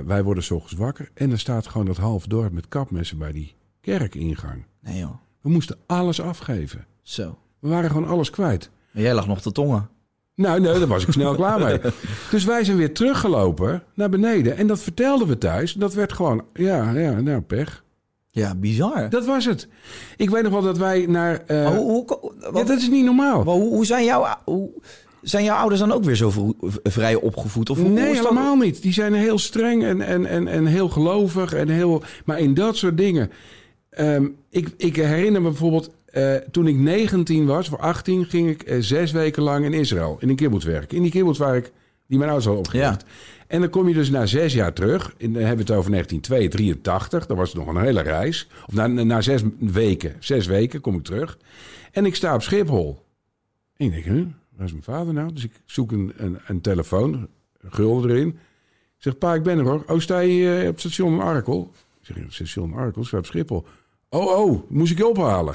wij 0.06 0.22
worden 0.22 0.42
s 0.42 0.50
ochtends 0.50 0.74
wakker. 0.74 1.10
En 1.14 1.30
er 1.30 1.38
staat 1.38 1.66
gewoon 1.66 1.86
dat 1.86 1.96
half 1.96 2.26
dorp 2.26 2.52
met 2.52 2.68
kapmessen 2.68 3.18
bij 3.18 3.32
die 3.32 3.54
kerkingang. 3.80 4.64
Nee 4.80 4.98
joh. 4.98 5.14
We 5.40 5.48
moesten 5.48 5.76
alles 5.86 6.20
afgeven. 6.20 6.86
Zo. 7.02 7.38
We 7.58 7.68
waren 7.68 7.90
gewoon 7.90 8.08
alles 8.08 8.30
kwijt. 8.30 8.70
Maar 8.90 9.02
jij 9.02 9.14
lag 9.14 9.26
nog 9.26 9.40
te 9.40 9.52
tongen. 9.52 9.88
Nou, 10.34 10.60
nee, 10.60 10.78
daar 10.78 10.86
was 10.86 11.06
ik 11.06 11.12
snel 11.12 11.34
klaar 11.34 11.58
mee. 11.58 11.80
Dus 12.30 12.44
wij 12.44 12.64
zijn 12.64 12.76
weer 12.76 12.94
teruggelopen 12.94 13.82
naar 13.94 14.08
beneden. 14.08 14.56
En 14.56 14.66
dat 14.66 14.80
vertelden 14.80 15.28
we 15.28 15.38
thuis. 15.38 15.72
Dat 15.72 15.94
werd 15.94 16.12
gewoon, 16.12 16.44
ja, 16.54 16.90
ja, 16.90 17.20
nou, 17.20 17.40
pech. 17.40 17.83
Ja, 18.34 18.54
bizar. 18.54 19.10
Dat 19.10 19.26
was 19.26 19.44
het. 19.44 19.68
Ik 20.16 20.30
weet 20.30 20.42
nog 20.42 20.52
wel 20.52 20.62
dat 20.62 20.78
wij 20.78 21.06
naar... 21.06 21.42
Maar 21.46 21.76
hoe, 21.76 21.90
hoe, 21.90 22.32
ja, 22.40 22.64
dat 22.64 22.78
is 22.78 22.88
niet 22.88 23.04
normaal. 23.04 23.44
maar 23.44 23.54
hoe, 23.54 23.68
hoe 23.68 23.86
zijn 23.86 24.04
jouw... 24.04 24.26
Hoe, 24.44 24.70
zijn 25.22 25.44
jouw 25.44 25.56
ouders 25.56 25.80
dan 25.80 25.92
ook 25.92 26.04
weer 26.04 26.16
zo 26.16 26.54
vrij 26.82 27.14
opgevoed? 27.14 27.70
Of 27.70 27.78
Nee, 27.78 28.14
helemaal 28.14 28.56
niet. 28.56 28.82
Die 28.82 28.92
zijn 28.92 29.12
heel 29.12 29.38
streng 29.38 29.84
en, 29.84 30.00
en, 30.00 30.26
en, 30.26 30.48
en 30.48 30.66
heel 30.66 30.88
gelovig. 30.88 31.52
En 31.52 31.68
heel, 31.68 32.02
maar 32.24 32.38
in 32.38 32.54
dat 32.54 32.76
soort 32.76 32.96
dingen. 32.96 33.30
Ehm, 33.90 34.26
ik, 34.50 34.68
ik 34.76 34.96
herinner 34.96 35.42
me 35.42 35.48
bijvoorbeeld, 35.48 35.90
eh, 36.06 36.34
toen 36.34 36.66
ik 36.66 36.76
19 36.76 37.46
was, 37.46 37.68
voor 37.68 37.78
18, 37.78 38.24
ging 38.24 38.50
ik 38.50 38.62
eh, 38.62 38.76
zes 38.80 39.12
weken 39.12 39.42
lang 39.42 39.64
in 39.64 39.72
Israël. 39.72 40.16
In 40.20 40.28
een 40.28 40.36
kibbutz 40.36 40.64
werken. 40.64 40.96
In 40.96 41.02
die 41.02 41.12
kibbutz 41.12 41.38
waar 41.38 41.56
ik, 41.56 41.72
die 42.06 42.18
mijn 42.18 42.30
ouders 42.30 42.44
hadden 42.44 42.64
opgericht. 42.64 43.04
En 43.46 43.60
dan 43.60 43.70
kom 43.70 43.88
je 43.88 43.94
dus 43.94 44.10
na 44.10 44.26
zes 44.26 44.52
jaar 44.52 44.72
terug. 44.72 45.14
En 45.18 45.32
dan 45.32 45.42
hebben 45.42 45.66
we 45.66 45.72
het 45.72 45.78
over 45.80 45.90
1982. 45.90 47.26
Dat 47.26 47.36
was 47.36 47.54
nog 47.54 47.66
een 47.66 47.80
hele 47.80 48.00
reis. 48.02 48.48
Of 48.66 48.74
na, 48.74 48.86
na 48.86 49.20
zes 49.20 49.42
weken. 49.58 50.16
Zes 50.18 50.46
weken 50.46 50.80
kom 50.80 50.94
ik 50.94 51.04
terug. 51.04 51.38
En 51.92 52.06
ik 52.06 52.14
sta 52.14 52.34
op 52.34 52.42
Schiphol. 52.42 53.04
En 53.76 53.86
ik 53.86 53.92
denk, 53.92 54.04
huh, 54.04 54.26
waar 54.56 54.66
is 54.66 54.72
mijn 54.72 54.84
vader 54.84 55.14
nou? 55.14 55.32
Dus 55.32 55.44
ik 55.44 55.52
zoek 55.64 55.92
een, 55.92 56.12
een, 56.46 56.60
telefoon, 56.60 57.28
gulden 57.68 58.10
erin. 58.10 58.28
Ik 58.28 59.02
zeg, 59.10 59.18
pa, 59.18 59.34
ik 59.34 59.42
ben 59.42 59.58
er 59.58 59.64
hoor. 59.64 59.84
Oh, 59.86 59.98
sta 59.98 60.18
je 60.18 60.60
eh, 60.60 60.68
op 60.68 60.72
het 60.72 60.80
station 60.80 61.20
Arkel? 61.20 61.72
Ik 62.00 62.06
zeg, 62.06 62.16
"Ja, 62.16 62.22
het 62.22 62.32
station 62.32 62.74
Arkel, 62.74 63.04
sta 63.04 63.18
op 63.18 63.26
Schiphol. 63.26 63.66
Oh, 64.08 64.38
oh, 64.38 64.70
moest 64.70 64.92
ik 64.92 64.98
je 64.98 65.06
ophalen? 65.06 65.54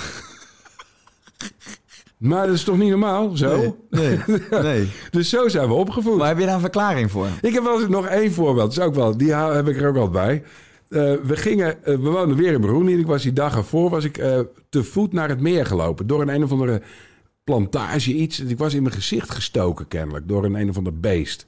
Maar 2.20 2.46
dat 2.46 2.56
is 2.56 2.64
toch 2.64 2.78
niet 2.78 2.90
normaal, 2.90 3.38
zo? 3.38 3.78
Nee, 3.90 4.20
nee. 4.62 4.90
Dus 5.12 5.30
zo 5.30 5.48
zijn 5.48 5.68
we 5.68 5.74
opgevoed. 5.74 6.18
Maar 6.18 6.28
heb 6.28 6.40
je 6.40 6.46
daar 6.46 6.54
een 6.54 6.60
verklaring 6.60 7.12
voor? 7.12 7.28
Ik 7.42 7.54
heb 7.54 7.64
wel 7.64 7.80
eens 7.80 7.90
nog 7.90 8.06
één 8.06 8.32
voorbeeld. 8.32 8.76
Dat 8.76 8.78
is 8.78 8.90
ook 8.90 8.96
wel, 8.96 9.18
die 9.18 9.34
heb 9.34 9.68
ik 9.68 9.82
er 9.82 9.88
ook 9.88 9.98
al 9.98 10.10
bij. 10.10 10.44
Eh, 10.90 11.14
we 11.24 11.36
gingen, 11.36 11.84
eh, 11.84 11.96
we 11.96 12.10
woonden 12.10 12.38
weer 12.38 12.54
in 12.54 12.62
Burundi. 12.62 12.94
En 12.94 13.00
ik 13.00 13.08
was 13.08 13.24
die 13.24 13.34
dag 13.34 13.56
ervoor 13.56 13.90
was 13.90 14.04
ik 14.04 14.18
eh, 14.18 14.40
te 14.70 14.84
voet 14.84 15.14
naar 15.14 15.30
het 15.30 15.40
meer 15.40 15.66
gelopen. 15.66 16.08
Door 16.08 16.22
een 16.22 16.30
een 16.30 16.44
of 16.44 16.52
andere 16.52 16.82
plantage 17.44 18.14
iets. 18.14 18.40
Ik 18.40 18.58
was 18.58 18.74
in 18.74 18.82
mijn 18.84 18.96
gezicht 18.96 19.32
gestoken 19.32 19.88
kennelijk. 19.88 20.28
Door 20.28 20.46
een 20.46 20.56
een 20.56 20.70
of 20.70 20.78
ander 20.78 21.00
beest. 21.00 21.48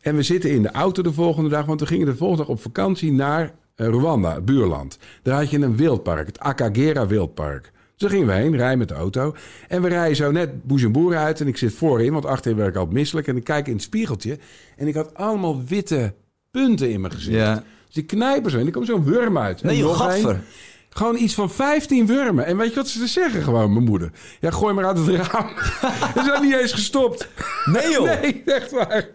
En 0.00 0.16
we 0.16 0.22
zitten 0.22 0.50
in 0.50 0.62
de 0.62 0.70
auto 0.70 1.02
de 1.02 1.12
volgende 1.12 1.48
dag. 1.48 1.64
Want 1.64 1.80
we 1.80 1.86
gingen 1.86 2.06
de 2.06 2.16
volgende 2.16 2.42
dag 2.42 2.52
op 2.52 2.60
vakantie 2.62 3.12
naar 3.12 3.54
Rwanda, 3.76 4.34
het 4.34 4.44
buurland. 4.44 4.98
Daar 5.22 5.38
had 5.38 5.50
je 5.50 5.58
een 5.58 5.76
wildpark. 5.76 6.26
Het 6.26 6.38
Akagera 6.38 7.06
wildpark. 7.06 7.72
Dus 8.02 8.10
daar 8.10 8.20
gingen 8.20 8.34
we 8.36 8.42
heen, 8.42 8.56
rijden 8.56 8.78
met 8.78 8.88
de 8.88 8.94
auto. 8.94 9.34
En 9.68 9.82
we 9.82 9.88
rijden 9.88 10.16
zo 10.16 10.30
net 10.30 10.64
Bujumbura 10.64 11.24
uit. 11.24 11.40
En 11.40 11.46
ik 11.46 11.56
zit 11.56 11.74
voorin, 11.74 12.12
want 12.12 12.26
achterin 12.26 12.56
werd 12.56 12.68
ik 12.68 12.76
altijd 12.76 12.94
misselijk. 12.94 13.26
En 13.26 13.36
ik 13.36 13.44
kijk 13.44 13.66
in 13.66 13.72
het 13.72 13.82
spiegeltje. 13.82 14.38
En 14.76 14.86
ik 14.86 14.94
had 14.94 15.14
allemaal 15.14 15.64
witte 15.64 16.14
punten 16.50 16.90
in 16.90 17.00
mijn 17.00 17.12
gezicht. 17.12 17.36
Ja. 17.36 17.54
Dus 17.54 17.94
die 17.94 18.04
knijpen 18.04 18.50
zo. 18.50 18.58
En 18.58 18.66
er 18.66 18.72
komt 18.72 18.86
zo'n 18.86 19.10
worm 19.10 19.38
uit. 19.38 19.62
Nee 19.62 19.76
joh, 19.76 19.96
gadver. 19.96 20.40
Gewoon 20.88 21.16
iets 21.16 21.34
van 21.34 21.50
15 21.50 22.06
wurmen. 22.06 22.46
En 22.46 22.56
weet 22.56 22.68
je 22.68 22.74
wat 22.74 22.88
ze 22.88 22.98
te 22.98 23.06
zeggen 23.06 23.42
gewoon, 23.42 23.72
mijn 23.72 23.84
moeder? 23.84 24.10
Ja, 24.40 24.50
gooi 24.50 24.74
maar 24.74 24.84
uit 24.84 24.98
het 24.98 25.08
raam. 25.08 25.48
Ze 26.16 26.22
zijn 26.24 26.42
niet 26.42 26.54
eens 26.54 26.72
gestopt. 26.72 27.28
Nee 27.64 27.90
joh. 27.90 28.04
Nee, 28.20 28.42
echt 28.44 28.70
waar. 28.70 29.08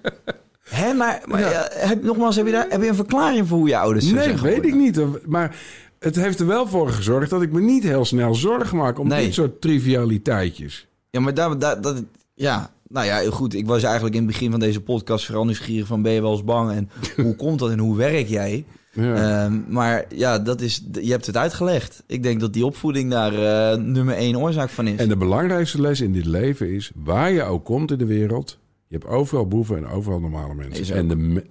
Hè, 0.70 0.94
maar, 0.94 1.22
maar 1.26 1.40
ja, 1.40 1.68
heb, 1.72 2.04
nogmaals, 2.04 2.36
heb 2.36 2.46
je, 2.46 2.52
daar, 2.52 2.66
heb 2.70 2.82
je 2.82 2.88
een 2.88 2.96
verklaring 2.96 3.48
voor 3.48 3.58
hoe 3.58 3.68
je 3.68 3.78
ouders 3.78 4.08
zo 4.08 4.16
Nee, 4.16 4.24
zijn 4.24 4.42
weet 4.42 4.66
ik 4.66 4.76
niet. 4.76 5.28
Maar 5.28 5.56
het 6.00 6.16
heeft 6.16 6.39
er 6.39 6.45
wel 6.48 6.68
voor 6.68 6.89
gezorgd 6.89 7.30
dat 7.30 7.41
ik 7.41 7.52
me 7.52 7.62
niet 7.62 7.84
heel 7.84 8.06
snel 8.06 8.36
zorgen 8.36 8.78
maak 8.78 9.00
om 9.00 9.08
Nee. 9.08 9.26
dit 9.26 9.34
soort 9.34 9.62
trivialiteitjes. 9.62 10.88
Ja, 11.10 11.20
maar 11.20 11.34
daar, 11.34 11.60
daar, 11.60 11.82
dat, 11.82 12.04
ja, 12.34 12.72
nou 12.89 13.06
ja, 13.06 13.30
goed. 13.32 13.54
Ik 13.54 13.66
was 13.66 13.84
eigenlijk 13.84 14.16
in 14.16 14.22
het 14.22 14.32
begin 14.32 14.52
van 14.52 14.60
deze 14.60 14.82
podcast 14.82 15.26
vooral 15.26 15.45
nieuwsgierig 15.45 15.88
van 15.88 16.02
ben 16.02 16.12
je 16.12 16.22
wel 16.22 16.32
eens 16.32 16.43
bang 16.43 16.72
en 16.72 16.89
hoe 17.26 17.36
komt 17.36 17.60
dat 17.60 17.70
en 17.72 17.80
hoe 17.80 17.98
werk 17.98 18.28
jij? 18.28 18.66
Ja. 18.91 19.43
Ehm, 19.45 19.60
maar 19.68 20.06
ja, 20.16 20.39
dat 20.39 20.62
is, 20.62 20.84
je 21.02 21.12
hebt 21.12 21.26
het 21.26 21.38
uitgelegd. 21.38 22.04
Ik 22.08 22.24
denk 22.24 22.39
dat 22.39 22.54
die 22.54 22.66
opvoeding 22.66 23.12
daar 23.12 23.34
eh, 23.74 23.78
nummer 23.78 24.16
één 24.16 24.36
oorzaak 24.36 24.70
van 24.70 24.88
is. 24.88 25.00
En 25.00 25.10
de 25.10 25.18
belangrijkste 25.18 25.82
les 25.82 26.02
in 26.02 26.14
dit 26.14 26.26
leven 26.26 26.70
is, 26.70 26.91
waar 26.95 27.32
je 27.32 27.43
ook 27.43 27.66
komt 27.66 27.91
in 27.91 27.98
de 27.98 28.06
wereld, 28.06 28.58
je 28.88 28.98
hebt 28.98 29.08
overal 29.10 29.48
boeven 29.48 29.78
en 29.78 29.88
overal 29.88 30.20
normale 30.20 30.54
mensen. 30.54 30.95
En 30.95 31.08
de 31.08 31.16
me- 31.16 31.45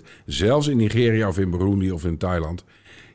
90%, 0.00 0.02
zelfs 0.26 0.66
in 0.68 0.76
Nigeria 0.76 1.28
of 1.28 1.38
in 1.38 1.50
Burundi 1.50 1.90
of 1.90 2.04
in 2.04 2.16
Thailand, 2.18 2.64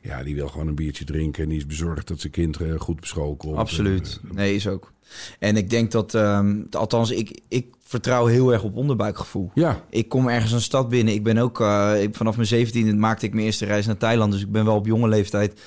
ja, 0.02 0.24
die 0.24 0.36
wil 0.36 0.48
gewoon 0.48 0.68
een 0.68 0.76
biertje 0.76 1.06
drinken 1.06 1.44
en 1.44 1.50
die 1.50 1.58
is 1.58 1.66
bezorgd 1.66 2.08
dat 2.08 2.20
zijn 2.20 2.32
kind 2.32 2.58
eh, 2.62 2.80
goed 2.80 2.98
op 2.98 3.06
school 3.06 3.36
komt. 3.36 3.58
Absoluut. 3.58 4.20
Eh, 4.24 4.32
Nee, 4.36 4.56
is 4.56 4.68
ook. 4.68 4.92
En 5.40 5.58
ik 5.58 5.70
denk 5.70 5.92
dat, 5.92 6.14
ehm, 6.14 6.56
althans, 6.72 7.12
ik, 7.12 7.40
ik 7.48 7.68
vertrouw 7.84 8.26
heel 8.26 8.54
erg 8.54 8.64
op 8.64 8.76
onderbuikgevoel. 8.76 9.52
ja, 9.54 9.84
Ik 9.90 10.10
kom 10.10 10.28
ergens 10.28 10.52
een 10.52 10.62
stad 10.62 10.90
binnen. 10.90 11.14
Ik 11.14 11.24
ben 11.24 11.38
ook, 11.38 11.62
eh, 11.62 11.94
ik, 12.02 12.16
vanaf 12.16 12.36
mijn 12.36 12.48
17e 12.68 12.96
maakte 12.96 13.26
ik 13.26 13.34
mijn 13.34 13.46
eerste 13.46 13.66
reis 13.66 13.86
naar 13.86 13.98
Thailand. 13.98 14.32
Dus 14.32 14.42
ik 14.42 14.52
ben 14.52 14.66
wel 14.66 14.76
op 14.76 14.86
jonge 14.86 15.08
leeftijd 15.08 15.60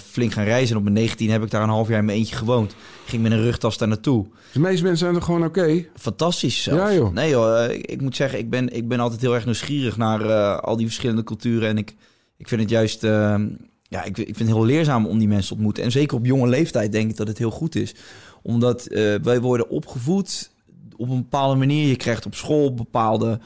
flink 0.00 0.32
gaan 0.32 0.44
reizen. 0.44 0.70
En 0.70 0.76
op 0.76 0.82
mijn 0.82 0.94
19 0.94 1.30
heb 1.30 1.42
ik 1.42 1.50
daar 1.50 1.62
een 1.62 1.68
half 1.68 1.88
jaar 1.88 1.98
in 1.98 2.04
mijn 2.04 2.18
eentje 2.18 2.36
gewoond. 2.36 2.74
Ging 3.06 3.22
met 3.22 3.32
een 3.32 3.42
rugtas 3.42 3.78
daar 3.78 3.88
naartoe. 3.88 4.26
de 4.52 4.60
meeste 4.60 4.82
mensen 4.82 4.98
zijn 5.06 5.14
er 5.14 5.22
gewoon 5.22 5.44
oké. 5.44 5.84
Fantastisch 5.94 6.62
zelfs. 6.62 6.90
Ja, 6.90 6.94
joh. 6.96 7.12
Nee 7.12 7.30
joh, 7.30 7.70
ik, 7.72 7.86
ik 7.86 8.00
moet 8.00 8.16
zeggen, 8.16 8.38
ik 8.38 8.50
ben, 8.50 8.76
ik 8.76 8.88
ben 8.88 9.00
altijd 9.00 9.20
heel 9.20 9.34
erg 9.34 9.44
nieuwsgierig 9.44 9.96
naar 9.96 10.22
al 10.60 10.76
die 10.76 10.86
verschillende 10.86 11.24
culturen. 11.24 11.68
En 11.68 11.78
ik, 11.78 11.94
ik 12.36 12.48
vind 12.48 12.60
het 12.60 12.70
juist, 12.70 13.04
eh, 13.04 13.34
ja, 13.82 14.04
ik, 14.04 14.18
ik 14.18 14.36
vind 14.36 14.38
het 14.38 14.48
heel 14.48 14.64
leerzaam 14.64 15.06
om 15.06 15.18
die 15.18 15.28
mensen 15.28 15.48
te 15.48 15.54
ontmoeten. 15.54 15.84
En 15.84 15.90
zeker 15.90 16.16
op 16.16 16.26
jonge 16.26 16.48
leeftijd 16.48 16.92
denk 16.92 17.10
ik 17.10 17.16
dat 17.16 17.28
het 17.28 17.38
heel 17.38 17.50
goed 17.50 17.74
is. 17.74 17.94
Omdat 18.42 18.86
eh, 18.86 19.14
wij 19.22 19.40
worden 19.40 19.68
opgevoed 19.68 20.50
op 20.96 21.08
een 21.08 21.22
bepaalde 21.22 21.56
manier. 21.56 21.88
Je 21.88 21.96
krijgt 21.96 22.26
op 22.26 22.34
school 22.34 22.74
bepaalde 22.74 23.40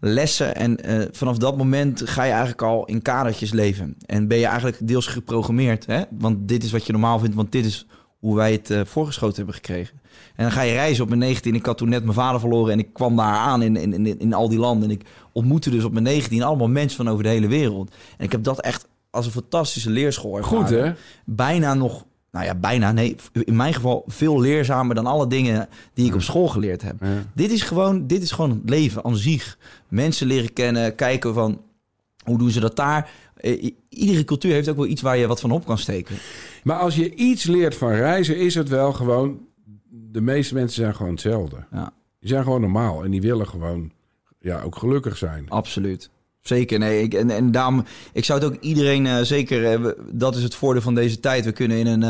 lessen. 0.00 0.54
En 0.56 0.84
eh, 0.84 1.08
vanaf 1.10 1.38
dat 1.38 1.56
moment 1.56 2.02
ga 2.04 2.22
je 2.22 2.30
eigenlijk 2.30 2.62
al 2.62 2.84
in 2.84 3.02
kadertjes 3.02 3.52
leven. 3.52 3.96
En 4.06 4.28
ben 4.28 4.38
je 4.38 4.46
eigenlijk 4.46 4.78
deels 4.80 5.06
geprogrammeerd. 5.06 5.86
Hè? 5.86 6.02
Want 6.10 6.48
dit 6.48 6.64
is 6.64 6.72
wat 6.72 6.86
je 6.86 6.92
normaal 6.92 7.18
vindt, 7.18 7.34
want 7.34 7.52
dit 7.52 7.64
is 7.64 7.86
hoe 8.24 8.36
wij 8.36 8.52
het 8.52 8.70
eh, 8.70 8.80
voorgeschoten 8.84 9.36
hebben 9.36 9.54
gekregen. 9.54 10.00
En 10.34 10.42
dan 10.44 10.52
ga 10.52 10.62
je 10.62 10.72
reizen 10.72 11.02
op 11.02 11.08
mijn 11.08 11.20
19. 11.20 11.54
Ik 11.54 11.66
had 11.66 11.78
toen 11.78 11.88
net 11.88 12.02
mijn 12.02 12.14
vader 12.14 12.40
verloren 12.40 12.72
en 12.72 12.78
ik 12.78 12.92
kwam 12.92 13.16
daar 13.16 13.34
aan 13.34 13.62
in, 13.62 13.76
in, 13.76 14.06
in, 14.06 14.18
in 14.18 14.34
al 14.34 14.48
die 14.48 14.58
landen. 14.58 14.88
En 14.88 14.94
ik 14.94 15.06
ontmoette 15.32 15.70
dus 15.70 15.84
op 15.84 15.92
mijn 15.92 16.04
19 16.04 16.42
allemaal 16.42 16.68
mensen 16.68 16.96
van 16.96 17.08
over 17.08 17.22
de 17.22 17.28
hele 17.28 17.46
wereld. 17.46 17.94
En 18.18 18.24
ik 18.24 18.32
heb 18.32 18.42
dat 18.42 18.60
echt 18.60 18.88
als 19.10 19.26
een 19.26 19.32
fantastische 19.32 19.90
leerschool 19.90 20.36
ervaren. 20.36 20.58
Goed 20.58 20.70
hè? 20.70 20.92
Bijna 21.24 21.74
nog, 21.74 22.04
nou 22.30 22.44
ja, 22.44 22.54
bijna, 22.54 22.92
nee, 22.92 23.16
in 23.32 23.56
mijn 23.56 23.74
geval 23.74 24.04
veel 24.06 24.40
leerzamer 24.40 24.94
dan 24.94 25.06
alle 25.06 25.26
dingen 25.26 25.68
die 25.94 26.06
ik 26.06 26.14
op 26.14 26.22
school 26.22 26.48
geleerd 26.48 26.82
heb. 26.82 26.94
Ja. 27.00 27.22
Dit 27.34 27.50
is 27.50 27.62
gewoon, 27.62 28.06
dit 28.06 28.22
is 28.22 28.30
gewoon 28.30 28.50
het 28.50 28.70
leven 28.70 29.04
aan 29.04 29.16
zich. 29.16 29.58
Mensen 29.88 30.26
leren 30.26 30.52
kennen, 30.52 30.94
kijken 30.94 31.34
van 31.34 31.60
hoe 32.24 32.38
doen 32.38 32.50
ze 32.50 32.60
dat 32.60 32.76
daar. 32.76 33.10
Eh, 33.36 33.70
iedere 33.88 34.24
cultuur 34.24 34.52
heeft 34.52 34.68
ook 34.68 34.76
wel 34.76 34.86
iets 34.86 35.02
waar 35.02 35.16
je 35.16 35.26
wat 35.26 35.40
van 35.40 35.50
op 35.50 35.66
kan 35.66 35.78
steken. 35.78 36.16
Maar 36.62 36.78
als 36.78 36.94
je 36.94 37.14
iets 37.14 37.44
leert 37.44 37.74
van 37.74 37.92
reizen, 37.92 38.36
is 38.36 38.54
het 38.54 38.68
wel 38.68 38.92
gewoon... 38.92 39.38
De 39.88 40.20
meeste 40.20 40.54
mensen 40.54 40.82
zijn 40.82 40.94
gewoon 40.94 41.12
hetzelfde. 41.12 41.56
Ja. 41.72 41.92
Die 42.20 42.28
zijn 42.28 42.42
gewoon 42.42 42.60
normaal 42.60 43.04
en 43.04 43.10
die 43.10 43.20
willen 43.20 43.48
gewoon 43.48 43.92
ja, 44.40 44.60
ook 44.60 44.76
gelukkig 44.76 45.16
zijn. 45.16 45.48
Absoluut. 45.48 46.10
Zeker, 46.40 46.78
nee. 46.78 47.02
Ik, 47.02 47.14
en, 47.14 47.30
en 47.30 47.50
daarom, 47.50 47.84
ik 48.12 48.24
zou 48.24 48.40
het 48.40 48.48
ook 48.48 48.60
iedereen, 48.60 49.06
eh, 49.06 49.20
zeker, 49.20 49.64
eh, 49.72 49.92
dat 50.10 50.36
is 50.36 50.42
het 50.42 50.54
voordeel 50.54 50.82
van 50.82 50.94
deze 50.94 51.20
tijd. 51.20 51.44
We 51.44 51.52
kunnen 51.52 51.76
in 51.76 51.86
een, 51.86 52.00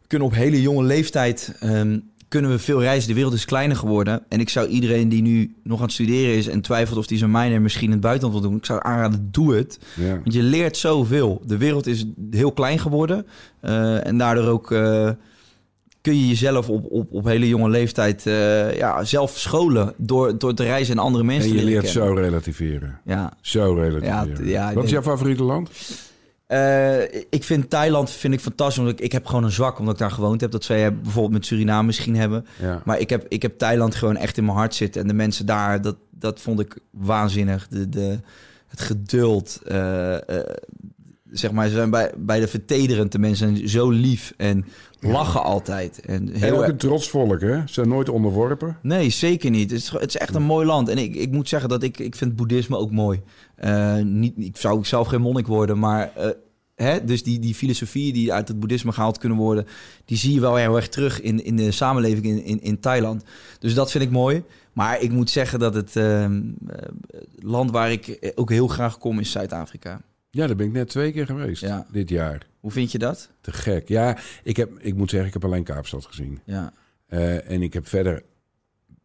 we 0.00 0.06
kunnen 0.06 0.28
op 0.28 0.34
hele 0.34 0.60
jonge 0.60 0.82
leeftijd, 0.82 1.56
ehm, 1.60 1.98
kunnen 2.28 2.50
we 2.50 2.58
veel 2.58 2.80
reizen. 2.80 3.08
De 3.08 3.14
wereld 3.14 3.32
is 3.34 3.44
kleiner 3.44 3.76
geworden. 3.76 4.22
En 4.28 4.40
ik 4.40 4.48
zou 4.48 4.66
iedereen 4.68 5.08
die 5.08 5.22
nu 5.22 5.54
nog 5.62 5.78
aan 5.78 5.84
het 5.84 5.92
studeren 5.92 6.34
is 6.36 6.46
en 6.48 6.60
twijfelt 6.60 6.98
of 6.98 7.06
die 7.06 7.18
zijn 7.18 7.30
minor 7.30 7.60
misschien 7.60 7.86
in 7.86 7.92
het 7.92 8.00
buitenland 8.00 8.40
wil 8.40 8.48
doen, 8.48 8.58
ik 8.58 8.64
zou 8.64 8.80
aanraden, 8.82 9.28
doe 9.30 9.54
het. 9.54 9.78
Ja. 9.94 10.12
Want 10.22 10.32
je 10.34 10.42
leert 10.42 10.76
zoveel. 10.76 11.42
De 11.46 11.56
wereld 11.56 11.86
is 11.86 12.04
heel 12.30 12.52
klein 12.52 12.78
geworden. 12.78 13.26
eh, 13.60 14.06
en 14.06 14.18
daardoor 14.18 14.46
ook 14.46 14.72
eh, 14.72 15.10
kun 16.00 16.18
je 16.20 16.28
jezelf 16.28 16.68
op, 16.68 16.84
op, 16.90 17.12
op 17.12 17.24
hele 17.24 17.48
jonge 17.48 17.68
leeftijd 17.68 18.26
eh, 18.26 18.76
ja, 18.76 19.04
zelf 19.04 19.38
scholen 19.38 19.94
door, 19.96 20.38
door 20.38 20.54
te 20.54 20.62
reizen 20.62 20.96
en 20.96 21.02
andere 21.02 21.24
mensen 21.24 21.50
En 21.50 21.56
je 21.56 21.64
leert 21.64 21.84
kennen. 21.92 22.06
zo 22.14 22.20
relativeren. 22.20 23.00
Ja, 23.04 23.32
Zo 23.40 23.72
relativeren. 23.74 24.46
Ja, 24.46 24.68
ja, 24.68 24.74
Wat 24.74 24.84
is 24.84 24.90
jouw 24.90 25.02
favoriete 25.02 25.42
land? 25.42 25.70
Eh, 26.48 27.02
ik 27.30 27.44
vind 27.44 27.70
Thailand 27.70 28.10
vind 28.10 28.34
ik 28.34 28.40
fantastisch, 28.40 28.78
omdat 28.78 28.92
ik, 28.98 29.00
ik 29.04 29.12
heb 29.12 29.26
gewoon 29.26 29.44
een 29.44 29.50
zwak 29.50 29.78
omdat 29.78 29.94
ik 29.94 30.00
daar 30.00 30.10
gewoond 30.10 30.40
heb. 30.40 30.50
Dat 30.50 30.64
zij 30.64 30.94
bijvoorbeeld 30.94 31.32
met 31.32 31.46
Suriname 31.46 31.86
misschien 31.86 32.16
hebben. 32.16 32.46
Ja. 32.60 32.82
Maar 32.84 32.98
ik 32.98 33.10
heb, 33.10 33.26
ik 33.28 33.42
heb 33.42 33.58
Thailand 33.58 33.94
gewoon 33.94 34.16
echt 34.16 34.36
in 34.36 34.44
mijn 34.44 34.56
hart 34.56 34.74
zitten. 34.74 35.00
En 35.02 35.08
de 35.08 35.14
mensen 35.14 35.46
daar, 35.46 35.82
dat, 35.82 35.96
dat 36.10 36.40
vond 36.40 36.60
ik 36.60 36.78
waanzinnig. 36.90 37.68
De, 37.68 37.88
de, 37.88 38.18
het 38.68 38.80
geduld. 38.80 39.60
eh, 39.64 40.14
eh, 40.14 40.44
zeg 41.30 41.50
maar, 41.52 41.68
ze 41.68 41.74
zijn 41.74 41.90
bij, 41.90 42.12
bij 42.16 42.40
de 42.40 42.48
vertederend. 42.48 43.18
mensen 43.18 43.56
zijn 43.56 43.68
zo 43.68 43.90
lief 43.90 44.32
en 44.36 44.64
lachen 45.00 45.42
altijd. 45.42 46.00
En 46.00 46.32
En 46.32 46.40
heel 46.40 46.54
ook 46.54 46.60
erg- 46.60 46.70
een 46.70 46.76
trots 46.76 47.08
volk, 47.10 47.40
hè? 47.40 47.56
Ze 47.56 47.72
zijn 47.72 47.88
nooit 47.88 48.08
onderworpen. 48.08 48.76
Nee, 48.82 49.10
zeker 49.10 49.50
niet. 49.50 49.70
Het 49.70 49.80
is, 49.80 49.90
het 49.90 50.08
is 50.08 50.16
echt 50.16 50.34
een 50.34 50.42
mooi 50.42 50.66
land. 50.66 50.88
En 50.88 50.98
ik, 50.98 51.14
ik 51.14 51.30
moet 51.30 51.48
zeggen 51.48 51.68
dat 51.68 51.82
ik, 51.82 51.98
ik 51.98 52.14
vind 52.16 52.36
boeddhisme 52.36 52.76
ook 52.76 52.90
mooi. 52.90 53.20
Eh, 53.54 53.96
niet, 53.96 54.32
ik 54.36 54.56
zou 54.56 54.84
zelf 54.84 55.06
geen 55.08 55.20
monnik 55.20 55.46
worden, 55.46 55.78
maar... 55.78 56.12
eh, 56.16 56.28
hè, 56.74 57.04
dus 57.04 57.22
die, 57.22 57.38
die 57.38 57.54
filosofieën 57.54 58.12
die 58.12 58.32
uit 58.32 58.48
het 58.48 58.60
boeddhisme 58.60 58.92
gehaald 58.92 59.18
kunnen 59.18 59.38
worden... 59.38 59.66
die 60.04 60.16
zie 60.16 60.34
je 60.34 60.40
wel 60.40 60.56
heel 60.56 60.76
erg 60.76 60.88
terug 60.88 61.20
in, 61.20 61.44
in 61.44 61.56
de 61.56 61.70
samenleving 61.70 62.24
in, 62.26 62.44
in, 62.44 62.62
in 62.62 62.80
Thailand. 62.80 63.22
Dus 63.58 63.74
dat 63.74 63.90
vind 63.90 64.04
ik 64.04 64.10
mooi. 64.10 64.42
Maar 64.72 65.00
ik 65.00 65.10
moet 65.12 65.30
zeggen 65.30 65.58
dat 65.58 65.74
het 65.74 65.96
ehm, 65.96 66.42
eh, 66.68 66.76
land 67.38 67.70
waar 67.70 67.92
ik 67.92 68.32
ook 68.34 68.50
heel 68.50 68.66
graag 68.68 68.98
kom 68.98 69.18
is 69.18 69.30
Zuid-Afrika. 69.30 70.00
Ja, 70.30 70.46
daar 70.46 70.56
ben 70.56 70.66
ik 70.66 70.72
net 70.72 70.88
twee 70.88 71.12
keer 71.12 71.26
geweest. 71.26 71.62
Ja. 71.62 71.86
Dit 71.92 72.08
jaar. 72.08 72.46
Hoe 72.60 72.70
vind 72.70 72.92
je 72.92 72.98
dat? 72.98 73.30
Te 73.40 73.52
gek. 73.52 73.88
Ja, 73.88 74.16
ik, 74.42 74.56
heb, 74.56 74.78
ik 74.78 74.94
moet 74.94 75.10
zeggen, 75.10 75.28
ik 75.28 75.34
heb 75.34 75.44
alleen 75.44 75.64
Kaapstad 75.64 76.06
gezien. 76.06 76.40
Ja, 76.44 76.72
Eh, 77.06 77.50
en 77.50 77.62
ik 77.62 77.72
heb 77.72 77.88
verder 77.88 78.22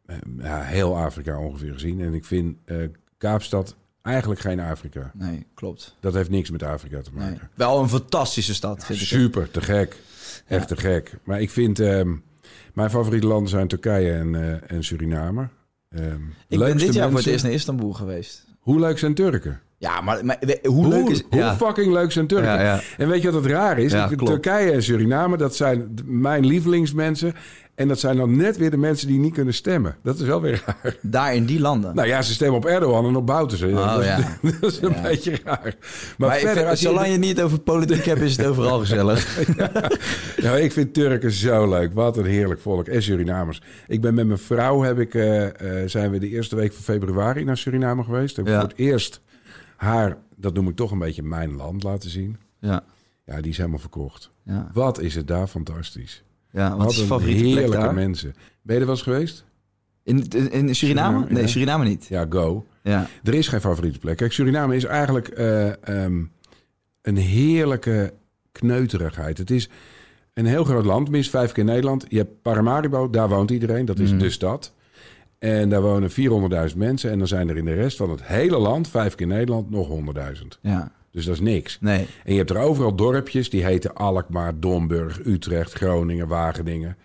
eh, 0.06 0.16
ja, 0.38 0.62
heel 0.62 0.98
Afrika 0.98 1.40
ongeveer 1.40 1.74
gezien. 1.74 2.02
En 2.02 2.14
ik 2.14 2.26
vind 2.26 2.58
eh, 2.66 2.78
Kaapstad 3.18 3.76
eigenlijk 4.02 4.40
geen 4.42 4.60
Afrika. 4.60 5.12
nee, 5.14 5.46
klopt. 5.54 5.96
Dat 6.00 6.14
heeft 6.14 6.30
niks 6.30 6.50
met 6.50 6.64
Afrika 6.64 7.02
te 7.02 7.12
maken. 7.14 7.30
Nee. 7.32 7.50
Wel 7.56 7.80
een 7.82 7.90
fantastische 7.90 8.54
stad, 8.54 8.86
vind 8.86 9.02
ik. 9.02 9.08
Super, 9.08 9.52
te 9.52 9.62
gek. 9.62 9.98
Echt 10.48 10.68
te 10.68 10.76
gek. 10.78 11.18
Maar 11.24 11.42
ik 11.42 11.50
vind... 11.50 11.80
ehm, 11.80 12.16
mijn 12.74 12.90
favoriete 12.90 13.28
landen 13.28 13.50
zijn 13.50 13.68
Turkije 13.68 14.14
en, 14.14 14.62
en 14.70 14.84
Suriname. 14.84 15.48
Ehm, 15.90 16.22
Ik 16.48 16.60
ben 16.60 16.78
dit 16.78 16.94
jaar 16.94 17.10
voor 17.10 17.18
het 17.18 17.28
eerst 17.28 17.44
naar 17.44 17.54
Istanbul 17.54 17.94
geweest. 17.94 18.46
Hoe 18.60 18.80
leuk 18.80 18.98
zijn 19.00 19.14
Turken? 19.14 19.62
Ja, 19.84 20.02
maar, 20.02 20.22
hoe 20.64 20.88
leuk 20.88 21.10
is... 21.10 21.24
Hoe 21.30 21.40
ja. 21.40 21.56
fucking 21.56 21.94
leuk 21.94 22.12
zijn 22.12 22.28
Turken? 22.28 22.48
Ja, 22.52 22.62
ja. 22.62 22.80
En 22.98 23.10
weet 23.10 23.22
je 23.22 23.32
wat 23.32 23.44
het 23.44 23.52
raar 23.52 23.80
is? 23.80 23.92
Turkije 24.24 24.72
en 24.72 24.84
Suriname, 24.84 25.38
dat 25.38 25.56
zijn 25.56 25.94
mijn 26.06 26.46
lievelingsmensen. 26.46 27.34
En 27.76 27.88
dat 27.88 28.00
zijn 28.00 28.18
dan 28.18 28.36
net 28.38 28.58
weer 28.58 28.72
de 28.72 28.78
mensen 28.78 29.08
die 29.08 29.20
niet 29.20 29.34
kunnen 29.34 29.54
stemmen. 29.54 29.96
Dat 30.04 30.20
is 30.20 30.28
wel 30.28 30.42
weer 30.42 30.64
raar. 30.66 30.96
Daar 31.02 31.36
in 31.36 31.46
die 31.46 31.60
landen. 31.60 31.96
Nou 31.96 32.08
ja, 32.08 32.22
ze 32.22 32.34
stemmen 32.34 32.58
op 32.58 32.66
Erdogan 32.66 33.06
en 33.06 33.16
op 33.16 33.26
Bouterse. 33.26 33.68
Oh, 33.68 33.94
dat, 33.94 34.00
is, 34.02 34.06
ja. 34.08 34.38
dat 34.62 34.72
is 34.72 34.82
een 34.82 34.94
Ja. 34.94 35.02
beetje 35.02 35.40
raar. 35.44 35.76
Maar, 36.18 36.38
verder, 36.38 36.66
als 36.66 36.80
je... 36.80 36.88
zolang 36.88 37.06
je 37.06 37.12
het 37.12 37.22
niet 37.22 37.42
over 37.42 37.60
politiek 37.60 38.06
hebt, 38.06 38.22
is 38.22 38.38
het 38.38 38.46
overal 38.46 38.80
gezellig. 38.80 39.38
Nou, 40.44 40.60
ik 40.60 40.72
vind 40.72 40.94
Turken 40.94 41.32
zo 41.32 41.70
leuk. 41.70 41.94
Wat 41.94 42.18
een 42.18 42.26
heerlijk 42.26 42.62
volk. 42.62 42.88
En 42.88 43.04
Surinamers. 43.04 43.62
Ik 43.88 44.02
ben 44.02 44.14
met 44.14 44.28
mijn 44.28 44.40
vrouw, 44.40 44.82
heb 44.82 45.00
ik, 45.00 45.14
eh, 45.14 45.46
eh, 45.46 45.90
zijn 45.90 46.12
we 46.12 46.20
de 46.20 46.30
eerste 46.30 46.56
week 46.56 46.74
van 46.74 46.84
februari 46.84 47.44
naar 47.44 47.58
Suriname 47.58 48.04
geweest. 48.04 48.36
Heb 48.36 48.48
Ja. 48.48 48.60
voor 48.60 48.70
het 48.70 48.78
eerst 48.78 49.22
haar, 49.84 50.18
dat 50.36 50.54
noem 50.54 50.68
ik 50.68 50.76
toch 50.76 50.92
een 50.92 51.00
beetje 51.00 51.24
mijn 51.24 51.56
land, 51.56 51.84
laten 51.84 52.10
zien. 52.10 52.38
Ja, 52.60 52.84
Ja, 53.26 53.42
die 53.42 53.52
is 53.52 53.58
helemaal 53.58 53.80
verkocht. 53.80 54.32
ja. 54.44 54.70
Wat 54.74 55.00
is 55.00 55.16
het 55.16 55.28
daar 55.28 55.48
fantastisch. 55.48 56.24
ja 56.52 56.78
wat 56.78 56.92
is 56.92 57.00
favoriete 57.02 57.42
plek 57.44 57.54
heerlijke 57.56 57.84
daar? 57.86 57.94
mensen. 57.94 58.34
Ben 58.62 58.76
je 58.76 58.82
er 58.82 58.88
wel 58.88 58.96
eens 58.96 59.04
geweest? 59.04 59.46
In, 60.04 60.28
in, 60.30 60.52
in 60.52 60.76
Suriname? 60.76 61.18
Suriname, 61.18 61.26
Nee. 61.40 61.48
Suriname 61.48 61.84
niet. 61.86 62.06
Ja, 62.06 62.26
go. 62.30 62.66
Ja, 62.84 63.08
Er 63.24 63.34
is 63.34 63.48
geen 63.48 63.62
favoriete 63.62 64.00
plek. 64.00 64.18
Kijk, 64.18 64.32
Suriname 64.32 64.76
is 64.76 64.84
eigenlijk 64.84 65.28
eh, 65.28 65.88
ehm, 65.88 66.24
een 67.02 67.18
heerlijke 67.18 68.14
kneuterigheid. 68.52 69.38
Het 69.38 69.52
is 69.52 69.70
een 70.34 70.46
heel 70.46 70.64
groot 70.64 70.86
land, 70.86 71.10
minst 71.10 71.30
vijf 71.30 71.52
keer 71.52 71.64
Nederland. 71.64 72.06
Je 72.08 72.18
hebt 72.18 72.42
Paramaribo, 72.42 73.10
daar 73.10 73.30
woont 73.30 73.52
iedereen. 73.52 73.86
Dat 73.86 74.00
is 74.00 74.10
Mhm. 74.10 74.20
de 74.20 74.30
stad. 74.30 74.74
En 75.44 75.70
daar 75.70 75.82
wonen 75.82 76.12
400.000 76.72 76.78
mensen. 76.78 77.12
En 77.12 77.18
dan 77.18 77.28
zijn 77.28 77.50
er 77.50 77.58
in 77.58 77.66
de 77.66 77.74
rest 77.74 77.98
van 77.98 78.10
het 78.10 78.24
hele 78.24 78.58
land, 78.58 78.88
vijf 78.88 79.16
keer 79.16 79.28
Nederland, 79.28 79.70
nog 79.70 79.90
100.000. 79.90 80.60
ja. 80.62 80.92
Dus 81.12 81.26
dat 81.26 81.34
is 81.34 81.40
niks. 81.40 81.78
Nee. 81.82 82.08
En 82.24 82.32
je 82.32 82.38
hebt 82.38 82.50
er 82.50 82.58
overal 82.58 82.96
dorpjes, 82.96 83.50
die 83.50 83.66
heten 83.66 83.96
Alkmaar, 83.96 84.60
Domburg, 84.60 85.26
Utrecht, 85.26 85.74
Groningen, 85.74 86.28
Wageningen. 86.28 86.98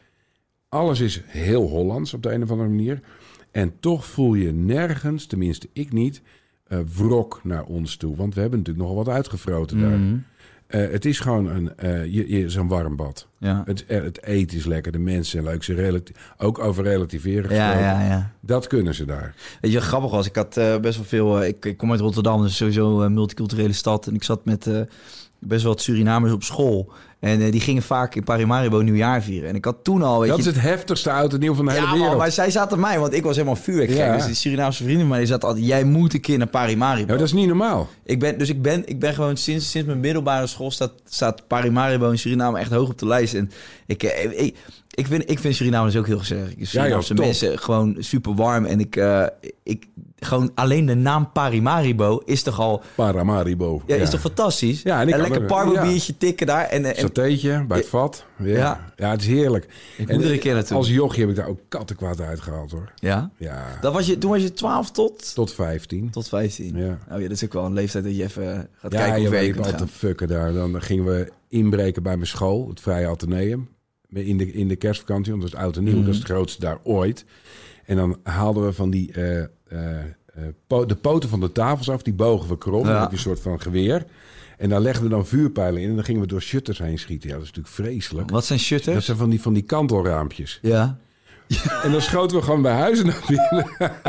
Alles 0.68 1.01
is 1.01 1.22
heel 1.26 1.68
Hollands 1.68 2.14
op 2.14 2.22
de 2.22 2.32
een 2.32 2.43
of 2.43 2.51
andere 2.51 2.68
manier. 2.68 3.01
En 3.51 3.72
toch 3.80 4.07
voel 4.07 4.34
je 4.34 4.53
nergens, 4.53 5.26
tenminste 5.26 5.68
ik 5.72 5.93
niet, 5.93 6.22
eh, 6.66 6.78
wrok 6.97 7.41
naar 7.43 7.64
ons 7.64 7.97
toe. 7.97 8.16
Want 8.16 8.34
we 8.34 8.41
hebben 8.41 8.59
natuurlijk 8.59 8.89
nogal 8.89 9.05
wat 9.05 9.14
uitgefroten 9.14 9.80
daar. 9.80 10.24
Eh, 10.69 10.91
het 10.91 11.05
is 11.05 11.21
gewoon 11.21 11.47
een, 11.47 11.77
eh, 11.77 12.05
je, 12.05 12.39
je, 12.39 12.49
zo'n 12.51 12.69
warm 12.69 12.97
bad. 12.97 13.27
Ja. 13.39 13.62
Het, 13.66 13.87
eh, 13.87 14.03
het 14.03 14.23
eten 14.23 14.57
is 14.57 14.64
lekker, 14.64 14.93
de 14.93 14.99
mensen 14.99 15.31
zijn 15.31 15.45
leuk. 15.45 15.62
Ze 15.62 15.75
relati- 15.75 16.12
ook 16.39 16.59
over 16.59 16.85
relativeren 16.85 17.55
Ja, 17.55 17.66
gesproken. 17.66 17.89
ja, 17.89 18.07
ja. 18.09 18.33
Dat 18.41 18.66
kunnen 18.66 18.95
ze 18.95 19.05
daar. 19.05 19.35
Weet 19.61 19.73
je, 19.73 19.81
grappig 19.81 20.11
was, 20.11 20.27
ik 20.27 20.37
had 20.37 20.55
best 20.81 20.97
wel 20.97 21.05
veel... 21.07 21.45
ik, 21.45 21.64
ik 21.64 21.77
kom 21.77 21.91
uit 21.91 22.01
Rotterdam, 22.01 22.43
dus 22.43 22.57
sowieso 22.57 23.01
een 23.01 23.14
multiculturele 23.14 23.73
stad. 23.73 24.07
En 24.07 24.14
ik 24.14 24.23
zat 24.25 24.45
met 24.45 24.71
best 25.39 25.62
wel 25.62 25.72
wat 25.72 25.82
Surinamers 25.82 26.32
op 26.32 26.43
school. 26.43 26.93
En 27.20 27.41
eh, 27.41 27.53
die 27.53 27.61
gingen 27.61 27.82
vaak 27.82 28.14
in 28.14 28.24
Paramaribo 28.24 28.78
nieuwjaar 28.78 29.22
vieren. 29.22 29.49
En 29.49 29.55
ik 29.55 29.64
had 29.64 29.76
toen 29.82 30.03
al, 30.03 30.20
weet 30.20 30.28
Dat 30.28 30.39
je... 30.39 30.43
is 30.43 30.55
het 30.55 30.64
heftigste 30.64 31.11
oud 31.11 31.32
en 31.32 31.41
nieuw 31.41 31.55
van 31.55 31.64
de 31.64 31.70
hele 31.70 31.84
ja, 31.84 31.91
man, 31.91 31.99
wereld. 31.99 32.18
maar 32.18 32.32
zij 32.32 32.51
zaten 32.51 32.80
mij, 32.80 32.99
want 32.99 33.12
ik 33.12 33.22
was 33.22 33.34
helemaal 33.36 33.57
vuurwerk. 33.57 33.91
Ja. 33.91 34.16
Dus 34.16 34.26
die 34.26 34.34
Surinaamse 34.34 34.82
vrienden 34.82 35.09
mij, 35.09 35.18
die 35.18 35.26
zaten 35.26 35.49
altijd... 35.49 35.66
Jij 35.66 35.84
moet 35.84 36.14
een 36.14 36.20
keer 36.20 36.39
naar 36.39 36.47
Paramaribo. 36.47 37.01
Ja, 37.01 37.07
maar 37.07 37.18
dat 37.18 37.26
is 37.26 37.32
niet 37.32 37.47
normaal. 37.47 37.89
Ik 38.05 38.18
ben, 38.18 38.39
dus 38.39 38.49
ik 38.49 38.62
ben, 38.62 38.82
ik 38.86 38.99
ben 38.99 39.14
gewoon 39.14 39.36
sinds, 39.36 39.70
sinds 39.70 39.86
mijn 39.86 40.01
middelbare 40.01 40.47
school 40.47 40.70
staat, 40.70 40.93
staat 41.09 41.47
Paramaribo 41.47 42.11
in 42.11 42.18
Suriname 42.18 42.59
echt 42.59 42.70
hoog 42.70 42.89
op 42.89 42.99
de 42.99 43.07
lijst. 43.07 43.34
En 43.34 43.51
ik, 43.86 44.03
eh, 44.03 44.45
ik, 44.45 44.57
ik, 44.99 45.07
vind, 45.07 45.31
ik 45.31 45.39
vind 45.39 45.55
Suriname 45.55 45.87
dus 45.87 45.97
ook 45.97 46.07
heel 46.07 46.19
gezellig. 46.19 46.53
Surinaamse 46.61 47.15
top. 47.15 47.25
mensen 47.25 47.59
gewoon 47.59 47.97
super 47.99 48.35
warm. 48.35 48.65
En 48.65 48.81
ik, 48.81 48.97
eh, 48.97 49.27
ik, 49.63 49.87
gewoon 50.19 50.51
alleen 50.55 50.87
de 50.87 50.95
naam 50.95 51.33
Paramaribo 51.33 52.23
is 52.25 52.43
toch 52.43 52.61
al, 52.61 52.83
Paramaribo. 52.95 53.83
ja, 53.87 53.97
is 53.97 54.11
toch 54.11 54.21
fantastisch? 54.21 54.83
Ja, 54.83 55.01
en 55.01 55.07
ik 55.09 55.13
kan 55.13 55.23
lekker 55.23 55.41
er- 55.41 55.47
parbo 55.47 55.73
ja. 55.73 55.83
biertje 55.83 56.17
tikken 56.17 56.47
daar. 56.47 56.65
En, 56.65 56.85
en, 56.85 56.95
Satéetje 56.97 57.65
bij 57.69 57.79
het 57.79 57.89
vat. 57.89 58.25
Ja. 58.39 58.47
Ja. 58.57 58.93
ja. 58.97 59.11
het 59.11 59.21
is 59.21 59.27
heerlijk. 59.27 59.67
Ik 59.97 60.09
er 60.11 60.33
een 60.33 60.39
keer 60.39 60.55
naartoe. 60.55 60.77
Als 60.77 60.89
jochie 60.89 61.21
heb 61.21 61.31
ik 61.31 61.37
daar 61.37 61.49
ook 61.49 61.61
kattenkwaad 61.69 62.21
uitgehaald 62.21 62.71
hoor. 62.71 62.93
ja? 62.95 63.31
Ja, 63.37 63.65
Dat 63.81 63.93
was 63.93 64.07
je, 64.07 64.19
toen 64.19 64.31
was 64.31 64.43
je 64.43 64.53
12 64.53 64.91
tot, 64.91 65.35
tot 65.35 65.53
15. 65.55 66.11
tot 66.11 66.29
15. 66.29 66.77
Ja. 66.77 66.99
Oh 67.11 67.17
ja, 67.17 67.23
dat 67.23 67.31
is 67.31 67.45
ook 67.45 67.53
wel 67.53 67.65
een 67.65 67.73
leeftijd 67.73 68.05
dat 68.05 68.17
je 68.17 68.23
even 68.23 68.53
eh, 68.53 68.59
gaat 68.79 68.93
Ja, 68.93 68.99
kijken 68.99 69.15
hoe 69.15 69.23
je 69.23 69.29
ver 69.29 69.43
je 69.43 69.53
kunt 69.53 69.65
al 69.65 69.71
te 69.73 69.79
gaan. 69.79 69.89
fucken 69.89 70.29
daar. 70.29 70.53
Dan 70.53 70.83
gingen 70.83 71.05
we 71.05 71.33
inbreken 71.49 72.03
bij 72.03 72.15
mijn 72.15 72.27
school, 72.27 72.69
het 72.69 72.81
Vrije 72.81 73.07
Atheneum. 73.07 73.69
In 74.13 74.37
de, 74.37 74.53
in 74.53 74.69
de 74.69 74.77
kerstvakantie, 74.77 75.31
want 75.33 75.45
dat 75.45 75.53
is 75.53 75.59
oud 75.59 75.77
en 75.77 75.85
nieuw. 75.85 75.95
Mhm. 75.95 76.05
Dat 76.05 76.13
is 76.13 76.19
het 76.19 76.29
grootste 76.29 76.61
daar 76.61 76.79
ooit. 76.83 77.25
En 77.85 77.97
dan 77.97 78.19
haalden 78.23 78.65
we 78.65 78.73
van 78.73 78.91
die... 78.91 79.13
po- 80.67 80.87
de 80.87 80.97
poten 80.97 81.29
van 81.29 81.41
de 81.41 81.53
tafels 81.53 81.91
af, 81.91 82.03
die 82.03 82.15
bogen 82.15 82.49
we 82.49 82.59
krom. 82.59 82.87
Ja. 82.87 83.13
Een 83.13 83.19
soort 83.19 83.41
van 83.41 83.61
geweer. 83.61 84.05
En 84.59 84.69
daar 84.69 84.81
legden 84.81 85.03
we 85.03 85.09
dan 85.09 85.27
vuurpijlen 85.27 85.83
in. 85.83 85.89
En 85.89 85.95
dan 85.95 86.05
gingen 86.05 86.21
we 86.21 86.27
door 86.27 86.43
shutters 86.43 86.79
heen 86.79 86.99
schieten. 86.99 87.29
Ja, 87.29 87.35
dat 87.35 87.45
is 87.45 87.49
natuurlijk 87.53 87.75
vreselijk. 87.75 88.31
Wat 88.31 88.45
zijn 88.45 88.59
Dat 88.59 88.67
shutters? 88.69 89.05
zijn 89.05 89.17
van 89.17 89.31
die, 89.31 89.41
van 89.41 89.53
die 89.53 89.63
kantelraampjes. 89.63 90.59
Ja. 90.63 90.99
En 91.85 91.91
dan 91.93 92.01
schoten 92.01 92.37
we 92.37 92.43
gewoon 92.43 92.63
bij 92.63 92.73
huizen 92.75 93.07
naar 93.07 93.23
binnen. 93.27 93.67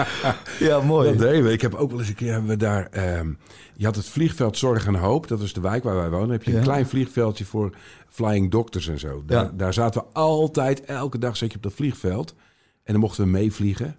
ja, 0.69 0.81
mooi. 0.81 1.09
Dat 1.09 1.19
deden 1.19 1.43
we. 1.43 1.51
Ik 1.51 1.61
heb 1.61 1.73
ook 1.75 1.89
wel 1.89 1.99
eens 1.99 2.09
een 2.09 2.15
keer 2.15 2.31
hebben 2.31 2.49
we 2.49 2.57
daar. 2.57 2.87
ehm, 2.91 3.31
je 3.75 3.85
had 3.85 3.95
het 3.95 4.05
vliegveld 4.09 4.57
Zorg 4.57 4.85
en 4.87 4.95
Hoop. 4.95 5.27
Dat 5.27 5.41
is 5.41 5.53
de 5.53 5.61
wijk 5.61 5.83
waar 5.83 5.95
wij 5.95 6.09
wonen. 6.09 6.29
heb 6.29 6.43
je 6.43 6.51
Ja. 6.51 6.57
een 6.57 6.63
klein 6.63 6.87
vliegveldje 6.87 7.45
voor 7.45 7.69
flying 8.09 8.51
doctors 8.51 8.87
en 8.87 8.99
zo. 8.99 9.23
Daar, 9.25 9.43
Ja. 9.43 9.51
daar 9.55 9.73
zaten 9.73 10.01
we 10.01 10.07
altijd, 10.13 10.83
elke 10.85 11.17
dag 11.17 11.37
zat 11.37 11.49
je 11.51 11.57
op 11.57 11.63
dat 11.63 11.73
vliegveld. 11.73 12.35
En 12.83 12.91
dan 12.93 13.01
mochten 13.01 13.23
we 13.23 13.29
meevliegen. 13.29 13.95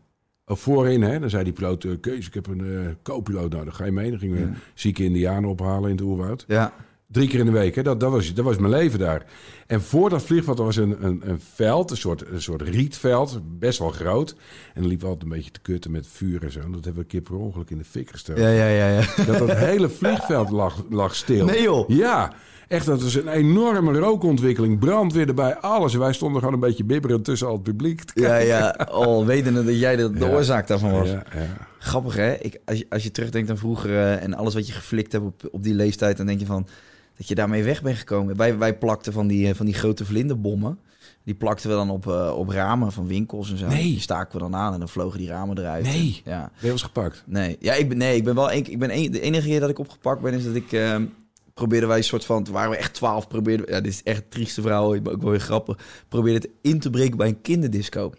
Of 0.47 0.61
voorin, 0.61 1.03
hè. 1.03 1.19
Dan 1.21 1.31
zei 1.31 1.45
die 1.45 1.53
piloot, 1.53 1.85
eh, 1.85 1.91
Kees, 2.01 2.27
ik 2.27 2.35
heb 2.35 2.47
een 2.47 2.61
eh 2.61 2.95
co-piloot. 3.03 3.51
Dan 3.51 3.75
ga 3.75 3.85
je 3.85 3.93
mee. 3.93 4.11
Dan 4.11 4.19
gingen 4.19 4.37
we 4.51 4.57
zieke 4.75 5.05
indianen 5.05 5.51
ophalen 5.51 5.91
in 5.91 5.97
het 5.97 6.05
oerwoud. 6.05 6.45
Ja. 6.49 6.73
Drie 7.13 7.29
keer 7.29 7.39
in 7.39 7.45
de 7.47 7.53
week, 7.53 7.75
hè? 7.75 7.83
Dat, 7.83 8.01
dat, 8.01 8.11
was, 8.11 8.35
dat 8.35 8.45
was 8.45 8.57
mijn 8.59 8.73
leven 8.73 8.99
daar. 8.99 9.25
En 9.67 9.83
voor 9.83 10.11
dat 10.11 10.23
vliegveld 10.23 10.59
was 10.59 10.77
een, 10.77 11.05
een, 11.05 11.23
een 11.25 11.41
veld, 11.55 11.91
een 11.91 11.97
soort, 11.97 12.25
een 12.33 12.43
soort 12.43 12.63
rietveld, 12.63 13.41
best 13.59 13.79
wel 13.79 13.91
groot. 13.91 14.31
En 14.75 14.81
dan 14.81 14.91
liep 14.91 15.05
altijd 15.05 15.23
een 15.23 15.29
beetje 15.29 15.51
te 15.51 15.61
kutten 15.61 15.91
met 15.91 16.07
vuur 16.07 16.43
en 16.45 16.53
zo. 16.53 16.61
En 16.61 16.73
dat 16.73 16.85
hebben 16.85 16.95
we 16.95 17.01
een 17.01 17.07
keer 17.07 17.21
per 17.21 17.37
ongeluk 17.37 17.71
in 17.71 17.79
de 17.79 17.85
fik 17.85 18.11
gestoken. 18.11 18.43
Ja, 18.43 18.49
ja, 18.49 18.67
ja. 18.69 18.89
ja. 18.89 19.25
Dat 19.25 19.39
het 19.49 19.59
hele 19.59 19.89
vliegveld 19.89 20.51
lag, 20.51 20.85
lag 20.91 21.15
stil. 21.15 21.45
Nee, 21.45 21.63
joh. 21.63 21.89
Ja, 21.89 22.33
echt, 22.69 22.87
dat 22.87 23.03
was 23.03 23.15
een 23.15 23.29
enorme 23.29 23.99
rookontwikkeling. 23.99 24.79
Brandweer 24.79 25.29
erbij, 25.29 25.57
alles. 25.57 25.95
Wij 25.95 26.13
stonden 26.13 26.39
gewoon 26.39 26.55
een 26.55 26.61
beetje 26.61 26.85
bibberend 26.85 27.25
tussen 27.25 27.47
al 27.47 27.55
het 27.55 27.63
publiek. 27.63 28.03
Ja, 28.15 28.37
ja. 28.37 28.89
Oh, 28.93 29.27
wetende 29.27 29.65
dat 29.65 29.79
jij 29.79 29.97
de, 29.97 30.11
de 30.11 30.25
Ja. 30.25 30.31
oorzaak 30.31 30.67
daarvan 30.67 30.91
was. 30.93 31.09
Ja, 31.09 31.25
ja. 31.35 31.69
Grappig, 31.79 32.15
hè? 32.17 32.33
Ik, 32.35 32.61
als, 32.65 32.79
je, 32.79 32.87
als 32.89 33.03
je 33.03 33.11
terugdenkt 33.11 33.51
aan 33.51 33.59
vroeger 33.59 33.91
eh, 33.91 34.23
en 34.23 34.35
alles 34.35 34.55
wat 34.55 34.67
je 34.67 34.73
geflikt 34.73 35.13
hebt 35.13 35.25
op, 35.25 35.49
op 35.51 35.63
die 35.63 35.75
leeftijd... 35.75 36.17
dan 36.17 36.27
denk 36.27 36.41
je 36.41 36.47
van 36.47 36.67
dat 37.21 37.29
je 37.29 37.35
daarmee 37.35 37.65
weg 37.65 37.83
bent 37.83 37.99
gekomen. 37.99 38.37
Wij, 38.37 38.59
wij 38.59 38.79
plakten 38.79 39.13
van 39.13 39.27
die, 39.27 39.49
eh, 39.49 39.55
van 39.55 39.67
die 39.67 39.75
grote 39.75 40.05
vlinderbommen. 40.05 40.79
Die 41.25 41.35
plakten 41.35 41.69
we 41.69 41.75
dan 41.75 41.91
op, 41.91 42.07
eh, 42.07 42.35
op 42.37 42.49
ramen 42.49 42.93
van 42.93 43.07
winkels 43.07 43.51
en 43.51 43.59
zo. 43.59 43.67
Nee. 43.67 43.83
Die 43.83 44.01
staken 44.01 44.33
we 44.33 44.39
dan 44.39 44.55
aan 44.55 44.73
en 44.73 44.79
dan 44.79 44.89
vlogen 44.89 45.19
die 45.19 45.29
ramen 45.29 45.59
eruit. 45.59 45.85
Nee. 45.85 46.23
Ja. 46.25 46.39
Ben 46.39 46.51
je 46.55 46.63
wel 46.63 46.71
eens 46.71 46.83
gepakt? 46.83 47.23
Nee, 47.27 47.57
ja, 47.59 47.75
ik 47.75 47.89
ben, 47.89 47.99
nee, 47.99 48.17
ik 48.17 48.25
ben 48.25 48.35
wel 48.35 48.51
één, 48.51 48.71
ik 48.71 48.79
ben 48.79 48.91
één, 48.91 49.13
de 49.13 49.21
enige 49.21 49.47
keer 49.47 49.61
dat 49.61 49.71
ik 49.71 49.79
opgepakt 49.79 50.21
ben, 50.23 50.33
is 50.33 50.45
dat 50.45 50.55
ik 50.55 50.73
eh, 50.73 50.97
probeerde 51.55 51.87
wij 51.87 51.97
een 51.97 52.05
soort 52.05 52.25
van, 52.25 52.45
toen 52.45 52.55
waren 52.55 52.71
we 52.71 52.77
echt 52.77 52.95
twaalf, 52.95 53.29
probeerden, 53.29 53.75
ja, 53.75 53.81
dit 53.81 53.93
is 53.93 54.03
echt 54.03 54.23
een 54.23 54.29
trieste 54.29 54.63
verhaal, 54.63 55.01
maar 55.01 55.13
ook 55.13 55.23
wel 55.23 55.31
weer 55.31 55.41
grappig, 55.41 55.79
probeerde 56.09 56.39
het 56.39 56.51
in 56.63 56.81
te 56.81 56.91
breken 56.91 57.17
bij 57.17 57.29
een 57.29 57.41
kinderdisco. 57.41 58.13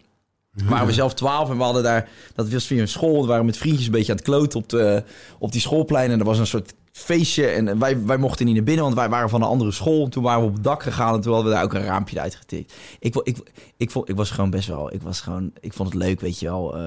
Waren 0.51 0.87
we 0.87 0.93
zelf 0.93 1.13
twaalf 1.13 1.49
en 1.49 1.57
we 1.57 1.63
hadden 1.63 1.83
daar, 1.83 2.09
dat 2.35 2.49
was 2.49 2.67
via 2.67 2.81
een 2.81 2.87
school, 2.87 3.21
we 3.21 3.27
waren 3.27 3.45
met 3.45 3.57
vriendjes 3.57 3.85
een 3.85 3.91
beetje 3.91 4.11
aan 4.11 4.17
het 4.17 4.27
kloten 4.27 4.59
op, 4.59 4.69
de, 4.69 5.03
op 5.39 5.51
die 5.51 5.61
schoolplein 5.61 6.11
en 6.11 6.19
er 6.19 6.25
was 6.25 6.39
een 6.39 6.47
soort 6.47 6.73
feestje 6.91 7.45
en 7.47 7.79
wij, 7.79 8.05
wij 8.05 8.17
mochten 8.17 8.45
niet 8.45 8.55
naar 8.55 8.63
binnen, 8.63 8.83
want 8.83 8.95
wij 8.95 9.09
waren 9.09 9.29
van 9.29 9.41
een 9.41 9.47
andere 9.47 9.71
school. 9.71 10.03
En 10.03 10.09
toen 10.09 10.23
waren 10.23 10.41
we 10.41 10.47
op 10.47 10.53
het 10.53 10.63
dak 10.63 10.83
gegaan 10.83 11.15
en 11.15 11.21
toen 11.21 11.33
hadden 11.33 11.49
we 11.51 11.55
daar 11.57 11.65
ook 11.65 11.73
een 11.73 11.83
raampje 11.83 12.19
uitgetikt. 12.21 12.73
Ik, 12.99 13.15
ik, 13.15 13.37
ik, 13.77 13.91
vond, 13.91 14.09
ik 14.09 14.15
was 14.15 14.31
gewoon 14.31 14.49
best 14.49 14.67
wel, 14.67 14.93
ik 14.93 15.01
was 15.01 15.21
gewoon, 15.21 15.51
ik 15.59 15.73
vond 15.73 15.93
het 15.93 16.03
leuk, 16.03 16.19
weet 16.19 16.39
je 16.39 16.45
wel, 16.45 16.77
eh, 16.77 16.81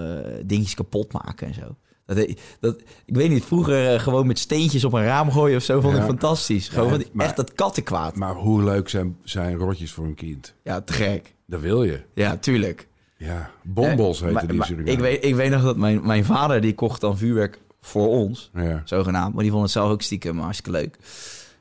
dingetjes 0.44 0.74
kapot 0.74 1.12
maken 1.12 1.46
en 1.46 1.54
zo. 1.54 1.76
Dat, 2.06 2.28
dat, 2.60 2.76
ik 3.04 3.16
weet 3.16 3.30
niet, 3.30 3.44
vroeger 3.44 3.92
eh, 3.94 4.00
gewoon 4.00 4.26
met 4.26 4.38
steentjes 4.38 4.84
op 4.84 4.92
een 4.92 5.04
raam 5.04 5.30
gooien 5.30 5.56
of 5.56 5.62
zo 5.62 5.80
vond 5.80 5.96
ik 5.96 6.02
fantastisch. 6.02 6.68
Gewoon 6.68 6.98
Ja, 6.98 7.04
maar- 7.12 7.26
echt 7.26 7.36
dat 7.36 7.52
kattenkwaad. 7.52 8.16
Maar 8.16 8.34
hoe 8.34 8.62
leuk 8.62 8.88
zijn, 8.88 9.16
zijn 9.22 9.56
rotjes 9.56 9.92
voor 9.92 10.04
een 10.04 10.14
kind? 10.14 10.54
Ja, 10.62 10.80
te 10.80 10.92
gek. 10.92 11.34
Dat 11.46 11.60
wil 11.60 11.84
je. 11.84 12.00
Ja, 12.14 12.36
tuurlijk. 12.36 12.88
Ja, 13.16 13.50
bombels 13.62 14.20
Eh, 14.22 14.28
heette 14.28 14.46
die 14.46 14.56
maar 14.56 14.70
ik, 14.84 14.98
weet, 14.98 15.24
ik 15.24 15.34
weet 15.34 15.50
nog 15.50 15.62
dat 15.62 15.76
mijn, 15.76 16.06
mijn 16.06 16.24
vader, 16.24 16.60
die 16.60 16.74
kocht 16.74 17.00
dan 17.00 17.18
vuurwerk 17.18 17.60
voor 17.84 18.08
ons. 18.08 18.50
Ja. 18.54 18.82
Zogenaamd. 18.84 19.34
Maar 19.34 19.42
die 19.42 19.52
vond 19.52 19.62
het 19.62 19.72
zelf 19.72 19.90
ook 19.90 20.02
stiekem 20.02 20.38
hartstikke 20.38 20.70
leuk. 20.70 20.94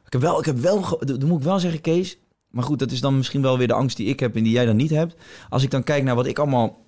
Ik 0.05 0.13
heb 0.13 0.21
wel, 0.21 0.39
ik 0.39 0.45
heb 0.45 0.57
wel, 0.57 0.99
dat 0.99 1.23
moet 1.23 1.37
ik 1.37 1.45
wel 1.45 1.59
zeggen, 1.59 1.81
Kees. 1.81 2.17
Maar 2.49 2.63
goed, 2.63 2.79
dat 2.79 2.91
is 2.91 3.01
dan 3.01 3.17
misschien 3.17 3.41
wel 3.41 3.57
weer 3.57 3.67
de 3.67 3.73
angst 3.73 3.97
die 3.97 4.07
ik 4.07 4.19
heb 4.19 4.35
en 4.35 4.43
die 4.43 4.51
jij 4.51 4.65
dan 4.65 4.75
niet 4.75 4.89
hebt. 4.89 5.15
Als 5.49 5.63
ik 5.63 5.71
dan 5.71 5.83
kijk 5.83 6.03
naar 6.03 6.15
wat 6.15 6.25
ik 6.25 6.39
allemaal 6.39 6.81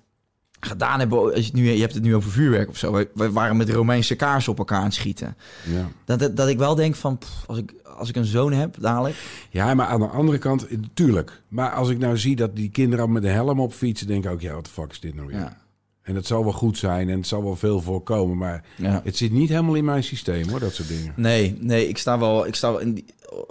gedaan 0.60 1.00
heb. 1.00 1.12
Als 1.12 1.34
je, 1.34 1.42
het 1.42 1.52
nu, 1.52 1.70
je 1.70 1.80
hebt 1.80 1.94
het 1.94 2.02
nu 2.02 2.14
over 2.14 2.30
vuurwerk 2.30 2.68
of 2.68 2.76
zo. 2.76 3.04
Wij 3.14 3.30
waren 3.30 3.56
met 3.56 3.70
Romeinse 3.70 4.16
kaarsen 4.16 4.52
op 4.52 4.58
elkaar 4.58 4.78
aan 4.78 4.84
het 4.84 4.94
schieten. 4.94 5.36
Ja. 5.64 5.88
Dat, 6.04 6.18
dat, 6.18 6.36
dat 6.36 6.48
ik 6.48 6.58
wel 6.58 6.74
denk 6.74 6.94
van, 6.94 7.18
pff, 7.18 7.44
als, 7.46 7.58
ik, 7.58 7.74
als 7.96 8.08
ik 8.08 8.16
een 8.16 8.24
zoon 8.24 8.52
heb 8.52 8.76
dadelijk. 8.80 9.16
ja, 9.50 9.74
maar 9.74 9.86
aan 9.86 10.00
de 10.00 10.06
andere 10.06 10.38
kant, 10.38 10.66
tuurlijk. 10.94 11.42
Maar 11.48 11.70
als 11.70 11.88
ik 11.88 11.98
nou 11.98 12.18
zie 12.18 12.36
dat 12.36 12.56
die 12.56 12.70
kinderen 12.70 13.12
met 13.12 13.24
een 13.24 13.30
helm 13.30 13.60
op 13.60 13.72
fietsen, 13.72 14.06
denk 14.06 14.24
ik 14.24 14.30
ook, 14.30 14.40
ja, 14.40 14.54
wat 14.54 14.64
de 14.64 14.70
fuck 14.70 14.90
is 14.90 15.00
dit 15.00 15.14
nou 15.14 15.26
weer? 15.26 15.38
Ja. 15.38 15.64
En 16.06 16.14
het 16.14 16.26
zal 16.26 16.42
wel 16.44 16.52
goed 16.52 16.78
zijn 16.78 17.08
en 17.08 17.16
het 17.16 17.26
zal 17.26 17.42
wel 17.42 17.56
veel 17.56 17.80
voorkomen, 17.80 18.36
maar 18.36 18.64
Ja. 18.76 19.00
het 19.04 19.16
zit 19.16 19.32
niet 19.32 19.48
helemaal 19.48 19.74
in 19.74 19.84
mijn 19.84 20.02
systeem 20.02 20.48
hoor, 20.48 20.60
dat 20.60 20.74
soort 20.74 20.88
dingen. 20.88 21.12
Nee, 21.16 21.56
nee, 21.60 21.88
ik 21.88 21.98
sta 21.98 22.18
wel, 22.18 22.46
ik 22.46 22.54
sta 22.54 22.70
wel 22.70 22.80
in 22.80 22.92
die, 22.94 23.04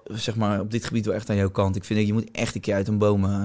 zeg 0.07 0.35
maar, 0.35 0.59
op 0.59 0.71
dit 0.71 0.85
gebied 0.85 1.05
wel 1.05 1.15
echt 1.15 1.29
aan 1.29 1.35
jouw 1.35 1.49
kant. 1.49 1.75
Ik 1.75 1.83
vind 1.83 1.99
dat 1.99 2.07
je 2.07 2.13
moet 2.13 2.31
echt 2.31 2.55
een 2.55 2.61
keer 2.61 2.73
uit 2.75 2.87
een 2.87 2.97
boom 2.97 3.25
eh, 3.25 3.43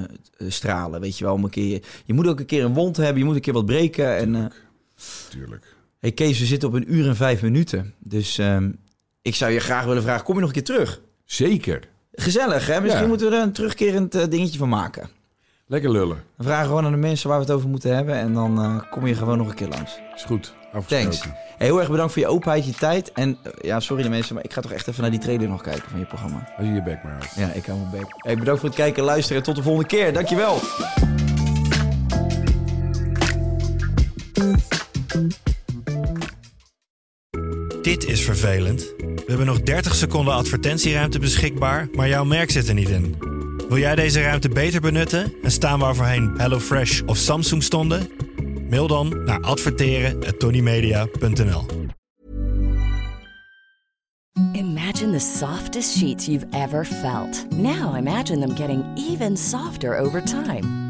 stralen, 0.49 1.01
weet 1.01 1.19
je 1.19 1.25
wel. 1.25 1.35
om 1.35 1.45
Een 1.45 1.51
keer, 1.51 1.83
je 2.05 2.13
moet 2.15 2.27
ook 2.27 2.41
een 2.41 2.47
keer 2.47 2.65
een 2.65 2.75
wond 2.75 2.97
hebben, 2.97 3.19
je 3.19 3.25
moet 3.25 3.35
een 3.35 3.41
keer 3.41 3.53
wat 3.53 3.67
breken. 3.67 4.17
En, 4.17 4.35
eh 4.37 4.45
Tuurlijk. 5.31 5.75
hey 5.99 6.13
Kees, 6.13 6.39
we 6.39 6.45
zitten 6.47 6.69
op 6.69 6.75
een 6.75 6.95
uur 6.95 7.09
en 7.09 7.17
vijf 7.17 7.43
minuten. 7.43 7.95
Dus 7.99 8.39
ehm, 8.39 8.71
ik 9.23 9.35
zou 9.35 9.53
je 9.53 9.61
graag 9.61 9.85
willen 9.85 10.03
vragen, 10.03 10.25
kom 10.25 10.35
je 10.35 10.41
nog 10.41 10.49
een 10.49 10.55
keer 10.55 10.65
terug? 10.65 11.01
Zeker. 11.25 11.89
Gezellig, 12.13 12.67
hè? 12.67 12.81
Misschien 12.81 13.03
Ja. 13.03 13.09
moeten 13.09 13.31
we 13.31 13.37
er 13.37 13.43
een 13.43 13.53
terugkerend 13.53 14.15
eh, 14.15 14.29
dingetje 14.29 14.59
van 14.59 14.69
maken. 14.69 15.09
Lekker 15.71 15.91
lullen. 15.91 16.23
Dan 16.37 16.47
vragen 16.47 16.63
we 16.63 16.69
gewoon 16.69 16.85
aan 16.85 16.93
de 16.93 16.99
mensen 16.99 17.29
waar 17.29 17.39
we 17.39 17.45
het 17.45 17.55
over 17.55 17.69
moeten 17.69 17.95
hebben. 17.95 18.15
En 18.15 18.35
dan 18.35 18.63
eh, 18.63 18.91
kom 18.91 19.07
je 19.07 19.15
gewoon 19.15 19.39
nog 19.39 19.49
een 19.49 19.55
keer 19.55 19.69
langs. 19.69 19.99
Is 20.15 20.23
goed. 20.23 20.55
Afgesproken. 20.73 21.11
Thanks. 21.11 21.23
Hey, 21.57 21.67
heel 21.67 21.79
erg 21.79 21.91
bedankt 21.91 22.13
voor 22.13 22.23
je 22.23 22.29
openheid, 22.29 22.67
je 22.67 22.73
tijd. 22.73 23.13
En 23.13 23.39
eh, 23.43 23.53
ja, 23.61 23.81
sorry 23.81 24.03
de 24.03 24.09
mensen, 24.09 24.35
maar 24.35 24.45
ik 24.45 24.53
ga 24.53 24.61
toch 24.61 24.73
echt 24.73 24.89
even 24.89 25.03
naar 25.03 25.11
die 25.11 25.21
trailer 25.21 25.49
nog 25.49 25.63
kijken 25.63 25.91
van 25.91 25.99
je 25.99 26.05
programma. 26.05 26.49
Als 26.57 26.67
je 26.67 26.73
je 26.73 26.83
bek 26.83 27.03
maar 27.03 27.13
houdt. 27.13 27.35
Ja, 27.35 27.53
ik 27.53 27.67
hou 27.67 27.79
mijn 27.79 27.91
bek. 27.91 28.05
Hey, 28.17 28.37
bedankt 28.37 28.61
voor 28.61 28.69
het 28.69 28.79
kijken 28.79 28.99
en 28.99 29.05
luisteren. 29.05 29.37
En 29.37 29.43
tot 29.43 29.57
de 29.57 29.63
volgende 29.63 29.89
keer. 29.89 30.13
Dankjewel. 30.13 30.59
Dit 37.83 38.05
is 38.05 38.25
vervelend. 38.25 38.81
We 38.99 39.25
hebben 39.27 39.47
nog 39.47 39.61
30 39.61 39.95
seconden 39.95 40.35
advertentieruimte 40.35 41.19
beschikbaar, 41.19 41.89
maar 41.93 42.09
jouw 42.09 42.25
merk 42.25 42.51
zit 42.51 42.69
er 42.69 42.75
niet 42.75 42.89
in. 42.89 43.30
Wil 43.71 43.79
jij 43.79 43.95
deze 43.95 44.21
ruimte 44.21 44.49
beter 44.49 44.81
benutten 44.81 45.33
en 45.43 45.51
staan 45.51 45.79
waar 45.79 45.95
voorheen 45.95 46.35
HelloFresh 46.37 47.03
of 47.07 47.17
Samsung 47.17 47.63
stonden? 47.63 48.09
Mail 48.69 48.87
dan 48.87 49.25
naar 49.25 49.41
adverteren@tonymedia.nl. 49.41 51.67
Imagine 54.53 55.13
the 55.13 55.37
softest 55.39 55.97
sheets 55.97 56.27
you've 56.27 56.47
ever 56.51 56.85
felt. 56.85 57.47
Now 57.51 57.97
imagine 57.97 58.47
them 58.47 58.57
getting 58.57 58.85
even 58.97 59.37
softer 59.37 59.99
over 59.99 60.25
time. 60.25 60.90